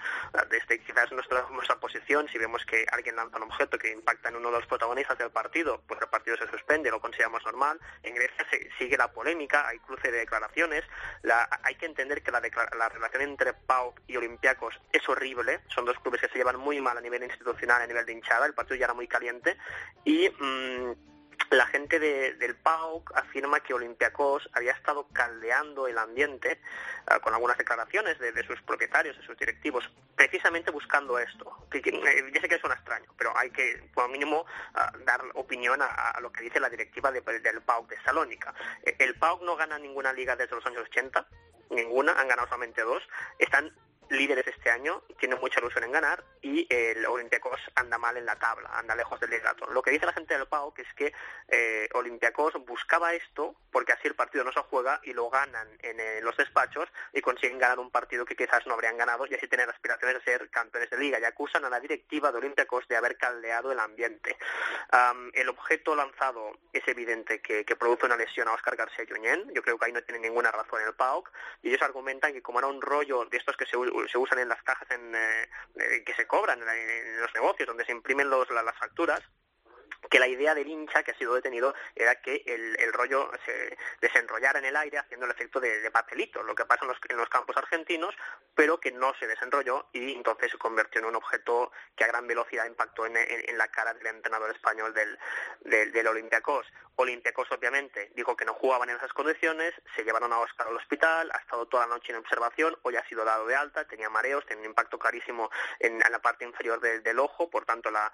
desde 0.50 0.80
quizás 0.80 1.12
nuestra, 1.12 1.46
nuestra 1.52 1.80
posición, 1.80 2.28
si 2.30 2.38
vemos 2.38 2.66
que 2.66 2.86
alguien 2.92 3.16
lanza 3.16 3.38
un 3.38 3.44
objeto 3.44 3.78
que 3.78 3.92
impacta 3.92 4.30
en 4.30 4.38
uno 4.38 4.50
de 4.50 4.60
los 4.60 4.68
protagonistas 4.68 5.18
del 5.18 5.30
partido, 5.30 5.82
pues 5.88 6.02
el 6.02 6.08
partido 6.08 6.38
se 6.38 6.48
suspende, 6.48 6.90
lo 6.90 7.00
consideramos 7.00 7.44
normal. 7.46 7.80
En 8.04 8.16
Grecia 8.16 8.46
se, 8.50 8.70
sigue 8.78 8.98
la 8.98 9.12
polémica, 9.12 9.68
hay 9.68 9.80
cruce 9.80 10.12
de 10.12 10.20
declaraciones, 10.20 10.84
la, 11.22 11.48
hay 11.64 11.76
que 11.76 11.86
entender 11.86 12.24
que 12.24 12.32
la, 12.32 12.42
la 12.78 12.90
relación 12.90 13.24
entre 13.24 13.54
PAOK 13.54 14.02
y 14.08 14.18
Olympiacos 14.18 14.80
es 14.92 15.08
horrible, 15.08 15.62
son 15.68 15.86
dos 15.86 15.98
clubes 16.00 16.22
que 16.22 16.28
se 16.28 16.38
llevan 16.38 16.58
muy 16.58 16.82
mal 16.82 16.98
a 16.98 17.02
nivel 17.02 17.24
institucional, 17.24 17.82
a 17.82 17.88
nivel 17.88 18.06
de 18.06 18.14
hinchada, 18.14 18.46
el 18.46 18.54
partido 18.54 18.78
ya 18.78 18.86
era 18.86 18.94
muy 18.94 19.08
caliente 19.08 19.58
y 20.04 20.30
mmm, 20.30 20.92
la 21.52 21.66
gente 21.68 22.00
de, 22.00 22.34
del 22.36 22.56
PAOK 22.56 23.12
afirma 23.16 23.60
que 23.60 23.74
Olympiacos 23.74 24.50
había 24.54 24.72
estado 24.72 25.08
caldeando 25.12 25.88
el 25.88 25.98
ambiente 25.98 26.62
uh, 27.14 27.20
con 27.20 27.34
algunas 27.34 27.58
declaraciones 27.58 28.18
de, 28.20 28.44
sus 28.46 28.62
propietarios, 28.62 29.18
de 29.18 29.24
sus 29.24 29.38
directivos, 29.38 29.84
precisamente 30.16 30.72
buscando 30.72 31.20
esto. 31.20 31.68
Que, 31.70 31.82
que, 31.82 31.90
eh, 31.90 32.32
ya 32.34 32.42
sé 32.42 32.48
que 32.48 32.60
suena 32.60 32.76
extraño, 32.76 33.14
pero 33.18 33.36
hay 33.38 33.50
que, 33.52 33.90
como 33.94 34.08
mínimo, 34.08 34.46
uh, 34.76 34.98
dar 35.04 35.22
opinión 35.34 35.82
a, 35.82 36.18
lo 36.22 36.32
que 36.32 36.44
dice 36.44 36.60
la 36.60 36.70
directiva 36.70 37.12
de, 37.12 37.22
del 37.22 37.62
PAOK 37.62 37.90
de 37.90 38.02
Salónica. 38.04 38.54
El 38.98 39.16
PAOK 39.16 39.44
no 39.44 39.58
gana 39.58 39.78
ninguna 39.78 40.14
liga 40.14 40.36
desde 40.36 40.56
los 40.56 40.66
años 40.66 40.84
80, 40.90 41.28
ninguna, 41.72 42.14
han 42.14 42.28
ganado 42.28 42.48
solamente 42.48 42.82
dos, 42.82 43.04
están 43.40 43.72
líderes 44.12 44.46
este 44.48 44.70
año, 44.70 45.04
tienen 45.20 45.40
mucha 45.40 45.60
ilusión 45.60 45.84
en 45.84 45.92
ganar 45.92 46.24
y 46.42 46.68
el 46.70 47.06
Olympiacos 47.06 47.60
anda 47.76 47.98
mal 47.98 48.18
en 48.18 48.26
la 48.26 48.36
tabla, 48.38 48.70
anda 48.74 48.96
lejos 48.96 49.20
del 49.20 49.30
liderato. 49.30 49.66
Lo 49.72 49.82
que 49.82 49.92
dice 49.92 50.06
la 50.06 50.14
gente 50.14 50.38
del 50.38 50.48
PAO 50.48 50.74
es 50.78 50.94
que 50.96 51.14
eh, 51.48 51.90
Olympiacos 51.94 52.54
buscaba 52.66 53.14
esto 53.14 53.56
porque 53.72 53.94
así 53.94 54.08
el 54.08 54.16
partido 54.16 54.44
no 54.44 54.52
se 54.52 54.60
juega 54.62 55.00
y 55.04 55.14
lo 55.14 55.30
ganan 55.30 55.68
en 55.82 56.00
eh, 56.00 56.20
los 56.22 56.36
despachos 56.38 56.90
y 57.14 57.22
consiguen 57.22 57.60
ganar 57.60 57.80
un 57.80 57.92
partido 57.92 58.26
que 58.26 58.36
quizás 58.36 58.66
no 58.68 58.74
habrían 58.74 58.98
ganado 58.98 59.26
y 59.26 59.36
así 59.36 59.48
tener 59.48 59.70
aspiraciones 59.70 60.18
de 60.18 60.24
ser 60.24 60.50
campeones 60.50 60.90
de 60.90 60.98
liga 60.98 61.20
y 61.20 61.24
acusan 61.24 61.66
a 61.66 61.70
la 61.70 61.80
directiva 61.80 62.32
de 62.32 62.40
Olympiacos 62.40 62.88
de 62.88 62.98
haber 62.98 63.18
caldeado 63.18 63.72
el 63.72 63.80
ambiente. 63.80 64.38
Um, 64.92 65.30
el 65.34 65.50
objeto 65.50 65.96
lanzado 65.96 66.58
es 66.74 66.86
evidente 66.88 67.42
que, 67.42 67.64
que, 67.66 67.76
produce 67.76 68.06
una 68.06 68.18
lesión 68.18 68.48
a 68.48 68.54
Oscar 68.54 68.76
García 68.76 69.06
Junyent, 69.08 69.52
yo 69.54 69.62
creo 69.62 69.78
que 69.78 69.86
ahí 69.86 69.92
no 69.92 70.04
tiene 70.04 70.20
ninguna 70.20 70.52
razón 70.52 70.82
el 70.86 70.94
PAOK 70.94 71.32
y 71.64 71.70
ellos 71.70 71.82
argumentan 71.82 72.34
que 72.34 72.42
como 72.42 72.60
era 72.60 72.68
un 72.68 72.82
rollo 72.82 73.26
de 73.26 73.38
estos 73.38 73.56
que 73.56 73.66
se 73.66 73.78
se 74.08 74.18
usan 74.18 74.40
en 74.40 74.50
las 74.50 74.62
cajas 74.64 74.90
en, 74.92 75.14
eh, 75.16 76.04
que 76.06 76.14
se 76.14 76.28
cobran 76.28 76.62
en, 76.62 76.70
en, 76.70 77.22
los 77.22 77.34
negocios, 77.34 77.68
donde 77.68 77.86
se 77.86 77.92
imprimen 77.92 78.30
los, 78.30 78.50
la, 78.52 78.64
las 78.64 78.78
facturas, 78.78 79.22
que 80.12 80.20
la 80.20 80.28
idea 80.28 80.54
del 80.54 80.68
hincha 80.68 81.04
que 81.04 81.12
ha 81.12 81.18
sido 81.18 81.34
detenido 81.34 81.74
era 81.96 82.16
que 82.16 82.44
el, 82.46 82.76
el 82.80 82.92
rollo 82.92 83.32
se 83.46 83.78
desenrollara 84.02 84.60
en 84.60 84.66
el 84.66 84.76
aire 84.76 84.98
haciendo 84.98 85.26
el 85.26 85.32
efecto 85.32 85.62
de, 85.62 85.80
de 85.80 85.90
papelito, 85.90 86.44
lo 86.44 86.54
que 86.54 86.66
pasa 86.66 86.84
en 86.84 86.90
los, 86.90 86.98
en 87.08 87.16
los, 87.16 87.30
campos 87.30 87.56
argentinos, 87.56 88.14
pero 88.54 88.78
que 88.78 88.92
no 88.92 89.14
se 89.18 89.26
desenrolló 89.26 89.88
y 89.94 90.14
entonces 90.14 90.52
se 90.52 90.58
convirtió 90.58 91.00
en 91.00 91.08
un 91.08 91.16
objeto 91.16 91.72
que 91.96 92.04
a 92.04 92.08
gran 92.08 92.28
velocidad 92.28 92.66
impactó 92.66 93.06
en, 93.06 93.16
en, 93.16 93.58
la 93.58 93.70
cara 93.70 93.94
del 93.94 94.06
entrenador 94.08 94.52
español 94.52 94.94
del, 94.94 95.18
del, 95.62 95.94
del 95.94 96.08
Olympiacos. 96.08 96.68
Olympiacos 96.98 97.50
obviamente 97.54 98.12
dijo 98.14 98.36
que 98.36 98.44
no 98.44 98.54
jugaban 98.54 98.90
en 98.90 98.98
esas 98.98 99.14
condiciones, 99.14 99.74
se 99.96 100.04
llevaron 100.04 100.34
a 100.34 100.40
Oscar 100.40 100.68
al 100.68 100.76
hospital, 100.76 101.32
ha 101.34 101.38
estado 101.38 101.66
toda 101.68 101.88
la 101.88 101.96
noche 101.96 102.12
en 102.12 102.18
observación, 102.18 102.78
hoy 102.82 102.98
ha 102.98 103.08
sido 103.08 103.24
dado 103.24 103.48
de 103.48 103.56
alta, 103.56 103.88
tenía 103.88 104.10
mareos, 104.10 104.46
tenía 104.46 104.64
un 104.64 104.72
impacto 104.72 105.00
clarísimo 105.00 105.50
en, 105.80 106.00
la 106.00 106.20
parte 106.20 106.44
inferior 106.44 106.82
del, 106.82 107.02
del 107.02 107.18
ojo, 107.18 107.50
por 107.50 107.64
tanto 107.64 107.90
la, 107.90 108.12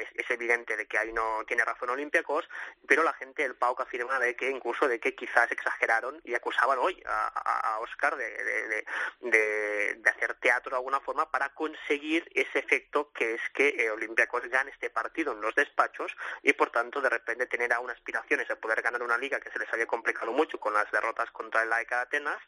es, 0.00 0.08
es 0.14 0.30
evidente 0.32 0.76
de 0.76 0.86
que 0.86 0.98
hay 0.98 1.12
no 1.12 1.27
tiene 1.46 1.64
razón 1.64 1.90
Olympiacos, 1.90 2.48
pero 2.86 3.02
la 3.02 3.12
gente 3.14 3.42
del 3.42 3.56
PAOK 3.56 3.80
afirma 3.80 4.18
de 4.18 4.36
que 4.36 4.50
incluso 4.50 4.88
de 4.88 5.00
que 5.00 5.14
quizás 5.14 5.50
exageraron 5.50 6.20
y 6.24 6.34
acusaban 6.34 6.78
hoy 6.78 7.02
a, 7.06 7.32
a, 7.34 7.74
a 7.74 7.78
Oscar 7.80 8.16
de, 8.16 8.84
de, 9.20 10.10
hacer 10.10 10.34
teatro 10.34 10.70
de 10.70 10.76
alguna 10.76 11.00
forma 11.00 11.30
para 11.30 11.50
conseguir 11.50 12.30
ese 12.34 12.58
efecto 12.58 13.12
que 13.12 13.34
es 13.34 13.40
que 13.54 13.68
eh, 13.68 13.90
Olympiacos 13.90 14.42
gane 14.48 14.70
este 14.70 14.90
partido 14.90 15.32
en 15.32 15.40
los 15.40 15.54
despachos 15.54 16.16
y 16.42 16.52
por 16.54 16.70
tanto 16.70 17.00
de 17.00 17.10
repente 17.10 17.46
tener 17.46 17.72
aún 17.72 17.90
aspiraciones 17.90 18.48
de 18.48 18.56
poder 18.56 18.80
ganar 18.82 19.02
una 19.02 19.18
liga 19.18 19.40
que 19.40 19.50
se 19.50 19.58
les 19.58 19.72
había 19.72 19.86
complicado 19.86 20.32
mucho 20.32 20.58
con 20.58 20.72
las 20.72 20.90
derrotas 20.90 21.30
contra 21.30 21.62
el 21.62 21.72
AEK 21.72 21.90
de 21.90 21.96
Atenas 21.96 22.42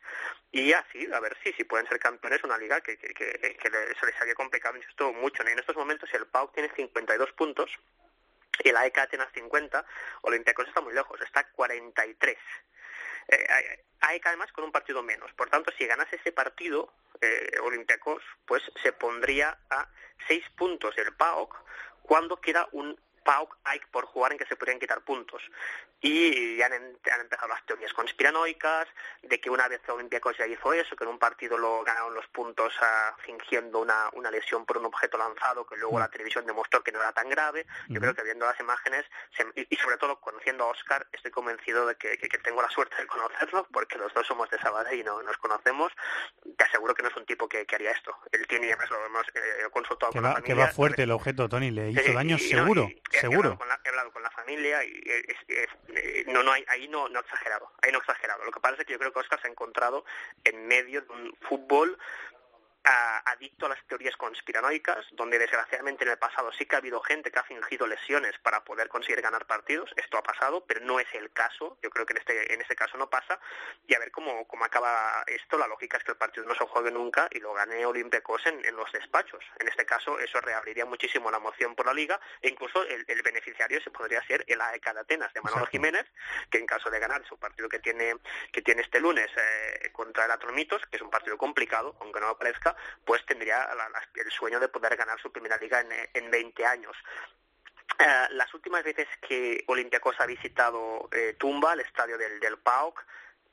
y 0.51 0.73
así 0.73 1.09
a 1.13 1.21
ver 1.21 1.37
si, 1.43 1.53
si 1.53 1.65
pueden 1.65 1.87
ser 1.87 1.99
campeones 1.99 2.43
una 2.45 2.57
liga 2.57 2.81
que, 2.81 2.97
que, 2.97 3.13
que, 3.15 3.31
se 4.01 4.07
les 4.07 4.21
había 4.21 4.35
complicado 4.35 4.75
mucho. 5.15 5.43
En 5.47 5.59
estos 5.59 5.77
momentos 5.77 6.13
el 6.13 6.27
PAOK 6.27 6.55
tiene 6.55 6.71
52 6.75 7.33
puntos 7.33 7.71
y 8.63 8.73
la 8.73 8.87
ECA 8.87 9.03
Atenas 9.03 9.33
50, 9.33 9.85
Olympiacos 10.23 10.69
está 10.69 10.81
muy 10.81 10.95
lejos, 10.95 11.21
está 11.21 11.45
43. 11.45 12.37
Eh, 13.29 13.85
AEK 14.01 14.27
además 14.27 14.53
con 14.53 14.65
un 14.65 14.73
partido 14.73 15.03
menos. 15.03 15.33
Por 15.35 15.51
tanto, 15.51 15.71
si 15.77 15.87
ganase 15.87 16.17
ese 16.17 16.33
partido, 16.33 16.93
eh, 17.21 17.59
Olympiacos, 17.63 18.23
pues 18.47 18.63
se 18.83 18.93
pondría 18.93 19.59
a 19.71 19.89
seis 20.27 20.45
puntos 20.57 20.97
el 20.99 21.15
PAOK 21.15 21.57
cuando 22.03 22.41
queda 22.41 22.69
un 22.73 22.99
PAOK 23.25 23.59
AIK 23.65 23.87
por 23.89 24.07
jugar 24.07 24.33
en 24.33 24.39
que 24.39 24.47
se 24.47 24.57
podrían 24.57 24.79
quitar 24.79 25.03
puntos. 25.03 25.43
Y 26.03 26.57
ya 26.57 26.67
han, 26.67 26.73
han, 26.73 27.21
empezado 27.21 27.49
las 27.49 27.65
teorías 27.67 27.93
conspiranoicas 27.93 28.89
de 29.23 29.39
que 29.39 29.51
una 29.51 29.69
vez 29.69 29.83
Olympiacos 29.87 30.37
ya 30.39 30.47
hizo 30.47 30.73
eso, 30.73 30.97
que 30.97 31.05
en 31.05 31.11
un 31.11 31.19
partido 31.19 31.59
lo 31.59 31.83
ganaron 31.85 32.15
los 32.15 32.27
puntos 32.29 32.73
uh, 32.81 33.21
fingiendo 33.23 33.81
una, 33.81 34.09
una, 34.15 34.31
lesión 34.31 34.65
por 34.65 34.79
un 34.79 34.87
objeto 34.87 35.19
lanzado 35.19 35.67
que 35.67 35.77
luego 35.77 35.97
mm. 35.97 36.01
la 36.01 36.09
televisión 36.09 36.47
demostró 36.47 36.83
que 36.83 36.91
no 36.91 37.01
era 37.01 37.13
tan 37.13 37.29
grave. 37.29 37.67
Yo 37.89 38.01
mm. 38.01 38.03
creo 38.03 38.15
que 38.15 38.23
viendo 38.23 38.47
las 38.47 38.59
imágenes 38.59 39.05
se, 39.37 39.47
y, 39.55 39.67
y, 39.75 39.77
sobre 39.77 39.99
todo 39.99 40.19
conociendo 40.21 40.65
a 40.65 40.69
Oscar, 40.69 41.07
estoy 41.13 41.31
convencido 41.31 41.87
de 41.87 41.97
que, 41.97 42.17
que, 42.17 42.29
que, 42.29 42.39
tengo 42.39 42.63
la 42.63 42.71
suerte 42.71 42.97
de 42.97 43.07
conocerlo 43.07 43.69
porque 43.71 43.99
los 43.99 44.15
dos 44.15 44.27
somos 44.27 44.49
de 44.49 44.59
Sabadell 44.59 45.01
y 45.01 45.05
no 45.05 45.23
nos 45.23 45.37
conocemos. 45.37 45.93
Te 46.57 46.65
aseguro 46.65 46.95
que 46.95 47.03
no 47.03 47.11
es 47.11 47.17
un 47.17 47.27
tipo 47.27 47.47
que, 47.47 47.67
que 47.67 47.75
haría 47.75 47.91
esto. 47.91 48.17
Él 48.33 48.47
tiene, 48.47 48.69
además 48.69 48.91
lo 48.91 49.05
hemos 49.05 49.27
eh, 49.35 49.69
consultado 49.71 50.13
que 50.13 50.19
con 50.19 50.25
va, 50.25 50.29
la 50.31 50.35
familia. 50.37 50.55
Que 50.55 50.61
va 50.61 50.69
fuerte 50.69 51.03
el 51.03 51.11
objeto, 51.11 51.47
Tony, 51.49 51.71
le 51.71 51.91
hizo 51.91 52.03
sí, 52.03 52.13
daño 52.15 52.39
seguro. 52.39 52.83
No, 52.85 52.89
y, 52.89 53.03
He 53.13 53.19
Seguro. 53.19 53.39
hablado 53.51 53.59
con 53.59 53.69
la- 53.69 53.81
He 53.85 53.89
hablado 53.89 54.13
con 54.13 54.23
la 54.23 54.31
familia 54.31 54.85
y 54.85 55.03
es- 55.07 55.37
es- 55.49 55.69
eh, 55.89 56.25
no, 56.29 56.43
no 56.43 56.53
hay, 56.53 56.65
ahí 56.69 56.87
no, 56.89 57.09
no 57.09 57.19
he 57.19 57.23
exagerado, 57.23 57.73
ahí 57.83 57.91
no 57.91 57.99
he 57.99 58.01
exagerado. 58.01 58.45
Lo 58.45 58.53
que 58.53 58.61
pasa 58.61 58.77
es 58.79 58.85
que 58.87 58.93
yo 58.93 58.99
creo 58.99 59.13
que 59.13 59.19
Oscar 59.19 59.41
se 59.41 59.49
ha 59.49 59.51
encontrado 59.51 60.05
en 60.45 60.67
medio 60.69 61.03
de 61.03 61.09
un 61.13 61.37
fútbol 61.49 61.99
adicto 63.27 63.67
a 63.67 63.71
las 63.71 63.87
teorías 63.87 64.17
conspiranoicas, 64.17 65.07
donde 65.13 65.39
desgraciadamente 65.39 66.05
en 66.05 66.11
el 66.11 66.19
pasado 66.19 66.53
sí 66.53 66.67
que 66.67 66.77
ha 66.77 66.79
habido 66.79 67.01
gente 67.01 67.31
que 67.31 67.39
ha 67.39 67.45
fingido 67.45 67.87
lesiones 67.87 68.39
para 68.39 68.65
poder 68.65 68.89
conseguir 68.89 69.21
ganar 69.23 69.47
partidos. 69.47 69.91
Esto 69.97 70.19
ha 70.19 70.23
pasado, 70.23 70.65
pero 70.67 70.81
no 70.81 71.01
es 71.01 71.09
el 71.15 71.31
caso. 71.33 71.79
Yo 71.83 71.91
creo 71.91 72.07
que 72.07 72.13
en 72.13 72.19
este, 72.19 72.55
en 72.55 72.61
este 72.61 72.77
caso 72.77 72.99
no 72.99 73.09
pasa. 73.09 73.39
Y 73.87 73.95
a 73.95 73.99
ver 73.99 74.11
cómo, 74.11 74.47
cómo 74.47 74.65
acaba 74.65 75.25
esto. 75.27 75.59
La 75.59 75.67
lógica 75.67 75.97
es 75.97 76.05
que 76.05 76.13
el 76.13 76.19
partido 76.19 76.47
no 76.47 76.55
se 76.55 76.67
juegue 76.67 76.91
nunca 76.91 77.29
y 77.31 77.41
lo 77.41 77.53
gane 77.55 77.85
Olympiacos 77.87 78.47
en, 78.47 78.65
en 78.65 78.77
los 78.77 78.91
despachos. 78.93 79.45
En 79.59 79.69
este 79.69 79.85
caso, 79.87 80.19
eso 80.19 80.41
reabriría 80.41 80.85
muchísimo 80.85 81.31
la 81.31 81.39
moción 81.39 81.75
por 81.75 81.87
la 81.87 81.95
liga 81.95 82.21
e 82.41 82.49
incluso 82.49 82.83
el, 82.85 83.05
el 83.09 83.23
beneficiario 83.23 83.81
se 83.83 83.91
podría 83.91 84.23
ser 84.27 84.45
el 84.47 84.61
AEK 84.61 84.93
de 84.95 85.01
Atenas 85.01 85.33
de 85.33 85.41
Manolo 85.41 85.65
Exacto. 85.65 85.71
Jiménez, 85.71 86.07
que 86.51 86.59
en 86.59 86.67
caso 86.67 86.91
de 86.91 86.99
ganar 86.99 87.25
su 87.27 87.39
partido 87.39 87.69
que 87.69 87.79
tiene 87.79 88.15
que 88.53 88.63
tiene 88.63 88.83
este 88.83 89.01
lunes 89.01 89.29
eh, 89.37 89.91
contra 89.93 90.25
el 90.25 90.31
Atromitos, 90.31 90.83
que 90.87 90.97
es 90.97 91.03
un 91.03 91.11
partido 91.11 91.37
complicado, 91.37 91.97
aunque 92.01 92.21
no 92.21 92.29
lo 92.29 92.39
parezca, 92.39 92.77
pues 93.05 93.25
tendría 93.27 93.69
el 94.15 94.31
sueño 94.31 94.61
de 94.61 94.69
poder 94.69 94.97
ganar 94.97 95.21
su 95.21 95.31
primera 95.33 95.57
liga 95.57 95.81
en, 95.81 95.89
en 96.15 96.31
20 96.31 96.67
años. 96.67 96.97
Eh, 97.99 98.27
las 98.31 98.53
últimas 98.55 98.83
veces 98.83 99.09
que 99.27 99.65
Olympiacos 99.67 100.19
ha 100.21 100.27
visitado 100.27 101.09
eh, 101.13 101.35
Tumba, 101.39 101.75
el 101.75 101.81
estadio 101.81 102.17
del, 102.17 102.41
del 102.41 102.59
PAOK, 102.59 103.05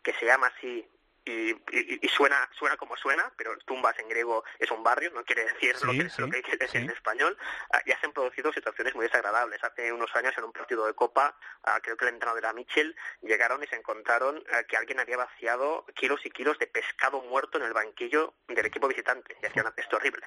que 0.02 0.14
se 0.14 0.26
llama 0.26 0.48
así 0.48 0.88
y, 1.28 1.52
y- 1.72 2.00
y 2.02 2.08
suena 2.10 2.50
suena 2.54 2.78
como 2.78 2.96
suena, 2.98 3.32
pero 3.38 3.58
Tumbas 3.60 3.98
en 4.00 4.10
griego 4.10 4.44
es 4.60 4.72
un 4.72 4.84
barrio, 4.84 5.12
no 5.12 5.24
quiere 5.24 5.46
decir 5.46 5.76
lo, 5.84 5.92
que, 5.92 6.10
sí, 6.10 6.22
lo 6.22 6.30
que 6.30 6.42
quiere 6.42 6.58
decir 6.58 6.82
sí. 6.82 6.86
en 6.86 6.90
español, 6.92 7.38
ah, 7.74 7.82
ya 7.86 8.00
se 8.00 8.06
han 8.06 8.14
producido 8.14 8.52
situaciones 8.54 8.96
muy 8.96 9.06
desagradables. 9.06 9.64
Hace 9.64 9.92
unos 9.92 10.16
años 10.16 10.34
en 10.38 10.44
un 10.46 10.52
partido 10.54 10.86
de 10.86 10.94
Copa, 10.94 11.38
ah, 11.64 11.80
creo 11.82 11.98
que 11.98 12.06
el 12.06 12.14
entrenador 12.14 12.40
era 12.44 12.54
Mitchell, 12.54 12.96
llegaron 13.22 13.64
y 13.64 13.68
se 13.68 13.76
encontraron 13.76 14.44
ah, 14.54 14.64
que 14.64 14.78
alguien 14.78 15.00
había 15.00 15.18
vaciado 15.18 15.86
kilos 15.96 16.26
y 16.26 16.30
kilos 16.32 16.58
de 16.60 16.68
pescado 16.68 17.22
muerto 17.22 17.58
en 17.58 17.66
el 17.66 17.74
banquillo 17.74 18.34
del 18.48 18.66
equipo 18.66 18.88
visitante 18.88 19.36
y 19.42 19.46
hacía 19.46 19.62
una 19.64 19.76
peste 19.76 19.96
horrible. 19.96 20.26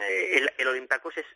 Eh, 0.00 0.38
el, 0.38 0.52
el 0.58 0.68
Olympiacos 0.68 1.16
es 1.16 1.26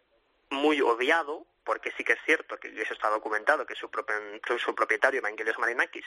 muy 0.50 0.80
odiado 0.80 1.46
porque 1.64 1.92
sí 1.96 2.04
que 2.04 2.14
es 2.14 2.20
cierto 2.24 2.58
que 2.58 2.68
eso 2.80 2.94
está 2.94 3.08
documentado 3.08 3.66
que 3.66 3.74
su, 3.74 3.90
propio, 3.90 4.16
su 4.58 4.74
propietario 4.74 5.18
Evangelos 5.18 5.58
Marinakis 5.58 6.04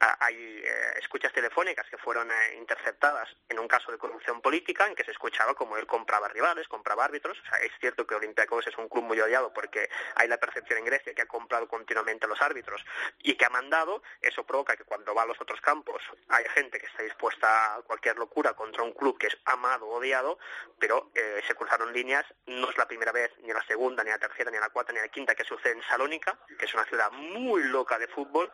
ah, 0.00 0.16
hay 0.20 0.36
eh, 0.36 0.98
escuchas 1.00 1.32
telefónicas 1.32 1.86
que 1.88 1.98
fueron 1.98 2.30
eh, 2.30 2.56
interceptadas 2.58 3.28
en 3.48 3.58
un 3.58 3.68
caso 3.68 3.90
de 3.92 3.98
corrupción 3.98 4.40
política 4.40 4.86
en 4.86 4.94
que 4.94 5.04
se 5.04 5.10
escuchaba 5.10 5.54
como 5.54 5.76
él 5.76 5.86
compraba 5.86 6.28
rivales, 6.28 6.68
compraba 6.68 7.04
árbitros. 7.04 7.38
O 7.40 7.48
sea, 7.48 7.58
es 7.58 7.72
cierto 7.80 8.06
que 8.06 8.14
Olympiacos 8.14 8.66
es 8.66 8.76
un 8.78 8.88
club 8.88 9.04
muy 9.04 9.20
odiado 9.20 9.52
porque 9.52 9.88
hay 10.16 10.28
la 10.28 10.38
percepción 10.38 10.78
en 10.78 10.84
Grecia 10.84 11.14
que 11.14 11.22
ha 11.22 11.26
comprado 11.26 11.68
continuamente 11.68 12.26
a 12.26 12.28
los 12.28 12.40
árbitros 12.40 12.84
y 13.18 13.34
que 13.34 13.44
ha 13.44 13.50
mandado. 13.50 14.02
Eso 14.20 14.44
provoca 14.44 14.76
que 14.76 14.84
cuando 14.84 15.14
va 15.14 15.22
a 15.22 15.26
los 15.26 15.40
otros 15.40 15.60
campos 15.60 16.02
hay 16.28 16.44
gente 16.54 16.78
que 16.78 16.86
está 16.86 17.02
dispuesta 17.02 17.76
a 17.76 17.82
cualquier 17.82 18.16
locura 18.16 18.54
contra 18.54 18.82
un 18.82 18.92
club 18.92 19.18
que 19.18 19.28
es 19.28 19.38
amado 19.44 19.88
odiado, 19.88 20.38
pero 20.78 21.10
eh, 21.14 21.42
se 21.46 21.54
cruzaron 21.54 21.92
líneas. 21.92 22.24
No 22.46 22.70
es 22.70 22.76
la 22.76 22.86
primera 22.86 23.12
vez, 23.12 23.30
ni 23.42 23.52
la 23.52 23.64
segunda, 23.66 24.02
ni 24.04 24.10
la 24.10 24.18
tercera, 24.18 24.50
ni 24.50 24.58
la 24.58 24.70
cuarta, 24.70 24.81
la 24.88 25.08
quinta 25.08 25.34
que 25.34 25.44
sucede 25.44 25.72
en 25.72 25.82
Salónica, 25.82 26.38
que 26.58 26.64
es 26.64 26.74
una 26.74 26.84
ciudad 26.84 27.10
muy 27.12 27.62
loca 27.64 27.98
de 27.98 28.08
fútbol 28.08 28.50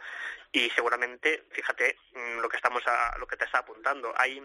y 0.53 0.71
seguramente, 0.71 1.45
fíjate 1.51 1.97
mm, 2.13 2.41
lo 2.41 2.49
que 2.49 2.57
estamos 2.57 2.83
a, 2.87 3.17
lo 3.19 3.27
que 3.27 3.37
te 3.37 3.45
está 3.45 3.59
apuntando, 3.59 4.13
hay 4.17 4.39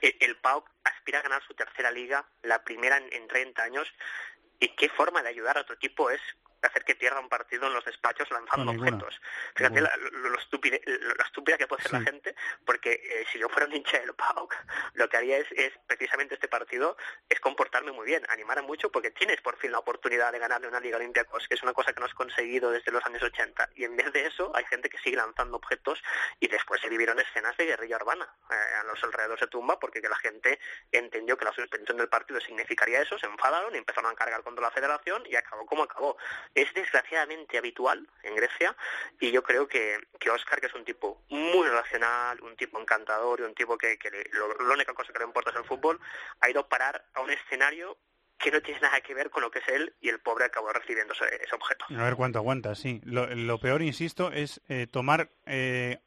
eh, 0.00 0.16
el 0.20 0.36
PAOK 0.36 0.70
aspira 0.84 1.20
a 1.20 1.22
ganar 1.22 1.42
su 1.42 1.54
tercera 1.54 1.90
liga, 1.90 2.26
la 2.42 2.62
primera 2.62 2.96
en, 2.98 3.12
en 3.12 3.28
30 3.28 3.62
años, 3.62 3.92
y 4.60 4.68
qué 4.76 4.88
forma 4.88 5.22
de 5.22 5.30
ayudar 5.30 5.56
a 5.56 5.62
otro 5.62 5.74
equipo 5.74 6.10
es 6.10 6.20
hacer 6.62 6.84
que 6.84 6.94
pierda 6.96 7.20
un 7.20 7.28
partido 7.28 7.66
en 7.66 7.72
los 7.74 7.84
despachos 7.84 8.30
lanzando 8.30 8.72
No, 8.72 8.78
objetos. 8.80 9.20
Fíjate 9.54 9.80
la, 9.80 9.96
lo, 9.96 10.10
lo 10.30 10.38
estúpide, 10.38 10.80
lo- 10.86 11.24
estúpida 11.24 11.56
que 11.58 11.66
puede 11.66 11.82
ser 11.82 11.92
la 11.92 12.00
gente, 12.00 12.34
porque 12.64 12.92
eh, 13.02 13.26
si 13.32 13.38
yo 13.38 13.48
fuera 13.48 13.66
un 13.66 13.74
hincha 13.74 13.98
del 14.00 14.14
PAOK, 14.14 14.54
lo 14.94 15.08
que 15.08 15.16
haría 15.16 15.38
es, 15.38 15.46
es 15.52 15.72
precisamente 15.86 16.34
este 16.34 16.48
partido, 16.48 16.96
es 17.28 17.38
comportarme 17.40 17.92
muy 17.92 18.06
bien, 18.06 18.24
animar 18.30 18.58
a 18.58 18.62
mucho, 18.62 18.90
porque 18.90 19.10
tienes 19.10 19.40
por 19.40 19.56
fin 19.58 19.72
la 19.72 19.78
oportunidad 19.78 20.32
de 20.32 20.38
ganarle 20.38 20.68
una 20.68 20.80
Liga 20.80 20.96
Olympiacos, 20.96 21.46
que 21.48 21.54
es 21.54 21.62
una 21.62 21.72
cosa 21.72 21.92
que 21.92 22.00
no 22.00 22.06
has 22.06 22.14
conseguido 22.14 22.70
desde 22.70 22.90
los 22.92 23.04
años 23.06 23.22
80. 23.22 23.70
Y 23.76 23.84
en 23.84 23.96
vez 23.96 24.12
de 24.12 24.26
eso, 24.26 24.50
hay 24.54 24.64
gente 24.64 24.88
que 24.88 24.98
sigue 24.98 25.16
lanzando 25.16 25.56
objetos 25.56 26.02
y 26.40 26.48
después 26.48 26.80
se 26.80 26.88
vivieron 26.88 27.18
escenas 27.20 27.56
de 27.56 27.66
guerrilla 27.66 27.96
urbana 27.96 28.28
eh, 28.50 28.54
a 28.80 28.84
los 28.84 29.02
alrededores 29.04 29.40
de 29.40 29.46
Tumba, 29.48 29.78
porque 29.78 30.00
que 30.02 30.08
la 30.08 30.16
gente 30.18 30.58
entendió 30.92 31.36
que 31.36 31.44
la 31.44 31.52
suspensión 31.52 31.96
del 31.98 32.08
partido 32.08 32.40
significaría 32.40 33.02
eso, 33.02 33.18
se 33.18 33.26
enfadaron 33.26 33.74
y 33.74 33.78
empezaron 33.78 34.10
a 34.10 34.14
cargar 34.14 34.42
contra 34.42 34.62
la 34.62 34.70
federación 34.70 35.22
y 35.26 35.36
acabó 35.36 35.64
como 35.66 35.84
acabó. 35.84 36.16
Es 36.54 36.72
desgraciadamente 36.74 37.58
habitual 37.58 38.08
en 38.22 38.34
Grecia 38.36 38.74
y 39.20 39.30
yo 39.30 39.42
creo 39.42 39.68
que, 39.68 39.98
que 40.18 40.30
Oscar, 40.30 40.60
que 40.60 40.66
es 40.66 40.74
un 40.74 40.84
tipo 40.84 41.22
muy 41.28 41.66
racional, 41.68 42.40
un 42.42 42.56
tipo 42.56 42.80
encantador 42.80 43.40
y 43.40 43.42
un 43.44 43.54
tipo 43.54 43.76
que, 43.78 43.98
que 43.98 44.10
le- 44.10 44.24
lo, 44.32 44.54
la 44.66 44.74
única 44.74 44.94
cosa 44.94 45.12
que 45.12 45.18
le 45.18 45.24
importa 45.26 45.50
es 45.50 45.56
el 45.56 45.64
fútbol, 45.64 46.00
ha 46.40 46.50
ido 46.50 46.60
a 46.60 46.68
parar 46.68 47.04
a 47.14 47.20
un 47.20 47.30
escenario 47.30 47.96
que 48.38 48.50
no 48.52 48.60
tiene 48.62 48.80
nada 48.80 49.00
que 49.00 49.14
ver 49.14 49.30
con 49.30 49.42
lo 49.42 49.50
que 49.50 49.58
es 49.58 49.68
él 49.68 49.94
y 50.00 50.08
el 50.08 50.20
pobre 50.20 50.44
acabó 50.44 50.72
recibiendo 50.72 51.12
ese, 51.12 51.24
ese 51.42 51.54
objeto. 51.54 51.84
A 51.90 52.04
ver 52.04 52.14
cuánto 52.14 52.38
aguanta, 52.38 52.74
sí. 52.76 53.00
Lo, 53.04 53.26
lo 53.34 53.58
peor, 53.58 53.82
insisto, 53.82 54.30
es 54.30 54.60
eh, 54.68 54.86
tomar 54.88 55.30
eh, 55.46 55.98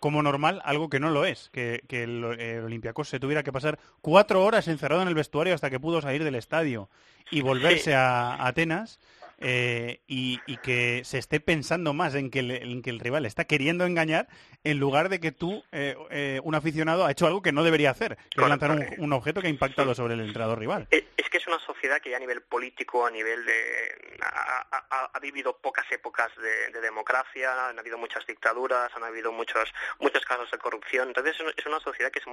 como 0.00 0.22
normal 0.22 0.62
algo 0.64 0.88
que 0.88 0.98
no 0.98 1.10
lo 1.10 1.26
es. 1.26 1.50
Que, 1.50 1.82
que 1.86 2.04
el, 2.04 2.24
el 2.40 2.64
Olympiacos 2.64 3.10
se 3.10 3.20
tuviera 3.20 3.42
que 3.42 3.52
pasar 3.52 3.78
cuatro 4.00 4.42
horas 4.42 4.66
encerrado 4.68 5.02
en 5.02 5.08
el 5.08 5.14
vestuario 5.14 5.54
hasta 5.54 5.68
que 5.68 5.78
pudo 5.78 6.00
salir 6.00 6.24
del 6.24 6.36
estadio 6.36 6.88
y 7.30 7.42
volverse 7.42 7.90
Sí. 7.90 7.92
a 7.92 8.46
Atenas. 8.46 8.98
Eh, 9.38 10.00
y, 10.06 10.42
y 10.46 10.58
que 10.58 11.02
se 11.04 11.18
esté 11.18 11.40
pensando 11.40 11.92
más 11.92 12.14
en 12.14 12.30
que, 12.30 12.40
el, 12.40 12.50
en 12.50 12.82
que 12.82 12.90
el 12.90 13.00
rival 13.00 13.26
está 13.26 13.44
queriendo 13.44 13.84
engañar 13.84 14.28
en 14.64 14.78
lugar 14.78 15.08
de 15.08 15.20
que 15.20 15.32
tú, 15.32 15.62
eh, 15.72 15.96
eh, 16.10 16.40
un 16.44 16.54
aficionado, 16.54 17.04
ha 17.04 17.10
hecho 17.10 17.26
algo 17.26 17.42
que 17.42 17.52
no 17.52 17.62
debería 17.64 17.90
hacer, 17.90 18.16
que 18.30 18.40
es 18.42 18.48
lanzar 18.48 18.70
un, 18.70 18.86
un 18.98 19.12
objeto 19.12 19.40
que 19.40 19.46
ha 19.48 19.50
impactado 19.50 19.94
sobre 19.94 20.14
el 20.14 20.20
entrenador 20.20 20.58
rival. 20.58 20.86
Es 20.90 21.04
es 21.16 21.30
que 21.30 21.38
es 21.38 21.46
una 21.48 21.58
sociedad 21.58 22.00
que 22.00 22.10
ya 22.10 22.16
a 22.16 22.20
nivel 22.20 22.42
político, 22.42 23.04
a 23.06 23.10
nivel 23.10 23.44
de... 23.44 24.18
ha, 24.22 24.66
ha- 24.70 24.86
ha- 24.90 25.10
ha 25.12 25.18
vivido 25.20 25.56
pocas 25.58 25.84
épocas 25.90 26.30
de, 26.36 26.70
de 26.72 26.80
democracia, 26.80 27.68
han 27.70 27.78
habido 27.78 27.98
muchas 27.98 28.24
dictaduras, 28.26 28.90
han 28.94 29.02
habido 29.02 29.32
muchos 29.32 29.68
muchos 29.98 30.24
casos 30.24 30.48
de 30.50 30.58
corrupción. 30.58 31.08
Entonces 31.08 31.34
es 31.34 31.40
un- 31.40 31.52
es 31.56 31.66
una 31.66 31.80
sociedad 31.80 32.12
que, 32.12 32.20
es 32.20 32.24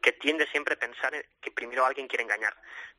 que 0.00 0.12
tiende 0.12 0.46
siempre 0.48 0.74
a 0.74 0.78
pensar 0.78 1.14
en 1.14 1.22
que 1.40 1.52
primero 1.52 1.86
alguien 1.86 2.08
quiere 2.08 2.24
engañar. 2.24 2.54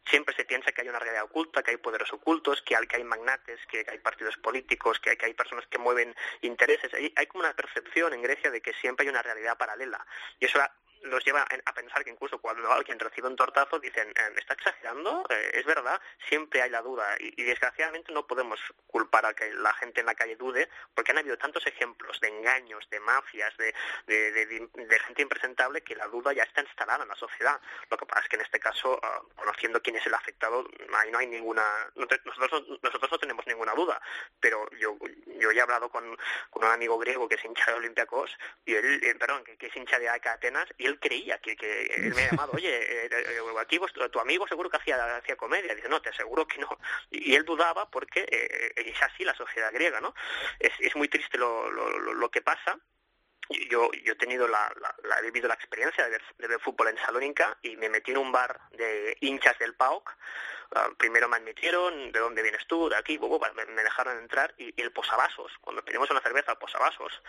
Siempre 0.06 0.36
se 0.36 0.46
piensa 0.46 0.72
que 0.72 0.82
hay 0.82 0.90
una 0.90 1.00
realidad 1.00 1.24
oculta, 1.24 1.64
que 1.64 1.72
hay 1.72 1.78
poderes 1.78 2.12
ocultos, 2.12 2.62
que 2.62 2.76
hay, 2.76 3.04
magnates, 3.04 3.60
que 3.68 3.86
hay 3.88 4.00
partidos 4.00 4.38
políticos, 4.38 5.00
que 5.00 5.12
hay, 5.12 5.18
que 5.18 5.28
hay 5.28 5.34
personas 5.34 5.66
que 5.68 5.78
mueven 5.78 6.14
intereses. 6.42 6.94
Hay, 6.94 7.14
hay 7.16 7.26
como 7.28 7.44
una 7.44 7.54
percepción 7.54 8.14
en 8.14 8.22
Grecia 8.22 8.52
de 8.52 8.62
que 8.62 8.74
siempre 8.74 9.06
hay 9.06 9.10
una 9.10 9.22
realidad 9.22 9.58
paralela. 9.58 10.06
Y 10.40 10.46
eso 10.46 10.60
los 11.04 11.24
lleva 11.26 11.42
a 11.66 11.74
pensar 11.74 12.04
que 12.04 12.10
incluso 12.12 12.40
cuando 12.40 12.72
alguien 12.72 13.00
recibe 13.00 13.28
un 13.28 13.36
tortazo 13.36 13.80
dicen, 13.80 14.10
eh, 14.10 14.30
¿me 14.34 14.40
está 14.40 14.54
exagerando? 14.54 15.26
Eh, 15.30 15.52
es 15.56 15.66
verdad, 15.66 16.00
siempre 16.28 16.62
hay 16.62 16.70
la 16.70 16.82
duda 16.82 17.16
y, 17.20 17.44
desgraciadamente 17.44 18.12
no 18.12 18.26
podemos 18.26 18.60
culpar 18.88 19.26
a 19.26 19.34
que 19.34 19.52
la 19.54 19.74
gente 19.74 20.00
en 20.00 20.06
la 20.06 20.16
calle 20.16 20.36
dude 20.36 20.70
porque 20.94 21.12
han 21.12 21.18
habido 21.18 21.38
tantos 21.38 21.66
ejemplos 21.68 22.20
de 22.22 22.30
engaños, 22.30 22.88
de 22.90 23.00
mafias, 23.00 23.56
de, 23.58 23.74
de, 24.08 25.00
gente 25.06 25.22
impresentable 25.22 25.82
que 25.82 25.96
la 25.96 26.08
duda 26.08 26.32
ya 26.34 26.44
está 26.44 26.62
instalada 26.62 27.04
en 27.04 27.10
la 27.10 27.16
sociedad. 27.16 27.60
Lo 27.90 27.98
que 27.98 28.06
pasa 28.06 28.22
es 28.22 28.30
que 28.30 28.36
en 28.38 28.42
este 28.44 28.60
caso, 28.60 29.00
ah, 29.04 29.22
conociendo 29.36 29.82
quién 29.82 29.98
es 29.98 30.06
el 30.06 30.14
afectado, 30.14 30.66
ahí 30.96 31.12
no 31.12 31.18
hay 31.20 31.28
ninguna, 31.28 31.64
no 31.96 32.08
te- 32.08 32.22
nosotros, 32.24 32.64
no- 32.68 32.80
nosotros 32.82 33.12
no 33.12 33.20
tenemos 33.20 33.46
ninguna 33.48 33.74
duda, 33.74 34.02
pero 34.40 34.70
yo, 34.72 34.98
yo 35.40 35.52
he 35.52 35.62
hablado 35.62 35.90
con, 35.90 36.18
un 36.54 36.64
amigo 36.64 36.98
griego 36.98 37.28
que 37.28 37.36
es 37.36 37.44
hincha 37.44 37.72
de 37.72 37.78
Olympiacos 37.78 38.32
y 38.66 38.76
él, 38.76 39.02
eh, 39.04 39.16
perdón, 39.16 39.44
que, 39.44 39.58
que 39.58 39.68
es 39.68 39.76
hincha 39.76 40.00
de 40.00 40.08
AK 40.10 40.28
Atenas 40.28 40.68
y 40.78 40.86
él 40.88 40.93
creía 41.00 41.38
que, 41.40 41.56
que 41.56 41.84
él 41.86 42.14
me 42.16 42.24
ha 42.24 42.28
llamado, 42.32 42.54
oye, 42.54 42.70
eh, 43.06 43.10
eh, 43.12 43.40
aquí 43.60 43.78
vos- 43.78 43.94
tu 44.12 44.20
amigo 44.20 44.48
seguro 44.48 44.70
que 44.70 44.78
hacía, 44.78 45.18
hacía 45.18 45.36
comedia. 45.36 45.76
Dice, 45.76 45.90
no, 45.90 46.02
te 46.02 46.10
aseguro 46.10 46.48
que 46.48 46.60
no. 46.60 46.78
Y, 47.12 47.36
él 47.36 47.46
dudaba 47.46 47.90
porque 47.90 48.26
eh, 48.30 48.74
es 48.76 49.02
así 49.04 49.24
la 49.24 49.36
sociedad 49.36 49.72
griega, 49.74 50.00
¿no? 50.02 50.14
Es, 50.60 50.72
es 50.80 50.96
muy 50.96 51.08
triste 51.08 51.38
lo, 51.38 51.70
lo, 51.72 51.90
lo- 52.00 52.30
que 52.32 52.42
pasa. 52.42 52.80
Yo, 53.70 53.92
yo 53.92 54.14
he 54.14 54.16
tenido 54.16 54.48
la, 54.48 54.72
la- 55.04 55.20
he 55.20 55.24
vivido 55.24 55.48
la 55.48 55.54
experiencia 55.54 56.04
de 56.06 56.12
ver, 56.12 56.24
de 56.38 56.48
ver 56.48 56.60
fútbol 56.60 56.88
en 56.88 56.98
Salónica 56.98 57.58
y 57.62 57.76
me 57.78 57.90
metí 57.90 58.12
en 58.12 58.18
un 58.18 58.32
bar 58.32 58.60
de 58.72 59.18
hinchas 59.22 59.58
del 59.60 59.76
PAOK. 59.76 60.16
Ah, 60.76 60.90
primero 60.98 61.28
me 61.28 61.38
admitieron, 61.38 62.12
¿de 62.12 62.20
dónde 62.20 62.42
vienes 62.42 62.66
tú? 62.66 62.90
De 62.90 62.96
aquí, 62.96 63.20
me, 63.20 63.66
me 63.66 63.84
dejaron 63.84 64.18
entrar 64.18 64.56
y, 64.58 64.74
y 64.76 64.82
el 64.82 64.92
posavasos, 64.92 65.52
cuando 65.62 65.84
pedimos 65.86 66.10
una 66.10 66.22
cerveza, 66.22 66.54
el 66.54 66.58
posavasos, 66.58 67.22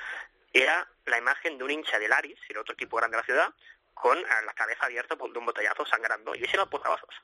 era 0.55 0.89
la 1.07 1.19
imagen 1.19 1.59
de 1.59 1.65
un 1.65 1.71
hincha 1.71 1.99
del 1.99 2.13
Aris, 2.13 2.39
el 2.49 2.59
otro 2.59 2.75
equipo 2.75 2.97
grande 2.97 3.17
de 3.17 3.23
la 3.23 3.27
ciudad, 3.27 3.55
con 3.93 4.21
la 4.23 4.53
cabeza 4.55 4.87
abierta 4.87 5.17
por- 5.17 5.33
de 5.33 5.39
un 5.39 5.47
botellazo 5.47 5.85
sangrando. 5.85 6.35
Y 6.35 6.45
ese 6.45 6.55
era 6.55 6.63
el 6.63 6.69
posavasos. 6.69 7.15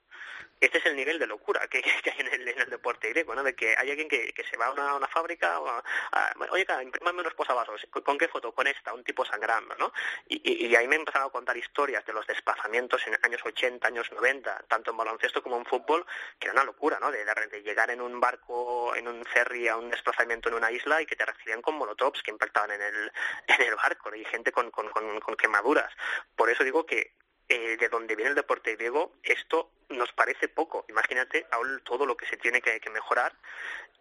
Este 0.60 0.78
es 0.78 0.86
el 0.86 0.96
nivel 0.96 1.18
de 1.18 1.26
locura 1.26 1.66
que, 1.70 1.78
hay 1.78 2.20
en 2.20 2.26
el, 2.28 2.48
en 2.48 2.60
el, 2.60 2.70
deporte 2.70 3.08
griego, 3.08 3.34
¿no? 3.34 3.42
De 3.42 3.54
que 3.54 3.74
hay 3.76 3.90
alguien 3.90 4.08
que, 4.08 4.32
que 4.32 4.44
se 4.44 4.56
va 4.56 4.66
a 4.66 4.96
una, 4.96 5.08
fábrica, 5.08 5.58
o 5.60 5.68
a, 5.68 5.82
a, 6.12 6.34
oye, 6.50 6.66
imprímame 6.82 7.20
unos 7.20 7.34
posavasos, 7.34 7.86
¿Con, 7.90 8.02
¿con 8.02 8.18
qué 8.18 8.28
foto? 8.28 8.52
Con 8.52 8.66
esta, 8.66 8.92
un 8.92 9.02
tipo 9.02 9.24
sangrando, 9.24 9.74
¿no? 9.76 9.92
Y, 10.28 10.74
ahí 10.76 10.86
me 10.86 10.96
empezaron 10.96 11.28
a 11.28 11.32
contar 11.32 11.56
historias 11.56 12.04
de 12.06 12.12
los 12.12 12.26
desplazamientos 12.26 13.06
en 13.06 13.18
años 13.22 13.40
80, 13.44 13.86
años 13.86 14.10
90, 14.12 14.64
tanto 14.68 14.90
en 14.90 14.96
baloncesto 14.96 15.42
como 15.42 15.56
en 15.56 15.64
fútbol, 15.64 16.06
que 16.38 16.46
era 16.46 16.54
una 16.54 16.64
locura, 16.64 16.98
¿no? 17.00 17.10
De, 17.10 17.24
de, 17.24 17.46
de 17.50 17.62
llegar 17.62 17.90
en 17.90 18.00
un 18.00 18.20
barco, 18.20 18.94
en 18.94 19.08
un 19.08 19.24
ferry 19.24 19.68
a 19.68 19.76
un 19.76 19.90
desplazamiento 19.90 20.48
en 20.48 20.54
una 20.54 20.70
isla 20.70 21.02
y 21.02 21.06
que 21.06 21.16
te 21.16 21.24
recibían 21.24 21.62
con 21.62 21.76
molotovs 21.76 22.22
que 22.22 22.30
impactaban 22.30 22.70
en 22.72 22.82
el, 22.82 23.12
en 23.46 23.62
el 23.62 23.74
barco, 23.74 24.14
y 24.14 24.24
gente 24.24 24.52
con, 24.52 24.70
con, 24.70 24.88
con, 24.90 25.20
con 25.20 25.36
quemaduras. 25.36 25.92
Por 26.36 26.50
eso 26.50 26.64
digo 26.64 26.86
que 26.86 27.14
eh, 27.53 27.76
de 27.76 27.88
donde 27.88 28.14
viene 28.14 28.30
el 28.30 28.36
deporte 28.36 28.76
griego, 28.76 29.12
esto 29.24 29.72
nos 29.88 30.12
parece 30.12 30.46
poco. 30.46 30.84
Imagínate 30.88 31.48
aún 31.51 31.80
todo 31.82 32.07
lo 32.07 32.16
que 32.16 32.24
se 32.26 32.36
tiene 32.36 32.62
que, 32.62 32.78
que, 32.78 32.90
mejorar 32.90 33.34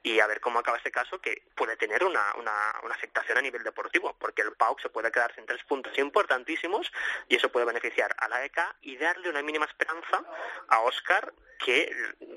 y 0.03 0.19
a 0.19 0.27
ver 0.27 0.39
cómo 0.39 0.59
acaba 0.59 0.77
este 0.77 0.91
caso 0.91 1.19
que 1.19 1.43
puede 1.55 1.75
tener 1.75 2.03
una, 2.03 2.21
una, 2.37 2.53
una, 2.83 2.95
afectación 2.95 3.37
a 3.37 3.41
nivel 3.41 3.63
deportivo, 3.63 4.15
porque 4.19 4.41
el 4.41 4.53
PAOK 4.53 4.81
se 4.81 4.89
puede 4.89 5.11
quedar 5.11 5.33
sin 5.35 5.45
tres 5.45 5.63
puntos 5.63 5.97
importantísimos 5.97 6.91
y 7.27 7.35
eso 7.35 7.49
puede 7.49 7.65
beneficiar 7.65 8.15
a 8.17 8.27
la 8.27 8.43
ECA 8.45 8.75
y 8.81 8.97
darle 8.97 9.29
una 9.29 9.41
mínima 9.41 9.65
esperanza 9.65 10.23
a 10.67 10.79
Oscar, 10.81 11.33
que 11.63 11.93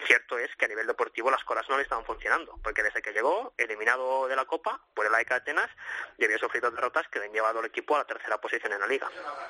cierto 0.06 0.38
es 0.38 0.54
que 0.56 0.64
a 0.64 0.68
nivel 0.68 0.86
deportivo 0.86 1.30
las 1.30 1.44
cosas 1.44 1.64
no 1.68 1.76
le 1.76 1.84
estaban 1.84 2.04
funcionando, 2.04 2.58
porque 2.62 2.82
desde 2.82 3.02
que 3.02 3.12
llegó, 3.12 3.54
eliminado 3.56 4.26
de 4.26 4.34
la 4.34 4.44
Copa 4.44 4.80
por 4.94 5.06
el 5.06 5.14
AECA 5.14 5.36
Atenas, 5.36 5.70
y 6.18 6.24
había 6.24 6.38
sufrido 6.38 6.70
derrotas 6.70 7.06
que 7.08 7.18
habían 7.18 7.32
llevado 7.32 7.60
al 7.60 7.66
equipo 7.66 7.94
a 7.94 7.98
la 7.98 8.04
tercera 8.04 8.40
posición 8.40 8.72
en 8.72 8.80
la 8.80 8.86
liga. 8.86 9.08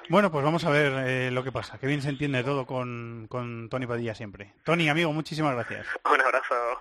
Bueno, 0.09 0.31
pues 0.31 0.45
vamos 0.45 0.65
a 0.65 0.71
ver 0.71 0.93
eh, 1.07 1.31
lo 1.31 1.43
que 1.43 1.53
pasa, 1.53 1.79
que 1.79 1.87
bien 1.87 2.03
se 2.03 2.11
entiende 2.11 2.45
todo 2.45 2.67
con, 2.67 3.27
con 3.29 3.71
Tony 3.71 3.87
Padilla 3.87 4.15
siempre. 4.15 4.53
Tony, 4.65 4.89
amigo, 4.89 5.13
muchísimas 5.13 5.55
gracias. 5.55 5.87
Un 6.05 6.21
abrazo. 6.21 6.81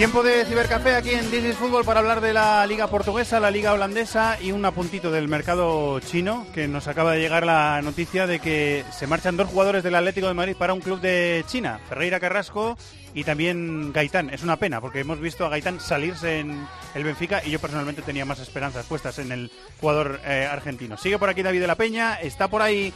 Tiempo 0.00 0.22
de 0.22 0.46
cibercafé 0.46 0.94
aquí 0.94 1.10
en 1.10 1.26
is 1.44 1.56
Fútbol 1.56 1.84
para 1.84 2.00
hablar 2.00 2.22
de 2.22 2.32
la 2.32 2.66
liga 2.66 2.86
portuguesa, 2.86 3.38
la 3.38 3.50
liga 3.50 3.74
holandesa 3.74 4.38
y 4.40 4.50
un 4.50 4.64
apuntito 4.64 5.10
del 5.10 5.28
mercado 5.28 6.00
chino 6.00 6.46
que 6.54 6.68
nos 6.68 6.88
acaba 6.88 7.12
de 7.12 7.20
llegar 7.20 7.44
la 7.44 7.82
noticia 7.82 8.26
de 8.26 8.38
que 8.38 8.82
se 8.92 9.06
marchan 9.06 9.36
dos 9.36 9.50
jugadores 9.50 9.84
del 9.84 9.94
Atlético 9.94 10.28
de 10.28 10.32
Madrid 10.32 10.56
para 10.58 10.72
un 10.72 10.80
club 10.80 11.02
de 11.02 11.44
China, 11.46 11.80
Ferreira 11.86 12.18
Carrasco 12.18 12.78
y 13.12 13.24
también 13.24 13.92
Gaitán. 13.92 14.30
Es 14.30 14.42
una 14.42 14.56
pena 14.56 14.80
porque 14.80 15.00
hemos 15.00 15.20
visto 15.20 15.44
a 15.44 15.50
Gaitán 15.50 15.80
salirse 15.80 16.38
en 16.38 16.66
el 16.94 17.04
Benfica 17.04 17.42
y 17.44 17.50
yo 17.50 17.58
personalmente 17.58 18.00
tenía 18.00 18.24
más 18.24 18.38
esperanzas 18.38 18.86
puestas 18.86 19.18
en 19.18 19.32
el 19.32 19.52
jugador 19.82 20.18
eh, 20.24 20.48
argentino. 20.50 20.96
Sigue 20.96 21.18
por 21.18 21.28
aquí 21.28 21.42
David 21.42 21.60
de 21.60 21.66
la 21.66 21.74
Peña, 21.74 22.14
está 22.14 22.48
por 22.48 22.62
ahí 22.62 22.90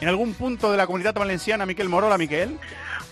en 0.00 0.08
algún 0.08 0.34
punto 0.34 0.72
de 0.72 0.76
la 0.76 0.86
comunidad 0.86 1.14
valenciana 1.14 1.66
Miquel 1.66 1.88
Morola, 1.88 2.18
Miquel. 2.18 2.58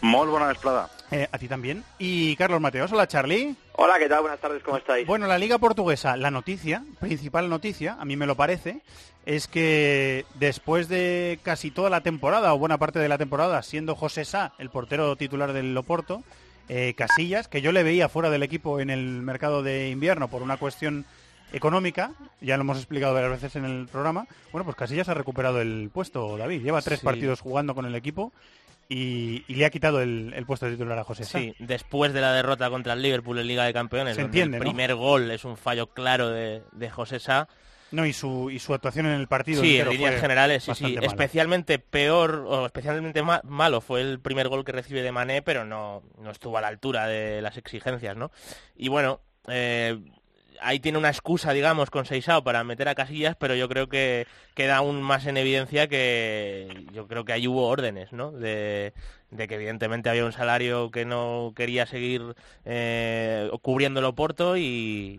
Muy 0.01 0.27
buena 0.27 0.51
esplada. 0.51 0.91
Eh, 1.13 1.29
a 1.31 1.39
ti 1.39 1.47
también. 1.47 1.85
Y 1.99 2.35
Carlos 2.37 2.61
Mateos, 2.61 2.91
hola 2.93 3.07
Charlie. 3.07 3.55
Hola, 3.75 3.97
¿qué 3.99 4.09
tal? 4.09 4.23
Buenas 4.23 4.41
tardes, 4.41 4.63
¿cómo 4.65 4.77
estáis? 4.77 5.07
Bueno, 5.07 5.27
la 5.29 5.39
Liga 5.39 5.59
Portuguesa, 5.59 6.17
la 6.17 6.33
noticia, 6.33 6.83
principal 6.99 7.49
noticia, 7.49 7.97
a 8.01 8.05
mí 8.05 8.17
me 8.17 8.27
lo 8.27 8.35
parece, 8.35 8.81
es 9.25 9.47
que 9.47 10.25
después 10.35 10.89
de 10.89 11.39
casi 11.45 11.71
toda 11.71 11.91
la 11.91 12.01
temporada, 12.01 12.53
o 12.55 12.59
buena 12.59 12.79
parte 12.79 12.99
de 12.99 13.09
la 13.09 13.19
temporada, 13.19 13.63
siendo 13.63 13.95
José 13.95 14.25
Sá 14.25 14.53
el 14.59 14.69
portero 14.71 15.15
titular 15.15 15.53
del 15.53 15.75
Loporto, 15.75 16.25
eh, 16.69 16.95
Casillas, 16.97 17.47
que 17.47 17.61
yo 17.63 17.71
le 17.71 17.85
veía 17.85 18.09
fuera 18.09 18.29
del 18.31 18.43
equipo 18.43 18.81
en 18.81 18.91
el 18.91 19.23
mercado 19.23 19.63
de 19.63 19.91
invierno 19.91 20.27
por 20.27 20.43
una 20.43 20.57
cuestión 20.57 21.05
económica, 21.53 22.11
ya 22.41 22.57
lo 22.57 22.63
hemos 22.63 22.79
explicado 22.79 23.15
varias 23.15 23.31
veces 23.31 23.55
en 23.55 23.65
el 23.65 23.87
programa, 23.87 24.27
bueno, 24.51 24.65
pues 24.65 24.77
Casillas 24.77 25.09
ha 25.09 25.15
recuperado 25.15 25.61
el 25.61 25.89
puesto, 25.95 26.37
David, 26.37 26.63
lleva 26.65 26.83
tres 26.83 26.99
Sí. 26.99 27.05
partidos 27.05 27.41
jugando 27.41 27.77
con 27.77 27.87
el 27.87 27.95
equipo 27.95 28.33
y, 28.89 29.45
y 29.49 29.55
le 29.55 29.65
ha 29.67 29.71
quitado 29.71 30.01
el, 30.01 30.33
el 30.35 30.47
puesto 30.47 30.67
de 30.67 30.73
titular 30.73 30.99
a 30.99 31.05
José 31.05 31.25
Sá. 31.25 31.39
Sí, 31.39 31.55
después 31.59 32.13
de 32.13 32.21
la 32.21 32.33
derrota 32.33 32.71
contra 32.71 32.93
el 32.93 33.03
Liverpool 33.03 33.39
en 33.39 33.47
Liga 33.47 33.65
de 33.65 33.73
Campeones, 33.73 34.17
Se 34.17 34.23
entiende, 34.23 34.59
el 34.59 34.63
¿no? 34.65 34.69
primer 34.71 34.95
gol 34.95 35.31
es 35.31 35.45
un 35.45 35.57
fallo 35.57 35.89
claro 35.89 36.31
de, 36.31 36.63
de 36.73 36.91
José 36.91 37.19
Sá. 37.19 37.49
No, 37.93 38.05
y 38.05 38.13
su, 38.13 38.51
y 38.51 38.59
su 38.59 38.75
actuación 38.75 39.07
en 39.07 39.13
el 39.13 39.29
partido. 39.29 39.63
Sí, 39.63 39.79
en 39.79 39.89
líneas 39.89 40.21
generales, 40.21 40.65
sí, 40.65 40.75
sí. 40.75 40.97
Especialmente 41.01 41.79
peor 41.79 42.45
o 42.49 42.67
especialmente 42.67 43.23
ma- 43.23 43.41
malo 43.45 43.81
fue 43.81 44.01
el 44.01 44.19
primer 44.19 44.49
gol 44.49 44.65
que 44.65 44.73
recibe 44.73 45.03
de 45.03 45.13
Mané, 45.13 45.41
pero 45.43 45.65
no, 45.65 46.03
no 46.21 46.31
estuvo 46.33 46.59
a 46.59 46.61
la 46.61 46.67
altura 46.67 47.07
de 47.07 47.41
las 47.43 47.57
exigencias, 47.57 48.17
¿no? 48.17 48.33
Y 48.75 48.89
bueno, 48.89 49.21
eh, 49.49 50.01
ahí 50.61 50.81
tiene 50.81 50.99
una 50.99 51.09
excusa, 51.09 51.53
digamos, 51.53 51.91
con 51.91 52.07
Seisao 52.07 52.45
para 52.45 52.65
meter 52.65 52.89
a 52.89 52.95
Casillas, 52.95 53.37
pero 53.37 53.55
yo 53.55 53.69
creo 53.69 53.89
que 53.89 54.27
queda 54.55 54.77
aún 54.77 55.03
más 55.03 55.27
en 55.27 55.37
evidencia 55.37 55.89
que 55.89 56.87
yo 56.93 57.07
creo 57.07 57.25
que 57.25 57.33
ahí 57.33 57.47
hubo 57.49 57.67
órdenes, 57.67 58.13
¿no? 58.13 58.33
De, 58.33 58.93
de 59.31 59.49
que 59.49 59.57
evidentemente 59.57 60.09
había 60.09 60.25
un 60.25 60.33
salario 60.33 60.91
que 60.91 61.05
no 61.05 61.53
quería 61.57 61.85
seguir 61.87 62.35
eh, 62.65 63.51
cubriendo 63.63 64.01
el 64.01 64.07
Oporto 64.07 64.57
y, 64.57 64.63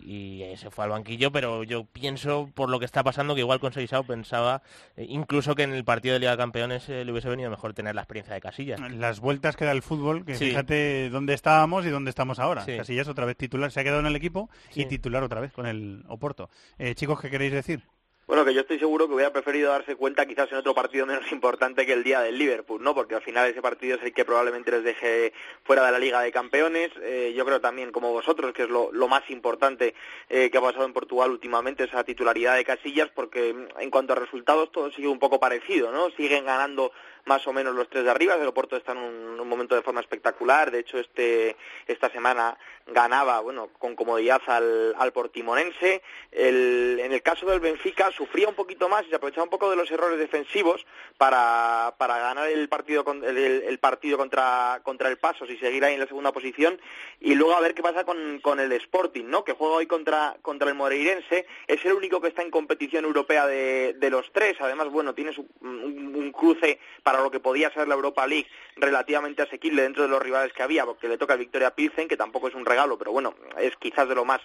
y 0.04 0.56
se 0.56 0.70
fue 0.70 0.84
al 0.84 0.90
banquillo, 0.90 1.30
pero 1.32 1.62
yo 1.64 1.84
pienso, 1.84 2.50
por 2.54 2.70
lo 2.70 2.78
que 2.78 2.84
está 2.84 3.02
pasando, 3.04 3.34
que 3.34 3.40
igual 3.40 3.60
con 3.60 3.72
Seisao 3.72 4.04
pensaba 4.04 4.62
eh, 4.96 5.06
incluso 5.08 5.54
que 5.54 5.62
en 5.64 5.72
el 5.72 5.84
partido 5.84 6.14
de 6.14 6.20
Liga 6.20 6.32
de 6.32 6.38
Campeones 6.38 6.88
eh, 6.88 7.04
le 7.04 7.12
hubiese 7.12 7.28
venido 7.28 7.50
mejor 7.50 7.74
tener 7.74 7.94
la 7.94 8.02
experiencia 8.02 8.34
de 8.34 8.40
Casillas. 8.40 8.80
Las 8.92 9.20
vueltas 9.20 9.56
que 9.56 9.64
da 9.64 9.72
el 9.72 9.82
fútbol, 9.82 10.24
que 10.24 10.34
Sí. 10.36 10.46
fíjate 10.50 11.10
dónde 11.10 11.34
estábamos 11.34 11.84
y 11.84 11.90
dónde 11.90 12.10
estamos 12.10 12.38
ahora. 12.38 12.64
Sí. 12.64 12.76
Casillas 12.76 13.08
otra 13.08 13.24
vez 13.26 13.36
titular, 13.36 13.70
se 13.70 13.80
ha 13.80 13.84
quedado 13.84 14.00
en 14.00 14.06
el 14.06 14.16
equipo 14.16 14.48
y 14.74 14.86
titular 14.86 15.22
otra 15.22 15.40
vez 15.40 15.52
con 15.52 15.66
el 15.66 16.04
Oporto. 16.08 16.48
Eh, 16.78 16.94
chicos, 16.94 17.20
¿qué 17.20 17.28
queréis 17.30 17.52
decir? 17.52 17.82
Bueno, 18.28 18.44
que 18.44 18.52
yo 18.52 18.60
estoy 18.60 18.78
seguro 18.78 19.08
que 19.08 19.14
hubiera 19.14 19.32
preferido 19.32 19.70
darse 19.70 19.96
cuenta 19.96 20.26
quizás 20.26 20.52
en 20.52 20.58
otro 20.58 20.74
partido 20.74 21.06
menos 21.06 21.24
importante 21.32 21.86
que 21.86 21.94
el 21.94 22.04
día 22.04 22.20
del 22.20 22.36
Liverpool, 22.36 22.82
¿no? 22.82 22.94
Porque 22.94 23.14
al 23.14 23.22
final 23.22 23.48
ese 23.48 23.62
partido 23.62 23.96
es 23.96 24.02
el 24.02 24.12
que 24.12 24.26
probablemente 24.26 24.70
les 24.70 24.84
deje 24.84 25.32
fuera 25.64 25.86
de 25.86 25.92
la 25.92 25.98
Liga 25.98 26.20
de 26.20 26.30
Campeones. 26.30 26.90
Eh, 27.00 27.32
yo 27.34 27.46
creo 27.46 27.62
también, 27.62 27.90
como 27.90 28.12
vosotros, 28.12 28.52
que 28.52 28.64
es 28.64 28.68
lo, 28.68 28.92
lo 28.92 29.08
más 29.08 29.22
importante 29.30 29.94
eh, 30.28 30.50
que 30.50 30.58
ha 30.58 30.60
pasado 30.60 30.84
en 30.84 30.92
Portugal 30.92 31.30
últimamente, 31.30 31.84
esa 31.84 32.04
titularidad 32.04 32.56
de 32.56 32.66
Casillas, 32.66 33.08
porque 33.14 33.54
mm, 33.54 33.80
en 33.80 33.90
cuanto 33.90 34.12
a 34.12 34.16
resultados 34.16 34.70
todo 34.72 34.90
sigue 34.92 35.08
un 35.08 35.18
poco 35.18 35.40
parecido, 35.40 35.90
¿no? 35.90 36.10
Siguen 36.10 36.44
ganando 36.44 36.92
más 37.28 37.46
o 37.46 37.52
menos 37.52 37.74
los 37.74 37.88
tres 37.88 38.02
de 38.04 38.10
arriba. 38.10 38.34
El 38.34 38.48
Oporto 38.48 38.76
está 38.76 38.92
en 38.92 38.98
un, 38.98 39.48
momento 39.48 39.74
de 39.76 39.82
forma 39.82 40.00
espectacular. 40.00 40.70
De 40.70 40.80
hecho, 40.80 40.98
este 40.98 41.56
esta 41.86 42.10
semana 42.10 42.58
ganaba, 42.86 43.40
bueno, 43.40 43.68
con 43.78 43.94
comodidad 43.94 44.40
al, 44.46 44.94
al 44.98 45.12
Portimonense. 45.12 46.02
El- 46.32 46.98
en 47.00 47.12
el 47.12 47.22
caso 47.22 47.46
del 47.46 47.60
Benfica 47.60 48.10
sufría 48.10 48.48
un 48.48 48.54
poquito 48.54 48.88
más 48.88 49.04
y 49.06 49.10
se 49.10 49.16
aprovechaba 49.16 49.44
un 49.44 49.50
poco 49.50 49.70
de 49.70 49.76
los 49.76 49.90
errores 49.90 50.18
defensivos 50.18 50.84
para, 51.16 51.94
para 51.98 52.18
ganar 52.18 52.48
el 52.48 52.68
partido 52.68 53.04
con- 53.04 53.22
el, 53.24 53.36
el 53.38 53.78
partido 53.78 54.16
contra 54.18 54.80
contra 54.82 55.08
el 55.08 55.18
Paso 55.18 55.44
y 55.46 55.56
seguir 55.58 55.84
ahí 55.84 55.94
en 55.94 56.00
la 56.00 56.06
segunda 56.06 56.32
posición 56.32 56.80
y 57.20 57.34
luego 57.34 57.54
a 57.54 57.60
ver 57.60 57.74
qué 57.74 57.82
pasa 57.82 58.04
con, 58.04 58.40
con 58.40 58.58
el 58.60 58.72
Sporting, 58.72 59.24
¿no? 59.26 59.44
Que 59.44 59.52
juega 59.52 59.74
hoy 59.76 59.86
contra 59.86 60.36
contra 60.42 60.68
el 60.68 60.74
Moreirense. 60.74 61.46
Es 61.66 61.84
el 61.84 61.92
único 61.92 62.20
que 62.20 62.28
está 62.28 62.42
en 62.42 62.50
competición 62.50 63.04
europea 63.04 63.46
de, 63.46 63.94
de 63.94 64.10
los 64.10 64.30
tres. 64.32 64.56
Además, 64.60 64.88
bueno, 64.90 65.14
tiene 65.14 65.32
su- 65.32 65.46
un 65.60 66.32
cruce 66.32 66.78
para 67.02 67.17
lo 67.22 67.30
que 67.30 67.40
podía 67.40 67.70
ser 67.72 67.88
la 67.88 67.94
Europa 67.94 68.26
League 68.26 68.48
relativamente 68.76 69.42
asequible 69.42 69.82
dentro 69.82 70.02
de 70.02 70.08
los 70.08 70.22
rivales 70.22 70.52
que 70.52 70.62
había, 70.62 70.84
porque 70.84 71.08
le 71.08 71.18
toca 71.18 71.34
el 71.34 71.40
Victoria 71.40 71.74
Pilsen, 71.74 72.08
que 72.08 72.16
tampoco 72.16 72.48
es 72.48 72.54
un 72.54 72.66
regalo, 72.66 72.98
pero 72.98 73.12
bueno, 73.12 73.34
es 73.58 73.74
quizás 73.76 74.08
de 74.08 74.14
lo 74.14 74.24
más 74.24 74.40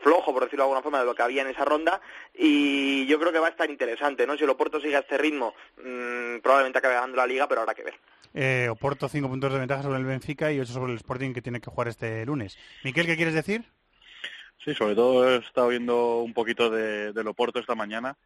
flojo, 0.00 0.32
por 0.32 0.44
decirlo 0.44 0.64
de 0.64 0.68
alguna 0.68 0.82
forma, 0.82 1.00
de 1.00 1.04
lo 1.04 1.14
que 1.14 1.22
había 1.22 1.42
en 1.42 1.48
esa 1.48 1.64
ronda 1.64 2.00
y 2.34 3.06
yo 3.06 3.18
creo 3.18 3.32
que 3.32 3.38
va 3.38 3.48
a 3.48 3.50
estar 3.50 3.70
interesante, 3.70 4.26
¿no? 4.26 4.36
Si 4.36 4.44
el 4.44 4.50
Oporto 4.50 4.80
sigue 4.80 4.96
a 4.96 5.00
este 5.00 5.18
ritmo, 5.18 5.54
mmm, 5.76 6.38
probablemente 6.42 6.78
acabe 6.78 6.94
ganando 6.94 7.16
la 7.16 7.26
Liga, 7.26 7.46
pero 7.46 7.60
habrá 7.60 7.74
que 7.74 7.84
ver. 7.84 7.94
Eh, 8.32 8.68
Oporto 8.70 9.08
5 9.08 9.28
puntos 9.28 9.52
de 9.52 9.58
ventaja 9.58 9.82
sobre 9.82 9.98
el 9.98 10.04
Benfica 10.04 10.52
y 10.52 10.60
8 10.60 10.72
sobre 10.72 10.92
el 10.92 10.98
Sporting 10.98 11.32
que 11.32 11.42
tiene 11.42 11.60
que 11.60 11.70
jugar 11.70 11.88
este 11.88 12.24
lunes. 12.24 12.58
Miquel, 12.84 13.06
¿qué 13.06 13.16
quieres 13.16 13.34
decir? 13.34 13.64
Sí, 14.64 14.74
sobre 14.74 14.94
todo 14.94 15.28
he 15.28 15.36
estado 15.38 15.68
viendo 15.68 16.18
un 16.18 16.34
poquito 16.34 16.70
de, 16.70 17.12
del 17.12 17.28
Oporto 17.28 17.58
esta 17.58 17.74
mañana 17.74 18.16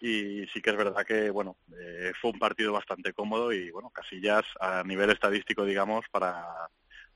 y 0.00 0.46
sí 0.52 0.60
que 0.60 0.70
es 0.70 0.76
verdad 0.76 1.04
que 1.06 1.30
bueno 1.30 1.56
eh, 1.78 2.12
fue 2.20 2.30
un 2.32 2.38
partido 2.38 2.72
bastante 2.72 3.12
cómodo 3.12 3.52
y 3.52 3.70
bueno 3.70 3.90
Casillas 3.90 4.44
a 4.60 4.82
nivel 4.82 5.10
estadístico 5.10 5.64
digamos 5.64 6.04
para 6.10 6.44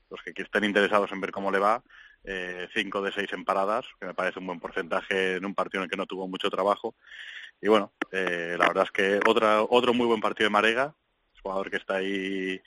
los 0.09 0.21
que 0.23 0.33
estén 0.41 0.63
interesados 0.63 1.11
en 1.11 1.21
ver 1.21 1.31
cómo 1.31 1.51
le 1.51 1.59
va 1.59 1.83
eh, 2.23 2.67
cinco 2.73 3.01
de 3.01 3.11
seis 3.11 3.31
en 3.33 3.45
paradas 3.45 3.85
que 3.99 4.07
me 4.07 4.13
parece 4.13 4.39
un 4.39 4.47
buen 4.47 4.59
porcentaje 4.59 5.35
en 5.35 5.45
un 5.45 5.55
partido 5.55 5.81
en 5.81 5.85
el 5.85 5.89
que 5.89 5.97
no 5.97 6.05
tuvo 6.05 6.27
mucho 6.27 6.49
trabajo 6.49 6.95
y 7.61 7.67
bueno 7.67 7.91
eh, 8.11 8.55
la 8.57 8.67
verdad 8.67 8.85
es 8.85 8.91
que 8.91 9.19
otra 9.27 9.61
otro 9.61 9.93
muy 9.93 10.07
buen 10.07 10.21
partido 10.21 10.47
de 10.47 10.53
Marega 10.53 10.95
jugador 11.41 11.69
que 11.69 11.77
está 11.77 11.95
ahí 11.95 12.61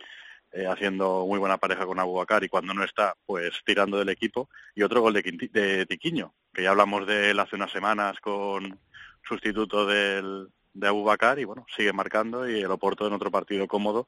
eh, 0.54 0.66
haciendo 0.66 1.24
muy 1.26 1.38
buena 1.38 1.56
pareja 1.56 1.86
con 1.86 1.98
Abubakar 1.98 2.44
y 2.44 2.48
cuando 2.50 2.74
no 2.74 2.84
está, 2.84 3.16
pues 3.24 3.62
tirando 3.64 3.98
del 3.98 4.10
equipo. 4.10 4.50
Y 4.74 4.82
otro 4.82 5.00
gol 5.00 5.14
de, 5.14 5.22
Quinti 5.22 5.48
de 5.48 5.86
Tiquiño, 5.86 6.34
que 6.52 6.62
ya 6.62 6.70
hablamos 6.70 7.06
de 7.06 7.30
él 7.30 7.40
hace 7.40 7.56
unas 7.56 7.72
semanas 7.72 8.20
con 8.20 8.78
sustituto 9.26 9.86
del, 9.86 10.48
de 10.74 10.88
Abubakar 10.88 11.38
y 11.38 11.44
bueno, 11.44 11.66
sigue 11.74 11.92
marcando 11.92 12.48
y 12.48 12.60
el 12.60 12.70
Oporto 12.70 13.06
en 13.06 13.12
otro 13.12 13.30
partido 13.30 13.66
cómodo 13.66 14.06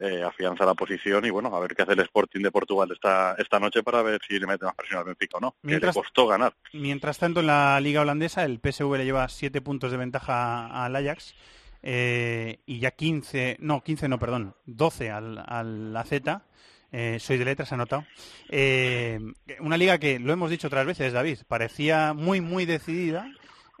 eh, 0.00 0.22
afianza 0.22 0.66
la 0.66 0.74
posición 0.74 1.24
y 1.24 1.30
bueno, 1.30 1.54
a 1.54 1.60
ver 1.60 1.74
qué 1.74 1.82
hace 1.82 1.92
el 1.92 2.00
Sporting 2.00 2.42
de 2.42 2.50
Portugal 2.50 2.90
esta, 2.92 3.34
esta 3.38 3.60
noche 3.60 3.82
para 3.82 4.02
ver 4.02 4.20
si 4.26 4.38
le 4.38 4.46
mete 4.46 4.64
más 4.64 4.74
presión 4.74 4.98
al 4.98 5.04
Benfica 5.04 5.38
o 5.38 5.40
no, 5.40 5.54
mientras, 5.62 5.94
que 5.94 6.00
le 6.00 6.04
costó 6.04 6.26
ganar. 6.26 6.54
Mientras 6.72 7.18
tanto, 7.18 7.40
en 7.40 7.46
la 7.46 7.80
Liga 7.80 8.00
Holandesa, 8.00 8.44
el 8.44 8.58
PSV 8.58 8.96
le 8.96 9.04
lleva 9.04 9.28
siete 9.28 9.60
puntos 9.60 9.92
de 9.92 9.96
ventaja 9.96 10.84
al 10.84 10.96
Ajax 10.96 11.34
eh, 11.82 12.60
y 12.66 12.80
ya 12.80 12.90
15, 12.90 13.58
no, 13.60 13.82
15 13.84 14.08
no, 14.08 14.18
perdón, 14.18 14.56
12 14.66 15.10
al, 15.10 15.44
al 15.46 15.92
la 15.92 16.02
Z. 16.04 16.42
Eh, 16.96 17.18
soy 17.18 17.38
de 17.38 17.44
letras, 17.44 17.72
anotado. 17.72 18.06
Eh, 18.48 19.20
una 19.60 19.76
liga 19.76 19.98
que, 19.98 20.18
lo 20.18 20.32
hemos 20.32 20.48
dicho 20.48 20.68
otras 20.68 20.86
veces, 20.86 21.12
David, 21.12 21.38
parecía 21.48 22.14
muy, 22.14 22.40
muy 22.40 22.66
decidida. 22.66 23.30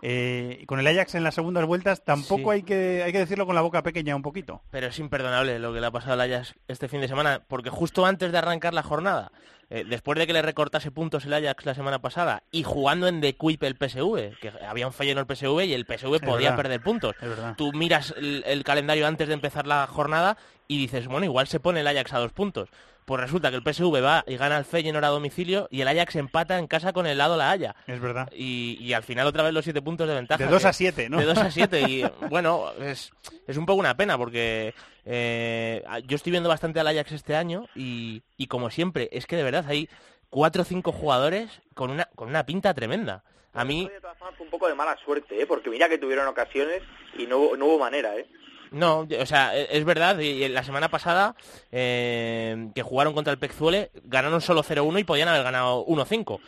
Eh, 0.06 0.64
con 0.66 0.78
el 0.78 0.86
Ajax 0.86 1.14
en 1.14 1.24
las 1.24 1.34
segundas 1.34 1.64
vueltas 1.64 2.04
tampoco 2.04 2.50
Sí. 2.52 2.56
hay, 2.56 2.62
que, 2.62 3.02
hay 3.02 3.10
que 3.10 3.20
decirlo 3.20 3.46
con 3.46 3.54
la 3.54 3.62
boca 3.62 3.82
pequeña 3.82 4.14
un 4.14 4.20
poquito. 4.20 4.60
Pero 4.70 4.88
es 4.88 4.98
imperdonable 4.98 5.58
lo 5.58 5.72
que 5.72 5.80
le 5.80 5.86
ha 5.86 5.90
pasado 5.90 6.12
al 6.12 6.20
Ajax 6.20 6.54
este 6.68 6.88
fin 6.88 7.00
de 7.00 7.08
semana, 7.08 7.42
porque 7.48 7.70
justo 7.70 8.04
antes 8.04 8.30
de 8.30 8.36
arrancar 8.36 8.74
la 8.74 8.82
jornada, 8.82 9.32
eh, 9.70 9.82
después 9.88 10.18
de 10.18 10.26
que 10.26 10.34
le 10.34 10.42
recortase 10.42 10.90
puntos 10.90 11.24
el 11.24 11.32
Ajax 11.32 11.64
la 11.64 11.74
semana 11.74 12.00
pasada 12.02 12.42
y 12.50 12.64
jugando 12.64 13.08
en 13.08 13.22
The 13.22 13.34
Quip 13.34 13.62
el 13.62 13.76
PSV, 13.76 14.38
que 14.42 14.52
había 14.68 14.86
un 14.86 14.92
fallo 14.92 15.12
en 15.12 15.18
el 15.18 15.24
PSV 15.26 15.64
y 15.64 15.72
el 15.72 15.86
PSV 15.86 16.16
Es 16.16 16.20
podía 16.20 16.50
verdad, 16.50 16.56
perder 16.56 16.82
puntos. 16.82 17.16
Tú 17.56 17.72
miras 17.72 18.12
el, 18.18 18.44
el 18.46 18.62
calendario 18.62 19.06
antes 19.06 19.26
de 19.26 19.32
empezar 19.32 19.66
la 19.66 19.86
jornada 19.86 20.36
y 20.68 20.76
dices, 20.76 21.06
bueno, 21.08 21.24
igual 21.24 21.46
se 21.46 21.60
pone 21.60 21.80
el 21.80 21.86
Ajax 21.86 22.12
a 22.12 22.18
dos 22.18 22.32
puntos. 22.32 22.68
Pues 23.04 23.20
resulta 23.20 23.50
que 23.50 23.56
el 23.56 23.62
PSV 23.62 24.02
va 24.02 24.24
y 24.26 24.36
gana 24.36 24.56
el 24.56 24.64
Feyenoord 24.64 25.04
a 25.04 25.08
domicilio 25.08 25.68
y 25.70 25.82
el 25.82 25.88
Ajax 25.88 26.16
empata 26.16 26.58
en 26.58 26.66
casa 26.66 26.92
con 26.94 27.06
el 27.06 27.18
lado 27.18 27.36
La 27.36 27.50
Haya. 27.50 27.76
Es 27.86 28.00
verdad. 28.00 28.30
Y, 28.34 28.78
y 28.80 28.94
al 28.94 29.02
final 29.02 29.26
otra 29.26 29.42
vez 29.42 29.52
los 29.52 29.62
siete 29.64 29.82
puntos 29.82 30.08
de 30.08 30.14
ventaja. 30.14 30.42
De 30.42 30.50
dos 30.50 30.62
que- 30.62 30.68
a 30.68 30.72
siete, 30.72 31.10
¿no? 31.10 31.18
De 31.18 31.24
2 31.26 31.36
a 31.38 31.50
7 31.50 31.80
y 31.82 32.04
bueno, 32.30 32.70
es, 32.80 33.12
es 33.46 33.56
un 33.58 33.66
poco 33.66 33.80
una 33.80 33.94
pena 33.96 34.16
porque 34.16 34.72
eh, 35.04 35.84
yo 36.06 36.16
estoy 36.16 36.30
viendo 36.30 36.48
bastante 36.48 36.80
al 36.80 36.86
Ajax 36.86 37.12
este 37.12 37.36
año 37.36 37.66
y, 37.74 38.22
y 38.36 38.46
como 38.46 38.70
siempre, 38.70 39.08
es 39.12 39.26
que 39.26 39.36
de 39.36 39.42
verdad 39.42 39.64
hay 39.68 39.88
cuatro 40.30 40.62
o 40.62 40.64
cinco 40.64 40.90
jugadores 40.92 41.60
con 41.74 41.90
una, 41.90 42.06
con 42.14 42.28
una 42.28 42.44
pinta 42.46 42.72
tremenda. 42.74 43.22
A 43.52 43.64
mí, 43.64 43.88
De 43.88 44.00
todas 44.00 44.18
formas, 44.18 44.36
fue 44.36 44.46
un 44.46 44.50
poco 44.50 44.66
de 44.66 44.74
mala 44.74 44.96
suerte, 45.04 45.40
¿eh? 45.40 45.46
porque 45.46 45.70
mira 45.70 45.88
que 45.88 45.98
tuvieron 45.98 46.26
ocasiones 46.26 46.82
y 47.16 47.26
no, 47.26 47.36
hubo- 47.38 47.56
no 47.56 47.66
hubo 47.66 47.78
manera. 47.78 48.16
¿eh? 48.16 48.26
No, 48.74 49.06
o 49.20 49.26
sea, 49.26 49.56
e- 49.56 49.68
es 49.70 49.84
verdad, 49.84 50.18
y 50.18 50.48
la 50.48 50.64
semana 50.64 50.88
pasada 50.88 51.36
eh, 51.70 52.68
que 52.74 52.82
jugaron 52.82 53.14
contra 53.14 53.32
el 53.32 53.38
Pezzuele, 53.38 53.90
ganaron 54.04 54.40
solo 54.40 54.62
0-1 54.64 54.98
y 55.00 55.04
podían 55.04 55.28
haber 55.28 55.44
ganado 55.44 55.86
1-5. 55.86 56.40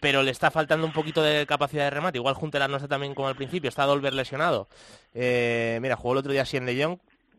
Pero 0.00 0.22
le 0.22 0.30
está 0.30 0.50
faltando 0.50 0.86
un 0.86 0.92
poquito 0.92 1.22
de 1.22 1.46
capacidad 1.46 1.84
de 1.84 1.90
remate. 1.90 2.18
Igual 2.18 2.34
Juntelar 2.34 2.68
no 2.68 2.76
está 2.76 2.88
también 2.88 3.14
como 3.14 3.28
al 3.28 3.36
principio, 3.36 3.68
está 3.68 3.84
Dolber 3.84 4.12
lesionado. 4.12 4.68
Eh, 5.14 5.78
mira, 5.80 5.96
jugó 5.96 6.12
el 6.12 6.18
otro 6.18 6.32
día 6.32 6.44
de 6.44 6.82
Jong, 6.84 6.98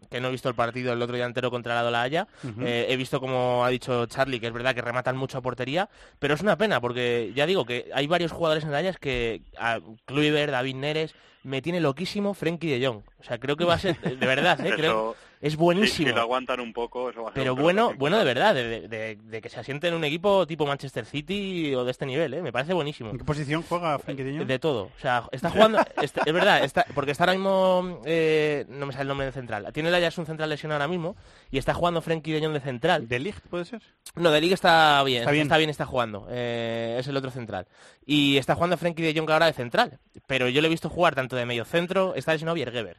que 0.09 0.21
no 0.21 0.27
he 0.27 0.31
visto 0.31 0.47
el 0.49 0.55
partido 0.55 0.93
el 0.93 1.01
otro 1.01 1.15
día 1.15 1.25
entero 1.25 1.49
contra 1.51 1.81
la 1.83 1.89
La 1.91 2.01
Haya. 2.03 2.27
Ujú. 2.43 2.61
Eh, 2.65 2.85
he 2.89 2.95
visto, 2.95 3.19
como 3.19 3.65
ha 3.65 3.69
dicho 3.69 4.05
Charlie, 4.05 4.39
que 4.39 4.47
es 4.47 4.53
verdad 4.53 4.73
que 4.75 4.81
rematan 4.81 5.17
mucho 5.17 5.37
a 5.37 5.41
portería, 5.41 5.89
pero 6.19 6.33
es 6.35 6.41
una 6.41 6.57
pena 6.57 6.79
porque 6.79 7.31
ya 7.35 7.45
digo 7.45 7.65
que 7.65 7.89
hay 7.93 8.07
varios 8.07 8.31
jugadores 8.31 8.63
en 8.63 8.71
la 8.71 8.77
Haya 8.77 8.93
que 8.93 9.41
a 9.57 9.79
Kluivert, 10.05 10.51
David 10.51 10.75
Neres, 10.75 11.15
me 11.43 11.61
tiene 11.61 11.79
loquísimo 11.79 12.33
Frenkie 12.33 12.79
de 12.79 12.85
Jong. 12.87 13.01
O 13.19 13.23
sea, 13.23 13.37
creo 13.39 13.55
que 13.55 13.65
va 13.65 13.75
a 13.75 13.79
ser, 13.79 13.99
de 13.99 14.25
verdad, 14.25 14.59
¿eh? 14.61 14.67
Eso- 14.69 14.75
creo, 14.77 15.15
es 15.45 15.53
Si, 15.53 15.57
buenísimo. 15.57 16.09
si 16.09 16.13
lo 16.15 16.21
aguantan 16.21 16.59
un 16.59 16.73
poco, 16.73 17.09
eso 17.09 17.21
va 17.23 17.29
a 17.29 17.33
ser 17.33 17.41
Pero 17.41 17.55
bueno, 17.55 17.93
bueno 17.97 18.17
de 18.17 18.23
verdad, 18.23 18.53
de, 18.55 18.87
de- 18.87 19.17
de 19.21 19.41
que 19.41 19.49
se 19.49 19.59
asiente 19.59 19.87
en 19.87 19.93
un 19.93 20.03
equipo 20.03 20.45
tipo 20.47 20.65
Manchester 20.65 21.05
City 21.05 21.73
o 21.75 21.83
de 21.85 21.91
este 21.91 22.05
nivel, 22.05 22.33
¿eh? 22.33 22.41
me 22.41 22.51
parece 22.51 22.73
buenísimo. 22.73 23.11
¿En 23.11 23.17
qué 23.17 23.23
posición 23.23 23.63
juega 23.67 23.97
Frenkie 23.99 24.23
de 24.23 24.37
Jong? 24.37 24.47
De 24.47 24.59
todo. 24.59 24.83
O 24.83 24.99
sea, 25.01 25.23
está 25.31 25.49
jugando, 25.49 25.79
está- 26.01 26.23
es 26.25 26.33
verdad, 26.33 26.63
está, 26.63 26.85
porque 26.93 27.11
está 27.11 27.23
ahora 27.25 27.33
mismo, 27.33 28.01
eh, 28.05 28.65
no 28.69 28.85
me 28.85 28.91
sale 28.93 29.03
el 29.03 29.07
nombre 29.09 29.25
del 29.25 29.33
central. 29.33 29.71
Tiene 29.73 29.89
el 29.89 29.95
Ajax 29.95 30.17
un 30.17 30.25
central 30.25 30.49
lesionado 30.49 30.81
ahora 30.81 30.91
mismo 30.91 31.15
y 31.51 31.57
está 31.57 31.73
jugando 31.73 32.01
Frenkie 32.01 32.31
de 32.33 32.41
Jong 32.43 32.53
de 32.53 32.59
central. 32.61 33.07
¿De 33.07 33.19
Ligt 33.19 33.39
puede 33.49 33.65
ser? 33.65 33.81
No, 34.15 34.31
de 34.31 34.41
Liga 34.41 34.53
está 34.55 35.03
bien, 35.03 35.19
Está 35.23 35.31
está 35.31 35.31
bien. 35.57 35.59
bien, 35.59 35.69
está, 35.69 35.85
jugando. 35.85 36.27
eh, 36.29 36.97
es 36.99 37.07
el 37.07 37.15
otro 37.17 37.31
central. 37.31 37.67
Y 38.05 38.37
está 38.37 38.55
jugando 38.55 38.77
Frenkie 38.77 39.03
de 39.03 39.19
Jong 39.19 39.29
ahora 39.29 39.45
de 39.47 39.53
central. 39.53 39.99
Pero 40.27 40.49
yo 40.49 40.61
le 40.61 40.67
he 40.67 40.69
visto 40.71 40.89
jugar 40.89 41.13
tanto 41.15 41.35
de 41.35 41.45
medio 41.45 41.65
centro, 41.65 42.15
está 42.15 42.31
lesionado 42.33 42.55
Biergeber. 42.55 42.97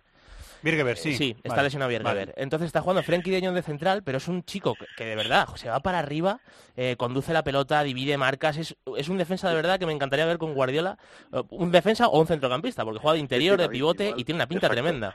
Birgever, 0.67 0.97
sí. 0.99 1.11
Eh, 1.13 1.17
Sí, 1.17 1.37
está 1.39 1.51
Vale, 1.57 1.63
lesionado 1.65 1.89
Biergeber. 1.89 2.27
vale. 2.29 2.35
Entonces 2.37 2.67
está 2.67 2.83
jugando 2.83 3.03
Frenkie 3.03 3.31
de 3.31 3.41
Jong 3.47 3.55
de 3.55 3.63
central, 3.63 4.03
pero 4.03 4.19
es 4.19 4.29
un 4.29 4.45
chico 4.45 4.75
que, 4.75 4.85
que 4.97 5.05
de 5.07 5.17
verdad 5.17 5.49
se 5.57 5.71
va 5.71 5.81
para 5.81 5.99
arriba, 6.01 6.41
eh, 6.77 6.97
conduce 6.99 7.33
la 7.33 7.43
pelota, 7.43 7.83
divide 7.83 8.19
marcas. 8.19 8.59
Es, 8.59 8.77
es 8.97 9.09
un 9.09 9.17
defensa 9.19 9.49
de 9.49 9.55
verdad 9.55 9.79
que 9.79 9.87
me 9.87 9.93
encantaría 9.93 10.27
ver 10.27 10.39
con 10.39 10.53
Guardiola. 10.55 10.99
eh, 11.33 11.43
un 11.51 11.73
defensa 11.73 12.09
o 12.09 12.21
un 12.21 12.27
centrocampista, 12.27 12.85
porque 12.85 13.01
juega 13.01 13.15
de 13.15 13.21
interior, 13.21 13.59
de 13.59 13.69
pivote 13.71 14.13
y 14.17 14.25
tiene 14.25 14.37
una 14.39 14.47
pinta 14.47 14.67
Exacto. 14.67 14.83
tremenda. 14.83 15.15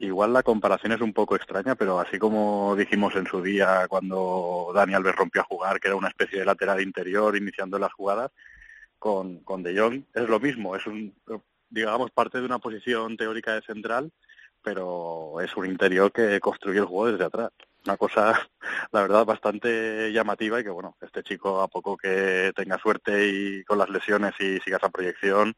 Igual 0.00 0.32
la 0.32 0.42
comparación 0.42 0.90
es 0.90 1.00
un 1.00 1.12
poco 1.12 1.36
extraña, 1.36 1.76
pero 1.76 2.00
así 2.00 2.18
como 2.18 2.74
dijimos 2.76 3.14
en 3.14 3.26
su 3.28 3.40
día 3.40 3.86
cuando 3.88 4.72
Dani 4.74 4.94
Alves 4.94 5.14
rompió 5.14 5.42
a 5.42 5.44
jugar, 5.44 5.78
que 5.78 5.86
era 5.86 5.94
una 5.96 6.08
especie 6.08 6.40
de 6.40 6.44
lateral 6.44 6.80
interior 6.82 7.36
iniciando 7.36 7.78
las 7.78 7.92
jugadas, 7.92 8.32
con, 8.98 9.38
con 9.44 9.62
De 9.62 9.78
Jong 9.78 10.02
es 10.14 10.28
lo 10.28 10.40
mismo, 10.40 10.74
es 10.74 10.84
un, 10.88 11.14
digamos, 11.70 12.10
parte 12.10 12.38
de 12.40 12.44
una 12.44 12.58
posición 12.58 13.16
teórica 13.16 13.54
de 13.54 13.62
central, 13.62 14.10
pero 14.62 15.40
es 15.40 15.56
un 15.56 15.66
interior 15.66 16.12
que 16.12 16.40
construye 16.40 16.78
el 16.78 16.86
juego 16.86 17.12
desde 17.12 17.24
atrás. 17.24 17.50
Una 17.84 17.96
cosa, 17.96 18.32
la 18.92 19.02
verdad, 19.02 19.24
bastante 19.24 20.12
llamativa 20.12 20.60
y 20.60 20.64
que, 20.64 20.70
bueno, 20.70 20.96
este 21.00 21.22
chico 21.22 21.60
a 21.62 21.68
poco 21.68 21.96
que 21.96 22.52
tenga 22.54 22.78
suerte 22.78 23.28
y 23.28 23.64
con 23.64 23.78
las 23.78 23.88
lesiones 23.88 24.34
y 24.40 24.58
siga 24.60 24.78
esa 24.78 24.90
proyección, 24.90 25.54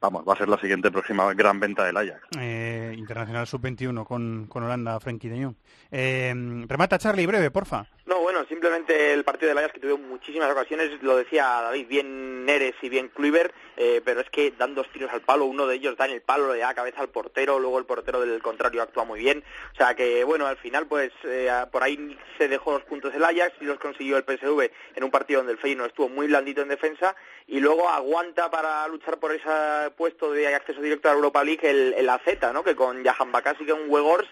vamos, 0.00 0.24
va 0.28 0.34
a 0.34 0.36
ser 0.36 0.48
la 0.48 0.58
siguiente 0.58 0.90
próxima 0.90 1.32
gran 1.34 1.60
venta 1.60 1.84
del 1.84 1.96
Ajax. 1.96 2.20
Eh, 2.38 2.94
internacional 2.96 3.46
sub-21 3.46 4.04
con, 4.04 4.46
con 4.46 4.62
Holanda, 4.62 4.98
Frenkie 5.00 5.28
de 5.28 5.44
Jong. 5.44 5.54
Eh, 5.90 6.34
remata 6.66 6.98
Charlie, 6.98 7.26
breve, 7.26 7.50
porfa. 7.50 7.86
No, 8.06 8.20
bueno, 8.20 8.44
simplemente 8.48 9.12
el 9.12 9.22
partido 9.22 9.50
del 9.50 9.58
Ajax 9.58 9.74
que 9.74 9.80
tuvo 9.80 9.98
muchísimas 9.98 10.50
ocasiones, 10.50 10.90
lo 11.02 11.16
decía 11.16 11.44
David, 11.44 11.88
bien 11.88 12.46
Neres 12.46 12.74
y 12.80 12.88
bien 12.88 13.08
Kluivert, 13.08 13.54
eh, 13.76 14.00
pero 14.02 14.22
es 14.22 14.30
que 14.30 14.50
dan 14.52 14.74
dos 14.74 14.90
tiros 14.90 15.12
al 15.12 15.20
palo, 15.20 15.44
uno 15.44 15.66
de 15.66 15.76
ellos 15.76 15.94
da 15.98 16.06
en 16.06 16.12
el 16.12 16.22
palo, 16.22 16.54
le 16.54 16.60
da 16.60 16.72
cabeza 16.72 17.02
al 17.02 17.10
portero, 17.10 17.58
luego 17.58 17.78
el 17.78 17.84
portero 17.84 18.22
del 18.22 18.40
contrario 18.40 18.80
actúa 18.80 19.04
muy 19.04 19.20
bien, 19.20 19.44
o 19.74 19.76
sea 19.76 19.94
que 19.94 20.24
bueno, 20.24 20.46
al 20.46 20.56
final 20.56 20.86
pues 20.86 21.12
eh, 21.24 21.50
por 21.70 21.82
ahí 21.82 22.18
se 22.38 22.48
dejó 22.48 22.72
los 22.72 22.82
puntos 22.84 23.14
el 23.14 23.24
Ajax 23.24 23.56
y 23.60 23.66
los 23.66 23.78
consiguió 23.78 24.16
el 24.16 24.24
PSV 24.24 24.70
en 24.94 25.04
un 25.04 25.10
partido 25.10 25.40
donde 25.40 25.52
el 25.52 25.58
Feyenoord 25.58 25.90
estuvo 25.90 26.08
muy 26.08 26.28
blandito 26.28 26.62
en 26.62 26.68
defensa 26.68 27.14
y 27.46 27.60
luego 27.60 27.90
aguanta 27.90 28.50
para 28.50 28.88
luchar 28.88 29.18
por 29.18 29.32
ese 29.32 29.87
puesto 29.90 30.32
de 30.32 30.54
acceso 30.54 30.80
directo 30.80 31.08
a 31.08 31.12
la 31.12 31.16
Europa 31.16 31.44
League 31.44 31.68
el, 31.68 31.94
el 31.96 32.08
AZ, 32.08 32.22
¿no? 32.52 32.62
que 32.62 32.76
con 32.76 33.04
Jahan 33.04 33.32
Bakasi 33.32 33.64
y 33.64 33.66
con 33.66 33.88
Weghorst 33.88 34.30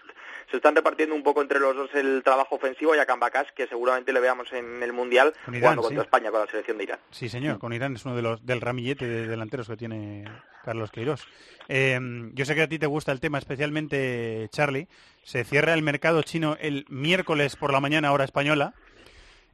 se 0.50 0.56
están 0.56 0.74
repartiendo 0.76 1.14
un 1.14 1.22
poco 1.22 1.42
entre 1.42 1.58
los 1.58 1.74
dos 1.74 1.90
el 1.94 2.22
trabajo 2.22 2.54
ofensivo 2.56 2.94
y 2.94 2.98
a 2.98 3.06
que 3.54 3.66
seguramente 3.66 4.12
le 4.12 4.20
veamos 4.20 4.52
en 4.52 4.82
el 4.82 4.92
Mundial 4.92 5.32
Con 5.44 5.54
Irán, 5.54 5.76
jugando 5.76 5.82
contra. 5.82 6.02
España 6.02 6.30
con 6.30 6.40
la 6.40 6.46
selección 6.46 6.78
de 6.78 6.84
Irán. 6.84 6.98
Sí, 7.10 7.28
señor, 7.28 7.58
con 7.58 7.72
Irán 7.72 7.96
es 7.96 8.04
uno 8.04 8.14
de 8.14 8.22
los 8.22 8.44
del 8.44 8.60
ramillete 8.60 9.06
de 9.06 9.26
delanteros 9.26 9.68
que 9.68 9.76
tiene 9.76 10.24
Carlos 10.64 10.90
Queiroz. 10.90 11.26
Eh, 11.68 11.98
yo 12.32 12.44
sé 12.44 12.54
que 12.54 12.62
a 12.62 12.68
ti 12.68 12.78
te 12.78 12.86
gusta 12.86 13.12
el 13.12 13.20
tema, 13.20 13.38
especialmente 13.38 14.48
Charlie. 14.50 14.88
Se 15.22 15.44
cierra 15.44 15.74
el 15.74 15.82
mercado 15.82 16.22
chino 16.22 16.56
el 16.60 16.86
miércoles 16.88 17.56
por 17.56 17.72
la 17.72 17.80
mañana, 17.80 18.12
hora 18.12 18.24
española. 18.24 18.74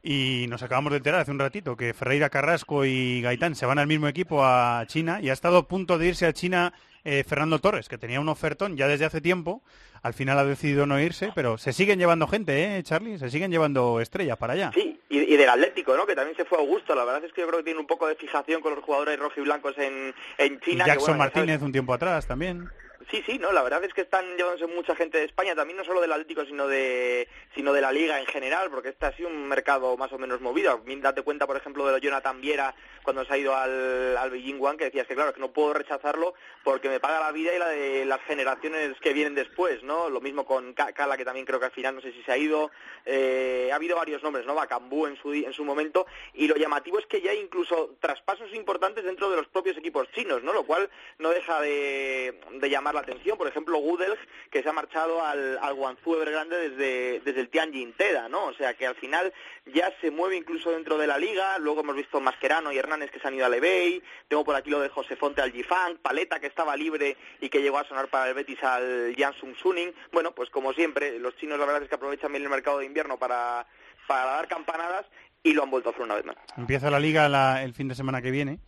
Y 0.05 0.47
nos 0.49 0.61
acabamos 0.61 0.91
de 0.91 0.97
enterar 0.97 1.21
hace 1.21 1.31
un 1.31 1.39
ratito 1.39 1.77
que 1.77 1.93
Ferreira 1.93 2.29
Carrasco 2.29 2.83
y 2.83 3.21
Gaitán 3.21 3.55
se 3.55 3.65
van 3.65 3.79
al 3.79 3.87
mismo 3.87 4.09
equipo 4.09 4.43
a 4.43 4.83
China 4.85 5.19
y 5.21 5.29
ha 5.29 5.33
estado 5.33 5.57
a 5.59 5.67
punto 5.67 5.97
de 5.97 6.07
irse 6.07 6.25
a 6.25 6.33
China 6.33 6.73
eh, 7.05 7.23
Fernando 7.25 7.59
Torres, 7.59 7.87
que 7.87 7.97
tenía 7.97 8.19
un 8.19 8.27
ofertón 8.27 8.75
ya 8.75 8.89
desde 8.89 9.05
hace 9.05 9.21
tiempo. 9.21 9.61
Al 10.01 10.13
final 10.13 10.37
ha 10.37 10.43
decidido 10.43 10.85
no 10.85 10.99
irse, 10.99 11.31
pero 11.33 11.57
se 11.57 11.71
siguen 11.71 11.99
llevando 11.99 12.27
gente, 12.27 12.77
¿eh, 12.77 12.83
Charlie? 12.83 13.17
Se 13.17 13.29
siguen 13.29 13.49
llevando 13.49 14.01
estrellas 14.01 14.35
para 14.35 14.51
allá. 14.51 14.71
Sí, 14.73 14.99
y, 15.09 15.19
y 15.19 15.37
del 15.37 15.47
Atlético, 15.47 15.95
¿no? 15.95 16.05
Que 16.05 16.15
también 16.15 16.35
se 16.35 16.43
fue 16.43 16.57
Augusto. 16.57 16.93
La 16.93 17.05
verdad 17.05 17.23
es 17.23 17.31
que 17.31 17.39
yo 17.39 17.47
creo 17.47 17.59
que 17.59 17.63
tiene 17.63 17.79
un 17.79 17.87
poco 17.87 18.05
de 18.07 18.15
fijación 18.15 18.61
con 18.61 18.75
los 18.75 18.83
jugadores 18.83 19.17
rojiblancos 19.17 19.77
en, 19.77 20.13
en 20.37 20.55
Y 20.55 20.59
China. 20.59 20.83
que, 20.83 20.89
Jackson 20.89 21.17
bueno, 21.17 21.19
Martínez 21.19 21.61
un 21.61 21.71
tiempo 21.71 21.93
atrás 21.93 22.27
también. 22.27 22.69
Sí, 23.11 23.21
sí, 23.25 23.37
no, 23.37 23.51
la 23.51 23.63
verdad 23.63 23.83
es 23.83 23.93
que 23.93 24.01
están 24.01 24.37
llevándose 24.37 24.65
mucha 24.67 24.95
gente 24.95 25.17
de 25.17 25.25
España, 25.25 25.55
también 25.55 25.77
no 25.77 25.83
solo 25.83 25.99
del 26.01 26.11
Atlético, 26.11 26.45
sino 26.45 26.67
de 26.67 27.27
sino 27.53 27.73
de 27.73 27.81
la 27.81 27.91
Liga 27.91 28.19
en 28.19 28.25
general, 28.25 28.69
porque 28.71 28.89
este 28.89 29.05
ha 29.05 29.15
sido 29.15 29.29
un 29.29 29.47
mercado 29.47 29.95
más 29.97 30.11
o 30.13 30.17
menos 30.17 30.41
movido. 30.41 30.81
Date 30.85 31.21
cuenta, 31.21 31.45
por 31.45 31.57
ejemplo, 31.57 31.85
de 31.87 31.99
Jonathan 31.99 32.39
Viera 32.41 32.73
cuando 33.03 33.25
se 33.25 33.33
ha 33.33 33.37
ido 33.37 33.55
al, 33.55 34.15
al 34.17 34.31
Beijing 34.31 34.59
One, 34.63 34.77
que 34.77 34.85
decías 34.85 35.05
que 35.05 35.15
claro, 35.15 35.33
que 35.33 35.39
no 35.41 35.51
puedo 35.51 35.73
rechazarlo 35.73 36.33
porque 36.63 36.87
me 36.89 36.99
paga 36.99 37.19
la 37.19 37.31
vida 37.31 37.53
y 37.53 37.59
la 37.59 37.67
de 37.67 38.05
las 38.05 38.21
generaciones 38.21 38.97
que 39.01 39.13
vienen 39.13 39.35
después, 39.35 39.83
¿no? 39.83 40.09
Lo 40.09 40.21
mismo 40.21 40.45
con 40.45 40.73
Ca- 40.73 40.93
Cala, 40.93 41.17
que 41.17 41.25
también 41.25 41.45
creo 41.45 41.59
que 41.59 41.65
al 41.65 41.71
final 41.71 41.95
no 41.95 42.01
sé 42.01 42.11
si 42.13 42.23
se 42.23 42.31
ha 42.31 42.37
ido. 42.37 42.71
Eh, 43.05 43.69
ha 43.71 43.75
habido 43.75 43.97
varios 43.97 44.23
nombres, 44.23 44.45
¿no? 44.45 44.55
Bacambú 44.55 45.05
en 45.07 45.17
su, 45.17 45.33
en 45.33 45.51
su 45.53 45.65
momento, 45.65 46.07
y 46.33 46.47
lo 46.47 46.55
llamativo 46.55 46.97
es 46.99 47.05
que 47.05 47.21
ya 47.21 47.31
hay 47.31 47.39
incluso 47.39 47.95
traspasos 47.99 48.53
importantes 48.53 49.03
dentro 49.03 49.29
de 49.29 49.35
los 49.35 49.47
propios 49.47 49.77
equipos 49.77 50.07
chinos, 50.13 50.41
¿no? 50.41 50.53
Lo 50.53 50.63
cual 50.63 50.89
no 51.19 51.29
deja 51.29 51.59
de, 51.61 52.39
de 52.53 52.69
llamar 52.69 52.92
la 52.93 53.01
atención. 53.01 53.37
Por 53.37 53.47
ejemplo, 53.47 53.77
Gudelj, 53.77 54.19
que 54.49 54.63
se 54.63 54.69
ha 54.69 54.73
marchado 54.73 55.23
al, 55.23 55.57
al 55.61 55.73
Guangzhou 55.73 56.15
Evergrande 56.15 56.69
desde, 56.69 57.19
desde 57.21 57.41
el 57.41 57.49
Tianjin 57.49 57.93
Teda, 57.93 58.29
¿no? 58.29 58.45
O 58.45 58.53
sea 58.53 58.73
que 58.73 58.85
al 58.85 58.95
final 58.95 59.33
ya 59.65 59.91
se 60.01 60.11
mueve 60.11 60.35
incluso 60.35 60.71
dentro 60.71 60.97
de 60.97 61.07
la 61.07 61.17
liga. 61.17 61.57
Luego 61.59 61.81
hemos 61.81 61.95
visto 61.95 62.19
Mascherano 62.19 62.71
y 62.71 62.77
Hernández 62.77 63.11
que 63.11 63.19
se 63.19 63.27
han 63.27 63.35
ido 63.35 63.45
al 63.45 63.53
eBay. 63.53 64.01
Tengo 64.27 64.43
por 64.43 64.55
aquí 64.55 64.69
lo 64.69 64.79
de 64.79 64.89
José 64.89 65.15
Fonte 65.15 65.41
al 65.41 65.51
Jifang, 65.51 65.97
Paleta 65.97 66.39
que 66.39 66.47
estaba 66.47 66.75
libre 66.75 67.17
y 67.41 67.49
que 67.49 67.61
llegó 67.61 67.77
a 67.77 67.87
sonar 67.87 68.07
para 68.07 68.29
el 68.29 68.33
Betis 68.33 68.61
al 68.63 69.15
Jansung 69.17 69.55
Suning. 69.55 69.93
Bueno, 70.11 70.33
pues 70.33 70.49
como 70.49 70.73
siempre, 70.73 71.19
los 71.19 71.35
chinos 71.37 71.59
la 71.59 71.65
verdad 71.65 71.83
es 71.83 71.89
que 71.89 71.95
aprovechan 71.95 72.31
bien 72.31 72.43
el 72.43 72.49
mercado 72.49 72.79
de 72.79 72.85
invierno 72.85 73.17
para, 73.17 73.65
para 74.07 74.25
dar 74.25 74.47
campanadas 74.47 75.05
y 75.43 75.53
lo 75.53 75.63
han 75.63 75.71
vuelto 75.71 75.89
a 75.89 75.91
hacer 75.91 76.03
una 76.03 76.15
vez 76.15 76.25
más. 76.25 76.37
Empieza 76.57 76.89
la 76.89 76.99
liga 76.99 77.61
el 77.63 77.73
fin 77.73 77.87
de 77.87 77.95
semana 77.95 78.21
que 78.21 78.31
viene. 78.31 78.59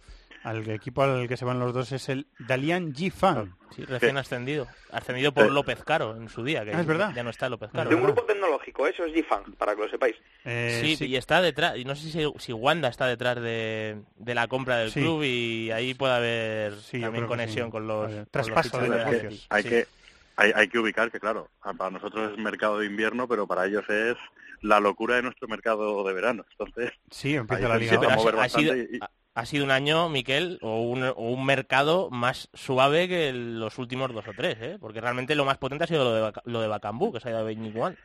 Al 0.46 0.70
equipo 0.70 1.02
al 1.04 1.28
que 1.28 1.38
se 1.38 1.44
van 1.44 1.60
los 1.60 1.74
dos 1.74 1.92
es 1.92 2.08
el 2.08 2.28
Dalian 2.40 2.94
Jifang. 2.94 3.56
Sí, 3.76 3.84
recién 3.84 4.16
ascendido. 4.18 4.68
Ascendido 4.92 5.32
por 5.34 5.48
Eh. 5.48 5.50
López 5.50 5.84
Caro 5.84 6.16
en 6.16 6.30
su 6.30 6.44
día. 6.44 6.64
Que 6.64 6.72
Ah, 6.74 6.80
es 6.82 6.86
verdad. 6.86 7.12
Ya 7.16 7.24
no 7.24 7.32
está 7.32 7.50
López 7.50 7.72
Caro. 7.74 7.90
De 7.90 7.96
un 7.96 8.04
grupo 8.04 8.24
tecnológico, 8.24 8.88
eso 8.88 9.04
es 9.06 9.14
Jifang, 9.14 9.54
para 9.58 9.76
que 9.76 9.82
lo 9.82 9.90
sepáis. 9.90 10.16
sí, 10.46 10.96
y 11.06 11.16
está 11.18 11.42
detrás, 11.42 11.76
y 11.78 11.84
no 11.84 11.96
sé 11.96 12.10
si, 12.10 12.24
si 12.38 12.54
Wanda 12.54 12.88
está 12.90 13.08
detrás 13.08 13.42
de, 13.42 13.98
de 14.18 14.36
la 14.36 14.48
compra 14.48 14.78
del 14.78 14.92
Sí. 14.92 15.02
club 15.02 15.24
y 15.24 15.72
ahí 15.72 15.94
puede 15.96 16.14
haber 16.14 16.74
también 17.02 17.26
conexión 17.28 17.68
sí. 17.68 17.72
con 17.72 17.88
los, 17.88 18.06
A 18.06 18.08
ver, 18.10 18.18
con 18.18 18.28
traspaso 18.32 18.80
los 18.82 18.90
de 18.90 18.96
negocios. 18.98 19.48
Hay 19.50 19.64
Sí. 19.64 19.70
que 19.70 19.88
hay, 20.38 20.52
hay 20.54 20.68
que 20.68 20.78
ubicar 20.80 21.10
que, 21.12 21.20
claro, 21.20 21.50
para 21.78 21.90
nosotros 21.90 22.32
es 22.34 22.38
mercado 22.38 22.80
de 22.80 22.86
invierno, 22.86 23.28
pero 23.28 23.48
para 23.48 23.66
ellos 23.66 23.84
es 23.90 24.16
la 24.66 24.80
locura 24.80 25.16
de 25.16 25.24
nuestro 25.24 25.48
mercado 25.48 26.04
de 26.04 26.14
verano. 26.14 26.46
Entonces, 26.52 26.92
Sí, 27.12 27.36
empieza 27.36 27.68
la 27.68 27.78
liga 27.78 28.00
ha, 28.40 28.50
sido, 28.50 28.76
y- 28.76 29.00
ha- 29.36 29.46
sido 29.46 29.66
un 29.66 29.72
año, 29.72 30.10
Miquel, 30.10 30.60
o 30.62 30.82
un, 30.82 31.04
o 31.04 31.14
un 31.14 31.46
mercado 31.46 32.10
más 32.10 32.50
suave 32.54 33.08
que 33.08 33.30
el- 33.30 33.60
los 33.60 33.78
últimos 33.78 34.14
dos 34.14 34.28
o 34.28 34.34
tres, 34.34 34.58
¿eh? 34.60 34.78
porque 34.80 35.02
realmente 35.02 35.36
lo 35.36 35.46
más 35.46 35.58
potente 35.58 35.84
ha 35.84 35.88
sido 35.88 36.04
lo 36.04 36.14
de, 36.14 36.34
lo 36.46 36.62
de 36.62 36.68
Bacambú, 36.68 37.14
que 37.14 37.20
se 37.20 37.30
ha 37.30 37.32
ido 37.32 37.40
a 37.40 37.44
One. 37.44 37.96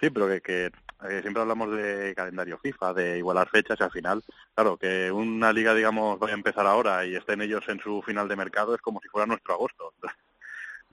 Sí, 0.00 0.10
pero 0.10 0.26
que, 0.26 0.40
que, 0.40 0.66
eh, 0.66 1.20
siempre 1.22 1.42
hablamos 1.42 1.70
de 1.76 2.12
calendario 2.16 2.58
FIFA, 2.58 2.92
de 2.94 3.18
igualar 3.18 3.48
fechas 3.48 3.78
y 3.78 3.84
al 3.84 3.92
final, 3.92 4.22
claro, 4.54 4.76
que 4.76 5.12
una 5.12 5.52
liga, 5.52 5.74
digamos, 5.74 6.18
vaya 6.18 6.34
a 6.34 6.36
empezar 6.36 6.66
ahora 6.66 7.06
y 7.06 7.14
estén 7.14 7.40
ellos 7.40 7.62
en 7.68 7.78
su 7.78 8.02
final 8.02 8.26
de 8.26 8.34
mercado 8.34 8.74
es 8.74 8.80
como 8.80 9.00
si 9.00 9.08
fuera 9.08 9.26
nuestro 9.26 9.54
agosto. 9.54 9.92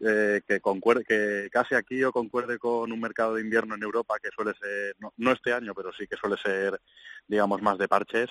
Eh, 0.02 0.42
que 0.48 0.62
concuerde, 0.62 1.04
que 1.04 1.50
casi 1.52 1.76
aquí 1.76 2.02
o 2.06 2.14
concuerde 2.14 2.58
con 2.58 2.90
un 2.92 3.00
mercado 3.02 3.36
de 3.36 3.42
invierno 3.42 3.76
en 3.76 3.84
Europa 3.84 4.16
que 4.22 4.30
suele 4.34 4.54
ser, 4.54 4.96
no, 5.00 5.12
no 5.18 5.32
este 5.34 5.52
año, 5.52 5.74
pero 5.76 5.92
sí 5.92 6.08
que 6.08 6.16
suele 6.16 6.38
ser, 6.38 6.80
digamos, 7.28 7.62
más 7.62 7.78
de 7.78 7.88
parches. 7.90 8.30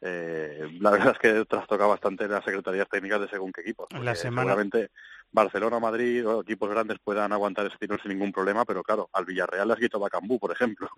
Eh, 0.00 0.78
la 0.80 0.90
verdad 1.10 1.12
es 1.12 1.18
que 1.18 1.44
trastoca 1.44 1.86
bastante 1.86 2.26
las 2.26 2.42
secretarías 2.44 2.88
técnicas 2.88 3.20
de 3.20 3.28
según 3.28 3.52
qué 3.52 3.60
equipos. 3.60 3.88
La 3.92 4.14
semana- 4.14 4.52
Seguramente 4.52 4.90
Barcelona, 5.30 5.78
Madrid 5.78 6.26
o 6.26 6.40
equipos 6.40 6.70
grandes 6.70 6.98
puedan 7.04 7.32
aguantar 7.32 7.66
ese 7.66 7.76
tiro 7.78 7.98
sin 7.98 8.10
ningún 8.12 8.32
problema, 8.32 8.64
pero 8.64 8.82
claro, 8.82 9.08
al 9.12 9.24
Villarreal 9.26 9.68
le 9.68 9.74
has 9.74 9.80
quitado 9.80 10.00
Bacambú, 10.00 10.38
por 10.38 10.50
ejemplo. 10.52 10.88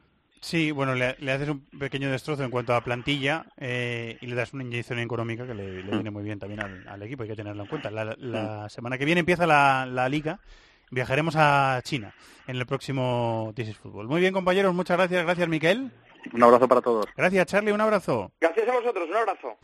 Sí, 0.45 0.73
bueno, 0.73 0.95
le, 0.95 1.16
le 1.21 1.33
haces 1.33 1.49
un 1.49 1.65
pequeño 1.79 2.11
destrozo 2.11 2.45
en 2.45 2.51
cuanto 2.51 2.75
a 2.75 2.83
plantilla 2.83 3.47
eh, 3.57 4.19
y 4.21 4.27
le 4.27 4.35
das 4.35 4.53
una 4.53 4.62
inyección 4.62 4.99
económica 4.99 5.47
que 5.47 5.55
le, 5.55 5.83
le 5.83 5.91
viene 5.91 6.11
muy 6.11 6.23
bien 6.23 6.39
también 6.39 6.61
al, 6.61 6.87
al 6.87 7.03
equipo, 7.03 7.23
hay 7.23 7.31
que 7.31 7.35
tenerlo 7.35 7.62
en 7.62 7.69
cuenta. 7.71 7.91
La, 7.91 8.15
la 8.19 8.69
semana 8.69 8.99
que 8.99 9.07
viene 9.07 9.21
empieza 9.21 9.47
la, 9.47 9.87
la 9.87 10.07
liga, 10.07 10.41
viajaremos 10.91 11.35
a 11.37 11.81
China 11.83 12.12
en 12.47 12.57
el 12.57 12.66
próximo 12.66 13.53
This 13.57 13.71
is 13.71 13.79
Fútbol. 13.79 14.07
Muy 14.07 14.21
bien, 14.21 14.35
compañeros, 14.35 14.75
muchas 14.75 14.99
gracias, 14.99 15.25
gracias, 15.25 15.49
Miquel. 15.49 15.91
Un 16.35 16.43
abrazo 16.43 16.69
para 16.69 16.83
todos. 16.83 17.07
Gracias, 17.16 17.47
Charlie, 17.47 17.73
un 17.73 17.81
abrazo. 17.81 18.31
Gracias 18.39 18.69
a 18.69 18.73
vosotros, 18.75 19.09
un 19.09 19.16
abrazo. 19.16 19.57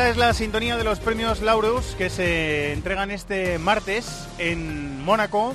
Esta 0.00 0.10
es 0.12 0.16
la 0.16 0.32
sintonía 0.32 0.78
de 0.78 0.82
los 0.82 0.98
premios 0.98 1.42
Laureus 1.42 1.94
que 1.94 2.08
se 2.08 2.72
entregan 2.72 3.10
este 3.10 3.58
martes 3.58 4.26
en 4.38 5.04
Mónaco 5.04 5.52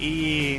y 0.00 0.58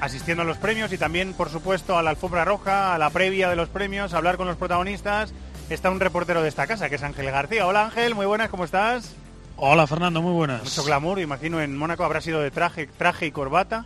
asistiendo 0.00 0.44
a 0.44 0.46
los 0.46 0.56
premios 0.56 0.90
y 0.90 0.96
también, 0.96 1.34
por 1.34 1.50
supuesto, 1.50 1.98
a 1.98 2.02
la 2.02 2.08
alfombra 2.08 2.46
roja, 2.46 2.94
a 2.94 2.98
la 2.98 3.10
previa 3.10 3.50
de 3.50 3.56
los 3.56 3.68
premios, 3.68 4.14
a 4.14 4.16
hablar 4.16 4.38
con 4.38 4.46
los 4.46 4.56
protagonistas. 4.56 5.34
Está 5.68 5.90
un 5.90 6.00
reportero 6.00 6.40
de 6.40 6.48
esta 6.48 6.66
casa, 6.66 6.88
que 6.88 6.94
es 6.94 7.02
Ángel 7.02 7.30
García. 7.30 7.66
Hola 7.66 7.84
Ángel, 7.84 8.14
muy 8.14 8.24
buenas, 8.24 8.48
¿cómo 8.48 8.64
estás? 8.64 9.14
Hola 9.58 9.86
Fernando, 9.86 10.22
muy 10.22 10.32
buenas. 10.32 10.64
Mucho 10.64 10.84
glamour, 10.84 11.20
imagino 11.20 11.60
en 11.60 11.76
Mónaco 11.76 12.02
habrá 12.02 12.22
sido 12.22 12.40
de 12.40 12.50
traje, 12.50 12.86
traje 12.86 13.26
y 13.26 13.30
corbata. 13.30 13.84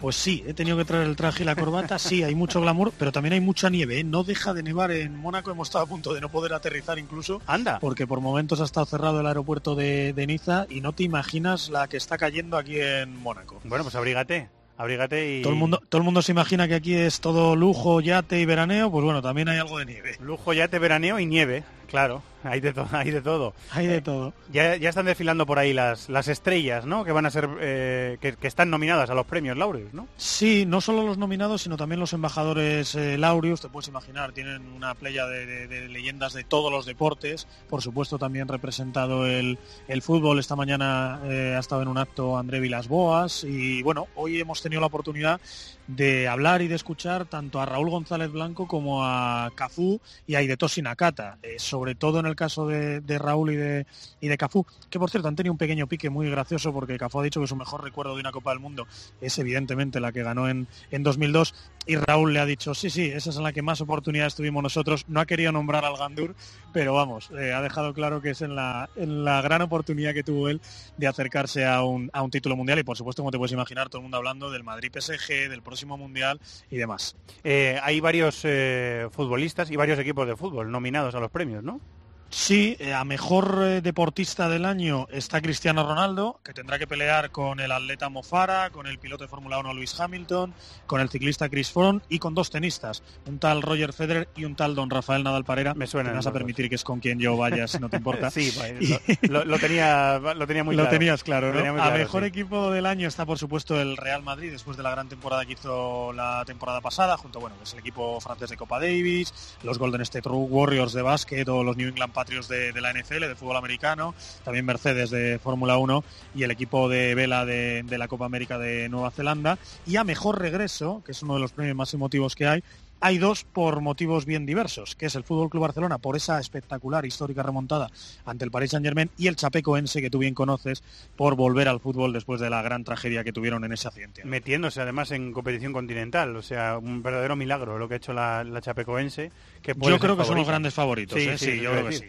Pues 0.00 0.16
sí, 0.16 0.44
he 0.46 0.52
tenido 0.52 0.76
que 0.76 0.84
traer 0.84 1.06
el 1.06 1.16
traje 1.16 1.42
y 1.42 1.46
la 1.46 1.56
corbata, 1.56 1.98
sí, 1.98 2.22
hay 2.22 2.34
mucho 2.34 2.60
glamour, 2.60 2.92
pero 2.98 3.12
también 3.12 3.32
hay 3.32 3.40
mucha 3.40 3.70
nieve, 3.70 4.00
¿eh? 4.00 4.04
no 4.04 4.24
deja 4.24 4.52
de 4.52 4.62
nevar 4.62 4.90
en 4.90 5.16
Mónaco, 5.16 5.50
hemos 5.50 5.68
estado 5.68 5.84
a 5.84 5.88
punto 5.88 6.12
de 6.12 6.20
no 6.20 6.28
poder 6.28 6.52
aterrizar 6.52 6.98
incluso. 6.98 7.40
Anda. 7.46 7.78
Porque 7.80 8.06
por 8.06 8.20
momentos 8.20 8.60
ha 8.60 8.64
estado 8.64 8.84
cerrado 8.86 9.20
el 9.20 9.26
aeropuerto 9.26 9.74
de, 9.74 10.12
de 10.12 10.26
Niza 10.26 10.66
y 10.68 10.82
no 10.82 10.92
te 10.92 11.02
imaginas 11.02 11.70
la 11.70 11.88
que 11.88 11.96
está 11.96 12.18
cayendo 12.18 12.58
aquí 12.58 12.78
en 12.78 13.20
Mónaco. 13.22 13.60
Bueno, 13.64 13.84
pues 13.84 13.94
abrígate, 13.94 14.50
abrígate 14.76 15.38
y... 15.38 15.42
Todo 15.42 15.54
el 15.54 15.58
mundo, 15.58 15.82
todo 15.88 15.98
el 16.00 16.04
mundo 16.04 16.20
se 16.20 16.32
imagina 16.32 16.68
que 16.68 16.74
aquí 16.74 16.94
es 16.94 17.20
todo 17.20 17.56
lujo, 17.56 18.00
yate 18.00 18.38
y 18.40 18.44
veraneo, 18.44 18.90
pues 18.90 19.04
bueno, 19.04 19.22
también 19.22 19.48
hay 19.48 19.58
algo 19.58 19.78
de 19.78 19.86
nieve. 19.86 20.16
Lujo, 20.20 20.52
yate, 20.52 20.78
veraneo 20.78 21.18
y 21.18 21.26
nieve, 21.26 21.64
claro, 21.88 22.22
hay 22.46 22.60
de, 22.60 22.72
to- 22.72 22.88
hay 22.92 23.10
de 23.10 23.20
todo. 23.22 23.54
Hay 23.72 23.86
de 23.86 24.00
todo. 24.00 24.32
Ya, 24.52 24.76
ya 24.76 24.88
están 24.88 25.06
desfilando 25.06 25.46
por 25.46 25.58
ahí 25.58 25.72
las, 25.72 26.08
las 26.08 26.28
estrellas, 26.28 26.86
¿no? 26.86 27.04
Que 27.04 27.12
van 27.12 27.26
a 27.26 27.30
ser, 27.30 27.48
eh, 27.60 28.18
que, 28.20 28.34
que 28.34 28.46
están 28.46 28.70
nominadas 28.70 29.10
a 29.10 29.14
los 29.14 29.26
premios 29.26 29.56
Laureus, 29.56 29.92
¿no? 29.92 30.08
Sí, 30.16 30.64
no 30.66 30.80
solo 30.80 31.02
los 31.04 31.18
nominados, 31.18 31.62
sino 31.62 31.76
también 31.76 32.00
los 32.00 32.12
embajadores 32.12 32.94
eh, 32.94 33.18
Laureus, 33.18 33.60
te 33.60 33.68
puedes 33.68 33.88
imaginar, 33.88 34.32
tienen 34.32 34.62
una 34.72 34.94
playa 34.94 35.26
de, 35.26 35.46
de- 35.46 35.66
de 35.68 35.88
leyendas 35.88 36.32
de 36.32 36.44
todos 36.44 36.70
los 36.70 36.86
deportes, 36.86 37.46
por 37.68 37.82
supuesto 37.82 38.18
también 38.18 38.48
representado 38.48 39.26
el, 39.26 39.58
el 39.88 40.02
fútbol, 40.02 40.38
esta 40.38 40.56
mañana 40.56 41.20
eh, 41.24 41.54
ha 41.56 41.58
estado 41.60 41.82
en 41.82 41.88
un 41.88 41.98
acto 41.98 42.36
André 42.38 42.60
Vilas 42.60 42.88
Boas 42.88 43.44
y 43.44 43.82
bueno, 43.82 44.06
hoy 44.14 44.40
hemos 44.40 44.62
tenido 44.62 44.80
la 44.80 44.86
oportunidad 44.86 45.40
de 45.86 46.28
hablar 46.28 46.62
y 46.62 46.68
de 46.68 46.74
escuchar 46.74 47.26
tanto 47.26 47.60
a 47.60 47.66
Raúl 47.66 47.90
González 47.90 48.30
Blanco 48.30 48.66
como 48.66 49.04
a 49.04 49.50
Cafú 49.54 50.00
y 50.26 50.34
a 50.34 50.42
Hidetoshi 50.42 50.82
Nakata, 50.82 51.38
eh, 51.42 51.56
sobre 51.58 51.94
todo 51.94 52.20
en 52.20 52.26
el 52.26 52.36
caso 52.36 52.66
de, 52.66 53.00
de 53.00 53.18
Raúl 53.18 53.52
y 53.52 53.56
de, 53.56 53.86
y 54.20 54.28
de 54.28 54.38
Cafú, 54.38 54.66
que 54.90 54.98
por 54.98 55.10
cierto 55.10 55.28
han 55.28 55.36
tenido 55.36 55.52
un 55.52 55.58
pequeño 55.58 55.86
pique 55.86 56.10
muy 56.10 56.28
gracioso 56.28 56.72
porque 56.72 56.98
Cafú 56.98 57.20
ha 57.20 57.24
dicho 57.24 57.40
que 57.40 57.46
su 57.46 57.56
mejor 57.56 57.84
recuerdo 57.84 58.14
de 58.14 58.20
una 58.20 58.32
Copa 58.32 58.50
del 58.50 58.60
Mundo 58.60 58.86
es 59.20 59.38
evidentemente 59.38 60.00
la 60.00 60.12
que 60.12 60.22
ganó 60.22 60.48
en, 60.48 60.66
en 60.90 61.02
2002 61.02 61.54
y 61.86 61.96
Raúl 61.96 62.32
le 62.32 62.40
ha 62.40 62.46
dicho, 62.46 62.74
sí, 62.74 62.90
sí, 62.90 63.06
esa 63.06 63.30
es 63.30 63.36
en 63.36 63.44
la 63.44 63.52
que 63.52 63.62
más 63.62 63.80
oportunidades 63.80 64.34
tuvimos 64.34 64.62
nosotros, 64.62 65.04
no 65.08 65.20
ha 65.20 65.26
querido 65.26 65.52
nombrar 65.52 65.84
al 65.84 65.96
Gandur, 65.96 66.34
pero 66.76 66.92
vamos, 66.92 67.30
eh, 67.30 67.54
ha 67.54 67.62
dejado 67.62 67.94
claro 67.94 68.20
que 68.20 68.28
es 68.28 68.42
en 68.42 68.54
la, 68.54 68.90
en 68.96 69.24
la 69.24 69.40
gran 69.40 69.62
oportunidad 69.62 70.12
que 70.12 70.22
tuvo 70.22 70.50
él 70.50 70.60
de 70.98 71.06
acercarse 71.06 71.64
a 71.64 71.82
un, 71.82 72.10
a 72.12 72.20
un 72.20 72.30
título 72.30 72.54
mundial 72.54 72.78
y 72.78 72.84
por 72.84 72.98
supuesto, 72.98 73.22
como 73.22 73.30
te 73.30 73.38
puedes 73.38 73.52
imaginar, 73.52 73.88
todo 73.88 74.00
el 74.00 74.02
mundo 74.02 74.18
hablando 74.18 74.50
del 74.50 74.62
Madrid 74.62 74.92
PSG, 74.92 75.48
del 75.48 75.62
próximo 75.62 75.96
mundial 75.96 76.38
y 76.70 76.76
demás. 76.76 77.16
Eh, 77.44 77.80
hay 77.82 78.00
varios 78.00 78.42
eh, 78.44 79.08
futbolistas 79.10 79.70
y 79.70 79.76
varios 79.76 79.98
equipos 79.98 80.28
de 80.28 80.36
fútbol 80.36 80.70
nominados 80.70 81.14
a 81.14 81.20
los 81.20 81.30
premios, 81.30 81.64
¿no? 81.64 81.80
Sí, 82.28 82.76
eh, 82.80 82.92
a 82.92 83.04
mejor 83.04 83.60
eh, 83.62 83.80
deportista 83.80 84.48
del 84.48 84.64
año 84.64 85.06
está 85.10 85.40
Cristiano 85.40 85.86
Ronaldo, 85.86 86.40
que 86.44 86.52
tendrá 86.52 86.78
que 86.78 86.86
pelear 86.86 87.30
con 87.30 87.60
el 87.60 87.70
atleta 87.70 88.08
Mofara, 88.08 88.70
con 88.70 88.86
el 88.88 88.98
piloto 88.98 89.24
de 89.24 89.28
Fórmula 89.28 89.58
1 89.58 89.74
Lewis 89.74 89.98
Hamilton, 89.98 90.52
con 90.86 91.00
el 91.00 91.08
ciclista 91.08 91.48
Chris 91.48 91.70
Froome 91.70 92.00
y 92.08 92.18
con 92.18 92.34
dos 92.34 92.50
tenistas, 92.50 93.02
un 93.26 93.38
tal 93.38 93.62
Roger 93.62 93.92
Federer 93.92 94.28
y 94.36 94.44
un 94.44 94.56
tal 94.56 94.74
Don 94.74 94.90
Rafael 94.90 95.22
Nadal 95.22 95.44
Parera. 95.44 95.74
Me 95.74 95.86
suena. 95.86 96.12
vas 96.12 96.26
a 96.26 96.32
permitir 96.32 96.68
que 96.68 96.74
es 96.74 96.84
con 96.84 96.98
quien 96.98 97.20
yo 97.20 97.36
vaya, 97.36 97.68
si 97.68 97.78
no 97.78 97.88
te 97.88 97.96
importa. 97.96 98.30
sí, 98.32 98.52
pues, 98.56 99.30
lo, 99.30 99.44
lo, 99.44 99.58
tenía, 99.58 100.18
lo 100.18 100.46
tenía 100.46 100.64
muy 100.64 100.74
lo 100.76 100.82
claro. 100.82 100.98
tenías 100.98 101.22
claro, 101.22 101.54
¿no? 101.54 101.60
Claro, 101.60 101.82
a 101.82 101.90
mejor 101.90 102.22
sí. 102.22 102.28
equipo 102.28 102.70
del 102.72 102.86
año 102.86 103.06
está, 103.06 103.24
por 103.24 103.38
supuesto, 103.38 103.80
el 103.80 103.96
Real 103.96 104.22
Madrid, 104.22 104.50
después 104.50 104.76
de 104.76 104.82
la 104.82 104.90
gran 104.90 105.08
temporada 105.08 105.46
que 105.46 105.52
hizo 105.52 106.12
la 106.12 106.44
temporada 106.44 106.80
pasada, 106.80 107.16
junto, 107.16 107.38
bueno, 107.38 107.56
es 107.62 107.72
el 107.72 107.78
equipo 107.78 108.20
francés 108.20 108.50
de 108.50 108.56
Copa 108.56 108.80
Davis, 108.80 109.32
los 109.62 109.78
Golden 109.78 110.00
State 110.00 110.28
Warriors 110.28 110.92
de 110.92 111.02
básquet 111.02 111.48
o 111.48 111.62
los 111.62 111.76
New 111.76 111.88
England 111.88 112.15
Patriots 112.16 112.48
de, 112.48 112.72
de 112.72 112.80
la 112.80 112.92
NFL, 112.92 113.20
de 113.20 113.36
fútbol 113.36 113.56
americano, 113.58 114.14
también 114.42 114.64
Mercedes 114.64 115.10
de 115.10 115.38
Fórmula 115.38 115.76
1 115.76 116.02
y 116.34 116.42
el 116.44 116.50
equipo 116.50 116.88
de 116.88 117.14
vela 117.14 117.44
de, 117.44 117.84
la 117.90 118.08
Copa 118.08 118.24
América 118.24 118.58
de 118.58 118.88
Nueva 118.88 119.10
Zelanda. 119.10 119.58
Y 119.86 119.96
a 119.96 120.04
mejor 120.04 120.40
regreso, 120.40 121.02
que 121.04 121.12
es 121.12 121.22
uno 121.22 121.34
de 121.34 121.40
los 121.40 121.52
premios 121.52 121.76
más 121.76 121.92
emotivos 121.94 122.34
que 122.34 122.46
hay, 122.46 122.64
hay 123.00 123.18
dos 123.18 123.44
por 123.44 123.80
motivos 123.80 124.24
bien 124.24 124.46
diversos, 124.46 124.94
que 124.96 125.06
es 125.06 125.14
el 125.14 125.24
Fútbol 125.24 125.50
Club 125.50 125.62
Barcelona 125.62 125.98
por 125.98 126.16
esa 126.16 126.40
espectacular 126.40 127.04
histórica 127.04 127.42
remontada 127.42 127.90
ante 128.24 128.44
el 128.44 128.50
Paris 128.50 128.70
Saint-Germain 128.70 129.10
y 129.16 129.26
el 129.26 129.36
Chapecoense 129.36 130.00
que 130.00 130.10
tú 130.10 130.18
bien 130.18 130.34
conoces 130.34 130.82
por 131.16 131.36
volver 131.36 131.68
al 131.68 131.80
fútbol 131.80 132.12
después 132.12 132.40
de 132.40 132.50
la 132.50 132.62
gran 132.62 132.84
tragedia 132.84 133.24
que 133.24 133.32
tuvieron 133.32 133.64
en 133.64 133.72
ese 133.72 133.88
accidente. 133.88 134.24
Metiéndose 134.24 134.80
además 134.80 135.10
en 135.10 135.32
competición 135.32 135.72
continental, 135.72 136.34
o 136.36 136.42
sea, 136.42 136.78
un 136.78 137.02
verdadero 137.02 137.36
milagro 137.36 137.78
lo 137.78 137.88
que 137.88 137.94
ha 137.94 137.96
hecho 137.98 138.12
la, 138.12 138.44
la 138.44 138.60
Chapecoense. 138.60 139.30
Que 139.62 139.74
yo 139.78 139.98
creo 139.98 140.16
que 140.16 140.24
son 140.24 140.36
los 140.36 140.46
grandes 140.46 140.74
favoritos, 140.74 141.18
sí, 141.20 141.28
¿eh? 141.28 141.38
sí, 141.38 141.52
sí 141.52 141.60
yo 141.60 141.72
creo 141.72 141.86
que 141.88 141.92
sí. 141.92 142.04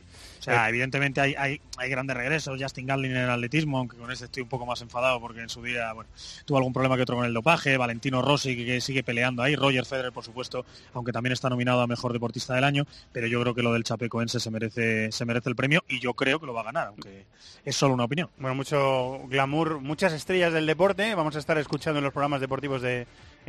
Sea, 0.47 0.69
evidentemente 0.69 1.19
hay, 1.19 1.35
hay, 1.37 1.59
hay, 1.77 1.89
grandes 1.89 2.15
regresos. 2.15 2.57
Justin 2.57 2.87
Gatlin 2.87 3.11
en 3.11 3.23
el 3.23 3.29
atletismo, 3.29 3.79
aunque 3.79 3.97
con 3.97 4.09
este 4.11 4.25
estoy 4.25 4.43
un 4.43 4.49
poco 4.49 4.65
más 4.65 4.81
enfadado 4.81 5.19
porque 5.19 5.41
en 5.41 5.49
su 5.49 5.61
día 5.61 5.91
bueno, 5.91 6.09
tuvo 6.45 6.57
algún 6.57 6.71
problema 6.71 6.95
que 6.95 7.01
otro 7.01 7.17
con 7.17 7.25
el 7.25 7.33
dopaje. 7.33 7.75
Valentino 7.75 8.21
Rossi, 8.21 8.55
que, 8.55 8.65
que 8.65 8.79
sigue 8.79 9.03
peleando 9.03 9.43
ahí. 9.43 9.57
Roger 9.57 9.85
Federer, 9.85 10.13
por 10.13 10.23
supuesto, 10.23 10.65
aunque 10.93 11.11
también 11.11 11.33
está 11.33 11.49
nominado 11.49 11.81
a 11.81 11.87
Mejor 11.87 12.13
Deportista 12.13 12.55
del 12.55 12.63
Año. 12.63 12.85
Pero 13.11 13.27
yo 13.27 13.41
creo 13.41 13.53
que 13.53 13.61
lo 13.61 13.73
del 13.73 13.83
Chapecoense 13.83 14.39
se 14.39 14.49
merece, 14.49 15.11
se 15.11 15.25
merece 15.25 15.49
el 15.49 15.57
premio 15.57 15.83
y 15.89 15.99
yo 15.99 16.13
creo 16.13 16.39
que 16.39 16.45
lo 16.45 16.53
va 16.53 16.61
a 16.61 16.65
ganar, 16.65 16.87
aunque 16.87 17.25
es 17.65 17.75
solo 17.75 17.93
una 17.93 18.05
opinión. 18.05 18.29
Bueno, 18.37 18.55
mucho 18.55 19.19
glamour, 19.27 19.81
muchas 19.81 20.13
estrellas 20.13 20.53
del 20.53 20.65
deporte. 20.65 21.13
Vamos 21.13 21.35
a 21.35 21.39
estar 21.39 21.57
escuchando 21.57 21.97
en 21.97 22.05
los 22.05 22.13
programas 22.13 22.39
deportivos 22.39 22.81
de, 22.81 23.05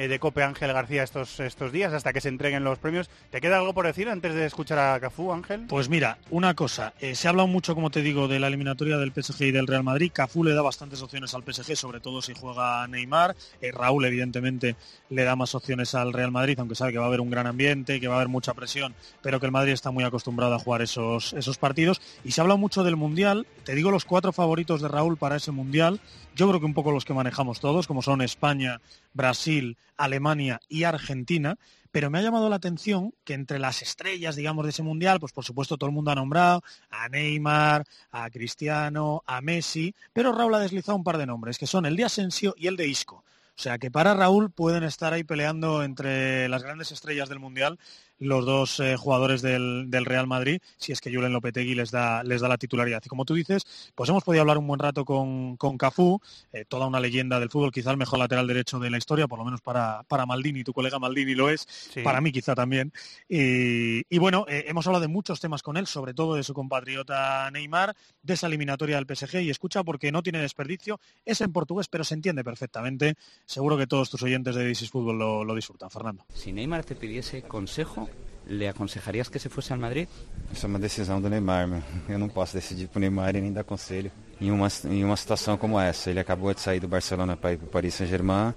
de 0.07 0.19
Cope 0.21 0.45
Ángel 0.45 0.73
García 0.73 1.03
estos, 1.03 1.41
estos 1.41 1.73
días 1.73 1.93
hasta 1.93 2.13
que 2.13 2.21
se 2.21 2.29
entreguen 2.29 2.63
los 2.63 2.79
premios. 2.79 3.11
¿Te 3.31 3.41
queda 3.41 3.59
algo 3.59 3.75
por 3.75 3.87
decir 3.87 4.09
antes 4.09 4.35
de 4.35 4.47
escuchar 4.47 4.79
a 4.79 5.01
Cafú, 5.01 5.33
Ángel? 5.33 5.67
Pues 5.69 5.89
mira, 5.89 6.19
una 6.31 6.55
cosa. 6.55 6.95
Eh, 7.01 7.15
se 7.17 7.27
ha 7.27 7.31
hablado 7.31 7.49
mucho, 7.49 7.75
como 7.75 7.91
te 7.91 8.03
digo, 8.03 8.29
de 8.29 8.39
la 8.39 8.47
eliminatoria 8.47 8.97
del 8.97 9.13
PSG 9.13 9.43
y 9.43 9.51
del 9.51 9.67
Real 9.67 9.83
Madrid. 9.83 10.13
Cafú 10.15 10.45
le 10.45 10.55
da 10.55 10.63
bastantes 10.63 11.03
opciones 11.03 11.35
al 11.35 11.43
PSG, 11.43 11.77
sobre 11.77 12.01
todo 12.01 12.23
si 12.23 12.35
juega 12.35 12.87
Neymar. 12.87 13.35
Eh, 13.61 13.73
Raúl, 13.73 14.05
evidentemente, 14.05 14.77
le 15.11 15.25
da 15.25 15.35
más 15.35 15.55
opciones 15.55 15.95
al 15.95 16.13
Real 16.13 16.31
Madrid, 16.31 16.59
aunque 16.61 16.77
sabe 16.77 16.93
que 16.93 16.99
va 16.99 17.05
a 17.05 17.09
haber 17.09 17.21
un 17.21 17.31
gran 17.31 17.47
ambiente, 17.47 17.99
que 17.99 18.07
va 18.07 18.15
a 18.15 18.19
haber 18.19 18.29
mucha 18.29 18.55
presión, 18.55 18.95
pero 19.23 19.41
que 19.41 19.47
el 19.47 19.53
Madrid 19.53 19.73
está 19.73 19.91
muy 19.91 20.05
acostumbrado 20.05 20.55
a 20.55 20.59
jugar 20.59 20.83
esos, 20.83 21.33
esos 21.33 21.59
partidos. 21.59 22.01
Y 22.25 22.33
se 22.33 22.41
ha 22.41 22.43
hablado 22.43 22.59
mucho 22.59 22.85
del 22.85 22.97
Mundial. 22.97 23.47
Te 23.65 23.75
digo 23.75 23.91
los 23.91 24.05
cuatro 24.05 24.33
favoritos 24.33 24.81
de 24.81 24.89
Raúl 24.89 25.17
para 25.17 25.37
ese 25.37 25.51
Mundial. 25.51 26.01
Yo 26.39 26.47
creo 26.47 26.61
que 26.61 26.67
un 26.67 26.75
poco 26.75 26.93
los 26.93 27.05
que 27.05 27.13
manejamos 27.13 27.59
todos, 27.59 27.89
como 27.89 28.01
son 28.01 28.23
España, 28.23 28.81
Brasil, 29.13 29.77
Alemania 29.97 30.61
y 30.69 30.85
Argentina, 30.85 31.59
pero 31.91 32.11
me 32.11 32.19
ha 32.19 32.23
llamado 32.23 32.49
la 32.49 32.55
atención 32.55 33.13
que 33.25 33.35
entre 33.35 33.59
las 33.59 33.83
estrellas, 33.83 34.37
digamos, 34.37 34.65
de 34.65 34.71
ese 34.71 34.85
mundial, 34.85 35.19
pues 35.19 35.33
por 35.33 35.45
supuesto 35.45 35.77
todo 35.77 35.91
el 35.91 35.97
mundo 35.97 36.13
ha 36.13 36.15
nombrado 36.15 36.63
a 36.91 37.09
Neymar, 37.09 37.85
a 38.13 38.31
Cristiano, 38.31 39.25
a 39.27 39.41
Messi, 39.41 39.97
pero 40.13 40.31
Raúl 40.31 40.55
ha 40.55 40.61
deslizado 40.61 40.97
un 40.97 41.03
par 41.03 41.19
de 41.19 41.27
nombres, 41.27 41.59
que 41.59 41.67
son 41.67 41.87
el 41.87 41.97
de 41.97 42.05
Asensio 42.05 42.55
y 42.57 42.69
el 42.69 42.77
de 42.77 42.87
Isco. 42.87 43.25
O 43.57 43.61
sea 43.61 43.79
que 43.79 43.91
para 43.91 44.15
Raúl 44.15 44.53
pueden 44.53 44.85
estar 44.85 45.13
ahí 45.13 45.25
peleando 45.25 45.83
entre 45.83 46.49
las 46.49 46.63
grandes 46.63 46.93
estrellas 46.93 47.29
del 47.29 47.41
mundial 47.41 47.81
los 48.19 48.45
dos 48.45 48.81
eh, 48.81 48.97
jugadores 48.97 49.43
del, 49.43 49.91
del, 49.91 50.05
Real 50.05 50.27
Madrid, 50.27 50.61
si 50.77 50.93
es 50.93 51.01
que 51.01 51.15
Julen 51.15 51.33
Lopetegui 51.33 51.75
les 51.75 51.91
da, 51.91 52.23
les 52.25 52.41
da 52.41 52.49
la 52.49 52.59
titularidad. 52.59 53.03
Y 53.05 53.09
como 53.09 53.25
tú 53.25 53.35
dices, 53.35 53.65
pues 53.95 54.11
hemos 54.11 54.25
podido 54.25 54.43
hablar 54.43 54.59
un 54.59 54.67
buen 54.67 54.81
rato 54.81 55.05
con, 55.05 55.57
con 55.57 55.79
Cafú, 55.79 56.21
eh, 56.53 56.65
toda 56.67 56.87
una 56.87 57.01
leyenda 57.01 57.39
del 57.41 57.51
fútbol, 57.51 57.73
quizá 57.73 57.91
el 57.91 57.97
mejor 57.97 58.19
lateral 58.19 58.47
derecho 58.47 58.79
de 58.79 58.91
la 58.91 58.99
historia, 58.99 59.29
por 59.29 59.39
lo 59.39 59.45
menos 59.45 59.61
para, 59.61 60.03
para 60.05 60.27
Maldini, 60.27 60.65
tu 60.65 60.73
colega 60.73 60.99
Maldini 60.99 61.35
lo 61.35 61.51
es, 61.51 61.67
sí. 61.69 62.03
para 62.03 62.21
mí 62.21 62.33
quizá 62.33 62.55
también. 62.55 62.93
Y, 63.29 64.03
y 64.09 64.19
bueno, 64.19 64.47
eh, 64.49 64.65
hemos 64.69 64.87
hablado 64.87 65.03
de 65.03 65.09
muchos 65.09 65.41
temas 65.41 65.63
con 65.63 65.77
él, 65.77 65.87
sobre 65.87 66.15
todo 66.15 66.35
de 66.35 66.43
su 66.43 66.55
compatriota 66.55 67.51
Neymar, 67.51 67.95
de 68.23 68.35
esa 68.35 68.47
eliminatoria 68.47 68.97
del 68.97 69.07
PSG, 69.07 69.43
y 69.43 69.51
escucha 69.51 69.83
porque 69.85 70.13
no 70.13 70.23
tiene 70.23 70.41
desperdicio, 70.41 71.01
es 71.25 71.41
en 71.41 71.53
portugués, 71.53 71.89
pero 71.89 72.05
se 72.05 72.15
entiende 72.15 72.45
perfectamente. 72.45 73.15
Seguro 73.45 73.77
que 73.77 73.87
todos 73.87 74.11
tus 74.11 74.23
oyentes 74.23 74.55
de 74.55 74.65
Disis 74.65 74.91
Fútbol 74.91 75.19
lo, 75.19 75.45
lo 75.45 75.55
disfrutan. 75.55 75.91
Fernando. 75.91 76.25
Si 76.35 76.53
Neymar 76.53 76.85
te 76.85 76.95
pidiese 76.95 77.43
consejo, 77.43 78.08
¿Le 78.49 78.67
aconsejarías 78.67 79.29
que 79.29 79.39
se 79.39 79.51
fuese 79.51 79.75
al 79.75 79.79
Madrid? 79.79 80.09
Isso 80.51 80.65
é 80.65 80.69
uma 80.69 80.79
decisão 80.79 81.21
do 81.21 81.29
Neymar, 81.29 81.69
meu. 81.69 81.83
Eu 82.09 82.19
não 82.19 82.31
posso 82.31 82.55
decidir 82.55 82.89
pro 82.89 82.99
Neymar 82.99 83.37
e 83.37 83.43
nem 83.43 83.53
dar 83.53 83.63
conselho. 83.63 84.11
Em 84.41 84.51
uma, 84.51 84.69
em 84.87 85.05
uma 85.05 85.17
situação 85.17 85.59
como 85.59 85.79
essa, 85.79 86.11
ele 86.11 86.19
acabou 86.19 86.55
de 86.55 86.61
sair 86.61 86.81
do 86.81 86.89
Barcelona 86.89 87.37
para 87.37 87.53
ir 87.53 87.59
para 87.59 87.67
o 87.67 87.69
Paris 87.69 87.95
Saint-Germain. 87.95 88.55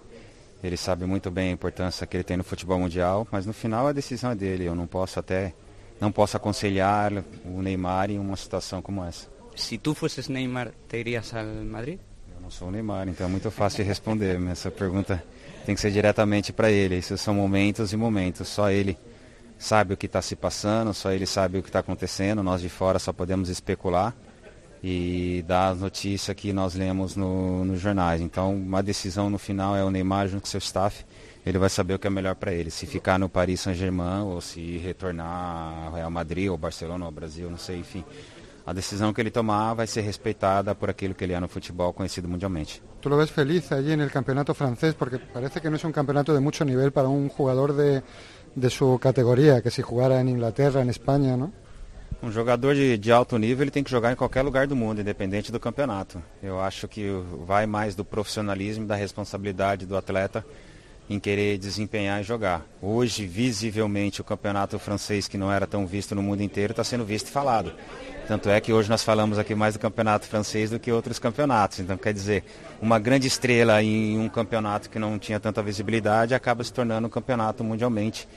Ele 0.63 0.77
sabe 0.77 1.05
muito 1.05 1.29
bem 1.29 1.49
a 1.49 1.51
importância 1.51 2.07
que 2.07 2.15
ele 2.15 2.23
tem 2.23 2.37
no 2.37 2.43
futebol 2.43 2.79
mundial, 2.79 3.27
mas 3.31 3.45
no 3.45 3.51
final 3.51 3.87
a 3.87 3.91
decisão 3.91 4.31
é 4.31 4.35
dele. 4.35 4.63
Eu 4.63 4.75
não 4.75 4.87
posso 4.87 5.19
até 5.19 5.53
não 5.99 6.11
posso 6.11 6.37
aconselhar 6.37 7.11
o 7.43 7.61
Neymar 7.61 8.09
em 8.09 8.17
uma 8.17 8.37
situação 8.37 8.81
como 8.81 9.03
essa. 9.03 9.29
Si 9.55 9.77
tú 9.77 9.93
fueses 9.93 10.29
Neymar, 10.29 10.71
¿te 10.87 10.99
irías 10.99 11.33
al 11.33 11.45
Madrid? 11.65 11.99
Eu 12.33 12.41
não 12.41 12.49
sou 12.49 12.69
o 12.69 12.71
Neymar, 12.71 13.09
então 13.09 13.27
é 13.27 13.29
muito 13.29 13.51
fácil 13.51 13.83
de 13.83 13.89
responder. 13.89 14.41
Essa 14.49 14.71
pergunta 14.71 15.21
tem 15.65 15.75
que 15.75 15.81
ser 15.81 15.91
diretamente 15.91 16.53
para 16.53 16.71
ele. 16.71 16.95
Esses 16.95 17.19
são 17.19 17.33
momentos 17.35 17.91
e 17.91 17.97
momentos. 17.97 18.47
Só 18.47 18.71
ele 18.71 18.97
sabe 19.61 19.93
o 19.93 19.97
que 19.97 20.07
está 20.07 20.23
se 20.23 20.35
passando, 20.35 20.91
só 20.91 21.11
ele 21.11 21.27
sabe 21.27 21.59
o 21.59 21.61
que 21.61 21.69
está 21.69 21.79
acontecendo, 21.79 22.41
nós 22.41 22.61
de 22.61 22.67
fora 22.67 22.97
só 22.97 23.13
podemos 23.13 23.47
especular 23.47 24.11
e 24.83 25.45
dar 25.47 25.69
as 25.69 25.79
notícias 25.79 26.35
que 26.35 26.51
nós 26.51 26.73
lemos 26.73 27.15
no, 27.15 27.63
nos 27.63 27.79
jornais. 27.79 28.21
Então, 28.21 28.55
uma 28.55 28.81
decisão 28.81 29.29
no 29.29 29.37
final 29.37 29.75
é 29.75 29.83
o 29.83 29.91
Neymar 29.91 30.27
junto 30.27 30.41
com 30.41 30.47
seu 30.47 30.57
staff, 30.57 31.05
ele 31.45 31.59
vai 31.59 31.69
saber 31.69 31.93
o 31.93 31.99
que 31.99 32.07
é 32.07 32.09
melhor 32.09 32.33
para 32.33 32.51
ele, 32.51 32.71
se 32.71 32.87
ficar 32.87 33.19
no 33.19 33.29
Paris 33.29 33.61
Saint-Germain 33.61 34.23
ou 34.23 34.41
se 34.41 34.77
retornar 34.79 35.85
ao 35.85 35.93
Real 35.93 36.09
Madrid 36.09 36.49
ou 36.49 36.57
Barcelona 36.57 37.05
ou 37.05 37.11
Brasil, 37.11 37.47
não 37.47 37.59
sei, 37.59 37.77
enfim. 37.77 38.03
A 38.65 38.73
decisão 38.73 39.13
que 39.13 39.21
ele 39.21 39.31
tomar 39.31 39.75
vai 39.75 39.85
ser 39.85 40.01
respeitada 40.01 40.73
por 40.73 40.89
aquilo 40.89 41.13
que 41.13 41.23
ele 41.23 41.33
é 41.33 41.39
no 41.39 41.47
futebol 41.47 41.93
conhecido 41.93 42.27
mundialmente. 42.27 42.81
¿Tú 42.99 43.09
lo 43.09 43.17
ves 43.17 43.31
feliz 43.31 43.71
allí 43.71 43.91
en 43.91 44.01
el 44.01 44.11
campeonato 44.11 44.53
francés? 44.53 44.93
Porque 44.93 45.17
parece 45.17 45.59
que 45.59 45.69
no 45.69 45.75
es 45.75 45.83
un 45.83 45.91
campeonato 45.91 46.33
de 46.33 46.39
mucho 46.39 46.63
nivel 46.63 46.91
para 46.91 47.09
un 47.09 47.29
jugador 47.29 47.75
de, 47.75 48.03
de 48.55 48.69
su 48.69 48.97
categoría, 48.99 49.61
que 49.61 49.71
si 49.71 49.81
jugara 49.81 50.19
en 50.19 50.29
Inglaterra, 50.29 50.81
en 50.81 50.89
España, 50.89 51.37
¿no? 51.37 51.51
Um 52.23 52.31
jogador 52.31 52.75
de, 52.75 52.99
de, 52.99 53.11
alto 53.11 53.39
nível 53.39 53.63
ele 53.63 53.71
tem 53.71 53.83
que 53.83 53.89
jogar 53.89 54.11
em 54.11 54.15
qualquer 54.15 54.43
lugar 54.43 54.67
do 54.67 54.75
mundo, 54.75 55.01
independente 55.01 55.51
do 55.51 55.59
campeonato. 55.59 56.21
Eu 56.43 56.59
acho 56.59 56.87
que 56.87 57.09
vai 57.47 57.65
mais 57.65 57.95
do 57.95 58.05
profissionalismo, 58.05 58.85
da 58.85 58.95
responsabilidade 58.95 59.87
do 59.87 59.97
atleta 59.97 60.45
em 61.09 61.19
querer 61.19 61.57
desempenhar 61.57 62.21
e 62.21 62.23
jogar. 62.23 62.65
Hoje, 62.81 63.25
visivelmente, 63.25 64.21
o 64.21 64.23
campeonato 64.23 64.79
francês, 64.79 65.27
que 65.27 65.37
não 65.37 65.51
era 65.51 65.67
tão 65.67 65.85
visto 65.85 66.15
no 66.15 66.23
mundo 66.23 66.41
inteiro, 66.41 66.71
está 66.71 66.83
sendo 66.83 67.03
visto 67.03 67.27
e 67.27 67.31
falado. 67.31 67.73
Tanto 68.27 68.49
é 68.49 68.61
que 68.61 68.71
hoje 68.71 68.89
nós 68.89 69.03
falamos 69.03 69.37
aqui 69.37 69.53
mais 69.53 69.73
do 69.73 69.79
campeonato 69.79 70.25
francês 70.25 70.69
do 70.69 70.79
que 70.79 70.91
outros 70.91 71.19
campeonatos. 71.19 71.79
Então, 71.79 71.97
quer 71.97 72.13
dizer, 72.13 72.43
uma 72.81 72.97
grande 72.97 73.27
estrela 73.27 73.83
em 73.83 74.17
um 74.17 74.29
campeonato 74.29 74.89
que 74.89 74.97
não 74.97 75.19
tinha 75.19 75.39
tanta 75.39 75.61
visibilidade 75.61 76.33
acaba 76.33 76.63
se 76.63 76.71
tornando 76.71 77.07
um 77.07 77.09
campeonato 77.09 77.63
mundialmente 77.63 78.27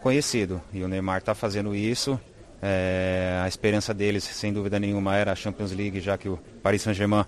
conhecido. 0.00 0.60
E 0.72 0.82
o 0.82 0.88
Neymar 0.88 1.18
está 1.18 1.34
fazendo 1.34 1.74
isso. 1.74 2.18
É, 2.60 3.40
a 3.44 3.46
esperança 3.46 3.94
deles, 3.94 4.24
sem 4.24 4.52
dúvida 4.52 4.80
nenhuma, 4.80 5.14
era 5.14 5.32
a 5.32 5.36
Champions 5.36 5.70
League, 5.70 6.00
já 6.00 6.18
que 6.18 6.28
o 6.28 6.38
Paris 6.62 6.82
Saint-Germain 6.82 7.24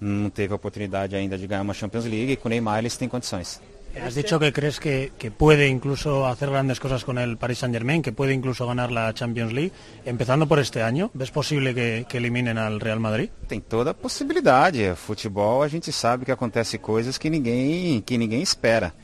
não 0.00 0.28
teve 0.28 0.52
a 0.52 0.56
oportunidade 0.56 1.14
ainda 1.16 1.38
de 1.38 1.46
ganhar 1.46 1.62
uma 1.62 1.72
Champions 1.72 2.04
League. 2.04 2.32
E 2.32 2.36
com 2.36 2.48
o 2.48 2.50
Neymar 2.50 2.80
eles 2.80 2.96
têm 2.96 3.08
condições. 3.08 3.60
Has 4.00 4.14
dicho 4.14 4.38
que 4.38 4.52
crees 4.52 4.80
que, 4.80 5.12
que, 5.18 5.30
puede 5.30 5.68
incluso 5.68 6.26
hacer 6.26 6.50
grandes 6.50 6.80
cosas 6.80 7.04
con 7.04 7.18
el 7.18 7.36
Paris 7.36 7.58
Saint 7.58 7.74
Germain, 7.74 8.00
que 8.00 8.12
puede 8.12 8.32
incluso 8.32 8.66
ganar 8.66 8.90
la 8.90 9.12
Champions 9.12 9.52
League. 9.52 9.72
Empezando 10.04 10.48
por 10.48 10.58
este 10.58 10.82
año, 10.82 11.10
¿ves 11.12 11.30
posible 11.30 11.74
que, 11.74 12.06
que 12.08 12.18
eliminen 12.18 12.56
al 12.56 12.80
Real 12.80 13.00
Madrid? 13.00 13.28
Tem 13.46 13.60
toda 13.60 13.90
a 13.90 13.94
possibilidade. 13.94 14.94
Futebol, 14.96 15.62
a 15.62 15.68
gente 15.68 15.92
sabe 15.92 16.24
que 16.24 16.32
acontece 16.32 16.78
coisas 16.78 17.18
que 17.18 17.28
ninguém, 17.28 18.00
que 18.00 18.16
ninguém 18.16 18.40
espera. 18.40 18.94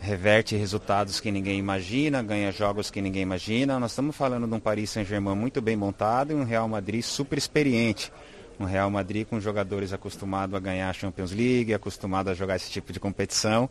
Reverte 0.00 0.56
resultados 0.56 1.20
que 1.20 1.30
ninguém 1.30 1.58
imagina, 1.58 2.22
ganha 2.22 2.50
jogos 2.50 2.90
que 2.90 3.00
ninguém 3.00 3.22
imagina. 3.22 3.78
Nós 3.78 3.92
estamos 3.92 4.16
falando 4.16 4.48
de 4.48 4.54
um 4.54 4.60
Paris 4.60 4.90
Saint-Germain 4.90 5.36
muito 5.36 5.60
bem 5.60 5.76
montado 5.76 6.32
e 6.32 6.34
um 6.34 6.42
Real 6.42 6.66
Madrid 6.68 7.02
super 7.02 7.38
experiente. 7.38 8.10
Um 8.58 8.64
Real 8.64 8.90
Madrid 8.90 9.26
com 9.26 9.38
jogadores 9.38 9.92
acostumados 9.92 10.54
a 10.56 10.58
ganhar 10.58 10.88
a 10.88 10.92
Champions 10.92 11.32
League, 11.32 11.72
acostumado 11.72 12.30
a 12.30 12.34
jogar 12.34 12.56
esse 12.56 12.70
tipo 12.70 12.92
de 12.92 12.98
competição 12.98 13.70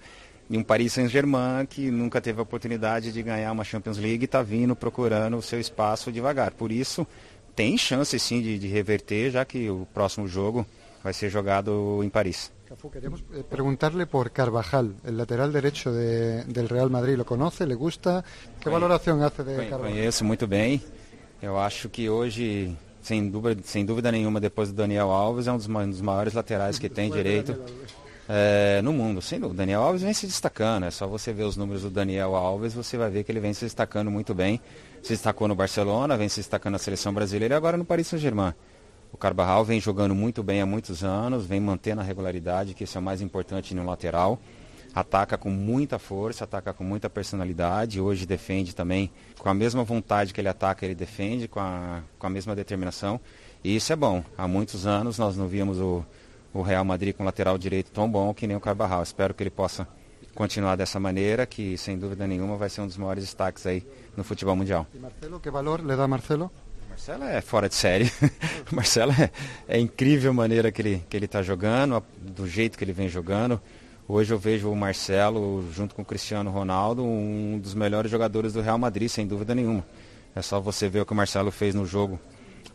e 0.52 0.58
um 0.58 0.64
Paris 0.64 0.94
Saint-Germain 0.94 1.66
que 1.66 1.90
nunca 1.90 2.20
teve 2.20 2.40
a 2.40 2.44
oportunidade 2.44 3.12
de 3.12 3.24
ganhar 3.24 3.52
uma 3.52 3.64
Champions 3.64 3.98
League 3.98 4.24
e 4.24 4.26
está 4.26 4.44
vindo 4.44 4.76
procurando 4.76 5.38
o 5.38 5.42
seu 5.42 5.60
espaço 5.60 6.12
devagar. 6.12 6.52
Por 6.52 6.72
isso, 6.72 7.08
tem 7.56 7.78
chance 7.78 8.20
sim 8.20 8.42
de, 8.42 8.60
de 8.60 8.68
reverter, 8.68 9.32
já 9.32 9.46
que 9.46 9.70
o 9.70 9.88
próximo 9.94 10.28
jogo 10.28 10.66
vai 11.04 11.14
ser 11.14 11.30
jogado 11.30 12.02
em 12.04 12.10
Paris. 12.10 12.52
Cafu, 12.68 12.90
queríamos 12.90 13.24
eh, 13.34 13.44
preguntarle 13.50 14.06
por 14.06 14.30
Carvajal, 14.30 14.94
el 15.04 15.18
lateral 15.18 15.52
derecho 15.52 15.92
de- 15.92 16.44
del 16.46 16.68
Real 16.70 16.90
Madrid. 16.90 17.18
¿Lo 17.18 17.26
conoce? 17.26 17.66
¿Le 17.66 17.76
gusta? 17.76 18.24
¿Qué 18.62 18.70
valoración 18.70 19.22
hace 19.24 19.44
de 19.44 19.56
Conhe- 19.58 19.70
Carvajal? 19.70 19.92
Conheço 19.94 20.24
muito 20.26 20.48
bem. 20.48 20.82
Eu 21.42 21.58
acho 21.60 21.90
que 21.90 22.08
hoje, 22.10 22.78
sem 23.02 23.30
dúvida, 23.30 23.62
sem 23.66 23.84
dúvida 23.86 24.12
nenhuma, 24.12 24.40
depois 24.40 24.70
do 24.70 24.76
Daniel 24.76 25.10
Alves, 25.12 25.48
é 25.48 25.52
um 25.52 25.58
dos, 25.58 25.68
ma- 25.68 25.82
um 25.84 25.90
dos 25.90 26.02
maiores 26.02 26.34
laterais 26.34 26.78
que 26.80 26.88
tem 26.88 27.10
direito 27.12 27.58
é, 28.28 28.82
no 28.82 28.94
mundo. 28.94 29.20
Dúvida, 29.22 29.48
o 29.48 29.54
Daniel 29.54 29.82
Alves 29.82 30.02
vem 30.02 30.14
se 30.14 30.26
destacando. 30.26 30.86
É 30.86 30.92
só 30.92 31.08
você 31.08 31.34
ver 31.34 31.44
os 31.44 31.58
números 31.58 31.84
do 31.84 31.90
Daniel 31.90 32.36
Alves, 32.36 32.74
você 32.74 32.98
vai 32.98 33.10
ver 33.10 33.24
que 33.24 33.32
ele 33.32 33.40
vem 33.40 33.54
se 33.54 33.66
destacando 33.66 34.10
muito 34.10 34.34
bem. 34.34 34.60
Se 35.02 35.10
destacou 35.10 35.48
no 35.48 35.56
Barcelona, 35.56 36.16
vem 36.16 36.30
se 36.30 36.40
destacando 36.40 36.74
na 36.74 36.80
seleção 36.80 37.14
brasileira 37.14 37.56
e 37.56 37.58
agora 37.58 37.78
no 37.78 37.86
Paris 37.86 38.08
Saint-Germain. 38.08 38.54
O 39.12 39.18
Carvajal 39.18 39.66
vem 39.66 39.80
jogando 39.80 40.16
muito 40.16 40.42
bem 40.42 40.62
há 40.62 40.66
muitos 40.66 41.04
anos, 41.04 41.46
vem 41.46 41.60
mantendo 41.60 42.02
a 42.02 42.04
regularidade, 42.04 42.74
que 42.74 42.86
isso 42.86 42.98
é 42.98 43.02
o 43.02 43.04
mais 43.04 43.22
importante 43.22 43.76
no 43.76 43.86
lateral. 43.86 44.40
Ataca 44.94 45.38
com 45.38 45.50
muita 45.50 45.98
força, 45.98 46.44
ataca 46.44 46.74
com 46.74 46.84
muita 46.84 47.10
personalidade. 47.10 48.00
Hoje 48.00 48.26
defende 48.26 48.76
também 48.76 49.12
com 49.38 49.50
a 49.50 49.54
mesma 49.54 49.84
vontade 49.84 50.34
que 50.34 50.40
ele 50.40 50.50
ataca, 50.50 50.86
ele 50.86 50.96
defende 50.96 51.48
com 51.48 51.60
a, 51.60 52.02
com 52.20 52.28
a 52.28 52.30
mesma 52.30 52.56
determinação. 52.56 53.20
E 53.64 53.76
isso 53.76 53.92
é 53.92 53.96
bom. 53.96 54.24
Há 54.38 54.48
muitos 54.48 54.86
anos 54.86 55.18
nós 55.18 55.38
não 55.38 55.48
víamos 55.48 55.80
o, 55.80 56.06
o 56.54 56.62
Real 56.62 56.84
Madrid 56.84 57.16
com 57.16 57.24
lateral 57.24 57.58
direito 57.58 57.92
tão 57.92 58.10
bom 58.10 58.34
que 58.34 58.48
nem 58.48 58.58
o 58.58 58.60
Carvajal. 58.60 59.04
Espero 59.04 59.34
que 59.34 59.44
ele 59.44 59.50
possa 59.50 59.88
continuar 60.34 60.76
dessa 60.76 61.00
maneira, 61.00 61.46
que 61.46 61.78
sem 61.78 61.98
dúvida 61.98 62.28
nenhuma 62.28 62.56
vai 62.58 62.70
ser 62.70 62.82
um 62.82 62.88
dos 62.88 62.98
maiores 62.98 63.24
destaques 63.24 63.66
aí 63.66 63.86
no 64.16 64.24
futebol 64.24 64.56
mundial. 64.56 64.88
¿Y 64.94 65.00
Marcelo? 65.00 65.40
¿Qué 65.40 65.50
valor 65.50 65.84
le 65.84 65.96
da 65.96 66.08
Marcelo? 66.08 66.52
Marcelo 66.90 67.24
é 67.24 67.42
fora 67.42 67.70
de 67.70 67.76
série. 67.76 68.12
O 68.72 68.76
Marcelo 68.76 69.14
é, 69.14 69.32
é 69.68 69.80
incrível 69.80 70.32
a 70.32 70.34
maneira 70.34 70.72
que 70.72 70.82
ele 70.82 71.06
que 71.10 71.18
ele 71.18 71.26
está 71.26 71.42
jogando, 71.42 72.04
do 72.18 72.48
jeito 72.48 72.78
que 72.78 72.84
ele 72.84 72.94
vem 72.94 73.08
jogando. 73.08 73.62
Hoje 74.08 74.34
eu 74.34 74.38
vejo 74.38 74.70
o 74.70 74.76
Marcelo 74.76 75.66
junto 75.72 75.96
com 75.96 76.02
o 76.02 76.06
Cristiano 76.06 76.52
Ronaldo 76.52 77.04
um 77.04 77.58
dos 77.60 77.74
melhores 77.74 78.12
jogadores 78.12 78.52
do 78.52 78.62
Real 78.62 78.78
Madrid, 78.78 79.10
sem 79.10 79.26
dúvida 79.26 79.56
nenhuma. 79.56 79.86
É 80.36 80.42
só 80.42 80.60
você 80.60 80.90
ver 80.90 81.02
o 81.02 81.06
que 81.06 81.14
o 81.14 81.16
Marcelo 81.16 81.52
fez 81.52 81.74
no 81.74 81.86
jogo 81.86 82.20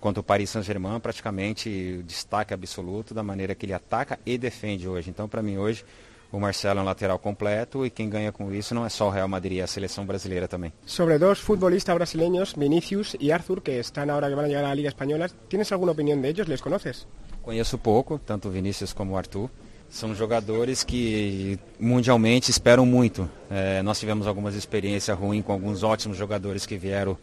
contra 0.01 0.21
o 0.21 0.23
Paris 0.23 0.51
Saint-Germain, 0.51 1.01
praticamente 1.01 1.99
o 2.01 2.03
destaque 2.03 2.53
absoluto 2.55 3.15
da 3.15 3.23
maneira 3.23 3.55
que 3.55 3.67
ele 3.67 3.73
ataca 3.73 4.19
e 4.25 4.39
defende 4.39 4.89
hoje. 4.89 5.11
Então, 5.11 5.29
para 5.29 5.43
mim 5.43 5.57
hoje, 5.57 5.85
o 6.31 6.41
Marcelo 6.41 6.81
é 6.81 6.83
um 6.83 6.85
lateral 6.85 7.19
completo 7.19 7.87
e 7.87 7.91
quem 7.91 8.09
ganha 8.09 8.33
com 8.33 8.53
isso 8.53 8.75
não 8.75 8.85
é 8.85 8.89
só 8.89 9.07
o 9.07 9.11
Real 9.11 9.29
Madrid, 9.29 9.59
é 9.59 9.63
a 9.63 9.67
seleção 9.67 10.05
brasileira 10.05 10.49
também. 10.49 10.73
Sobre 10.85 11.19
dos 11.19 11.39
futbolistas 11.39 11.95
brasileños, 11.95 12.55
Vinicius 12.57 13.17
y 13.21 13.31
Arthur, 13.31 13.63
que 13.63 13.79
están 13.79 14.11
ahora 14.11 14.29
que 14.29 14.35
llegar 14.35 14.65
a 14.65 14.69
la 14.69 14.75
Liga 14.75 14.89
Española, 14.89 15.29
¿tienes 15.49 15.71
alguna 15.73 15.93
opinión 15.93 16.21
de 16.21 16.29
ellos? 16.29 16.49
¿Les 16.49 16.61
conoces? 16.61 17.07
Conheço 17.43 17.79
pouco, 17.79 18.19
tanto 18.19 18.49
o 18.49 18.51
Vinícius 18.51 18.93
como 18.93 19.15
o 19.15 19.17
Arthur. 19.17 19.49
São 19.89 20.13
jogadores 20.17 20.83
que 20.83 21.61
mundialmente 21.79 22.51
esperam 22.51 22.85
muito. 22.85 23.31
É, 23.49 23.83
nós 23.83 24.01
tivemos 24.01 24.27
algumas 24.27 24.57
experiências 24.57 25.17
ruins 25.17 25.45
com 25.45 25.53
alguns 25.53 25.85
ótimos 25.85 26.19
jogadores 26.19 26.67
que 26.67 26.77
vieram 26.77 27.17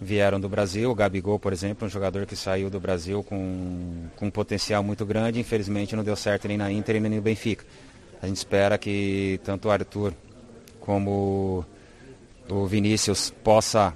vieram 0.00 0.40
do 0.40 0.48
Brasil. 0.48 0.90
O 0.90 0.94
Gabigol, 0.94 1.38
por 1.38 1.52
exemplo, 1.52 1.86
um 1.86 1.90
jogador 1.90 2.26
que 2.26 2.36
saiu 2.36 2.70
do 2.70 2.80
Brasil 2.80 3.22
com, 3.22 4.08
com 4.16 4.26
um 4.26 4.30
potencial 4.30 4.82
muito 4.82 5.04
grande. 5.06 5.40
Infelizmente 5.40 5.96
não 5.96 6.04
deu 6.04 6.16
certo 6.16 6.48
nem 6.48 6.56
na 6.56 6.70
Inter 6.70 7.00
nem 7.00 7.10
no 7.10 7.22
Benfica. 7.22 7.64
A 8.20 8.26
gente 8.26 8.36
espera 8.36 8.78
que 8.78 9.40
tanto 9.44 9.68
o 9.68 9.70
Arthur 9.70 10.14
como 10.80 11.64
o 12.48 12.66
Vinícius 12.66 13.30
possa 13.42 13.94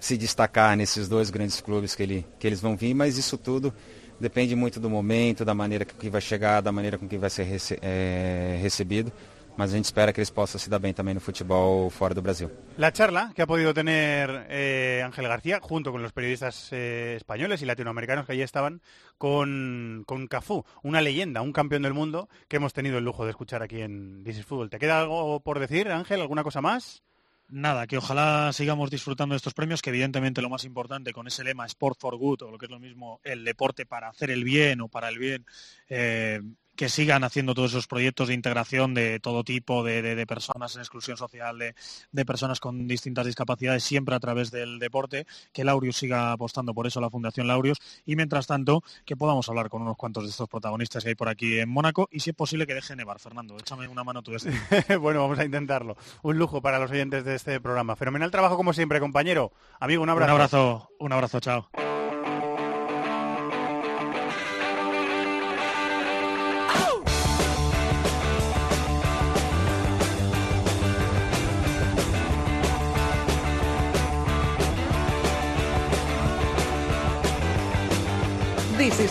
se 0.00 0.16
destacar 0.16 0.76
nesses 0.76 1.08
dois 1.08 1.30
grandes 1.30 1.60
clubes 1.60 1.94
que, 1.94 2.02
ele, 2.02 2.26
que 2.38 2.46
eles 2.46 2.60
vão 2.60 2.76
vir, 2.76 2.94
mas 2.94 3.18
isso 3.18 3.36
tudo 3.36 3.72
depende 4.20 4.54
muito 4.54 4.80
do 4.80 4.90
momento, 4.90 5.44
da 5.44 5.54
maneira 5.54 5.84
que 5.84 6.10
vai 6.10 6.20
chegar, 6.20 6.60
da 6.60 6.72
maneira 6.72 6.98
com 6.98 7.08
que 7.08 7.16
vai 7.16 7.30
ser 7.30 7.44
rece 7.44 7.78
eh, 7.82 8.58
recebido. 8.60 9.12
Mas 9.58 9.72
a 9.72 9.74
gente 9.74 9.86
espera 9.86 10.12
que 10.12 10.20
eles 10.20 10.30
possam 10.30 10.56
se 10.60 10.70
dar 10.70 10.78
bem 10.78 10.94
também 10.94 11.14
no 11.14 11.20
futebol 11.20 11.90
fora 11.90 12.14
do 12.14 12.22
Brasil. 12.22 12.48
La 12.76 12.92
charla 12.92 13.32
que 13.34 13.42
ha 13.42 13.46
podido 13.46 13.74
tener 13.74 14.46
eh, 14.48 15.02
Ángel 15.04 15.26
García 15.26 15.58
junto 15.60 15.90
con 15.90 16.00
los 16.00 16.12
periodistas 16.12 16.68
eh, 16.70 17.16
españoles 17.16 17.60
y 17.60 17.66
latinoamericanos 17.66 18.24
que 18.24 18.34
allí 18.34 18.42
estaban 18.42 18.80
con, 19.18 20.04
con 20.06 20.28
Cafú, 20.28 20.64
una 20.84 21.00
leyenda, 21.00 21.42
un 21.42 21.52
campeón 21.52 21.82
del 21.82 21.92
mundo 21.92 22.28
que 22.46 22.58
hemos 22.58 22.72
tenido 22.72 22.98
el 22.98 23.04
lujo 23.04 23.24
de 23.24 23.30
escuchar 23.30 23.64
aquí 23.64 23.80
en 23.80 24.22
This 24.22 24.38
is 24.38 24.46
Football. 24.46 24.70
¿Te 24.70 24.78
queda 24.78 25.00
algo 25.00 25.40
por 25.40 25.58
decir, 25.58 25.88
Ángel? 25.88 26.20
¿Alguna 26.20 26.44
cosa 26.44 26.60
más? 26.60 27.02
Nada, 27.48 27.88
que 27.88 27.96
ojalá 27.96 28.52
sigamos 28.52 28.90
disfrutando 28.90 29.32
de 29.32 29.38
estos 29.38 29.54
premios, 29.54 29.82
que 29.82 29.90
evidentemente 29.90 30.40
lo 30.40 30.50
más 30.50 30.64
importante 30.64 31.12
con 31.12 31.26
ese 31.26 31.42
lema 31.42 31.66
Sport 31.66 31.98
for 31.98 32.16
Good, 32.16 32.42
o 32.42 32.50
lo 32.52 32.58
que 32.58 32.66
es 32.66 32.70
lo 32.70 32.78
mismo, 32.78 33.20
el 33.24 33.42
deporte 33.42 33.86
para 33.86 34.08
hacer 34.08 34.30
el 34.30 34.44
bien 34.44 34.82
o 34.82 34.88
para 34.88 35.08
el 35.08 35.18
bien, 35.18 35.46
eh, 35.88 36.42
que 36.78 36.88
sigan 36.88 37.24
haciendo 37.24 37.54
todos 37.54 37.72
esos 37.72 37.88
proyectos 37.88 38.28
de 38.28 38.34
integración 38.34 38.94
de 38.94 39.18
todo 39.18 39.42
tipo, 39.42 39.82
de, 39.82 40.00
de- 40.00 40.14
de 40.14 40.26
personas 40.28 40.76
en 40.76 40.80
exclusión 40.82 41.16
social, 41.16 41.58
de, 41.58 41.74
de 42.12 42.24
personas 42.24 42.60
con 42.60 42.86
distintas 42.86 43.26
discapacidades, 43.26 43.82
siempre 43.82 44.14
a 44.14 44.20
través 44.20 44.52
del 44.52 44.78
deporte, 44.78 45.26
que 45.52 45.64
Laurius 45.64 45.96
siga 45.96 46.30
apostando 46.30 46.72
por 46.74 46.86
eso, 46.86 47.00
la 47.00 47.10
Fundación 47.10 47.48
Laurius, 47.48 47.78
y 48.06 48.14
mientras 48.14 48.46
tanto, 48.46 48.84
que 49.04 49.16
podamos 49.16 49.48
hablar 49.48 49.68
con 49.70 49.82
unos 49.82 49.96
cuantos 49.96 50.22
de 50.22 50.30
estos 50.30 50.48
protagonistas 50.48 51.02
que 51.02 51.08
hay 51.10 51.14
por 51.16 51.28
aquí 51.28 51.58
en 51.58 51.68
Mónaco, 51.68 52.08
y 52.12 52.20
si 52.20 52.30
es 52.30 52.36
posible 52.36 52.64
que 52.64 52.74
deje 52.74 52.94
nevar, 52.94 53.18
Fernando, 53.18 53.58
échame 53.58 53.88
una 53.88 54.04
mano 54.04 54.22
tú 54.22 54.36
este. 54.36 54.52
bueno, 54.98 55.20
vamos 55.22 55.40
a 55.40 55.44
intentarlo. 55.44 55.96
Un 56.22 56.38
lujo 56.38 56.62
para 56.62 56.78
los 56.78 56.92
oyentes 56.92 57.24
de 57.24 57.34
este 57.34 57.60
programa. 57.60 57.96
Fenomenal 57.96 58.30
trabajo 58.30 58.56
como 58.56 58.72
siempre, 58.72 59.00
compañero. 59.00 59.50
Amigo, 59.80 60.04
un 60.04 60.10
abrazo. 60.10 60.28
Un 60.32 60.34
abrazo, 60.40 60.90
un 61.00 61.12
abrazo, 61.12 61.40
chao. 61.40 61.97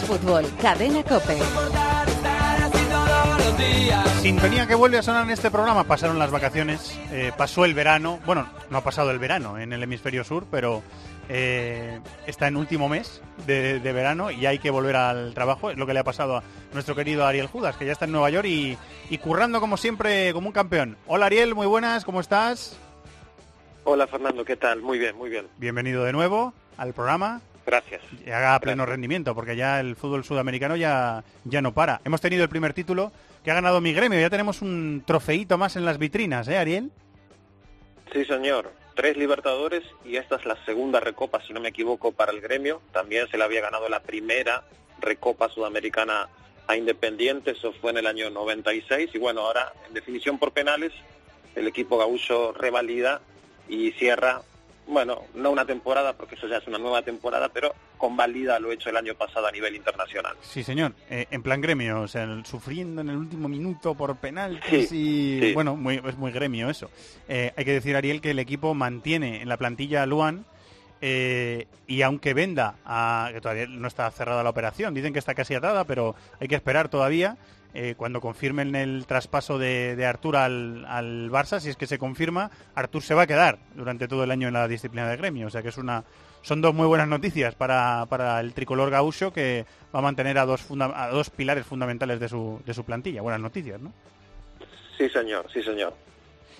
Fútbol, 0.08 0.46
Cadena 0.62 1.04
Cope. 1.04 1.38
Sintonía 4.22 4.66
que 4.66 4.74
vuelve 4.74 5.00
a 5.00 5.04
sonar 5.04 5.26
en 5.26 5.32
este 5.32 5.52
programa. 5.52 5.84
Pasaron 5.84 6.18
las 6.18 6.32
vacaciones, 6.32 6.98
eh, 7.12 7.34
pasó 7.38 7.66
el 7.66 7.74
verano. 7.74 8.18
Bueno, 8.26 8.48
no 8.70 8.78
ha 8.78 8.84
pasado 8.86 9.12
el 9.12 9.20
verano 9.20 9.60
en 9.60 9.74
el 9.74 9.84
hemisferio 9.84 10.24
sur, 10.24 10.46
pero 10.50 10.82
eh, 11.28 12.00
está 12.26 12.48
en 12.48 12.56
último 12.56 12.88
mes 12.88 13.22
de, 13.46 13.82
de 13.82 13.92
verano 13.92 14.32
y 14.32 14.46
hay 14.46 14.60
que 14.60 14.70
volver 14.70 14.96
al 14.96 15.34
trabajo. 15.34 15.72
Es 15.72 15.78
lo 15.78 15.86
que 15.86 15.94
le 15.94 16.00
ha 16.00 16.06
pasado 16.06 16.38
a 16.38 16.44
nuestro 16.72 16.96
querido 16.96 17.26
Ariel 17.26 17.48
Judas, 17.48 17.76
que 17.76 17.86
ya 17.86 17.92
está 17.92 18.06
en 18.06 18.14
Nueva 18.14 18.30
York 18.30 18.48
y, 18.48 18.78
y 19.10 19.18
currando 19.18 19.60
como 19.60 19.76
siempre, 19.76 20.32
como 20.32 20.48
un 20.48 20.54
campeón. 20.54 20.96
Hola 21.08 21.26
Ariel, 21.26 21.54
muy 21.54 21.68
buenas, 21.68 22.06
¿cómo 22.06 22.22
estás? 22.22 22.78
Hola 23.84 24.08
Fernando, 24.08 24.46
¿qué 24.46 24.56
tal? 24.56 24.82
Muy 24.82 25.00
bien, 25.00 25.18
muy 25.18 25.30
bien. 25.30 25.48
Bienvenido 25.58 26.06
de 26.06 26.14
nuevo 26.14 26.54
al 26.78 26.94
programa. 26.94 27.42
Gracias. 27.68 28.02
Y 28.26 28.32
haga 28.32 28.58
pleno 28.62 28.86
rendimiento, 28.86 29.36
porque 29.36 29.58
ya 29.58 29.82
el 29.82 29.98
fútbol 29.98 30.24
sudamericano 30.24 30.78
ya, 30.78 31.26
ya 31.44 31.62
no 31.62 31.74
para. 31.74 32.00
Hemos 32.06 32.22
tenido 32.22 32.44
el 32.44 32.50
primer 32.50 32.74
título 32.74 33.12
que 33.44 33.52
ha 33.52 33.56
ganado 33.56 33.82
mi 33.82 33.92
gremio. 33.92 34.22
Ya 34.22 34.30
tenemos 34.30 34.62
un 34.62 35.04
trofeito 35.06 35.58
más 35.58 35.76
en 35.76 35.84
las 35.84 35.98
vitrinas, 35.98 36.48
¿eh, 36.48 36.58
Ariel? 36.58 36.92
Sí, 38.14 38.24
señor. 38.24 38.72
Tres 38.96 39.18
Libertadores 39.18 39.84
y 40.06 40.16
esta 40.16 40.38
es 40.38 40.46
la 40.46 40.56
segunda 40.64 41.02
recopa, 41.02 41.42
si 41.46 41.52
no 41.52 41.60
me 41.60 41.68
equivoco, 41.68 42.14
para 42.14 42.32
el 42.32 42.40
gremio. 42.40 42.82
También 42.94 43.28
se 43.28 43.38
le 43.38 43.44
había 43.44 43.60
ganado 43.60 43.90
la 43.90 44.00
primera 44.00 44.64
recopa 45.02 45.50
sudamericana 45.50 46.30
a 46.68 46.78
Independiente, 46.78 47.52
eso 47.52 47.74
fue 47.74 47.92
en 47.92 47.98
el 47.98 48.08
año 48.08 48.30
96. 48.30 49.10
Y 49.14 49.18
bueno, 49.18 49.42
ahora 49.42 49.74
en 49.88 49.94
definición 49.94 50.40
por 50.40 50.54
penales, 50.54 50.94
el 51.54 51.68
equipo 51.68 51.98
gaúcho 51.98 52.54
revalida 52.54 53.20
y 53.68 53.92
cierra, 53.92 54.42
bueno, 54.88 55.24
no 55.36 55.52
una 55.52 55.66
temporada, 55.66 56.14
porque 56.14 56.36
eso 56.36 56.48
ya 56.48 56.58
es 56.58 56.68
una 56.68 56.78
nueva 56.78 57.02
temporada, 57.02 57.50
pero 57.50 57.74
convalida 57.98 58.60
lo 58.60 58.72
hecho 58.72 58.90
el 58.90 58.98
año 58.98 59.16
pasado 59.16 59.48
a 59.48 59.52
nivel 59.52 59.76
internacional. 59.76 60.36
Sí, 60.42 60.64
señor. 60.64 60.94
Eh, 61.10 61.26
en 61.32 61.44
plan 61.44 61.60
gremio, 61.62 62.02
o 62.02 62.08
sea, 62.08 62.24
el- 62.24 62.46
sufriendo 62.46 63.02
en 63.02 63.10
el 63.10 63.18
último 63.18 63.48
minuto 63.50 63.96
por 63.96 64.16
penaltis 64.18 64.90
Sí, 64.90 64.96
y... 64.96 65.40
sí. 65.48 65.54
Bueno, 65.54 65.76
muy, 65.76 66.02
es 66.06 66.18
muy 66.18 66.32
gremio 66.32 66.70
eso. 66.70 66.90
Eh, 67.28 67.52
hay 67.58 67.66
que 67.66 67.74
decir, 67.74 67.96
Ariel, 67.96 68.22
que 68.22 68.32
el 68.32 68.40
equipo 68.40 68.74
mantiene 68.74 69.42
en 69.42 69.50
la 69.50 69.58
plantilla 69.58 70.04
a 70.04 70.06
Luan 70.06 70.46
eh, 71.02 71.68
y 71.88 72.02
aunque 72.02 72.34
venda, 72.34 72.76
a, 72.86 73.30
que 73.34 73.42
todavía 73.42 73.68
no 73.68 73.88
está 73.88 74.10
cerrada 74.12 74.44
la 74.44 74.50
operación, 74.50 74.94
dicen 74.94 75.14
que 75.14 75.20
está 75.20 75.34
casi 75.36 75.54
atada, 75.56 75.84
pero 75.86 76.16
hay 76.40 76.48
que 76.48 76.56
esperar 76.56 76.90
todavía. 76.90 77.38
eh, 77.74 77.94
cuando 77.96 78.22
confirmen 78.22 78.76
el 78.76 79.06
traspaso 79.06 79.60
de, 79.60 79.96
de 79.96 80.06
Artur 80.06 80.36
al, 80.38 81.30
Barça, 81.30 81.60
si 81.60 81.70
es 81.70 81.76
que 81.76 81.86
se 81.86 82.00
confirma, 82.00 82.50
Artur 82.74 83.04
se 83.04 83.14
va 83.14 83.24
a 83.24 83.28
quedar 83.28 83.60
durante 83.76 84.08
todo 84.08 84.24
el 84.24 84.32
año 84.32 84.48
en 84.48 84.54
la 84.56 84.68
disciplina 84.68 85.08
de 85.08 85.18
gremio. 85.18 85.46
O 85.48 85.50
sea 85.52 85.62
que 85.62 85.70
es 85.70 85.78
una, 85.78 86.04
son 86.42 86.62
dos 86.62 86.74
muy 86.74 86.88
buenas 86.88 87.08
noticias 87.08 87.54
para, 87.54 88.06
para 88.10 88.40
el 88.40 88.54
tricolor 88.54 88.90
gaucho 88.90 89.32
que 89.32 89.66
va 89.94 90.00
a 90.00 90.02
mantener 90.02 90.40
a 90.40 90.46
dos, 90.46 90.62
funda- 90.62 90.94
a 90.96 91.10
dos 91.10 91.30
pilares 91.30 91.68
fundamentales 91.68 92.20
de 92.20 92.30
su, 92.30 92.60
de 92.66 92.74
su 92.74 92.84
plantilla. 92.84 93.22
Buenas 93.22 93.42
noticias, 93.42 93.80
¿no? 93.80 93.94
Sí, 94.98 95.08
señor, 95.10 95.46
sí, 95.54 95.62
señor. 95.62 95.94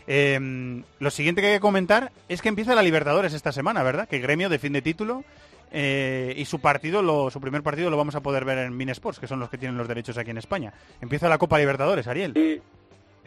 Eh, 0.08 0.84
lo 1.00 1.12
siguiente 1.12 1.42
que 1.42 1.48
hay 1.48 1.54
que 1.56 1.60
comentar 1.60 2.12
es 2.30 2.42
que 2.42 2.50
empieza 2.50 2.74
la 2.76 2.82
Libertadores 2.82 3.34
esta 3.34 3.52
semana, 3.52 3.84
¿verdad? 3.84 4.08
Que 4.08 4.20
Gremio 4.20 4.48
defiende 4.50 4.82
título 4.82 5.24
eh, 5.72 6.34
y 6.38 6.46
su 6.46 6.60
partido, 6.60 7.02
lo, 7.02 7.30
su 7.30 7.42
primer 7.42 7.62
partido 7.62 7.90
lo 7.90 7.98
vamos 7.98 8.16
a 8.16 8.22
poder 8.22 8.46
ver 8.46 8.58
en 8.60 8.76
Minesports, 8.78 9.20
que 9.20 9.28
son 9.28 9.40
los 9.40 9.50
que 9.50 9.58
tienen 9.58 9.78
los 9.78 9.88
derechos 9.88 10.18
aquí 10.18 10.32
en 10.32 10.38
España. 10.38 10.74
Empieza 11.02 11.28
la 11.28 11.38
Copa 11.38 11.60
Libertadores, 11.60 12.08
Ariel. 12.08 12.32
Sí, 12.36 12.62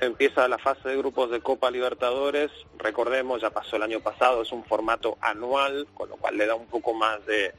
empieza 0.00 0.48
la 0.48 0.56
fase 0.56 0.88
de 0.88 0.96
grupos 0.96 1.30
de 1.30 1.40
Copa 1.40 1.70
Libertadores. 1.70 2.50
Recordemos, 2.78 3.42
ya 3.42 3.50
pasó 3.50 3.76
el 3.76 3.82
año 3.82 4.00
pasado, 4.00 4.40
es 4.40 4.50
un 4.52 4.64
formato 4.64 5.18
anual, 5.20 5.86
con 5.92 6.08
lo 6.08 6.16
cual 6.16 6.38
le 6.38 6.46
da 6.46 6.54
un 6.54 6.66
poco 6.66 6.94
más 6.94 7.24
de 7.26 7.52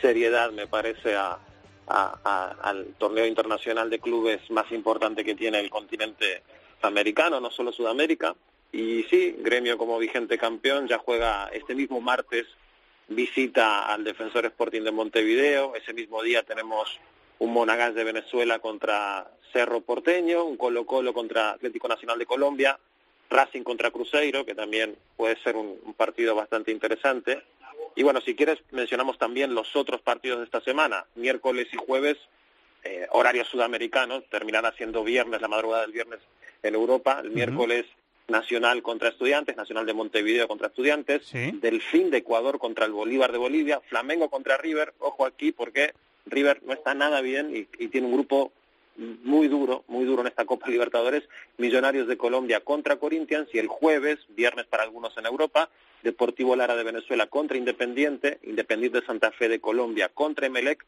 seriedad, 0.00 0.50
me 0.50 0.66
parece, 0.66 1.14
a, 1.14 1.38
a- 1.86 2.18
a- 2.24 2.56
al 2.68 2.86
torneo 2.98 3.26
internacional 3.26 3.88
de 3.88 4.00
clubes 4.00 4.40
más 4.50 4.70
importante 4.72 5.24
que 5.24 5.36
tiene 5.36 5.60
el 5.60 5.70
continente 5.70 6.42
americano, 6.82 7.38
no 7.40 7.50
solo 7.52 7.70
Sudamérica. 7.70 8.34
Y 8.74 9.04
sí, 9.04 9.36
Gremio 9.38 9.78
como 9.78 10.00
vigente 10.00 10.36
campeón 10.36 10.88
ya 10.88 10.98
juega 10.98 11.46
este 11.52 11.76
mismo 11.76 12.00
martes, 12.00 12.44
visita 13.06 13.86
al 13.86 14.02
Defensor 14.02 14.46
Sporting 14.46 14.82
de 14.82 14.90
Montevideo. 14.90 15.76
Ese 15.76 15.92
mismo 15.92 16.24
día 16.24 16.42
tenemos 16.42 16.98
un 17.38 17.52
Monagas 17.52 17.94
de 17.94 18.02
Venezuela 18.02 18.58
contra 18.58 19.30
Cerro 19.52 19.80
Porteño, 19.82 20.42
un 20.42 20.56
Colo 20.56 20.86
Colo 20.86 21.12
contra 21.14 21.50
Atlético 21.50 21.86
Nacional 21.86 22.18
de 22.18 22.26
Colombia, 22.26 22.76
Racing 23.30 23.62
contra 23.62 23.92
Cruzeiro, 23.92 24.44
que 24.44 24.56
también 24.56 24.96
puede 25.16 25.40
ser 25.44 25.54
un, 25.54 25.78
un 25.84 25.94
partido 25.94 26.34
bastante 26.34 26.72
interesante. 26.72 27.44
Y 27.94 28.02
bueno, 28.02 28.20
si 28.22 28.34
quieres, 28.34 28.58
mencionamos 28.72 29.18
también 29.18 29.54
los 29.54 29.76
otros 29.76 30.00
partidos 30.00 30.40
de 30.40 30.46
esta 30.46 30.60
semana, 30.62 31.06
miércoles 31.14 31.68
y 31.72 31.76
jueves, 31.76 32.16
eh, 32.82 33.06
horarios 33.12 33.46
sudamericanos, 33.46 34.24
terminará 34.30 34.72
siendo 34.72 35.04
viernes, 35.04 35.40
la 35.40 35.46
madrugada 35.46 35.82
del 35.82 35.92
viernes 35.92 36.18
en 36.64 36.74
Europa, 36.74 37.20
el 37.22 37.30
miércoles 37.30 37.86
Nacional 38.28 38.82
contra 38.82 39.10
Estudiantes, 39.10 39.56
Nacional 39.56 39.86
de 39.86 39.94
Montevideo 39.94 40.48
contra 40.48 40.68
Estudiantes, 40.68 41.30
Delfín 41.32 42.10
de 42.10 42.18
Ecuador 42.18 42.58
contra 42.58 42.86
el 42.86 42.92
Bolívar 42.92 43.32
de 43.32 43.38
Bolivia, 43.38 43.80
Flamengo 43.88 44.30
contra 44.30 44.56
River, 44.56 44.94
ojo 44.98 45.26
aquí 45.26 45.52
porque 45.52 45.92
River 46.26 46.62
no 46.64 46.72
está 46.72 46.94
nada 46.94 47.20
bien 47.20 47.54
y, 47.54 47.68
y 47.82 47.88
tiene 47.88 48.06
un 48.06 48.14
grupo 48.14 48.52
muy 48.96 49.48
duro, 49.48 49.84
muy 49.88 50.04
duro 50.04 50.22
en 50.22 50.28
esta 50.28 50.44
Copa 50.44 50.68
Libertadores, 50.68 51.24
Millonarios 51.58 52.06
de 52.06 52.16
Colombia 52.16 52.60
contra 52.60 52.96
Corinthians 52.96 53.48
y 53.52 53.58
el 53.58 53.66
jueves, 53.66 54.18
viernes 54.28 54.66
para 54.66 54.84
algunos 54.84 55.16
en 55.18 55.26
Europa, 55.26 55.68
Deportivo 56.02 56.54
Lara 56.54 56.76
de 56.76 56.84
Venezuela 56.84 57.26
contra 57.26 57.56
Independiente, 57.56 58.38
Independiente 58.42 59.00
de 59.00 59.06
Santa 59.06 59.32
Fe 59.32 59.48
de 59.48 59.60
Colombia 59.60 60.10
contra 60.12 60.46
Emelec, 60.46 60.84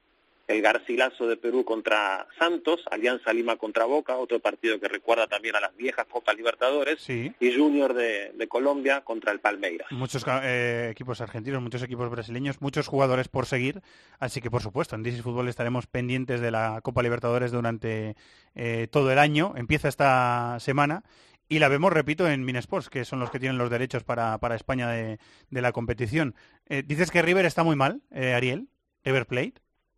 el 0.48 0.62
Garcilaso 0.62 1.26
de 1.26 1.36
Perú 1.36 1.64
contra 1.64 2.26
Santos, 2.38 2.80
Alianza 2.90 3.32
Lima 3.32 3.56
contra 3.56 3.84
Boca, 3.84 4.16
otro 4.16 4.38
partido 4.38 4.78
que 4.78 4.86
recuerda 4.88 5.26
también 5.26 5.56
a 5.56 5.60
las 5.60 5.74
viejas 5.76 6.06
Copas 6.06 6.36
Libertadores, 6.36 7.00
Sí. 7.00 7.32
y 7.40 7.52
Junior 7.56 7.94
de, 7.94 8.32
de 8.32 8.48
Colombia 8.48 9.00
contra 9.02 9.32
el 9.32 9.40
Palmeiras. 9.40 9.88
Muchos 9.90 10.24
eh, 10.42 10.88
equipos 10.92 11.20
argentinos, 11.20 11.60
muchos 11.62 11.82
equipos 11.82 12.08
brasileños, 12.10 12.60
muchos 12.60 12.86
jugadores 12.86 13.26
por 13.28 13.46
seguir. 13.46 13.82
Así 14.20 14.40
que, 14.40 14.50
por 14.50 14.62
supuesto, 14.62 14.94
en 14.94 15.02
DC 15.02 15.22
Fútbol 15.22 15.48
estaremos 15.48 15.86
pendientes 15.88 16.40
de 16.40 16.50
la 16.52 16.80
Copa 16.82 17.02
Libertadores 17.02 17.50
durante 17.50 18.14
eh, 18.54 18.86
todo 18.90 19.10
el 19.10 19.18
año. 19.18 19.52
Empieza 19.56 19.88
esta 19.88 20.58
semana 20.60 21.02
y 21.48 21.58
la 21.58 21.68
vemos, 21.68 21.92
repito, 21.92 22.28
en 22.28 22.44
Minesports, 22.44 22.88
que 22.88 23.04
son 23.04 23.18
los 23.18 23.30
que 23.30 23.40
tienen 23.40 23.58
los 23.58 23.70
derechos 23.70 24.04
para, 24.04 24.38
para 24.38 24.54
España 24.54 24.88
de, 24.90 25.18
de 25.50 25.60
la 25.62 25.72
competición. 25.72 26.34
Eh, 26.68 26.82
dices 26.86 27.10
que 27.10 27.22
River 27.22 27.46
está 27.46 27.64
muy 27.64 27.74
mal, 27.76 28.00
eh, 28.12 28.32
Ariel, 28.34 28.68
River 29.04 29.26
Plate. 29.26 29.54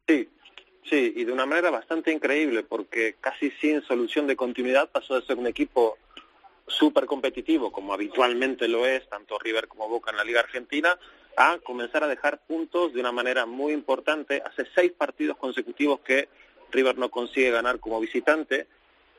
Sí, 0.06 0.28
sí, 0.88 1.12
y 1.16 1.24
de 1.24 1.32
una 1.32 1.46
manera 1.46 1.70
bastante 1.70 2.12
increíble, 2.12 2.62
porque 2.62 3.16
casi 3.20 3.50
sin 3.60 3.82
solución 3.82 4.26
de 4.26 4.36
continuidad 4.36 4.90
pasó 4.90 5.18
de 5.18 5.26
ser 5.26 5.36
un 5.36 5.46
equipo 5.46 5.98
súper 6.66 7.06
competitivo, 7.06 7.72
como 7.72 7.92
habitualmente 7.94 8.68
lo 8.68 8.86
es, 8.86 9.08
tanto 9.08 9.38
River 9.38 9.68
como 9.68 9.88
Boca 9.88 10.10
en 10.10 10.18
la 10.18 10.24
Liga 10.24 10.40
Argentina, 10.40 10.98
a 11.36 11.58
comenzar 11.58 12.04
a 12.04 12.08
dejar 12.08 12.40
puntos 12.46 12.92
de 12.92 13.00
una 13.00 13.12
manera 13.12 13.46
muy 13.46 13.72
importante. 13.72 14.42
Hace 14.44 14.66
seis 14.74 14.92
partidos 14.92 15.36
consecutivos 15.36 16.00
que 16.00 16.28
River 16.70 16.98
no 16.98 17.10
consigue 17.10 17.50
ganar 17.50 17.80
como 17.80 18.00
visitante, 18.00 18.66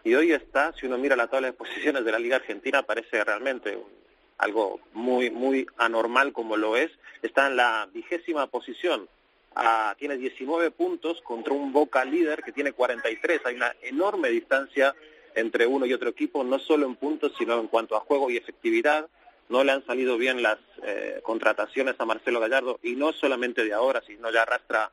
y 0.03 0.13
hoy 0.15 0.31
está, 0.31 0.73
si 0.73 0.85
uno 0.85 0.97
mira 0.97 1.15
la 1.15 1.27
tabla 1.27 1.47
de 1.47 1.53
posiciones 1.53 2.05
de 2.05 2.11
la 2.11 2.19
Liga 2.19 2.37
Argentina, 2.37 2.83
parece 2.83 3.23
realmente 3.23 3.77
algo 4.37 4.79
muy, 4.93 5.29
muy 5.29 5.67
anormal 5.77 6.31
como 6.31 6.55
lo 6.55 6.77
es. 6.77 6.89
Está 7.21 7.47
en 7.47 7.57
la 7.57 7.89
vigésima 7.93 8.47
posición, 8.47 9.09
Ah, 9.55 9.95
tiene 9.97 10.17
19 10.17 10.71
puntos 10.71 11.21
contra 11.21 11.53
un 11.53 11.73
Boca 11.73 12.05
líder 12.05 12.43
que 12.43 12.51
tiene 12.51 12.71
43. 12.71 13.41
Hay 13.45 13.55
una 13.55 13.75
enorme 13.81 14.29
distancia 14.29 14.95
entre 15.35 15.65
uno 15.65 15.85
y 15.85 15.93
otro 15.93 16.09
equipo, 16.09 16.43
no 16.43 16.59
solo 16.59 16.85
en 16.85 16.95
puntos, 16.95 17.33
sino 17.37 17.59
en 17.59 17.67
cuanto 17.67 17.95
a 17.95 18.01
juego 18.01 18.29
y 18.29 18.37
efectividad. 18.37 19.07
No 19.49 19.63
le 19.63 19.71
han 19.71 19.85
salido 19.85 20.17
bien 20.17 20.43
las 20.43 20.59
eh, 20.83 21.19
contrataciones 21.23 21.95
a 21.97 22.05
Marcelo 22.05 22.39
Gallardo 22.39 22.79
y 22.83 22.95
no 22.95 23.11
solamente 23.13 23.63
de 23.63 23.73
ahora, 23.73 24.01
sino 24.05 24.31
ya 24.31 24.43
arrastra 24.43 24.91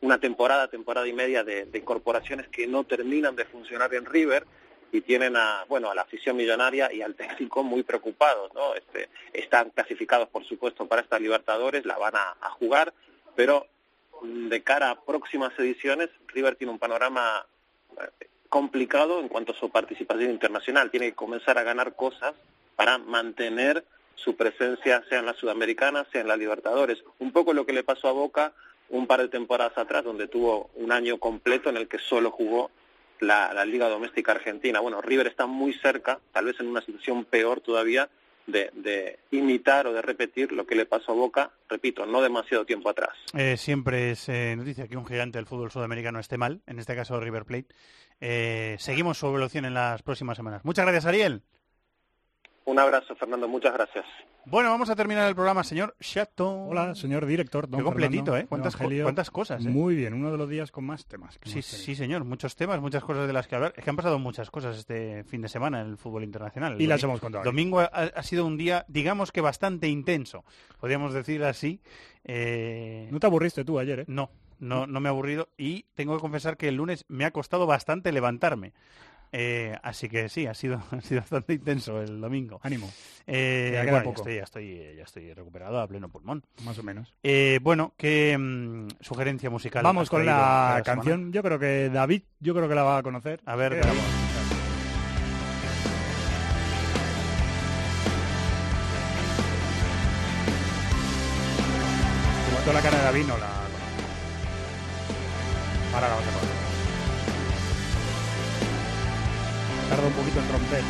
una 0.00 0.18
temporada, 0.18 0.68
temporada 0.68 1.06
y 1.06 1.12
media 1.12 1.44
de, 1.44 1.66
de 1.66 1.78
incorporaciones 1.78 2.48
que 2.48 2.66
no 2.66 2.84
terminan 2.84 3.36
de 3.36 3.44
funcionar 3.44 3.94
en 3.94 4.06
River 4.06 4.44
y 4.92 5.00
tienen 5.00 5.36
a 5.36 5.64
bueno 5.68 5.90
a 5.90 5.94
la 5.94 6.02
afición 6.02 6.36
millonaria 6.36 6.92
y 6.92 7.02
al 7.02 7.14
técnico 7.16 7.62
muy 7.62 7.82
preocupados, 7.82 8.52
¿no? 8.54 8.74
Este, 8.74 9.08
están 9.32 9.70
clasificados 9.70 10.28
por 10.28 10.44
supuesto 10.44 10.86
para 10.86 11.02
estas 11.02 11.20
Libertadores, 11.20 11.84
la 11.84 11.98
van 11.98 12.16
a, 12.16 12.36
a 12.40 12.50
jugar, 12.50 12.92
pero 13.38 13.68
mm, 14.20 14.48
de 14.48 14.64
cara 14.64 14.90
a 14.90 15.00
próximas 15.00 15.56
ediciones 15.60 16.10
River 16.26 16.56
tiene 16.56 16.72
un 16.72 16.80
panorama 16.80 17.46
eh, 17.92 18.26
complicado 18.48 19.20
en 19.20 19.28
cuanto 19.28 19.52
a 19.52 19.54
su 19.54 19.70
participación 19.70 20.32
internacional, 20.32 20.90
tiene 20.90 21.10
que 21.10 21.14
comenzar 21.14 21.56
a 21.56 21.62
ganar 21.62 21.94
cosas 21.94 22.34
para 22.74 22.98
mantener 22.98 23.84
su 24.16 24.34
presencia 24.34 25.04
sea 25.08 25.20
en 25.20 25.26
la 25.26 25.34
Sudamericana, 25.34 26.04
sea 26.10 26.20
en 26.20 26.26
la 26.26 26.36
Libertadores. 26.36 27.04
Un 27.20 27.30
poco 27.30 27.52
lo 27.52 27.64
que 27.64 27.72
le 27.72 27.84
pasó 27.84 28.08
a 28.08 28.12
Boca 28.12 28.52
un 28.88 29.06
par 29.06 29.20
de 29.20 29.28
temporadas 29.28 29.78
atrás, 29.78 30.02
donde 30.02 30.26
tuvo 30.26 30.70
un 30.74 30.90
año 30.90 31.18
completo 31.18 31.70
en 31.70 31.76
el 31.76 31.86
que 31.86 31.98
solo 31.98 32.32
jugó 32.32 32.72
la, 33.20 33.54
la 33.54 33.64
Liga 33.64 33.88
Doméstica 33.88 34.32
Argentina. 34.32 34.80
Bueno, 34.80 35.00
River 35.00 35.28
está 35.28 35.46
muy 35.46 35.74
cerca, 35.74 36.18
tal 36.32 36.46
vez 36.46 36.58
en 36.58 36.66
una 36.66 36.80
situación 36.80 37.24
peor 37.24 37.60
todavía, 37.60 38.08
de, 38.48 39.18
imitar 39.30 39.86
o 39.86 39.92
de 39.92 40.02
repetir 40.02 40.52
lo 40.52 40.66
que 40.66 40.74
le 40.74 40.86
pasó 40.86 41.12
a 41.12 41.14
Boca, 41.14 41.50
repito, 41.68 42.06
no 42.06 42.20
demasiado 42.20 42.64
tiempo 42.64 42.88
atrás. 42.88 43.14
Eh, 43.34 43.56
siempre 43.56 44.12
es 44.12 44.28
eh, 44.28 44.54
noticia 44.56 44.88
que 44.88 44.96
un 44.96 45.06
gigante 45.06 45.38
del 45.38 45.46
fútbol 45.46 45.70
sudamericano 45.70 46.18
esté 46.18 46.38
mal, 46.38 46.60
en 46.66 46.78
este 46.78 46.96
caso 46.96 47.20
River 47.20 47.44
Plate. 47.44 47.68
Eh, 48.20 48.76
seguimos 48.78 49.18
su 49.18 49.26
evolución 49.26 49.64
en 49.64 49.74
las 49.74 50.02
próximas 50.02 50.36
semanas. 50.36 50.64
Muchas 50.64 50.84
gracias, 50.84 51.06
Ariel. 51.06 51.42
Un 52.68 52.78
abrazo, 52.78 53.16
Fernando, 53.16 53.48
muchas 53.48 53.72
gracias. 53.72 54.04
Bueno, 54.44 54.68
vamos 54.70 54.90
a 54.90 54.94
terminar 54.96 55.26
el 55.26 55.34
programa, 55.34 55.64
señor 55.64 55.96
Chato. 56.00 56.64
Hola, 56.66 56.94
señor 56.94 57.24
director. 57.24 57.66
Don 57.66 57.80
Qué 57.80 57.84
completito, 57.84 58.24
Fernando, 58.26 58.44
¿eh? 58.44 58.46
¿Cuántas, 58.46 58.76
co- 58.76 58.82
Evangelio. 58.82 59.04
cuántas 59.04 59.30
cosas, 59.30 59.64
eh? 59.64 59.68
Muy 59.70 59.94
bien, 59.94 60.12
uno 60.12 60.30
de 60.30 60.36
los 60.36 60.50
días 60.50 60.70
con 60.70 60.84
más 60.84 61.06
temas. 61.06 61.38
que 61.38 61.48
Sí, 61.48 61.62
sí, 61.62 61.94
señor. 61.94 62.24
Muchos 62.24 62.56
temas, 62.56 62.78
muchas 62.82 63.02
cosas 63.02 63.26
de 63.26 63.32
las 63.32 63.46
que 63.46 63.54
hablar. 63.56 63.72
Es 63.74 63.82
que 63.84 63.88
han 63.88 63.96
pasado 63.96 64.18
muchas 64.18 64.50
cosas 64.50 64.76
este 64.76 65.24
fin 65.24 65.40
de 65.40 65.48
semana 65.48 65.80
en 65.80 65.86
el 65.86 65.96
fútbol 65.96 66.24
internacional. 66.24 66.78
Y 66.78 66.86
las 66.86 67.02
hemos 67.02 67.20
contado. 67.20 67.42
Domingo 67.42 67.80
ha, 67.80 67.86
ha 67.86 68.22
sido 68.22 68.44
un 68.44 68.58
día, 68.58 68.84
digamos 68.88 69.32
que 69.32 69.40
bastante 69.40 69.88
intenso. 69.88 70.44
Podríamos 70.78 71.14
decir 71.14 71.42
así. 71.44 71.80
Eh, 72.24 73.08
¿No 73.10 73.18
te 73.18 73.26
aburriste 73.26 73.64
tú 73.64 73.78
ayer, 73.78 74.00
eh? 74.00 74.04
No, 74.08 74.30
no, 74.58 74.86
no 74.86 75.00
me 75.00 75.08
he 75.08 75.10
aburrido. 75.10 75.48
Y 75.56 75.84
tengo 75.94 76.14
que 76.16 76.20
confesar 76.20 76.58
que 76.58 76.68
el 76.68 76.74
lunes 76.74 77.06
me 77.08 77.24
ha 77.24 77.30
costado 77.30 77.66
bastante 77.66 78.12
levantarme. 78.12 78.74
Eh, 79.32 79.76
así 79.82 80.08
que 80.08 80.28
sí, 80.28 80.46
ha 80.46 80.54
sido, 80.54 80.82
ha 80.90 81.00
sido 81.00 81.20
bastante 81.20 81.52
intenso 81.54 82.00
el 82.00 82.20
domingo. 82.20 82.60
Ánimo. 82.62 82.90
Eh, 83.26 83.70
Ya 83.74 83.82
estoy, 84.00 84.36
ya, 84.36 84.42
estoy, 84.42 84.94
ya 84.96 85.02
estoy 85.04 85.34
recuperado 85.34 85.80
a 85.80 85.86
pleno 85.86 86.08
pulmón. 86.08 86.44
Más 86.64 86.78
o 86.78 86.82
menos. 86.82 87.14
Eh, 87.22 87.58
bueno, 87.62 87.92
¿qué 87.96 88.36
mm, 88.38 88.88
sugerencia 89.00 89.50
musical? 89.50 89.82
Vamos 89.82 90.08
con 90.10 90.24
la 90.24 90.32
semana? 90.78 90.82
canción. 90.82 91.32
Yo 91.32 91.42
creo 91.42 91.58
que 91.58 91.90
David, 91.90 92.22
yo 92.40 92.54
creo 92.54 92.68
que 92.68 92.74
la 92.74 92.82
va 92.82 92.98
a 92.98 93.02
conocer. 93.02 93.40
A 93.44 93.56
ver, 93.56 93.74
Eh, 93.74 93.80
David. 93.80 94.00
La 102.72 102.82
cara 102.82 102.98
de 102.98 103.02
David 103.04 103.24
no 103.26 103.38
la. 103.38 103.46
Ahora 105.94 106.08
la 106.08 106.14
vas 106.16 106.22
a 106.22 106.30
conocer. 106.32 106.57
Tarda 109.88 110.06
un 110.06 110.12
poquito 110.12 110.40
en 110.40 110.52
romper. 110.52 110.82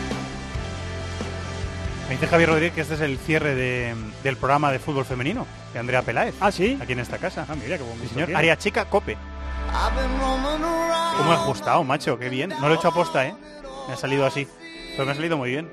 Me 2.08 2.14
dice 2.14 2.26
Javier 2.26 2.48
Rodríguez 2.48 2.72
que 2.74 2.80
este 2.80 2.94
es 2.94 3.00
el 3.00 3.18
cierre 3.18 3.54
de- 3.54 3.94
del 4.22 4.36
programa 4.36 4.72
de 4.72 4.78
fútbol 4.78 5.04
femenino 5.04 5.46
de 5.74 5.78
Andrea 5.78 6.02
Peláez. 6.02 6.34
Ah, 6.40 6.50
sí. 6.50 6.78
Aquí 6.80 6.94
en 6.94 7.00
esta 7.00 7.18
casa. 7.18 7.44
Ah, 7.48 7.54
mira 7.54 7.76
qué 7.76 7.82
buen 7.84 8.00
Sí, 8.00 8.08
señor. 8.08 8.34
Aria 8.34 8.56
Chica 8.56 8.86
Cope. 8.86 9.16
¿Cómo 11.18 11.32
he 11.32 11.34
ajustado, 11.34 11.84
macho? 11.84 12.18
Qué 12.18 12.28
bien. 12.30 12.50
No 12.60 12.68
lo 12.68 12.74
he 12.74 12.76
hecho 12.78 12.88
aposta, 12.88 13.26
¿eh? 13.26 13.34
Me 13.86 13.94
ha 13.94 13.96
salido 13.96 14.24
así. 14.24 14.48
Pero 14.92 15.04
me 15.04 15.12
ha 15.12 15.14
salido 15.14 15.36
muy 15.36 15.50
bien. 15.50 15.70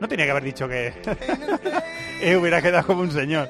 No 0.00 0.08
tenía 0.08 0.24
que 0.24 0.30
haber 0.32 0.44
dicho 0.44 0.68
que 0.68 0.92
eh, 2.22 2.36
hubiera 2.36 2.60
quedado 2.60 2.86
como 2.86 3.02
un 3.02 3.12
señor. 3.12 3.48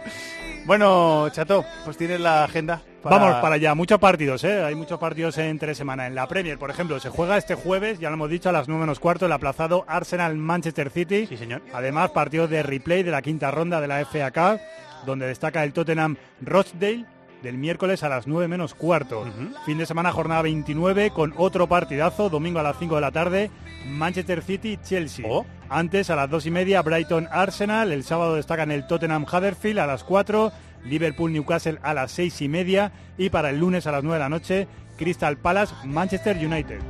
Bueno, 0.66 1.28
Chato, 1.30 1.64
pues 1.84 1.96
tienes 1.96 2.20
la 2.20 2.44
agenda. 2.44 2.82
Para- 3.02 3.16
Vamos 3.18 3.34
para 3.40 3.54
allá, 3.56 3.74
muchos 3.74 3.98
partidos, 3.98 4.42
¿eh? 4.44 4.62
Hay 4.64 4.74
muchos 4.74 4.98
partidos 4.98 5.36
entre 5.38 5.74
semana. 5.74 6.06
En 6.06 6.14
la 6.14 6.26
Premier, 6.26 6.58
por 6.58 6.70
ejemplo, 6.70 6.98
se 7.00 7.10
juega 7.10 7.36
este 7.36 7.54
jueves, 7.54 7.98
ya 7.98 8.08
lo 8.10 8.14
hemos 8.14 8.30
dicho, 8.30 8.48
a 8.48 8.52
las 8.52 8.68
9 8.68 8.80
menos 8.82 9.00
cuarto, 9.00 9.26
el 9.26 9.32
aplazado 9.32 9.84
Arsenal-Manchester 9.88 10.90
City. 10.90 11.26
Sí, 11.26 11.36
señor. 11.36 11.62
Además, 11.72 12.10
partido 12.10 12.48
de 12.48 12.62
replay 12.62 13.02
de 13.02 13.10
la 13.10 13.22
quinta 13.22 13.50
ronda 13.50 13.80
de 13.80 13.88
la 13.88 14.00
FA 14.00 14.30
Cup, 14.30 14.60
donde 15.06 15.26
destaca 15.26 15.64
el 15.64 15.72
Tottenham 15.72 16.16
Rochdale 16.40 17.04
del 17.42 17.56
miércoles 17.56 18.02
a 18.02 18.08
las 18.08 18.26
9 18.26 18.48
menos 18.48 18.74
cuarto. 18.74 19.24
Fin 19.64 19.78
de 19.78 19.86
semana, 19.86 20.10
jornada 20.10 20.42
29, 20.42 21.10
con 21.10 21.32
otro 21.36 21.68
partidazo, 21.68 22.28
domingo 22.28 22.58
a 22.58 22.64
las 22.64 22.76
5 22.78 22.96
de 22.96 23.00
la 23.00 23.12
tarde, 23.12 23.50
Manchester 23.86 24.42
City-Chelsea. 24.42 25.24
Oh. 25.28 25.46
Antes, 25.68 26.10
a 26.10 26.16
las 26.16 26.28
2 26.28 26.46
y 26.46 26.50
media, 26.50 26.82
Brighton-Arsenal. 26.82 27.92
El 27.92 28.02
sábado 28.02 28.34
destacan 28.34 28.72
el 28.72 28.86
Tottenham-Huddersfield 28.88 29.78
a 29.78 29.86
las 29.86 30.02
4, 30.02 30.50
Liverpool-Newcastle 30.84 31.78
a 31.82 31.94
las 31.94 32.12
6 32.12 32.42
y 32.42 32.48
media. 32.48 32.92
Y 33.16 33.30
para 33.30 33.50
el 33.50 33.58
lunes 33.58 33.86
a 33.86 33.92
las 33.92 34.02
9 34.02 34.14
de 34.16 34.24
la 34.24 34.28
noche, 34.28 34.68
Crystal 34.96 35.36
Palace-Manchester 35.36 36.36
United. 36.36 36.80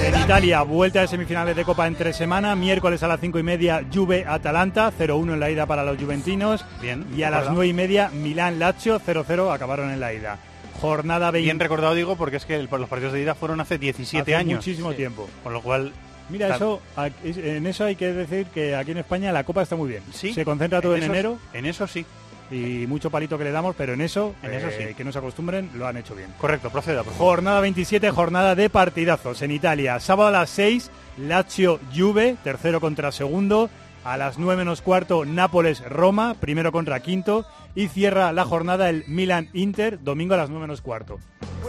En 0.00 0.14
Italia, 0.20 0.62
vuelta 0.62 1.00
de 1.00 1.08
semifinales 1.08 1.54
de 1.56 1.64
Copa 1.64 1.86
entre 1.86 2.12
semana, 2.12 2.54
miércoles 2.54 3.02
a 3.02 3.08
las 3.08 3.20
5 3.20 3.38
y 3.40 3.42
media, 3.42 3.84
Juve-Atalanta, 3.92 4.92
0-1 4.98 5.34
en 5.34 5.40
la 5.40 5.50
ida 5.50 5.66
para 5.66 5.84
los 5.84 5.98
juventinos. 5.98 6.64
Bien. 6.80 7.04
Y 7.14 7.22
a 7.24 7.30
las 7.30 7.40
recordado. 7.40 7.54
9 7.56 7.66
y 7.68 7.72
media, 7.74 8.10
Milán-Lazio, 8.14 9.00
0-0, 9.00 9.52
acabaron 9.52 9.90
en 9.90 10.00
la 10.00 10.14
ida. 10.14 10.38
Jornada 10.80 11.30
20. 11.30 11.44
Bien 11.44 11.58
recordado, 11.58 11.94
digo, 11.94 12.16
porque 12.16 12.36
es 12.36 12.46
que 12.46 12.56
los 12.62 12.88
partidos 12.88 13.12
de 13.12 13.20
ida 13.22 13.34
fueron 13.34 13.60
hace 13.60 13.78
17 13.78 14.22
Hace 14.22 14.36
años. 14.36 14.58
muchísimo 14.58 14.92
tiempo. 14.94 15.28
Con 15.42 15.52
lo 15.52 15.60
cual... 15.60 15.92
Mira, 16.30 16.46
Claro. 16.48 16.80
eso, 17.24 17.40
en 17.40 17.66
eso 17.66 17.84
hay 17.84 17.96
que 17.96 18.12
decir 18.12 18.46
que 18.46 18.74
aquí 18.76 18.90
en 18.92 18.98
España 18.98 19.32
la 19.32 19.44
Copa 19.44 19.62
está 19.62 19.76
muy 19.76 19.88
bien. 19.88 20.02
Sí, 20.12 20.32
Se 20.34 20.44
concentra 20.44 20.80
todo 20.80 20.92
en, 20.96 20.98
en 20.98 21.04
eso- 21.04 21.12
enero. 21.12 21.38
en 21.52 21.66
eso 21.66 21.86
sí. 21.86 22.04
Y 22.50 22.86
mucho 22.86 23.10
palito 23.10 23.36
que 23.36 23.44
le 23.44 23.50
damos, 23.50 23.74
pero 23.76 23.92
en 23.92 24.00
eso, 24.00 24.34
En 24.42 24.54
eso 24.54 24.68
eh, 24.68 24.86
sí. 24.88 24.94
que 24.94 25.04
no 25.04 25.12
se 25.12 25.18
acostumbren, 25.18 25.68
lo 25.74 25.86
han 25.86 25.98
hecho 25.98 26.14
bien. 26.14 26.28
Correcto, 26.38 26.70
proceda, 26.70 27.02
por 27.04 27.12
favor. 27.12 27.26
Jornada 27.36 27.60
27, 27.60 28.10
jornada 28.10 28.54
de 28.54 28.70
partidazos 28.70 29.42
en 29.42 29.50
Italia. 29.50 30.00
Sábado 30.00 30.28
a 30.28 30.32
las 30.32 30.48
6, 30.50 30.90
Lazio 31.18 31.78
Juve, 31.94 32.36
tercero 32.42 32.80
contra 32.80 33.12
segundo. 33.12 33.68
A 34.04 34.16
las 34.16 34.38
9 34.38 34.56
menos 34.56 34.80
cuarto, 34.80 35.26
Nápoles 35.26 35.80
Roma, 35.86 36.36
primero 36.40 36.72
contra 36.72 37.00
quinto. 37.00 37.44
Y 37.74 37.88
cierra 37.88 38.32
la 38.32 38.46
jornada 38.46 38.88
el 38.88 39.04
Milan 39.08 39.50
Inter, 39.52 40.02
domingo 40.02 40.32
a 40.32 40.38
las 40.38 40.48
9 40.48 40.62
menos 40.62 40.80
cuarto. 40.80 41.18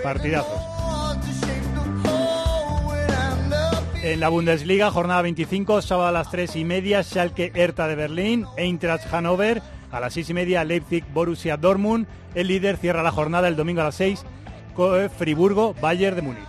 Partidazos. 0.01 1.58
En 4.01 4.19
la 4.21 4.29
Bundesliga, 4.29 4.91
jornada 4.91 5.21
25, 5.21 5.81
sábado 5.81 6.07
a 6.07 6.11
las 6.11 6.31
3 6.31 6.55
y 6.55 6.63
media, 6.65 7.03
Schalke 7.03 7.51
Hertha 7.53 7.87
de 7.87 7.95
Berlín, 7.95 8.45
Eintracht 8.55 9.05
Hannover, 9.11 9.61
a 9.91 9.99
las 9.99 10.13
6 10.13 10.29
y 10.29 10.33
media, 10.33 10.63
Leipzig 10.63 11.03
Borussia 11.13 11.57
Dortmund. 11.57 12.07
El 12.33 12.47
líder 12.47 12.77
cierra 12.77 13.03
la 13.03 13.11
jornada 13.11 13.47
el 13.49 13.55
domingo 13.57 13.81
a 13.81 13.85
las 13.85 13.95
6, 13.95 14.23
co- 14.75 14.97
eh, 14.97 15.09
Friburgo 15.09 15.73
Bayern 15.81 16.15
de 16.15 16.21
Múnich. 16.21 16.43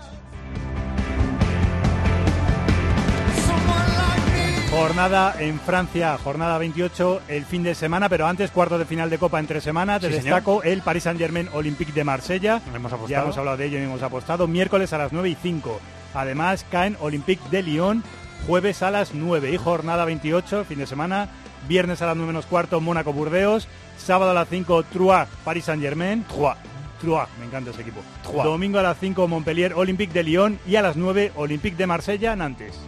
Jornada 4.70 5.34
en 5.40 5.58
Francia, 5.58 6.16
jornada 6.22 6.56
28, 6.56 7.22
el 7.26 7.44
fin 7.44 7.64
de 7.64 7.74
semana, 7.74 8.08
pero 8.08 8.28
antes 8.28 8.52
cuarto 8.52 8.78
de 8.78 8.84
final 8.84 9.10
de 9.10 9.18
Copa 9.18 9.40
entre 9.40 9.60
semanas. 9.60 10.00
Te 10.00 10.08
Sí, 10.08 10.14
destaco 10.14 10.62
el 10.62 10.80
Paris 10.82 11.02
Saint-Germain 11.02 11.48
Olympique 11.52 11.92
de 11.92 12.04
Marsella. 12.04 12.62
Hemos 12.72 12.92
apostado. 12.92 13.08
Ya 13.08 13.22
hemos 13.22 13.36
hablado 13.36 13.56
de 13.56 13.66
ello 13.66 13.78
y 13.80 13.82
hemos 13.82 14.02
apostado. 14.02 14.46
Miércoles 14.46 14.92
a 14.92 14.98
las 14.98 15.12
9 15.12 15.28
y 15.30 15.34
5. 15.42 15.80
Además, 16.14 16.66
caen 16.70 16.96
Olympique 17.00 17.42
de 17.50 17.62
Lyon, 17.62 18.02
jueves 18.46 18.82
a 18.82 18.90
las 18.90 19.14
9. 19.14 19.52
Y 19.52 19.56
jornada 19.56 20.04
28, 20.04 20.64
fin 20.64 20.78
de 20.78 20.86
semana. 20.86 21.28
Viernes 21.68 22.02
a 22.02 22.06
las 22.06 22.16
9 22.16 22.32
menos 22.32 22.46
cuarto, 22.46 22.80
Mónaco 22.80 23.12
Burdeos. 23.12 23.68
Sábado 23.98 24.30
a 24.30 24.34
las 24.34 24.48
5, 24.48 24.82
Troyes, 24.84 25.28
Paris 25.44 25.64
Saint-Germain. 25.66 26.24
Troyes. 26.24 26.56
Troyes, 27.00 27.28
me 27.38 27.46
encanta 27.46 27.70
ese 27.70 27.82
equipo. 27.82 28.00
Troyes. 28.22 28.44
Domingo 28.44 28.78
a 28.78 28.82
las 28.82 28.98
5, 28.98 29.28
Montpellier, 29.28 29.74
Olympique 29.74 30.12
de 30.12 30.22
Lyon. 30.22 30.58
Y 30.66 30.76
a 30.76 30.82
las 30.82 30.96
9, 30.96 31.32
Olympique 31.36 31.76
de 31.76 31.86
Marsella, 31.86 32.34
Nantes. 32.36 32.78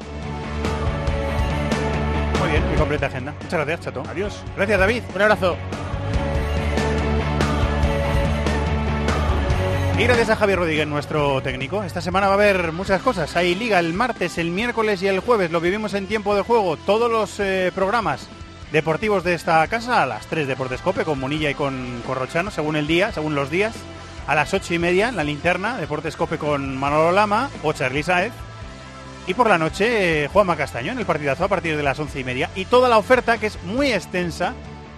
Muy 2.40 2.50
bien, 2.50 2.66
muy 2.66 2.76
completa 2.76 3.06
agenda. 3.06 3.34
Muchas 3.42 3.52
gracias, 3.52 3.80
Chato. 3.80 4.02
Adiós. 4.08 4.42
Gracias, 4.56 4.80
David. 4.80 5.02
Un 5.14 5.22
abrazo. 5.22 5.56
Y 9.98 10.04
gracias 10.04 10.30
a 10.30 10.36
Javier 10.36 10.58
Rodríguez, 10.58 10.86
nuestro 10.86 11.40
técnico. 11.42 11.84
Esta 11.84 12.00
semana 12.00 12.26
va 12.26 12.32
a 12.32 12.36
haber 12.36 12.72
muchas 12.72 13.02
cosas. 13.02 13.36
Hay 13.36 13.54
liga 13.54 13.78
el 13.78 13.92
martes, 13.92 14.38
el 14.38 14.50
miércoles 14.50 15.02
y 15.02 15.06
el 15.06 15.20
jueves. 15.20 15.50
Lo 15.50 15.60
vivimos 15.60 15.94
en 15.94 16.08
tiempo 16.08 16.34
de 16.34 16.42
juego. 16.42 16.76
Todos 16.76 17.10
los 17.10 17.38
eh, 17.38 17.70
programas 17.74 18.26
deportivos 18.72 19.22
de 19.22 19.34
esta 19.34 19.64
casa 19.68 20.02
a 20.02 20.06
las 20.06 20.26
3 20.26 20.48
de 20.48 20.56
Portescope 20.56 21.04
con 21.04 21.20
Munilla 21.20 21.50
y 21.50 21.54
con 21.54 22.02
Corrochano, 22.06 22.50
según 22.50 22.74
el 22.76 22.86
día, 22.86 23.12
según 23.12 23.34
los 23.34 23.50
días. 23.50 23.74
A 24.26 24.34
las 24.34 24.54
8 24.54 24.74
y 24.74 24.78
media 24.78 25.08
en 25.08 25.16
la 25.16 25.24
linterna, 25.24 25.76
Deportescope 25.76 26.38
con 26.38 26.76
Manolo 26.76 27.12
Lama 27.12 27.50
o 27.62 27.72
Charly 27.72 28.02
Saez. 28.02 28.32
Y 29.26 29.34
por 29.34 29.48
la 29.48 29.58
noche, 29.58 30.24
eh, 30.24 30.28
Juanma 30.28 30.56
Castaño 30.56 30.92
en 30.92 30.98
el 30.98 31.06
partidazo 31.06 31.44
a 31.44 31.48
partir 31.48 31.76
de 31.76 31.82
las 31.82 31.98
once 31.98 32.18
y 32.18 32.24
media. 32.24 32.50
Y 32.56 32.64
toda 32.64 32.88
la 32.88 32.98
oferta, 32.98 33.38
que 33.38 33.46
es 33.46 33.62
muy 33.62 33.92
extensa, 33.92 34.54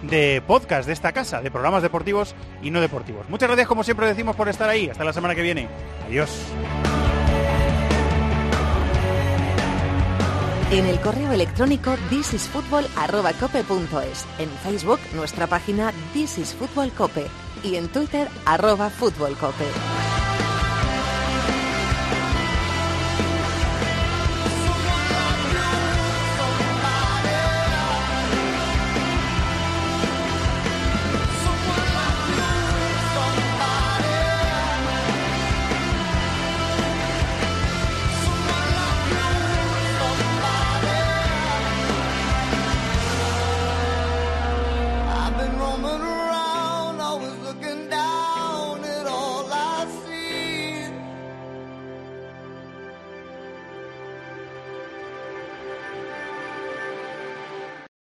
de 0.08 0.42
podcast 0.46 0.86
de 0.86 0.92
esta 0.92 1.12
casa, 1.12 1.42
de 1.42 1.50
programas 1.50 1.82
deportivos 1.82 2.34
y 2.62 2.70
no 2.70 2.80
deportivos. 2.80 3.28
Muchas 3.28 3.48
gracias, 3.48 3.66
como 3.68 3.82
siempre 3.84 4.06
decimos, 4.06 4.36
por 4.36 4.48
estar 4.48 4.68
ahí. 4.68 4.88
Hasta 4.88 5.04
la 5.04 5.12
semana 5.12 5.34
que 5.34 5.42
viene. 5.42 5.68
Adiós. 6.06 6.30
En 10.70 10.86
el 10.86 11.00
correo 11.00 11.32
electrónico 11.32 11.96
thisisfutbol@cope.es, 12.10 14.26
en 14.38 14.50
Facebook 14.62 15.00
nuestra 15.14 15.46
página 15.46 15.92
This 16.12 16.38
is 16.38 16.54
Fútbol 16.54 16.92
Cope 16.92 17.26
y 17.62 17.76
en 17.76 17.88
Twitter 17.88 18.28
arroba 18.44 18.90
Fútbol 18.90 19.36
Cope. 19.36 19.64